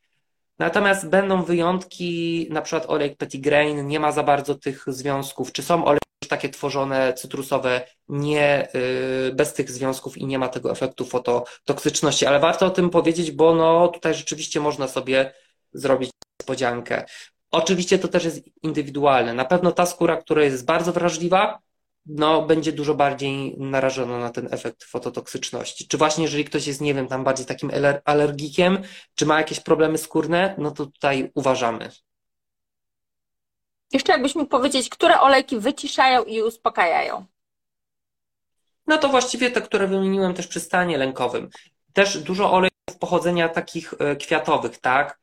Natomiast 0.58 1.08
będą 1.08 1.42
wyjątki, 1.42 2.46
na 2.50 2.62
przykład 2.62 2.90
olejek 2.90 3.16
Petitgrain 3.16 3.86
nie 3.86 4.00
ma 4.00 4.12
za 4.12 4.22
bardzo 4.22 4.54
tych 4.54 4.84
związków, 4.86 5.52
czy 5.52 5.62
są 5.62 5.84
olejki 5.84 6.09
takie 6.28 6.48
tworzone 6.48 7.14
cytrusowe 7.14 7.86
nie 8.08 8.68
y, 8.74 9.32
bez 9.34 9.54
tych 9.54 9.70
związków 9.70 10.18
i 10.18 10.26
nie 10.26 10.38
ma 10.38 10.48
tego 10.48 10.70
efektu 10.70 11.04
fototoksyczności, 11.04 12.26
ale 12.26 12.40
warto 12.40 12.66
o 12.66 12.70
tym 12.70 12.90
powiedzieć, 12.90 13.30
bo 13.32 13.54
no 13.54 13.88
tutaj 13.88 14.14
rzeczywiście 14.14 14.60
można 14.60 14.88
sobie 14.88 15.32
zrobić 15.72 16.10
niespodziankę. 16.40 17.04
Oczywiście 17.50 17.98
to 17.98 18.08
też 18.08 18.24
jest 18.24 18.40
indywidualne. 18.62 19.34
Na 19.34 19.44
pewno 19.44 19.72
ta 19.72 19.86
skóra, 19.86 20.16
która 20.16 20.44
jest 20.44 20.64
bardzo 20.64 20.92
wrażliwa, 20.92 21.58
no, 22.06 22.42
będzie 22.42 22.72
dużo 22.72 22.94
bardziej 22.94 23.56
narażona 23.58 24.18
na 24.18 24.30
ten 24.30 24.48
efekt 24.50 24.84
fototoksyczności. 24.84 25.88
Czy 25.88 25.98
właśnie 25.98 26.24
jeżeli 26.24 26.44
ktoś 26.44 26.66
jest, 26.66 26.80
nie 26.80 26.94
wiem, 26.94 27.08
tam 27.08 27.24
bardziej 27.24 27.46
takim 27.46 27.70
alergikiem, 28.04 28.78
czy 29.14 29.26
ma 29.26 29.38
jakieś 29.38 29.60
problemy 29.60 29.98
skórne, 29.98 30.54
no 30.58 30.70
to 30.70 30.86
tutaj 30.86 31.30
uważamy. 31.34 31.90
Jeszcze 33.92 34.12
jakbyś 34.12 34.34
mógł 34.34 34.50
powiedzieć, 34.50 34.88
które 34.88 35.20
olejki 35.20 35.58
wyciszają 35.58 36.24
i 36.24 36.42
uspokajają? 36.42 37.24
No 38.86 38.98
to 38.98 39.08
właściwie 39.08 39.50
te, 39.50 39.60
które 39.60 39.86
wymieniłem 39.86 40.34
też 40.34 40.46
przy 40.46 40.60
stanie 40.60 40.98
lękowym. 40.98 41.48
Też 41.92 42.18
dużo 42.18 42.52
olejków 42.52 42.98
pochodzenia 43.00 43.48
takich 43.48 43.94
e, 43.98 44.16
kwiatowych, 44.16 44.78
tak? 44.78 45.20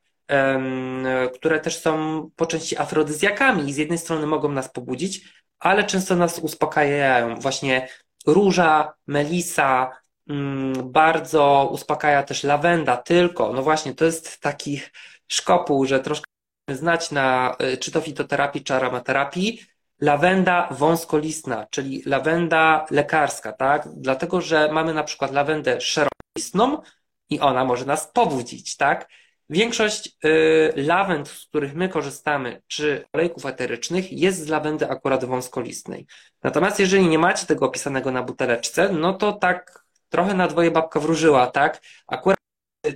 które 1.34 1.60
też 1.60 1.78
są 1.80 2.22
po 2.36 2.46
części 2.46 2.78
afrodyzjakami 2.78 3.68
i 3.68 3.72
z 3.72 3.76
jednej 3.76 3.98
strony 3.98 4.26
mogą 4.26 4.52
nas 4.52 4.68
pobudzić, 4.68 5.28
ale 5.58 5.84
często 5.84 6.16
nas 6.16 6.38
uspokajają. 6.38 7.36
Właśnie 7.36 7.88
róża, 8.26 8.92
melisa, 9.06 9.96
mm, 10.28 10.92
bardzo 10.92 11.68
uspokaja 11.72 12.22
też 12.22 12.44
lawenda, 12.44 12.96
tylko, 12.96 13.52
no 13.52 13.62
właśnie, 13.62 13.94
to 13.94 14.04
jest 14.04 14.40
taki 14.40 14.80
szkopuł, 15.28 15.86
że 15.86 16.00
troszkę 16.00 16.30
znać 16.68 17.10
na 17.10 17.56
y, 17.62 17.76
czy 17.76 17.90
to 17.92 18.00
fitoterapii, 18.00 18.64
czy 18.64 18.74
aromaterapii, 18.74 19.60
lawenda 20.00 20.68
wąskolistna, 20.70 21.66
czyli 21.70 22.02
lawenda 22.06 22.86
lekarska, 22.90 23.52
tak? 23.52 23.88
Dlatego, 23.96 24.40
że 24.40 24.72
mamy 24.72 24.94
na 24.94 25.04
przykład 25.04 25.32
lawendę 25.32 25.80
szerokolistną 25.80 26.82
i 27.30 27.40
ona 27.40 27.64
może 27.64 27.84
nas 27.84 28.10
pobudzić, 28.12 28.76
tak? 28.76 29.08
Większość 29.50 30.16
y, 30.24 30.72
lawend, 30.76 31.28
z 31.28 31.46
których 31.46 31.74
my 31.74 31.88
korzystamy, 31.88 32.62
czy 32.66 33.04
olejków 33.12 33.46
eterycznych, 33.46 34.12
jest 34.12 34.44
z 34.44 34.48
lawendy 34.48 34.90
akurat 34.90 35.24
wąskolistnej. 35.24 36.06
Natomiast 36.42 36.80
jeżeli 36.80 37.08
nie 37.08 37.18
macie 37.18 37.46
tego 37.46 37.66
opisanego 37.66 38.12
na 38.12 38.22
buteleczce, 38.22 38.88
no 38.92 39.12
to 39.12 39.32
tak 39.32 39.84
trochę 40.08 40.34
na 40.34 40.48
dwoje 40.48 40.70
babka 40.70 41.00
wróżyła, 41.00 41.46
tak? 41.46 41.80
Akurat 42.06 42.38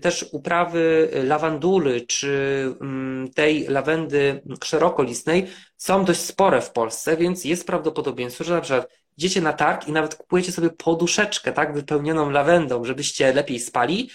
też 0.01 0.27
uprawy 0.33 1.11
lawanduly 1.25 2.01
czy 2.01 2.65
mm, 2.81 3.31
tej 3.31 3.67
lawendy 3.69 4.43
szerokolistnej 4.65 5.47
są 5.77 6.05
dość 6.05 6.21
spore 6.21 6.61
w 6.61 6.71
Polsce, 6.71 7.17
więc 7.17 7.45
jest 7.45 7.67
prawdopodobieństwo, 7.67 8.45
że 8.45 8.55
na 8.55 8.61
przykład 8.61 8.89
idziecie 9.17 9.41
na 9.41 9.53
targ 9.53 9.89
i 9.89 9.93
nawet 9.93 10.15
kupujecie 10.15 10.53
sobie 10.53 10.71
poduszeczkę, 10.71 11.53
tak, 11.53 11.75
wypełnioną 11.75 12.31
lawendą, 12.31 12.85
żebyście 12.85 13.33
lepiej 13.33 13.61
spali 13.61 14.11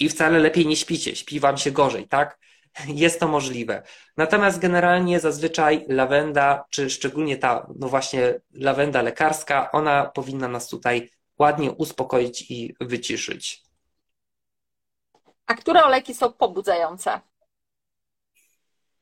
i 0.00 0.08
wcale 0.08 0.38
lepiej 0.38 0.66
nie 0.66 0.76
śpicie, 0.76 1.16
śpi 1.16 1.40
wam 1.40 1.58
się 1.58 1.70
gorzej, 1.70 2.08
tak? 2.08 2.38
Jest 3.04 3.20
to 3.20 3.28
możliwe. 3.28 3.82
Natomiast 4.16 4.58
generalnie 4.58 5.20
zazwyczaj 5.20 5.84
lawenda, 5.88 6.64
czy 6.70 6.90
szczególnie 6.90 7.36
ta, 7.36 7.66
no 7.78 7.88
właśnie 7.88 8.40
lawenda 8.52 9.02
lekarska, 9.02 9.70
ona 9.70 10.04
powinna 10.04 10.48
nas 10.48 10.68
tutaj 10.68 11.10
ładnie 11.38 11.72
uspokoić 11.72 12.50
i 12.50 12.74
wyciszyć. 12.80 13.67
A 15.48 15.54
które 15.54 15.84
olejki 15.84 16.14
są 16.14 16.32
pobudzające? 16.32 17.20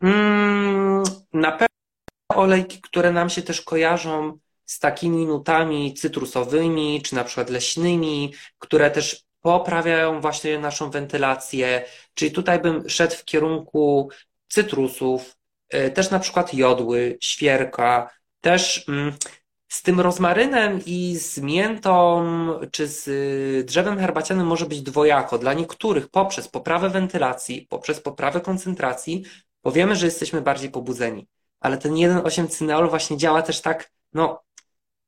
Mm, 0.02 1.02
na 1.32 1.52
pewno 1.52 1.66
olejki, 2.28 2.80
które 2.80 3.12
nam 3.12 3.30
się 3.30 3.42
też 3.42 3.60
kojarzą 3.60 4.38
z 4.64 4.78
takimi 4.78 5.26
nutami 5.26 5.94
cytrusowymi, 5.94 7.02
czy 7.02 7.14
na 7.14 7.24
przykład 7.24 7.50
leśnymi, 7.50 8.34
które 8.58 8.90
też 8.90 9.24
poprawiają 9.40 10.20
właśnie 10.20 10.58
naszą 10.58 10.90
wentylację. 10.90 11.84
Czyli 12.14 12.30
tutaj 12.30 12.60
bym 12.60 12.88
szedł 12.88 13.14
w 13.16 13.24
kierunku 13.24 14.10
cytrusów, 14.48 15.36
y, 15.74 15.90
też 15.90 16.10
na 16.10 16.18
przykład 16.18 16.54
jodły, 16.54 17.18
świerka, 17.20 18.10
też 18.40 18.88
mm, 18.88 19.12
z 19.68 19.82
tym 19.82 20.00
rozmarynem 20.00 20.80
i 20.86 21.16
z 21.16 21.38
miętą 21.38 22.24
czy 22.70 22.88
z 22.88 23.08
y, 23.08 23.64
drzewem 23.64 23.98
herbacianym 23.98 24.46
może 24.46 24.66
być 24.66 24.82
dwojako. 24.82 25.38
Dla 25.38 25.54
niektórych 25.54 26.08
poprzez 26.08 26.48
poprawę 26.48 26.90
wentylacji, 26.90 27.66
poprzez 27.70 28.00
poprawę 28.00 28.40
koncentracji, 28.40 29.24
bo 29.62 29.72
wiemy, 29.72 29.96
że 29.96 30.06
jesteśmy 30.06 30.42
bardziej 30.42 30.70
pobudzeni. 30.70 31.28
Ale 31.60 31.78
ten 31.78 31.94
1,8 31.94 32.48
cyneol 32.48 32.88
właśnie 32.88 33.16
działa 33.16 33.42
też 33.42 33.60
tak, 33.60 33.90
no, 34.12 34.42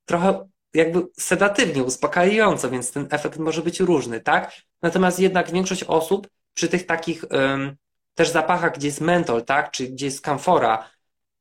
trochę 0.04 0.48
jakby 0.74 1.06
sedatywnie, 1.12 1.82
uspokajająco, 1.82 2.70
więc 2.70 2.92
ten 2.92 3.08
efekt 3.10 3.38
może 3.38 3.62
być 3.62 3.80
różny, 3.80 4.20
tak? 4.20 4.52
Natomiast 4.82 5.18
jednak 5.20 5.50
większość 5.50 5.84
osób 5.84 6.28
przy 6.54 6.68
tych 6.68 6.86
takich 6.86 7.24
um, 7.30 7.76
też 8.14 8.28
zapachach, 8.30 8.74
gdzie 8.74 8.88
jest 8.88 9.00
mentol, 9.00 9.44
tak? 9.44 9.70
Czy 9.70 9.88
gdzie 9.88 10.06
jest 10.06 10.20
kamfora, 10.20 10.90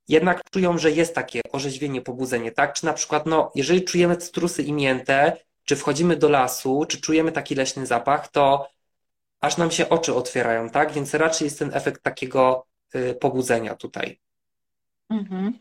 jednak 0.07 0.41
czują, 0.51 0.77
że 0.77 0.91
jest 0.91 1.15
takie 1.15 1.41
orzeźwienie, 1.51 2.01
pobudzenie, 2.01 2.51
tak? 2.51 2.73
Czy 2.73 2.85
na 2.85 2.93
przykład, 2.93 3.25
no, 3.25 3.51
jeżeli 3.55 3.83
czujemy 3.83 4.17
cytrusy 4.17 4.63
i 4.63 4.73
miętę, 4.73 5.37
czy 5.63 5.75
wchodzimy 5.75 6.15
do 6.15 6.29
lasu, 6.29 6.85
czy 6.87 7.01
czujemy 7.01 7.31
taki 7.31 7.55
leśny 7.55 7.85
zapach, 7.85 8.27
to 8.27 8.69
aż 9.39 9.57
nam 9.57 9.71
się 9.71 9.89
oczy 9.89 10.15
otwierają, 10.15 10.69
tak? 10.69 10.91
Więc 10.91 11.13
raczej 11.13 11.45
jest 11.45 11.59
ten 11.59 11.73
efekt 11.73 12.03
takiego 12.03 12.65
y, 12.95 13.15
pobudzenia 13.21 13.75
tutaj. 13.75 14.19
Mhm. 15.09 15.59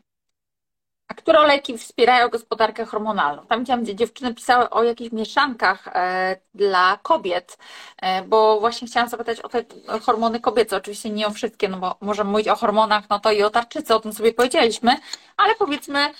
A 1.09 1.15
które 1.15 1.41
olejki 1.41 1.79
wspierają 1.79 2.29
gospodarkę 2.29 2.85
hormonalną? 2.85 3.47
Tam 3.47 3.61
widziałam, 3.61 3.83
gdzie 3.83 3.95
dziewczyny 3.95 4.35
pisały 4.35 4.71
o 4.71 4.83
jakichś 4.83 5.13
mieszankach 5.13 5.89
e, 5.89 6.37
dla 6.55 6.99
kobiet, 7.03 7.59
e, 8.03 8.23
bo 8.23 8.61
właśnie 8.61 8.89
chciałam 8.89 9.09
zapytać 9.09 9.41
o 9.41 9.49
te 9.49 9.65
hormony 10.03 10.41
kobiece. 10.41 10.77
Oczywiście 10.77 11.11
nie 11.11 11.27
o 11.27 11.31
wszystkie, 11.31 11.69
no 11.69 11.79
bo 11.79 11.97
możemy 12.01 12.31
mówić 12.31 12.49
o 12.49 12.57
hormonach, 12.57 13.05
no 13.11 13.21
to 13.21 13.33
i 13.33 13.43
o 13.43 13.51
tarczycy, 13.51 13.95
o 13.95 14.01
tym 14.01 14.13
sobie 14.13 14.33
powiedzieliśmy, 14.33 14.97
ale 15.37 15.55
powiedzmy 15.55 16.11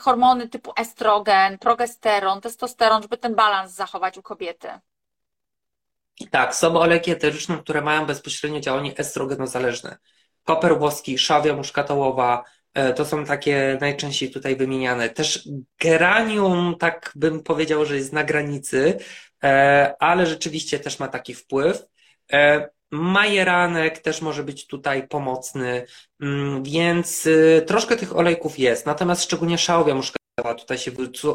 hormony 0.00 0.48
typu 0.48 0.72
estrogen, 0.76 1.58
progesteron, 1.58 2.40
testosteron, 2.40 3.02
żeby 3.02 3.16
ten 3.16 3.34
balans 3.34 3.72
zachować 3.72 4.18
u 4.18 4.22
kobiety. 4.22 4.68
Tak, 6.30 6.54
są 6.54 6.76
olejki 6.76 7.10
eteryczne, 7.10 7.58
które 7.58 7.80
mają 7.80 8.06
bezpośrednio 8.06 8.60
działanie 8.60 8.96
estrogenozależne. 8.96 9.96
Koper 10.44 10.78
włoski, 10.78 11.18
szawia 11.18 11.54
muszkatołowa, 11.54 12.44
to 12.96 13.04
są 13.04 13.24
takie 13.24 13.78
najczęściej 13.80 14.30
tutaj 14.30 14.56
wymieniane. 14.56 15.10
Też 15.10 15.48
geranium, 15.80 16.76
tak 16.78 17.12
bym 17.14 17.42
powiedział, 17.42 17.84
że 17.84 17.96
jest 17.96 18.12
na 18.12 18.24
granicy, 18.24 18.98
e, 19.44 19.94
ale 19.98 20.26
rzeczywiście 20.26 20.78
też 20.78 20.98
ma 20.98 21.08
taki 21.08 21.34
wpływ. 21.34 21.82
E, 22.32 22.68
majeranek 22.92 23.98
też 23.98 24.22
może 24.22 24.44
być 24.44 24.66
tutaj 24.66 25.08
pomocny, 25.08 25.86
mm, 26.20 26.62
więc 26.62 27.26
y, 27.26 27.64
troszkę 27.66 27.96
tych 27.96 28.16
olejków 28.16 28.58
jest. 28.58 28.86
Natomiast 28.86 29.22
szczególnie 29.22 29.58
szałwia 29.58 29.94
muszkatowa 29.94 30.54
tutaj 30.54 30.78
się 30.78 30.90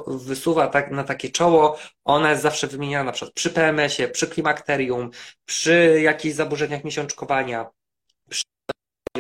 wysuwa 0.08 0.68
tak 0.68 0.92
na 0.92 1.04
takie 1.04 1.30
czoło. 1.30 1.80
Ona 2.06 2.30
jest 2.30 2.42
zawsze 2.42 2.68
wymieniana 2.68 3.04
na 3.04 3.12
przykład 3.12 3.34
przy 3.34 3.50
PMS-ie, 3.50 4.10
przy 4.10 4.28
klimakterium, 4.28 5.10
przy 5.46 6.02
jakichś 6.02 6.36
zaburzeniach 6.36 6.84
miesiączkowania, 6.84 7.70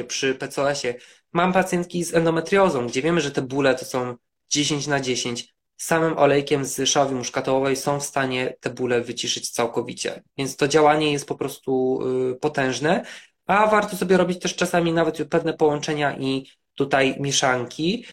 przy 0.04 0.36
PCOS-ie. 0.36 0.96
Mam 1.34 1.54
pacjentki 1.54 2.04
z 2.04 2.14
endometriozą, 2.14 2.88
gdzie 2.88 3.02
wiemy, 3.02 3.22
że 3.22 3.32
te 3.32 3.42
bóle 3.42 3.76
to 3.76 3.86
są 3.86 4.16
10 4.50 4.88
na 4.88 5.00
10. 5.00 5.56
Samym 5.78 6.18
olejkiem 6.18 6.66
z 6.66 6.90
szałwi 6.90 7.16
muszkatołowej 7.16 7.76
są 7.76 8.00
w 8.00 8.04
stanie 8.04 8.58
te 8.60 8.70
bóle 8.70 9.02
wyciszyć 9.02 9.50
całkowicie. 9.50 10.24
Więc 10.38 10.56
to 10.56 10.68
działanie 10.68 11.12
jest 11.12 11.28
po 11.28 11.36
prostu 11.36 12.00
y, 12.32 12.36
potężne, 12.36 13.06
a 13.48 13.68
warto 13.68 13.98
sobie 13.98 14.18
robić 14.18 14.40
też 14.40 14.56
czasami 14.56 14.94
nawet 14.94 15.30
pewne 15.30 15.54
połączenia 15.54 16.18
i 16.18 16.48
tutaj 16.76 17.16
mieszanki. 17.20 18.06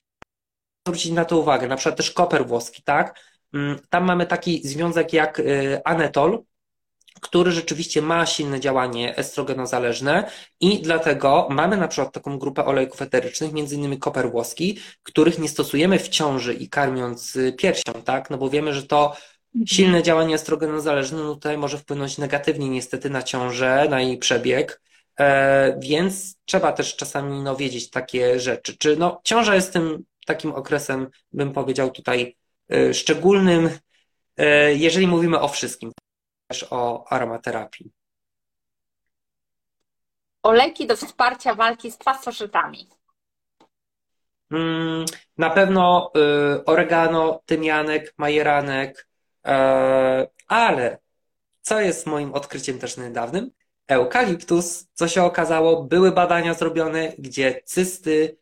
Zwrócić 0.86 1.12
na 1.12 1.24
to 1.24 1.38
uwagę, 1.38 1.68
na 1.68 1.76
przykład 1.76 1.96
też 1.96 2.10
koper 2.10 2.46
włoski, 2.46 2.82
tak? 2.82 3.20
Mm, 3.54 3.78
tam 3.90 4.04
mamy 4.04 4.26
taki 4.26 4.68
związek 4.68 5.12
jak 5.12 5.38
y, 5.38 5.80
anetol, 5.84 6.44
który 7.24 7.52
rzeczywiście 7.52 8.02
ma 8.02 8.26
silne 8.26 8.60
działanie 8.60 9.16
estrogenozależne 9.16 10.30
i 10.60 10.82
dlatego 10.82 11.48
mamy 11.50 11.76
na 11.76 11.88
przykład 11.88 12.14
taką 12.14 12.38
grupę 12.38 12.64
olejków 12.64 13.02
eterycznych, 13.02 13.52
między 13.52 13.74
innymi 13.76 13.98
koper 13.98 14.30
włoski, 14.30 14.78
których 15.02 15.38
nie 15.38 15.48
stosujemy 15.48 15.98
w 15.98 16.08
ciąży 16.08 16.54
i 16.54 16.68
karmiąc 16.68 17.36
y, 17.36 17.52
piersią, 17.52 17.92
tak? 18.04 18.30
No 18.30 18.38
bo 18.38 18.50
wiemy, 18.50 18.74
że 18.74 18.82
to 18.82 19.06
mhm. 19.06 19.66
silne 19.66 20.02
działanie 20.02 20.34
estrogenozależne 20.34 21.18
no 21.22 21.34
tutaj 21.34 21.58
może 21.58 21.78
wpłynąć 21.78 22.18
negatywnie 22.18 22.68
niestety 22.68 23.10
na 23.10 23.22
ciążę, 23.22 23.86
na 23.90 24.00
jej 24.00 24.18
przebieg, 24.18 24.80
e, 25.20 25.78
więc 25.80 26.36
trzeba 26.44 26.72
też 26.72 26.96
czasami 26.96 27.42
no, 27.42 27.56
wiedzieć 27.56 27.90
takie 27.90 28.40
rzeczy. 28.40 28.76
Czy 28.78 28.96
no, 28.96 29.20
ciąża 29.24 29.54
jest 29.54 29.72
tym 29.72 30.04
takim 30.26 30.52
okresem, 30.52 31.08
bym 31.32 31.52
powiedział 31.52 31.90
tutaj, 31.90 32.36
y, 32.74 32.94
szczególnym, 32.94 33.70
e, 34.36 34.74
jeżeli 34.74 35.06
mówimy 35.06 35.40
o 35.40 35.48
wszystkim 35.48 35.92
o 36.70 37.04
aromaterapii. 37.12 37.90
Olejki 40.42 40.86
do 40.86 40.96
wsparcia 40.96 41.54
walki 41.54 41.90
z 41.90 41.96
pasożytami. 41.96 42.88
Mm, 44.50 45.04
na 45.38 45.50
pewno 45.50 46.12
y, 46.16 46.64
oregano, 46.64 47.42
tymianek, 47.46 48.14
majeranek, 48.18 49.08
e, 49.46 50.28
ale 50.48 50.98
co 51.62 51.80
jest 51.80 52.06
moim 52.06 52.34
odkryciem 52.34 52.78
też 52.78 52.96
niedawnym? 52.96 53.50
Eukaliptus, 53.88 54.86
co 54.94 55.08
się 55.08 55.22
okazało, 55.22 55.84
były 55.84 56.12
badania 56.12 56.54
zrobione, 56.54 57.12
gdzie 57.18 57.62
cysty 57.64 58.38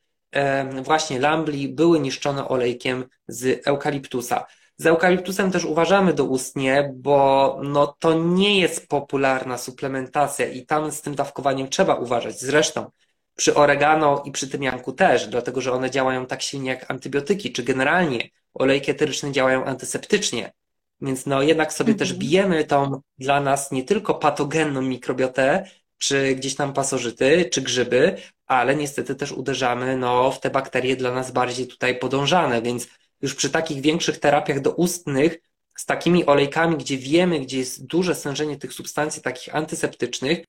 właśnie 0.82 1.20
lambli 1.20 1.68
były 1.68 2.00
niszczone 2.00 2.48
olejkiem 2.48 3.04
z 3.28 3.66
eukaliptusa. 3.66 4.46
Z 4.82 4.86
eukaliptusem 4.86 5.50
też 5.50 5.64
uważamy 5.64 6.14
doustnie, 6.14 6.92
bo 6.94 7.60
no, 7.64 7.86
to 7.86 8.14
nie 8.14 8.60
jest 8.60 8.88
popularna 8.88 9.58
suplementacja 9.58 10.46
i 10.46 10.66
tam 10.66 10.92
z 10.92 11.02
tym 11.02 11.14
dawkowaniem 11.14 11.68
trzeba 11.68 11.94
uważać. 11.94 12.40
Zresztą 12.40 12.90
przy 13.36 13.54
oregano 13.54 14.22
i 14.26 14.32
przy 14.32 14.48
tymianku 14.48 14.92
też, 14.92 15.26
dlatego 15.26 15.60
że 15.60 15.72
one 15.72 15.90
działają 15.90 16.26
tak 16.26 16.42
silnie 16.42 16.70
jak 16.70 16.90
antybiotyki, 16.90 17.52
czy 17.52 17.62
generalnie 17.62 18.28
olejki 18.54 18.90
eteryczne 18.90 19.32
działają 19.32 19.64
antyseptycznie. 19.64 20.52
Więc 21.00 21.26
no 21.26 21.42
jednak 21.42 21.72
sobie 21.72 21.94
też 21.94 22.10
mhm. 22.10 22.18
bijemy 22.20 22.64
tą 22.64 23.00
dla 23.18 23.40
nas 23.40 23.72
nie 23.72 23.84
tylko 23.84 24.14
patogenną 24.14 24.82
mikrobiotę, 24.82 25.64
czy 25.98 26.34
gdzieś 26.34 26.54
tam 26.54 26.72
pasożyty, 26.72 27.48
czy 27.52 27.62
grzyby, 27.62 28.16
ale 28.46 28.76
niestety 28.76 29.14
też 29.14 29.32
uderzamy 29.32 29.96
no, 29.96 30.30
w 30.30 30.40
te 30.40 30.50
bakterie 30.50 30.96
dla 30.96 31.12
nas 31.14 31.30
bardziej 31.30 31.66
tutaj 31.66 31.98
podążane, 31.98 32.62
więc 32.62 32.88
już 33.22 33.34
przy 33.34 33.50
takich 33.50 33.80
większych 33.80 34.18
terapiach 34.18 34.60
doustnych 34.60 35.38
z 35.76 35.86
takimi 35.86 36.26
olejkami, 36.26 36.76
gdzie 36.76 36.98
wiemy, 36.98 37.40
gdzie 37.40 37.58
jest 37.58 37.86
duże 37.86 38.14
stężenie 38.14 38.56
tych 38.56 38.72
substancji 38.72 39.22
takich 39.22 39.54
antyseptycznych, 39.54 40.44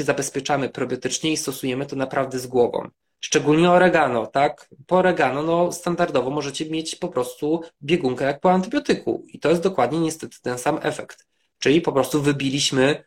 zabezpieczamy 0.00 0.68
probiotycznie 0.68 1.32
i 1.32 1.36
stosujemy 1.36 1.86
to 1.86 1.96
naprawdę 1.96 2.38
z 2.38 2.46
głową. 2.46 2.88
Szczególnie 3.20 3.70
oregano, 3.70 4.26
tak? 4.26 4.68
Po 4.86 4.96
oregano, 4.96 5.42
no 5.42 5.72
standardowo 5.72 6.30
możecie 6.30 6.70
mieć 6.70 6.96
po 6.96 7.08
prostu 7.08 7.62
biegunkę 7.82 8.24
jak 8.24 8.40
po 8.40 8.50
antybiotyku. 8.50 9.24
I 9.26 9.38
to 9.38 9.48
jest 9.48 9.62
dokładnie 9.62 10.00
niestety 10.00 10.36
ten 10.42 10.58
sam 10.58 10.78
efekt. 10.82 11.26
Czyli 11.58 11.80
po 11.80 11.92
prostu 11.92 12.22
wybiliśmy 12.22 13.04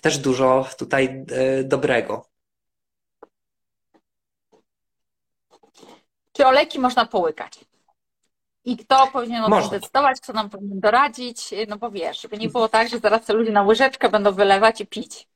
też 0.00 0.18
dużo 0.18 0.68
tutaj 0.78 1.24
e, 1.30 1.64
dobrego. 1.64 2.26
Czy 6.32 6.46
olejki 6.46 6.78
można 6.78 7.06
połykać? 7.06 7.69
I 8.64 8.76
kto 8.76 9.06
powinien 9.12 9.42
o 9.42 9.44
tym 9.44 9.50
Można. 9.50 9.70
decydować, 9.70 10.20
kto 10.20 10.32
nam 10.32 10.50
powinien 10.50 10.80
doradzić? 10.80 11.54
No 11.68 11.76
bo 11.76 11.90
wiesz, 11.90 12.22
żeby 12.22 12.38
nie 12.38 12.48
było 12.48 12.68
tak, 12.68 12.88
że 12.88 12.98
zaraz 12.98 13.24
te 13.26 13.32
ludzie 13.32 13.52
na 13.52 13.62
łyżeczkę 13.62 14.08
będą 14.08 14.32
wylewać 14.32 14.80
i 14.80 14.86
pić. 14.86 15.28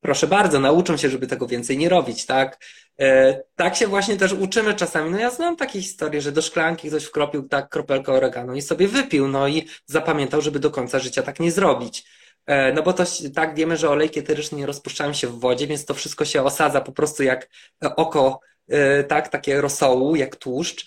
Proszę 0.00 0.26
bardzo, 0.26 0.60
nauczą 0.60 0.96
się, 0.96 1.10
żeby 1.10 1.26
tego 1.26 1.46
więcej 1.46 1.78
nie 1.78 1.88
robić, 1.88 2.26
tak? 2.26 2.58
E, 3.00 3.40
tak 3.56 3.76
się 3.76 3.86
właśnie 3.86 4.16
też 4.16 4.32
uczymy 4.32 4.74
czasami. 4.74 5.10
No 5.10 5.18
ja 5.18 5.30
znam 5.30 5.56
takie 5.56 5.80
historie, 5.80 6.20
że 6.20 6.32
do 6.32 6.42
szklanki 6.42 6.88
ktoś 6.88 7.04
wkropił 7.04 7.48
tak 7.48 7.68
kropelkę 7.68 8.12
oregano 8.12 8.54
i 8.54 8.62
sobie 8.62 8.88
wypił, 8.88 9.28
no 9.28 9.48
i 9.48 9.68
zapamiętał, 9.86 10.40
żeby 10.40 10.58
do 10.58 10.70
końca 10.70 10.98
życia 10.98 11.22
tak 11.22 11.40
nie 11.40 11.52
zrobić. 11.52 12.04
E, 12.46 12.72
no 12.72 12.82
bo 12.82 12.92
to 12.92 13.04
tak 13.34 13.54
wiemy, 13.54 13.76
że 13.76 13.90
olejki 13.90 14.20
eteryczne 14.20 14.58
nie 14.58 14.66
rozpuszczają 14.66 15.12
się 15.12 15.28
w 15.28 15.40
wodzie, 15.40 15.66
więc 15.66 15.84
to 15.84 15.94
wszystko 15.94 16.24
się 16.24 16.42
osadza 16.42 16.80
po 16.80 16.92
prostu 16.92 17.22
jak 17.22 17.48
oko, 17.80 18.40
e, 18.68 19.04
tak, 19.04 19.28
takie 19.28 19.60
rosołu, 19.60 20.16
jak 20.16 20.36
tłuszcz 20.36 20.86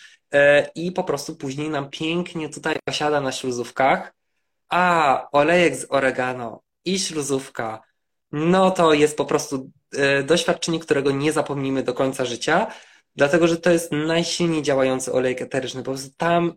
i 0.75 0.91
po 0.91 1.03
prostu 1.03 1.35
później 1.35 1.69
nam 1.69 1.89
pięknie 1.89 2.49
tutaj 2.49 2.75
osiada 2.89 3.21
na 3.21 3.31
śluzówkach. 3.31 4.13
A, 4.69 5.27
olejek 5.31 5.75
z 5.75 5.85
oregano 5.89 6.61
i 6.85 6.99
śluzówka 6.99 7.81
no 8.33 8.71
to 8.71 8.93
jest 8.93 9.17
po 9.17 9.25
prostu 9.25 9.69
e, 9.95 10.23
doświadczenie, 10.23 10.79
którego 10.79 11.11
nie 11.11 11.31
zapomnimy 11.31 11.83
do 11.83 11.93
końca 11.93 12.25
życia, 12.25 12.67
dlatego 13.15 13.47
że 13.47 13.57
to 13.57 13.71
jest 13.71 13.91
najsilniej 13.91 14.61
działający 14.61 15.13
olejek 15.13 15.41
eteryczny. 15.41 15.83
Po 15.83 15.91
prostu 15.91 16.09
tam 16.17 16.53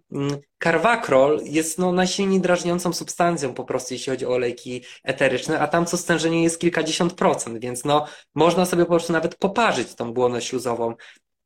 karwakrol 0.58 1.32
mm, 1.32 1.46
jest 1.46 1.78
no, 1.78 1.92
najsilniej 1.92 2.40
drażniącą 2.40 2.92
substancją 2.92 3.54
po 3.54 3.64
prostu, 3.64 3.94
jeśli 3.94 4.12
chodzi 4.12 4.26
o 4.26 4.30
olejki 4.30 4.84
eteryczne, 5.04 5.60
a 5.60 5.68
tam 5.68 5.86
co 5.86 5.96
stężenie 5.96 6.42
jest 6.42 6.60
kilkadziesiąt 6.60 7.14
procent, 7.14 7.58
więc 7.58 7.84
no, 7.84 8.06
można 8.34 8.66
sobie 8.66 8.84
po 8.84 8.90
prostu 8.90 9.12
nawet 9.12 9.34
poparzyć 9.34 9.94
tą 9.94 10.12
błonę 10.12 10.42
śluzową. 10.42 10.94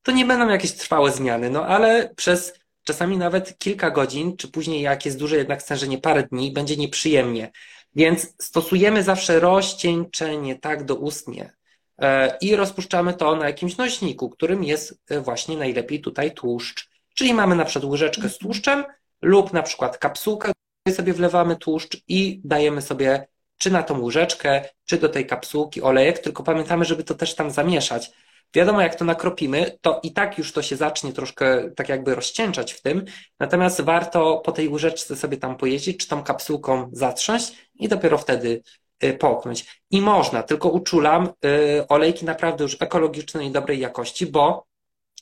To 0.03 0.13
nie 0.13 0.25
będą 0.25 0.49
jakieś 0.49 0.73
trwałe 0.73 1.13
zmiany, 1.13 1.51
no 1.51 1.67
ale 1.67 2.15
przez 2.17 2.61
czasami 2.85 3.19
nawet 3.19 3.59
kilka 3.59 3.91
godzin, 3.91 4.37
czy 4.37 4.49
później 4.49 4.83
jak 4.83 5.07
jest 5.07 5.19
duże 5.19 5.37
jednak 5.37 5.63
stężenie 5.63 5.99
parę 5.99 6.23
dni, 6.23 6.53
będzie 6.53 6.77
nieprzyjemnie. 6.77 7.51
Więc 7.95 8.35
stosujemy 8.39 9.03
zawsze 9.03 9.41
rozcieńczenie 9.41 10.59
tak 10.59 10.85
doustnie 10.85 11.53
e, 11.99 12.39
i 12.41 12.57
rozpuszczamy 12.57 13.15
to 13.15 13.37
na 13.37 13.47
jakimś 13.47 13.77
nośniku, 13.77 14.31
którym 14.31 14.65
jest 14.65 15.01
e, 15.09 15.21
właśnie 15.21 15.57
najlepiej 15.57 16.01
tutaj 16.01 16.35
tłuszcz. 16.35 16.89
Czyli 17.15 17.35
mamy 17.35 17.57
na 17.57 17.65
przykład 17.65 17.91
łyżeczkę 17.91 18.29
z 18.29 18.39
tłuszczem 18.39 18.85
lub 19.23 19.53
na 19.53 19.63
przykład 19.63 19.99
kapsułkę, 19.99 20.53
sobie 20.91 21.13
wlewamy 21.13 21.57
tłuszcz 21.57 21.97
i 22.09 22.41
dajemy 22.45 22.83
sobie 22.83 23.27
czy 23.59 23.71
na 23.71 23.83
tą 23.83 24.01
łyżeczkę, 24.01 24.65
czy 24.85 24.99
do 24.99 25.09
tej 25.09 25.27
kapsułki 25.27 25.83
olejek, 25.83 26.19
tylko 26.19 26.43
pamiętamy, 26.43 26.85
żeby 26.85 27.05
to 27.05 27.15
też 27.15 27.35
tam 27.35 27.51
zamieszać, 27.51 28.11
Wiadomo, 28.55 28.81
jak 28.81 28.95
to 28.95 29.05
nakropimy, 29.05 29.79
to 29.81 30.01
i 30.03 30.13
tak 30.13 30.39
już 30.39 30.53
to 30.53 30.63
się 30.63 30.77
zacznie 30.77 31.13
troszkę 31.13 31.71
tak 31.71 31.89
jakby 31.89 32.15
rozcieńczać 32.15 32.73
w 32.73 32.83
tym, 32.83 33.05
natomiast 33.41 33.81
warto 33.81 34.43
po 34.45 34.53
tej 34.53 34.69
łyżeczce 34.69 35.17
sobie 35.17 35.37
tam 35.37 35.57
pojeździć, 35.57 36.01
czy 36.01 36.09
tą 36.09 36.23
kapsułką 36.23 36.91
zatrząść 36.93 37.71
i 37.75 37.89
dopiero 37.89 38.19
wtedy 38.19 38.63
y, 39.05 39.13
połknąć. 39.13 39.83
I 39.91 40.01
można, 40.01 40.43
tylko 40.43 40.69
uczulam 40.69 41.29
y, 41.45 41.89
olejki 41.89 42.25
naprawdę 42.25 42.65
już 42.65 42.77
ekologiczne 42.81 43.47
i 43.47 43.51
dobrej 43.51 43.79
jakości, 43.79 44.27
bo 44.27 44.67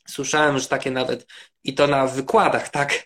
słyszałem 0.09 0.59
że 0.59 0.69
takie 0.69 0.91
nawet, 0.91 1.27
i 1.65 1.75
to 1.75 1.87
na 1.87 2.07
wykładach, 2.07 2.69
tak, 2.69 2.93
y, 2.95 3.05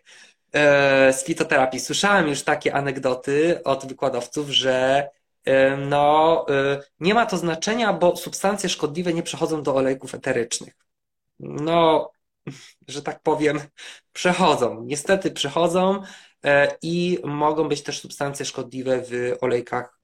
z 1.12 1.24
fitoterapii, 1.24 1.80
słyszałem 1.80 2.28
już 2.28 2.42
takie 2.42 2.74
anegdoty 2.74 3.60
od 3.64 3.86
wykładowców, 3.86 4.50
że 4.50 5.08
no 5.78 6.46
nie 7.00 7.14
ma 7.14 7.26
to 7.26 7.36
znaczenia, 7.36 7.92
bo 7.92 8.16
substancje 8.16 8.68
szkodliwe 8.68 9.12
nie 9.14 9.22
przechodzą 9.22 9.62
do 9.62 9.74
olejków 9.74 10.14
eterycznych. 10.14 10.74
No, 11.38 12.10
że 12.88 13.02
tak 13.02 13.22
powiem, 13.22 13.60
przechodzą. 14.12 14.84
Niestety 14.84 15.30
przechodzą 15.30 16.02
e, 16.44 16.76
i 16.82 17.18
mogą 17.24 17.68
być 17.68 17.82
też 17.82 18.00
substancje 18.00 18.46
szkodliwe 18.46 19.02
w 19.02 19.36
olejkach 19.40 20.00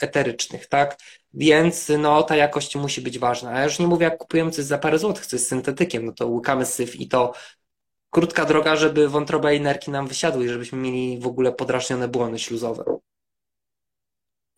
eterycznych, 0.00 0.66
tak? 0.66 0.98
Więc 1.34 1.92
no, 1.98 2.22
ta 2.22 2.36
jakość 2.36 2.76
musi 2.76 3.00
być 3.00 3.18
ważna. 3.18 3.50
A 3.50 3.58
ja 3.58 3.64
już 3.64 3.78
nie 3.78 3.86
mówię, 3.86 4.04
jak 4.04 4.18
kupujemy 4.18 4.50
coś 4.50 4.64
za 4.64 4.78
parę 4.78 4.98
złotych, 4.98 5.26
coś 5.26 5.40
z 5.40 5.46
syntetykiem, 5.46 6.04
no 6.06 6.12
to 6.12 6.26
łykamy 6.26 6.66
syf 6.66 6.96
i 6.96 7.08
to 7.08 7.32
krótka 8.10 8.44
droga, 8.44 8.76
żeby 8.76 9.08
wątroba 9.08 9.52
i 9.52 9.60
nerki 9.60 9.90
nam 9.90 10.06
wysiadły 10.06 10.44
i 10.44 10.48
żebyśmy 10.48 10.78
mieli 10.78 11.18
w 11.18 11.26
ogóle 11.26 11.52
podrażnione 11.52 12.08
błony 12.08 12.38
śluzowe. 12.38 12.84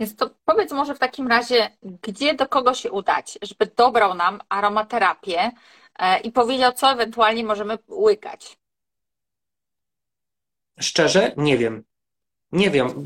Więc 0.01 0.16
to 0.16 0.31
powiedz 0.44 0.72
może 0.72 0.94
w 0.94 0.98
takim 0.98 1.28
razie, 1.28 1.70
gdzie 1.82 2.35
do 2.35 2.48
kogo 2.48 2.74
się 2.74 2.90
udać, 2.90 3.39
żeby 3.43 3.70
dobrał 3.77 4.14
nam 4.14 4.40
aromaterapię 4.48 5.51
e, 5.98 6.20
i 6.20 6.32
powiedział, 6.32 6.72
co 6.72 6.90
ewentualnie 6.90 7.44
możemy 7.44 7.78
łykać. 7.89 8.59
Szczerze, 10.81 11.32
nie 11.36 11.59
wiem. 11.59 11.85
Nie 12.52 12.70
wiem. 12.70 13.05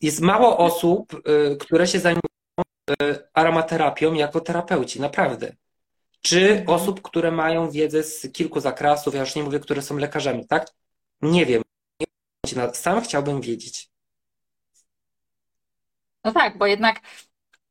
Jest 0.00 0.20
mało 0.20 0.58
osób, 0.58 1.14
y, 1.14 1.56
które 1.56 1.86
się 1.86 2.00
zajmują 2.00 2.22
y, 3.02 3.28
aromaterapią 3.34 4.14
jako 4.14 4.40
terapeuci, 4.40 5.00
naprawdę. 5.00 5.56
Czy 6.20 6.50
mhm. 6.50 6.68
osób, 6.68 7.02
które 7.02 7.30
mają 7.30 7.70
wiedzę 7.70 8.02
z 8.02 8.32
kilku 8.32 8.60
zakresów, 8.60 9.14
ja 9.14 9.20
już 9.20 9.34
nie 9.34 9.42
mówię, 9.42 9.60
które 9.60 9.82
są 9.82 9.98
lekarzami, 9.98 10.46
tak? 10.46 10.66
Nie 11.22 11.46
wiem. 11.46 11.62
Sam 12.72 13.00
chciałbym 13.00 13.40
wiedzieć. 13.40 13.91
No 16.24 16.32
tak, 16.32 16.58
bo 16.58 16.66
jednak 16.66 17.00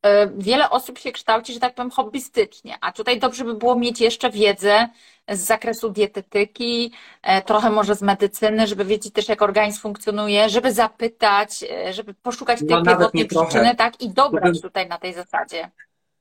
e, 0.02 0.28
wiele 0.38 0.70
osób 0.70 1.00
się 1.00 1.12
kształci, 1.12 1.54
że 1.54 1.60
tak 1.60 1.76
powiem, 1.76 1.92
hobbystycznie, 1.92 2.76
a 2.82 2.92
tutaj 2.92 3.20
dobrze 3.20 3.44
by 3.44 3.54
było 3.54 3.76
mieć 3.76 4.02
jeszcze 4.02 4.32
wiedzę 4.32 4.88
z 5.30 5.40
zakresu 5.40 5.90
dietetyki, 5.90 6.92
e, 7.22 7.42
trochę 7.42 7.70
może 7.70 7.96
z 7.96 8.02
medycyny, 8.02 8.68
żeby 8.68 8.86
wiedzieć 8.86 9.14
też, 9.14 9.30
jak 9.30 9.42
organizm 9.42 9.82
funkcjonuje, 9.82 10.50
żeby 10.50 10.74
zapytać, 10.74 11.64
e, 11.64 11.94
żeby 11.94 12.14
poszukać 12.14 12.60
tej 12.60 12.68
no, 12.70 12.84
pierwotnej 12.84 13.28
przyczyny, 13.28 13.76
tak, 13.76 14.02
i 14.02 14.10
dobrać 14.10 14.44
bym, 14.44 14.62
tutaj 14.62 14.88
na 14.88 14.98
tej 14.98 15.14
zasadzie. 15.14 15.72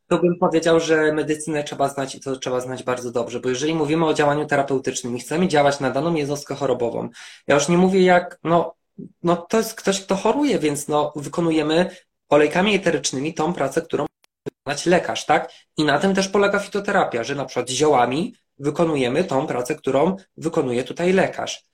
To 0.08 0.18
bym 0.18 0.38
powiedział, 0.38 0.80
że 0.80 1.12
medycynę 1.12 1.64
trzeba 1.64 1.88
znać 1.88 2.14
i 2.14 2.20
to 2.20 2.36
trzeba 2.36 2.60
znać 2.60 2.82
bardzo 2.82 3.12
dobrze, 3.12 3.40
bo 3.40 3.48
jeżeli 3.48 3.74
mówimy 3.74 4.06
o 4.06 4.14
działaniu 4.14 4.46
terapeutycznym 4.46 5.16
i 5.16 5.20
chcemy 5.20 5.48
działać 5.48 5.80
na 5.80 5.90
daną 5.90 6.14
jednostkę 6.14 6.54
chorobową, 6.54 7.08
ja 7.46 7.54
już 7.54 7.68
nie 7.68 7.78
mówię 7.78 8.02
jak, 8.04 8.38
no, 8.44 8.74
no 9.22 9.36
to 9.36 9.56
jest 9.56 9.74
ktoś, 9.74 10.00
kto 10.00 10.16
choruje, 10.16 10.58
więc 10.58 10.88
no, 10.88 11.12
wykonujemy 11.16 11.90
olejkami 12.30 12.74
eterycznymi 12.74 13.34
tą 13.34 13.52
pracę, 13.52 13.82
którą 13.82 14.06
wykonać 14.46 14.86
lekarz, 14.86 15.26
tak? 15.26 15.52
I 15.76 15.84
na 15.84 15.98
tym 15.98 16.14
też 16.14 16.28
polega 16.28 16.58
fitoterapia, 16.58 17.24
że 17.24 17.34
na 17.34 17.44
przykład 17.44 17.70
ziołami 17.70 18.34
wykonujemy 18.58 19.24
tą 19.24 19.46
pracę, 19.46 19.74
którą 19.74 20.16
wykonuje 20.36 20.84
tutaj 20.84 21.12
lekarz. 21.12 21.64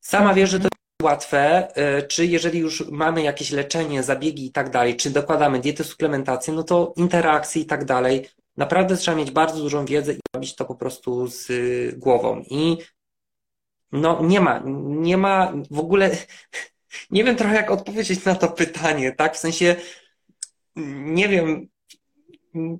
Sama 0.00 0.34
wiesz, 0.34 0.50
że 0.50 0.58
to 0.58 0.64
jest 0.64 1.02
łatwe, 1.02 1.68
y, 1.98 2.02
czy 2.02 2.26
jeżeli 2.26 2.58
już 2.58 2.88
mamy 2.90 3.22
jakieś 3.22 3.50
leczenie, 3.50 4.02
zabiegi 4.02 4.46
i 4.46 4.52
tak 4.52 4.70
dalej, 4.70 4.96
czy 4.96 5.10
dokładamy 5.10 5.60
dietę, 5.60 5.84
suplementację, 5.84 6.54
no 6.54 6.62
to 6.62 6.92
interakcje 6.96 7.62
i 7.62 7.66
tak 7.66 7.84
dalej. 7.84 8.28
Naprawdę 8.56 8.96
trzeba 8.96 9.16
mieć 9.16 9.30
bardzo 9.30 9.62
dużą 9.62 9.84
wiedzę 9.84 10.12
i 10.12 10.20
robić 10.34 10.54
to 10.56 10.64
po 10.64 10.74
prostu 10.74 11.26
z 11.26 11.48
głową. 11.98 12.44
I 12.50 12.78
no 13.92 14.22
nie 14.22 14.40
ma, 14.40 14.62
nie 14.84 15.16
ma 15.16 15.52
w 15.70 15.78
ogóle 15.78 16.10
nie 17.10 17.24
wiem 17.24 17.36
trochę 17.36 17.54
jak 17.54 17.70
odpowiedzieć 17.70 18.24
na 18.24 18.34
to 18.34 18.48
pytanie, 18.48 19.12
tak? 19.12 19.34
W 19.34 19.38
sensie, 19.38 19.76
nie 20.76 21.28
wiem, 21.28 21.68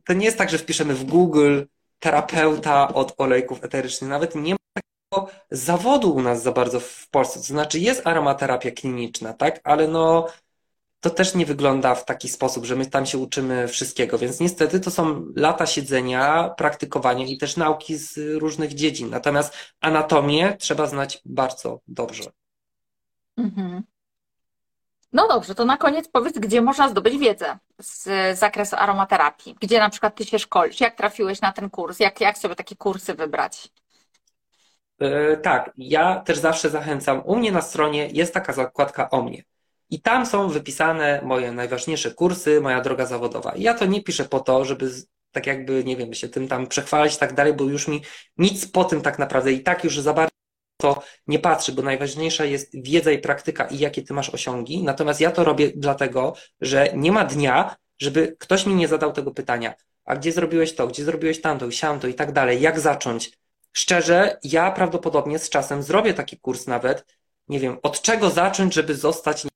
to 0.05 0.13
nie 0.13 0.25
jest 0.25 0.39
tak, 0.39 0.51
że 0.51 0.59
wpiszemy 0.59 0.95
w 0.95 1.05
Google 1.05 1.63
terapeuta 1.99 2.95
od 2.95 3.15
olejków 3.19 3.65
eterycznych. 3.65 4.11
Nawet 4.11 4.35
nie 4.35 4.53
ma 4.53 4.59
takiego 4.73 5.33
zawodu 5.51 6.15
u 6.15 6.23
nas 6.23 6.43
za 6.43 6.53
bardzo 6.53 6.81
w 6.81 7.09
Polsce. 7.11 7.41
To 7.41 7.47
znaczy 7.47 7.79
jest 7.79 8.07
aromaterapia 8.07 8.71
kliniczna, 8.71 9.33
tak? 9.33 9.61
Ale 9.65 9.89
no, 9.89 10.27
to 11.01 11.11
też 11.11 11.35
nie 11.35 11.47
wygląda 11.47 11.95
w 11.95 12.05
taki 12.05 12.29
sposób, 12.29 12.65
że 12.65 12.77
my 12.77 12.87
tam 12.87 13.07
się 13.07 13.19
uczymy 13.19 13.69
wszystkiego, 13.69 14.19
więc 14.19 14.41
niestety 14.41 14.81
to 14.81 14.91
są 14.91 15.27
lata 15.37 15.67
siedzenia, 15.67 16.55
praktykowania 16.57 17.27
i 17.27 17.39
też 17.39 17.57
nauki 17.57 17.97
z 17.97 18.19
różnych 18.39 18.75
dziedzin. 18.75 19.11
Natomiast 19.11 19.55
anatomię 19.81 20.57
trzeba 20.59 20.87
znać 20.87 21.23
bardzo 21.25 21.81
dobrze. 21.89 22.31
Mhm. 23.37 23.83
No 25.13 25.29
dobrze, 25.29 25.55
to 25.55 25.65
na 25.65 25.77
koniec 25.77 26.09
powiedz, 26.09 26.39
gdzie 26.39 26.61
można 26.61 26.89
zdobyć 26.89 27.19
wiedzę 27.19 27.59
z 27.79 28.39
zakresu 28.39 28.77
aromaterapii? 28.77 29.57
Gdzie 29.61 29.79
na 29.79 29.91
przykład 29.91 30.15
ty 30.15 30.25
się 30.25 30.39
szkolisz? 30.39 30.81
Jak 30.81 30.97
trafiłeś 30.97 31.41
na 31.41 31.53
ten 31.53 31.71
kurs? 31.71 32.01
Jak, 32.01 32.21
jak 32.21 32.39
sobie 32.39 32.57
takie 32.57 32.77
kursy 32.77 33.15
wybrać? 33.15 33.69
Yy, 35.01 35.41
tak, 35.43 35.71
ja 35.77 36.21
też 36.21 36.39
zawsze 36.39 36.71
zachęcam. 36.71 37.23
U 37.25 37.37
mnie 37.37 37.53
na 37.53 37.63
stronie 37.63 38.09
jest 38.13 38.35
taka 38.35 38.53
zakładka 38.53 39.11
o 39.11 39.23
mnie. 39.23 39.43
I 39.91 40.03
tam 40.03 40.27
są 40.27 40.49
wypisane 40.49 41.21
moje 41.25 41.53
najważniejsze 41.53 42.11
kursy, 42.11 42.61
moja 42.61 42.81
droga 42.81 43.07
zawodowa. 43.07 43.53
I 43.53 43.63
ja 43.63 43.75
to 43.75 43.87
nie 43.87 44.03
piszę 44.03 44.25
po 44.25 44.41
to, 44.41 44.65
żeby 44.65 44.91
tak 45.33 45.47
jakby, 45.47 45.85
nie 45.85 45.97
wiem, 45.97 46.15
się 46.15 46.29
tym 46.29 46.49
tam 46.49 46.67
przechwalać 46.67 47.15
i 47.15 47.19
tak 47.19 47.35
dalej, 47.35 47.55
bo 47.55 47.65
już 47.65 47.89
mi 47.89 48.03
nic 48.39 48.71
po 48.71 48.85
tym 48.85 49.01
tak 49.01 49.19
naprawdę 49.19 49.53
i 49.53 49.63
tak 49.63 49.85
już 49.85 50.01
za 50.01 50.13
bardzo 50.13 50.40
to 50.81 51.03
nie 51.27 51.39
patrzy, 51.39 51.73
bo 51.73 51.83
najważniejsza 51.83 52.45
jest 52.45 52.71
wiedza 52.83 53.11
i 53.11 53.19
praktyka 53.19 53.67
i 53.67 53.79
jakie 53.79 54.03
ty 54.03 54.15
masz 54.15 54.31
osiągi. 54.31 54.83
Natomiast 54.83 55.21
ja 55.21 55.31
to 55.31 55.45
robię 55.45 55.73
dlatego, 55.77 56.35
że 56.61 56.93
nie 56.95 57.13
ma 57.13 57.25
dnia, 57.25 57.77
żeby 57.99 58.37
ktoś 58.39 58.67
mi 58.67 58.75
nie 58.75 58.89
zadał 58.89 59.13
tego 59.13 59.31
pytania. 59.31 59.75
A 60.05 60.17
gdzie 60.17 60.33
zrobiłeś 60.33 60.75
to, 60.75 60.87
gdzie 60.87 61.05
zrobiłeś 61.05 61.41
tamto 61.41 61.71
siamto 61.71 62.09
i 62.09 62.15
tak 62.15 62.33
dalej, 62.33 62.61
jak 62.61 62.81
zacząć? 62.81 63.33
Szczerze, 63.73 64.39
ja 64.45 64.71
prawdopodobnie 64.71 65.39
z 65.39 65.51
czasem 65.51 65.83
zrobię 65.83 66.15
taki 66.15 66.39
kurs 66.39 66.67
nawet, 66.67 67.05
nie 67.49 67.61
wiem, 67.61 67.79
od 67.83 68.03
czego 68.03 68.31
zacząć, 68.31 68.75
żeby 68.75 68.95
zostać 68.95 69.47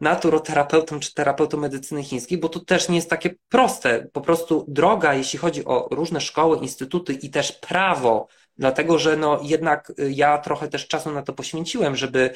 naturoterapeutą 0.00 1.00
czy 1.00 1.14
terapeutą 1.14 1.56
medycyny 1.58 2.02
chińskiej, 2.02 2.38
bo 2.38 2.48
to 2.48 2.60
też 2.60 2.88
nie 2.88 2.96
jest 2.96 3.10
takie 3.10 3.34
proste. 3.48 4.08
Po 4.12 4.20
prostu 4.20 4.64
droga, 4.68 5.14
jeśli 5.14 5.38
chodzi 5.38 5.64
o 5.64 5.88
różne 5.90 6.20
szkoły, 6.20 6.58
instytuty 6.58 7.12
i 7.12 7.30
też 7.30 7.52
prawo, 7.52 8.26
dlatego 8.58 8.98
że 8.98 9.16
no 9.16 9.40
jednak 9.42 9.92
y, 9.98 10.12
ja 10.12 10.38
trochę 10.38 10.68
też 10.68 10.88
czasu 10.88 11.12
na 11.12 11.22
to 11.22 11.32
poświęciłem, 11.32 11.96
żeby 11.96 12.30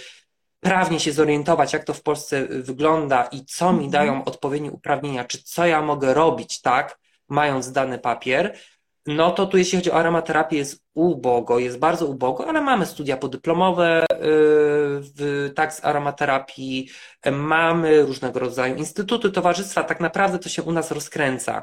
prawnie 0.61 1.01
się 1.01 1.13
zorientować, 1.13 1.73
jak 1.73 1.85
to 1.85 1.95
w 1.95 2.03
Polsce 2.03 2.47
wygląda 2.49 3.25
i 3.25 3.45
co 3.45 3.73
mi 3.73 3.85
mhm. 3.85 3.91
dają 3.91 4.25
odpowiednie 4.25 4.73
uprawnienia, 4.73 5.25
czy 5.25 5.43
co 5.43 5.67
ja 5.67 5.83
mogę 5.83 6.15
robić, 6.15 6.61
tak, 6.61 6.99
mając 7.29 7.73
dany 7.73 7.99
papier, 7.99 8.57
no 9.07 9.31
to 9.31 9.47
tu 9.47 9.57
jeśli 9.57 9.79
chodzi 9.79 9.91
o 9.91 9.95
aromaterapię 9.95 10.57
jest 10.57 10.83
ubogo, 10.95 11.59
jest 11.59 11.79
bardzo 11.79 12.07
ubogo, 12.07 12.49
ale 12.49 12.61
mamy 12.61 12.87
studia 12.87 13.17
podyplomowe 13.17 14.03
y, 14.03 14.07
w, 15.01 15.51
tak 15.55 15.73
z 15.75 15.85
aromaterapii, 15.85 16.89
mamy 17.33 18.03
różnego 18.03 18.41
rodzaju 18.41 18.75
instytuty, 18.75 19.31
towarzystwa, 19.31 19.85
tak 19.85 20.01
naprawdę 20.01 20.39
to 20.39 20.49
się 20.49 20.63
u 20.63 20.73
nas 20.73 20.91
rozkręca. 20.91 21.63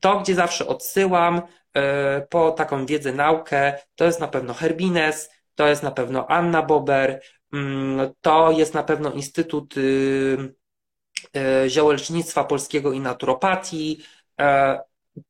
To, 0.00 0.20
gdzie 0.20 0.34
zawsze 0.34 0.66
odsyłam 0.66 1.38
y, 1.38 1.80
po 2.30 2.50
taką 2.50 2.86
wiedzę, 2.86 3.12
naukę, 3.12 3.78
to 3.94 4.04
jest 4.04 4.20
na 4.20 4.28
pewno 4.28 4.54
Herbines, 4.54 5.30
to 5.54 5.68
jest 5.68 5.82
na 5.82 5.90
pewno 5.90 6.26
Anna 6.26 6.62
Bober, 6.62 7.22
mm, 7.52 8.12
to 8.20 8.50
jest 8.50 8.74
na 8.74 8.82
pewno 8.82 9.12
Instytut 9.12 9.76
y, 9.76 10.54
Ziołolecznictwa 11.68 12.44
Polskiego 12.44 12.92
i 12.92 13.00
Naturopatii, 13.00 14.02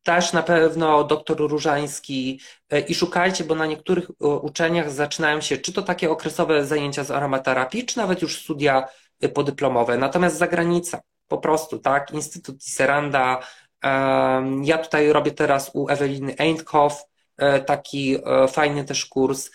też 0.03 0.33
na 0.33 0.43
pewno 0.43 1.05
doktor 1.05 1.37
Różański 1.39 2.41
e, 2.71 2.81
i 2.81 2.95
szukajcie, 2.95 3.45
bo 3.45 3.55
na 3.55 3.67
niektórych 3.67 4.11
e, 4.11 4.27
uczelniach 4.27 4.91
zaczynają 4.91 5.41
się 5.41 5.59
czy 5.59 5.73
to 5.73 5.83
takie 5.83 6.11
okresowe 6.11 6.67
zajęcia 6.67 7.05
z 7.05 7.11
aromaterapii, 7.11 7.87
czy 7.87 7.99
nawet 7.99 8.23
już 8.23 8.43
studia 8.43 8.89
e, 9.21 9.29
podyplomowe. 9.29 9.99
Natomiast 9.99 10.37
zagranica, 10.37 11.01
po 11.29 11.39
prostu, 11.39 11.79
tak, 11.79 12.11
Instytut 12.13 12.65
Seranda. 12.65 13.41
Ja 14.63 14.79
tutaj 14.79 15.13
robię 15.13 15.31
teraz 15.31 15.71
u 15.75 15.89
Eweliny 15.89 16.37
Eindhoff 16.39 17.05
taki 17.67 18.17
fajny 18.49 18.85
też 18.85 19.07
kurs 19.07 19.51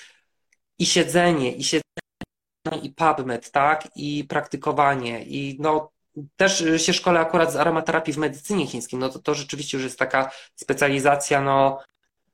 i 0.80 0.86
siedzenie, 0.86 1.52
i 1.52 1.64
siedzenie, 1.64 2.84
i 2.84 2.90
PubMed, 2.90 3.52
tak, 3.52 3.88
i 3.96 4.24
praktykowanie, 4.30 5.24
i 5.24 5.58
no 5.60 5.92
też 6.36 6.64
się 6.78 6.94
szkole 6.94 7.20
akurat 7.20 7.54
z 7.54 7.56
aromaterapii 7.56 8.14
w 8.14 8.18
medycynie 8.18 8.68
chińskiej, 8.68 9.00
no 9.00 9.10
to 9.10 9.20
to 9.20 9.34
rzeczywiście 9.34 9.78
już 9.78 9.84
jest 9.84 10.00
taka 10.00 10.32
specjalizacja, 10.56 11.42
no 11.42 11.80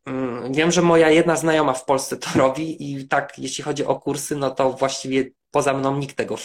mm, 0.06 0.54
wiem, 0.54 0.72
że 0.72 0.82
moja 0.82 1.10
jedna 1.10 1.36
znajoma 1.36 1.74
w 1.74 1.86
Polsce 1.86 2.18
to 2.18 2.30
robi 2.40 2.94
i 2.94 3.08
tak 3.08 3.40
jeśli 3.40 3.64
chodzi 3.64 3.86
o 3.86 4.00
kursy, 4.00 4.36
no 4.36 4.52
to 4.52 4.74
właściwie 4.74 5.26
poza 5.52 5.74
mną 5.74 5.98
nikt 5.98 6.18
tego 6.18 6.38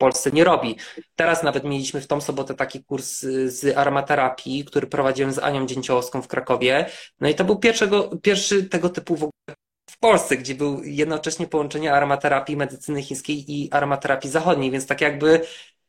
Polsce 0.00 0.30
nie 0.30 0.44
robi. 0.44 0.76
Teraz 1.16 1.42
nawet 1.42 1.64
mieliśmy 1.64 2.00
w 2.00 2.06
tą 2.06 2.20
sobotę 2.20 2.54
taki 2.54 2.84
kurs 2.84 3.20
z 3.46 3.76
aromaterapii, 3.76 4.64
który 4.64 4.86
prowadziłem 4.86 5.32
z 5.32 5.38
Anią 5.38 5.66
Dzięciołowską 5.66 6.22
w 6.22 6.28
Krakowie, 6.28 6.86
no 7.20 7.28
i 7.28 7.34
to 7.34 7.44
był 7.44 7.58
pierwszego, 7.58 8.10
pierwszy 8.22 8.64
tego 8.64 8.88
typu 8.88 9.16
w 9.16 9.22
ogóle 9.22 9.56
w 9.90 9.98
Polsce, 9.98 10.36
gdzie 10.36 10.54
był 10.54 10.84
jednocześnie 10.84 11.46
połączenie 11.46 11.92
aromaterapii 11.92 12.56
medycyny 12.56 13.02
chińskiej 13.02 13.52
i 13.52 13.72
aromaterapii 13.72 14.30
zachodniej, 14.30 14.70
więc 14.70 14.86
tak 14.86 15.00
jakby 15.00 15.40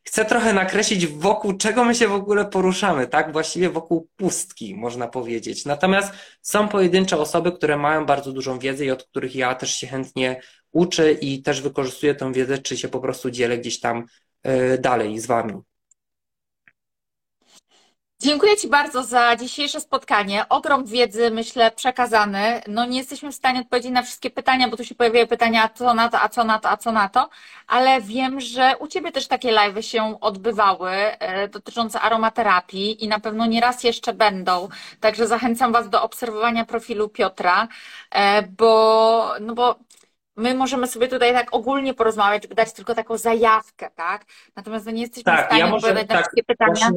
chcę 0.03 0.25
trochę 0.25 0.53
nakreślić, 0.53 1.07
wokół 1.07 1.57
czego 1.57 1.83
my 1.83 1.95
się 1.95 2.07
w 2.07 2.13
ogóle 2.13 2.45
poruszamy, 2.45 3.07
tak? 3.07 3.33
Właściwie 3.33 3.69
wokół 3.69 4.07
pustki, 4.15 4.75
można 4.75 5.07
powiedzieć. 5.07 5.65
Natomiast 5.65 6.13
są 6.41 6.67
pojedyncze 6.67 7.17
osoby, 7.17 7.51
które 7.51 7.77
mają 7.77 8.05
bardzo 8.05 8.31
dużą 8.31 8.59
wiedzę 8.59 8.85
i 8.85 8.91
od 8.91 9.03
których 9.03 9.35
ja 9.35 9.55
też 9.55 9.75
się 9.75 9.87
chętnie 9.87 10.41
uczę 10.71 11.11
i 11.11 11.41
też 11.41 11.61
wykorzystuję 11.61 12.15
tę 12.15 12.33
wiedzę, 12.33 12.57
czy 12.57 12.77
się 12.77 12.87
po 12.87 12.99
prostu 12.99 13.31
dzielę 13.31 13.57
gdzieś 13.57 13.79
tam 13.79 14.05
e, 14.43 14.77
dalej 14.77 15.19
z 15.19 15.25
Wami. 15.25 15.53
Dziękuję 18.23 18.57
Ci 18.57 18.67
bardzo 18.67 19.03
za 19.03 19.35
dzisiejsze 19.35 19.81
spotkanie. 19.81 20.49
Ogrom 20.49 20.85
wiedzy, 20.85 21.31
myślę, 21.31 21.71
przekazany. 21.71 22.61
No 22.67 22.85
nie 22.85 22.97
jesteśmy 22.97 23.31
w 23.31 23.35
stanie 23.35 23.59
odpowiedzieć 23.59 23.91
na 23.91 24.03
wszystkie 24.03 24.29
pytania, 24.29 24.69
bo 24.69 24.77
tu 24.77 24.85
się 24.85 24.95
pojawiają 24.95 25.27
pytania, 25.27 25.63
a 25.63 25.69
co 25.69 25.93
na 25.93 26.09
to, 26.09 26.21
a 26.21 26.29
co 26.29 26.43
na 26.43 26.59
to, 26.59 26.69
a 26.69 26.77
co 26.77 26.91
na 26.91 27.09
to, 27.09 27.29
ale 27.67 28.01
wiem, 28.01 28.41
że 28.41 28.73
u 28.79 28.87
Ciebie 28.87 29.11
też 29.11 29.27
takie 29.27 29.51
live 29.51 29.85
się 29.85 30.19
odbywały 30.19 30.91
e, 30.91 31.47
dotyczące 31.47 32.01
aromaterapii 32.01 33.03
i 33.03 33.07
na 33.07 33.19
pewno 33.19 33.45
nie 33.45 33.61
raz 33.61 33.83
jeszcze 33.83 34.13
będą. 34.13 34.69
Także 34.99 35.27
zachęcam 35.27 35.71
Was 35.71 35.89
do 35.89 36.03
obserwowania 36.03 36.65
profilu 36.65 37.09
Piotra, 37.09 37.67
e, 38.11 38.41
bo, 38.41 39.33
no 39.39 39.53
bo 39.55 39.79
my 40.41 40.55
możemy 40.55 40.87
sobie 40.87 41.07
tutaj 41.07 41.33
tak 41.33 41.55
ogólnie 41.55 41.93
porozmawiać, 41.93 42.47
dać 42.47 42.73
tylko 42.73 42.95
taką 42.95 43.17
zajawkę, 43.17 43.89
tak? 43.95 44.25
Natomiast 44.55 44.85
no 44.85 44.91
nie 44.91 45.01
jesteśmy 45.01 45.23
tak, 45.23 45.43
w 45.43 45.45
stanie 45.45 45.61
ja 45.61 45.75
odpowiadać 45.75 46.07
na 46.09 46.15
tak, 46.15 46.23
wszystkie 46.23 46.43
pytania. 46.43 46.91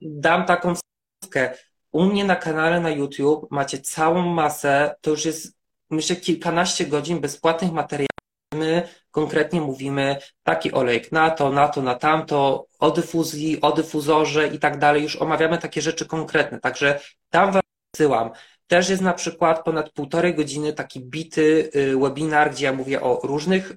Dam 0.00 0.44
taką 0.44 0.74
wskazówkę. 0.74 1.54
U 1.92 2.04
mnie 2.04 2.24
na 2.24 2.36
kanale 2.36 2.80
na 2.80 2.90
YouTube 2.90 3.50
macie 3.50 3.78
całą 3.78 4.22
masę, 4.22 4.94
to 5.00 5.10
już 5.10 5.24
jest 5.24 5.56
myślę 5.90 6.16
kilkanaście 6.16 6.86
godzin 6.86 7.20
bezpłatnych 7.20 7.72
materiałów. 7.72 8.08
My 8.54 8.88
konkretnie 9.10 9.60
mówimy 9.60 10.16
taki 10.42 10.72
olejek 10.72 11.12
na 11.12 11.30
to, 11.30 11.50
na 11.50 11.68
to, 11.68 11.82
na 11.82 11.94
tamto, 11.94 12.66
o 12.78 12.90
dyfuzji, 12.90 13.60
o 13.60 13.72
dyfuzorze 13.72 14.48
i 14.48 14.58
tak 14.58 14.78
dalej. 14.78 15.02
Już 15.02 15.16
omawiamy 15.16 15.58
takie 15.58 15.82
rzeczy 15.82 16.06
konkretne, 16.06 16.60
także 16.60 17.00
tam 17.30 17.52
wam 17.52 17.62
wysyłam. 17.94 18.30
Też 18.72 18.88
jest 18.88 19.02
na 19.02 19.12
przykład 19.12 19.64
ponad 19.64 19.90
półtorej 19.90 20.34
godziny 20.34 20.72
taki 20.72 21.00
bity 21.00 21.70
y, 21.76 21.96
webinar, 21.96 22.50
gdzie 22.50 22.64
ja 22.64 22.72
mówię 22.72 23.00
o 23.00 23.20
różnych 23.22 23.72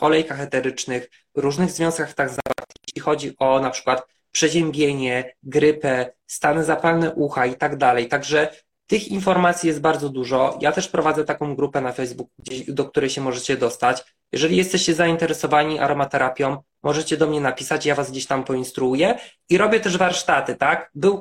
olejkach 0.00 0.40
eterycznych, 0.40 1.10
różnych 1.34 1.70
związkach 1.70 2.14
tak 2.14 2.28
zawartych. 2.28 2.76
Jeśli 2.88 3.02
chodzi 3.02 3.34
o 3.38 3.60
na 3.60 3.70
przykład 3.70 4.06
przeziębienie, 4.32 5.34
grypę, 5.42 6.12
stany 6.26 6.64
zapalne 6.64 7.14
ucha 7.14 7.46
i 7.46 7.54
tak 7.54 7.76
dalej. 7.76 8.08
Także 8.08 8.48
tych 8.86 9.08
informacji 9.08 9.66
jest 9.66 9.80
bardzo 9.80 10.08
dużo. 10.08 10.58
Ja 10.60 10.72
też 10.72 10.88
prowadzę 10.88 11.24
taką 11.24 11.56
grupę 11.56 11.80
na 11.80 11.92
Facebooku, 11.92 12.32
do 12.68 12.84
której 12.84 13.10
się 13.10 13.20
możecie 13.20 13.56
dostać. 13.56 14.04
Jeżeli 14.32 14.56
jesteście 14.56 14.94
zainteresowani 14.94 15.78
aromaterapią, 15.78 16.56
możecie 16.82 17.16
do 17.16 17.26
mnie 17.26 17.40
napisać, 17.40 17.86
ja 17.86 17.94
was 17.94 18.10
gdzieś 18.10 18.26
tam 18.26 18.44
poinstruuję 18.44 19.18
i 19.48 19.58
robię 19.58 19.80
też 19.80 19.96
warsztaty, 19.96 20.54
tak? 20.54 20.90
Był 20.94 21.20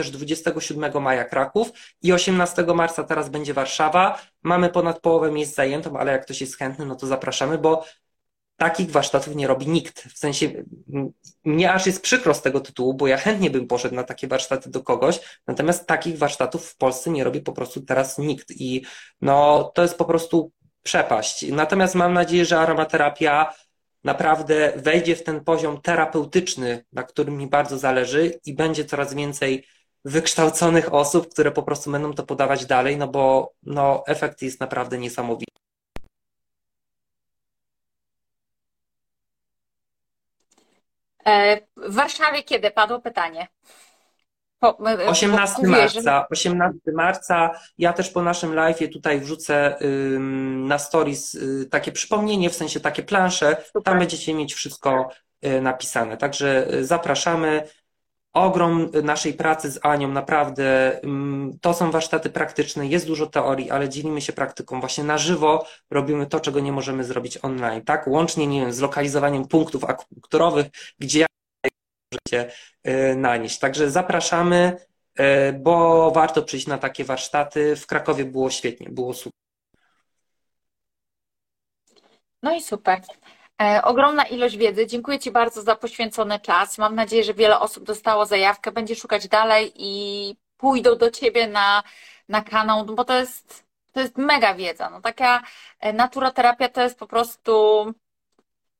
też 0.00 0.10
27 0.10 1.02
maja 1.02 1.24
Kraków 1.24 1.72
i 2.02 2.12
18 2.12 2.64
marca 2.74 3.04
teraz 3.04 3.28
będzie 3.28 3.54
Warszawa. 3.54 4.18
Mamy 4.42 4.68
ponad 4.68 5.00
połowę 5.00 5.32
miejsc 5.32 5.54
zajętą, 5.54 5.98
ale 5.98 6.12
jak 6.12 6.24
ktoś 6.24 6.40
jest 6.40 6.56
chętny, 6.56 6.86
no 6.86 6.94
to 6.96 7.06
zapraszamy, 7.06 7.58
bo 7.58 7.84
takich 8.56 8.90
warsztatów 8.90 9.34
nie 9.34 9.46
robi 9.46 9.68
nikt. 9.68 10.02
W 10.02 10.18
sensie 10.18 10.64
mnie 11.44 11.72
aż 11.72 11.86
jest 11.86 12.02
przykro 12.02 12.34
z 12.34 12.42
tego 12.42 12.60
tytułu, 12.60 12.94
bo 12.94 13.06
ja 13.06 13.16
chętnie 13.16 13.50
bym 13.50 13.66
poszedł 13.66 13.94
na 13.94 14.04
takie 14.04 14.28
warsztaty 14.28 14.70
do 14.70 14.82
kogoś, 14.82 15.20
natomiast 15.46 15.86
takich 15.86 16.18
warsztatów 16.18 16.66
w 16.66 16.76
Polsce 16.76 17.10
nie 17.10 17.24
robi 17.24 17.40
po 17.40 17.52
prostu 17.52 17.80
teraz 17.80 18.18
nikt 18.18 18.50
i 18.50 18.84
no 19.20 19.64
to 19.74 19.82
jest 19.82 19.98
po 19.98 20.04
prostu 20.04 20.52
przepaść. 20.82 21.48
Natomiast 21.52 21.94
mam 21.94 22.12
nadzieję, 22.12 22.44
że 22.44 22.60
aromaterapia 22.60 23.54
naprawdę 24.04 24.72
wejdzie 24.76 25.16
w 25.16 25.22
ten 25.22 25.44
poziom 25.44 25.80
terapeutyczny, 25.80 26.84
na 26.92 27.02
którym 27.02 27.38
mi 27.38 27.46
bardzo 27.46 27.78
zależy 27.78 28.40
i 28.44 28.54
będzie 28.54 28.84
coraz 28.84 29.14
więcej 29.14 29.64
wykształconych 30.04 30.94
osób, 30.94 31.30
które 31.32 31.50
po 31.50 31.62
prostu 31.62 31.90
będą 31.90 32.12
to 32.12 32.22
podawać 32.22 32.66
dalej, 32.66 32.96
no 32.96 33.08
bo 33.08 33.52
no, 33.62 34.02
efekt 34.06 34.42
jest 34.42 34.60
naprawdę 34.60 34.98
niesamowity. 34.98 35.52
E, 41.26 41.60
w 41.76 41.94
Warszawie 41.94 42.42
kiedy 42.42 42.70
padło 42.70 43.00
pytanie? 43.00 43.48
Po, 44.60 44.76
18 45.06 45.56
po, 45.62 45.68
marca. 45.68 46.28
18 46.30 46.78
marca. 46.92 47.50
Ja 47.78 47.92
też 47.92 48.10
po 48.10 48.22
naszym 48.22 48.52
live'ie 48.52 48.92
tutaj 48.92 49.20
wrzucę 49.20 49.78
na 50.56 50.78
stories 50.78 51.34
y, 51.34 51.68
takie 51.70 51.92
przypomnienie, 51.92 52.50
w 52.50 52.54
sensie 52.54 52.80
takie 52.80 53.02
plansze. 53.02 53.56
Super. 53.66 53.82
Tam 53.82 53.98
będziecie 53.98 54.34
mieć 54.34 54.54
wszystko 54.54 55.08
y, 55.44 55.60
napisane. 55.60 56.16
Także 56.16 56.74
y, 56.74 56.84
zapraszamy. 56.84 57.68
Ogrom 58.32 58.90
naszej 59.02 59.34
pracy 59.34 59.70
z 59.70 59.78
Anią, 59.82 60.08
naprawdę. 60.08 61.00
mm, 61.02 61.58
To 61.60 61.74
są 61.74 61.90
warsztaty 61.90 62.30
praktyczne, 62.30 62.86
jest 62.86 63.06
dużo 63.06 63.26
teorii, 63.26 63.70
ale 63.70 63.88
dzielimy 63.88 64.20
się 64.20 64.32
praktyką. 64.32 64.80
Właśnie 64.80 65.04
na 65.04 65.18
żywo 65.18 65.66
robimy 65.90 66.26
to, 66.26 66.40
czego 66.40 66.60
nie 66.60 66.72
możemy 66.72 67.04
zrobić 67.04 67.38
online, 67.42 67.82
tak? 67.82 68.06
Łącznie, 68.06 68.46
nie 68.46 68.60
wiem, 68.60 68.72
z 68.72 68.80
lokalizowaniem 68.80 69.48
punktów 69.48 69.84
akupunkturowych, 69.84 70.66
gdzie 70.98 71.26
możecie 72.12 72.52
y, 72.88 73.16
nanieść. 73.16 73.58
Także 73.58 73.90
zapraszamy, 73.90 74.76
y, 75.20 75.52
bo 75.52 76.10
warto 76.10 76.42
przyjść 76.42 76.66
na 76.66 76.78
takie 76.78 77.04
warsztaty. 77.04 77.76
W 77.76 77.86
Krakowie 77.86 78.24
było 78.24 78.50
świetnie, 78.50 78.88
było 78.90 79.14
super. 79.14 79.40
No 82.42 82.54
i 82.54 82.60
super. 82.60 83.00
E, 83.60 83.82
ogromna 83.82 84.24
ilość 84.24 84.56
wiedzy. 84.56 84.86
Dziękuję 84.86 85.18
Ci 85.18 85.30
bardzo 85.30 85.62
za 85.62 85.76
poświęcony 85.76 86.40
czas. 86.40 86.78
Mam 86.78 86.94
nadzieję, 86.94 87.24
że 87.24 87.34
wiele 87.34 87.60
osób 87.60 87.84
dostało 87.84 88.26
zajawkę, 88.26 88.72
będzie 88.72 88.96
szukać 88.96 89.28
dalej 89.28 89.72
i 89.76 90.36
pójdą 90.56 90.96
do 90.96 91.10
Ciebie 91.10 91.48
na, 91.48 91.82
na 92.28 92.42
kanał, 92.42 92.84
no 92.86 92.92
bo 92.94 93.04
to 93.04 93.14
jest, 93.18 93.64
to 93.92 94.00
jest 94.00 94.18
mega 94.18 94.54
wiedza. 94.54 94.90
No 94.90 95.00
taka 95.00 95.42
e, 95.80 95.92
naturoterapia 95.92 96.68
to 96.68 96.82
jest 96.82 96.98
po 96.98 97.06
prostu 97.06 97.84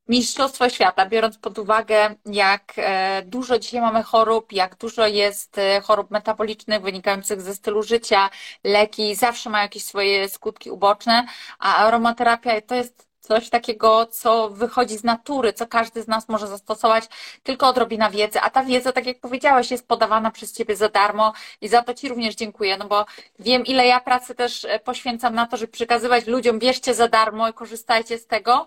mistrzostwo 0.09 0.69
świata, 0.69 1.07
biorąc 1.07 1.39
pod 1.39 1.59
uwagę, 1.59 2.15
jak 2.27 2.73
e, 2.77 3.23
dużo 3.23 3.59
dzisiaj 3.59 3.81
mamy 3.81 4.02
chorób, 4.02 4.52
jak 4.52 4.77
dużo 4.77 5.07
jest 5.07 5.61
chorób 5.82 6.11
metabolicznych 6.11 6.82
wynikających 6.82 7.40
ze 7.40 7.55
stylu 7.55 7.82
życia, 7.82 8.31
leki 8.65 9.15
zawsze 9.15 9.51
mają 9.51 9.62
jakieś 9.62 9.85
swoje 9.85 10.28
skutki 10.28 10.70
uboczne, 10.70 11.27
a 11.59 11.77
aromaterapia 11.77 12.61
to 12.61 12.74
jest 12.74 13.09
coś 13.31 13.51
takiego, 13.51 14.07
co 14.07 14.51
wychodzi 14.51 14.97
z 14.98 15.05
natury, 15.05 15.52
co 15.52 15.66
każdy 15.66 16.02
z 16.02 16.09
nas 16.09 16.28
może 16.28 16.47
zastosować, 16.47 17.05
tylko 17.43 17.69
odrobina 17.69 18.11
wiedzy, 18.11 18.40
a 18.40 18.51
ta 18.51 18.65
wiedza, 18.65 18.93
tak 18.93 19.07
jak 19.07 19.20
powiedziałeś, 19.20 19.70
jest 19.70 19.89
podawana 19.89 20.31
przez 20.31 20.52
Ciebie 20.52 20.77
za 20.77 20.89
darmo 20.89 21.32
i 21.61 21.69
za 21.69 21.82
to 21.82 21.94
Ci 21.94 22.09
również 22.09 22.35
dziękuję, 22.35 22.77
no 22.77 22.85
bo 22.89 23.07
wiem, 23.39 23.66
ile 23.66 23.86
ja 23.86 24.01
pracy 24.01 24.35
też 24.35 24.65
e, 24.65 24.78
poświęcam 24.78 25.35
na 25.35 25.47
to, 25.47 25.57
żeby 25.57 25.73
przekazywać 25.73 26.27
ludziom, 26.27 26.59
bierzcie 26.59 26.94
za 26.94 27.09
darmo 27.09 27.48
i 27.48 27.52
korzystajcie 27.52 28.19
z 28.19 28.27
tego. 28.27 28.66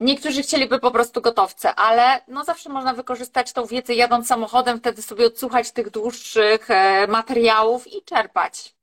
Niektórzy 0.00 0.42
chcieliby 0.42 0.78
po 0.78 0.90
prostu 0.90 1.20
gotowce, 1.20 1.74
ale 1.74 2.20
no 2.28 2.44
zawsze 2.44 2.68
można 2.68 2.94
wykorzystać 2.94 3.52
tą 3.52 3.66
wiedzę 3.66 3.94
jadąc 3.94 4.26
samochodem, 4.26 4.78
wtedy 4.78 5.02
sobie 5.02 5.26
odsłuchać 5.26 5.72
tych 5.72 5.90
dłuższych 5.90 6.70
e, 6.70 7.06
materiałów 7.06 7.86
i 7.86 8.02
czerpać. 8.02 8.79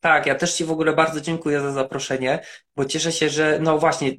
Tak, 0.00 0.26
ja 0.26 0.34
też 0.34 0.54
Ci 0.54 0.64
w 0.64 0.70
ogóle 0.70 0.92
bardzo 0.92 1.20
dziękuję 1.20 1.60
za 1.60 1.72
zaproszenie, 1.72 2.44
bo 2.76 2.84
cieszę 2.84 3.12
się, 3.12 3.28
że 3.28 3.58
no 3.62 3.78
właśnie 3.78 4.12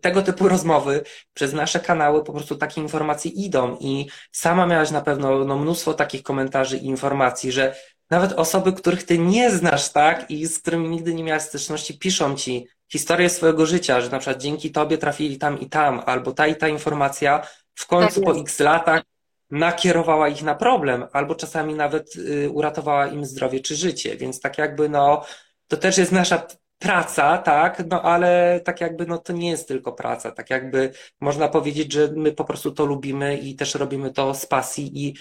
tego 0.00 0.22
typu 0.22 0.48
rozmowy 0.48 1.04
przez 1.34 1.52
nasze 1.52 1.80
kanały 1.80 2.24
po 2.24 2.32
prostu 2.32 2.56
takie 2.56 2.80
informacje 2.80 3.30
idą 3.30 3.76
i 3.80 4.06
sama 4.32 4.66
miałaś 4.66 4.90
na 4.90 5.00
pewno 5.00 5.44
no, 5.44 5.58
mnóstwo 5.58 5.94
takich 5.94 6.22
komentarzy 6.22 6.76
i 6.76 6.86
informacji, 6.86 7.52
że 7.52 7.74
nawet 8.10 8.32
osoby, 8.32 8.72
których 8.72 9.02
Ty 9.02 9.18
nie 9.18 9.50
znasz, 9.50 9.92
tak, 9.92 10.30
i 10.30 10.46
z 10.46 10.58
którymi 10.58 10.88
nigdy 10.88 11.14
nie 11.14 11.24
miałaś 11.24 11.42
styczności, 11.42 11.98
piszą 11.98 12.36
Ci 12.36 12.66
historię 12.92 13.30
swojego 13.30 13.66
życia, 13.66 14.00
że 14.00 14.10
na 14.10 14.18
przykład 14.18 14.42
dzięki 14.42 14.72
Tobie 14.72 14.98
trafili 14.98 15.38
tam 15.38 15.60
i 15.60 15.68
tam, 15.68 16.02
albo 16.06 16.32
ta 16.32 16.46
i 16.46 16.56
ta 16.56 16.68
informacja 16.68 17.46
w 17.74 17.86
końcu 17.86 18.20
Tak 18.20 18.24
po 18.24 18.40
x 18.40 18.58
latach 18.58 19.02
nakierowała 19.50 20.28
ich 20.28 20.42
na 20.42 20.54
problem, 20.54 21.06
albo 21.12 21.34
czasami 21.34 21.74
nawet 21.74 22.16
y, 22.16 22.50
uratowała 22.50 23.06
im 23.06 23.24
zdrowie 23.24 23.60
czy 23.60 23.76
życie, 23.76 24.16
więc 24.16 24.40
tak 24.40 24.58
jakby 24.58 24.88
no, 24.88 25.24
to 25.68 25.76
też 25.76 25.98
jest 25.98 26.12
nasza 26.12 26.46
praca, 26.78 27.38
tak, 27.38 27.82
no 27.90 28.02
ale 28.02 28.60
tak 28.64 28.80
jakby 28.80 29.06
no 29.06 29.18
to 29.18 29.32
nie 29.32 29.50
jest 29.50 29.68
tylko 29.68 29.92
praca, 29.92 30.30
tak 30.30 30.50
jakby 30.50 30.92
można 31.20 31.48
powiedzieć, 31.48 31.92
że 31.92 32.12
my 32.16 32.32
po 32.32 32.44
prostu 32.44 32.72
to 32.72 32.86
lubimy 32.86 33.36
i 33.36 33.56
też 33.56 33.74
robimy 33.74 34.10
to 34.12 34.34
z 34.34 34.46
pasji 34.46 35.06
i 35.06 35.16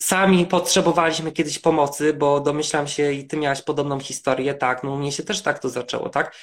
sami 0.00 0.46
potrzebowaliśmy 0.46 1.32
kiedyś 1.32 1.58
pomocy, 1.58 2.12
bo 2.14 2.40
domyślam 2.40 2.86
się 2.86 3.12
i 3.12 3.26
ty 3.26 3.36
miałaś 3.36 3.62
podobną 3.62 4.00
historię, 4.00 4.54
tak, 4.54 4.84
no 4.84 4.92
u 4.92 4.96
mnie 4.96 5.12
się 5.12 5.22
też 5.22 5.42
tak 5.42 5.58
to 5.58 5.68
zaczęło, 5.68 6.08
tak, 6.08 6.36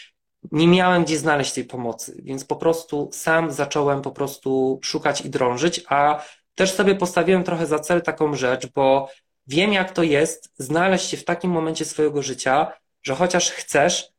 nie 0.51 0.67
miałem 0.67 1.03
gdzie 1.03 1.17
znaleźć 1.17 1.53
tej 1.53 1.65
pomocy, 1.65 2.21
więc 2.23 2.45
po 2.45 2.55
prostu 2.55 3.09
sam 3.13 3.51
zacząłem 3.51 4.01
po 4.01 4.11
prostu 4.11 4.79
szukać 4.83 5.21
i 5.21 5.29
drążyć, 5.29 5.85
a 5.89 6.23
też 6.55 6.71
sobie 6.71 6.95
postawiłem 6.95 7.43
trochę 7.43 7.65
za 7.65 7.79
cel 7.79 8.01
taką 8.01 8.35
rzecz, 8.35 8.67
bo 8.67 9.09
wiem, 9.47 9.73
jak 9.73 9.91
to 9.91 10.03
jest 10.03 10.53
znaleźć 10.57 11.09
się 11.09 11.17
w 11.17 11.25
takim 11.25 11.51
momencie 11.51 11.85
swojego 11.85 12.21
życia, 12.21 12.71
że 13.03 13.15
chociaż 13.15 13.51
chcesz, 13.51 14.09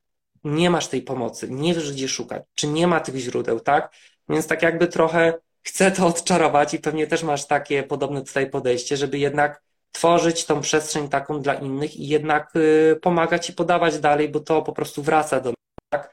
nie 0.44 0.70
masz 0.70 0.88
tej 0.88 1.02
pomocy, 1.02 1.50
nie 1.50 1.74
wiesz, 1.74 1.92
gdzie 1.92 2.08
szukać, 2.08 2.42
czy 2.54 2.66
nie 2.66 2.86
ma 2.86 3.00
tych 3.00 3.16
źródeł, 3.16 3.60
tak? 3.60 3.94
Więc 4.28 4.46
tak 4.46 4.62
jakby 4.62 4.86
trochę 4.86 5.34
chcę 5.62 5.90
to 5.90 6.06
odczarować 6.06 6.74
i 6.74 6.78
pewnie 6.78 7.06
też 7.06 7.22
masz 7.22 7.46
takie 7.46 7.82
podobne 7.82 8.22
tutaj 8.22 8.50
podejście, 8.50 8.96
żeby 8.96 9.18
jednak 9.18 9.62
tworzyć 9.92 10.44
tą 10.44 10.60
przestrzeń 10.60 11.08
taką 11.08 11.40
dla 11.40 11.54
innych 11.54 11.96
i 11.96 12.08
jednak 12.08 12.56
y, 12.56 12.98
pomagać 13.02 13.50
i 13.50 13.52
podawać 13.52 13.98
dalej, 13.98 14.28
bo 14.28 14.40
to 14.40 14.62
po 14.62 14.72
prostu 14.72 15.02
wraca 15.02 15.40
do 15.40 15.54
E, 15.94 16.08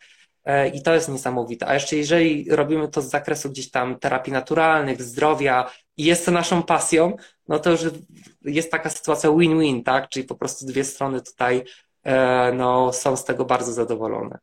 I 0.73 0.81
to 0.81 0.93
jest 0.93 1.09
niesamowite. 1.09 1.67
A 1.67 1.73
jeszcze 1.73 1.95
jeżeli 1.95 2.49
robimy 2.49 2.87
to 2.87 3.01
z 3.01 3.09
zakresu 3.09 3.49
gdzieś 3.49 3.71
tam 3.71 3.99
terapii 3.99 4.33
naturalnych, 4.33 5.01
zdrowia 5.01 5.71
i 5.97 6.03
jest 6.03 6.25
to 6.25 6.31
naszą 6.31 6.63
pasją, 6.63 7.15
no 7.47 7.59
to 7.59 7.71
już 7.71 7.81
jest 8.41 8.71
taka 8.71 8.89
sytuacja 8.89 9.29
win-win, 9.29 9.83
tak? 9.83 10.09
Czyli 10.09 10.25
po 10.25 10.35
prostu 10.35 10.65
dwie 10.65 10.83
strony 10.83 11.21
tutaj 11.21 11.63
e, 12.03 12.51
no, 12.53 12.93
są 12.93 13.15
z 13.15 13.25
tego 13.25 13.45
bardzo 13.45 13.73
zadowolone. 13.73 14.37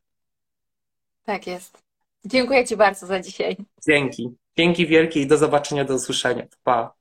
Tak 1.23 1.47
jest. 1.47 1.77
Dziękuję 2.25 2.67
Ci 2.67 2.77
bardzo 2.77 3.07
za 3.07 3.19
dzisiaj. 3.19 3.57
Dzięki. 3.87 4.29
Dzięki 4.57 4.87
wielkie 4.87 5.21
i 5.21 5.27
do 5.27 5.37
zobaczenia, 5.37 5.85
do 5.85 5.95
usłyszenia. 5.95 6.45
Pa. 6.63 6.98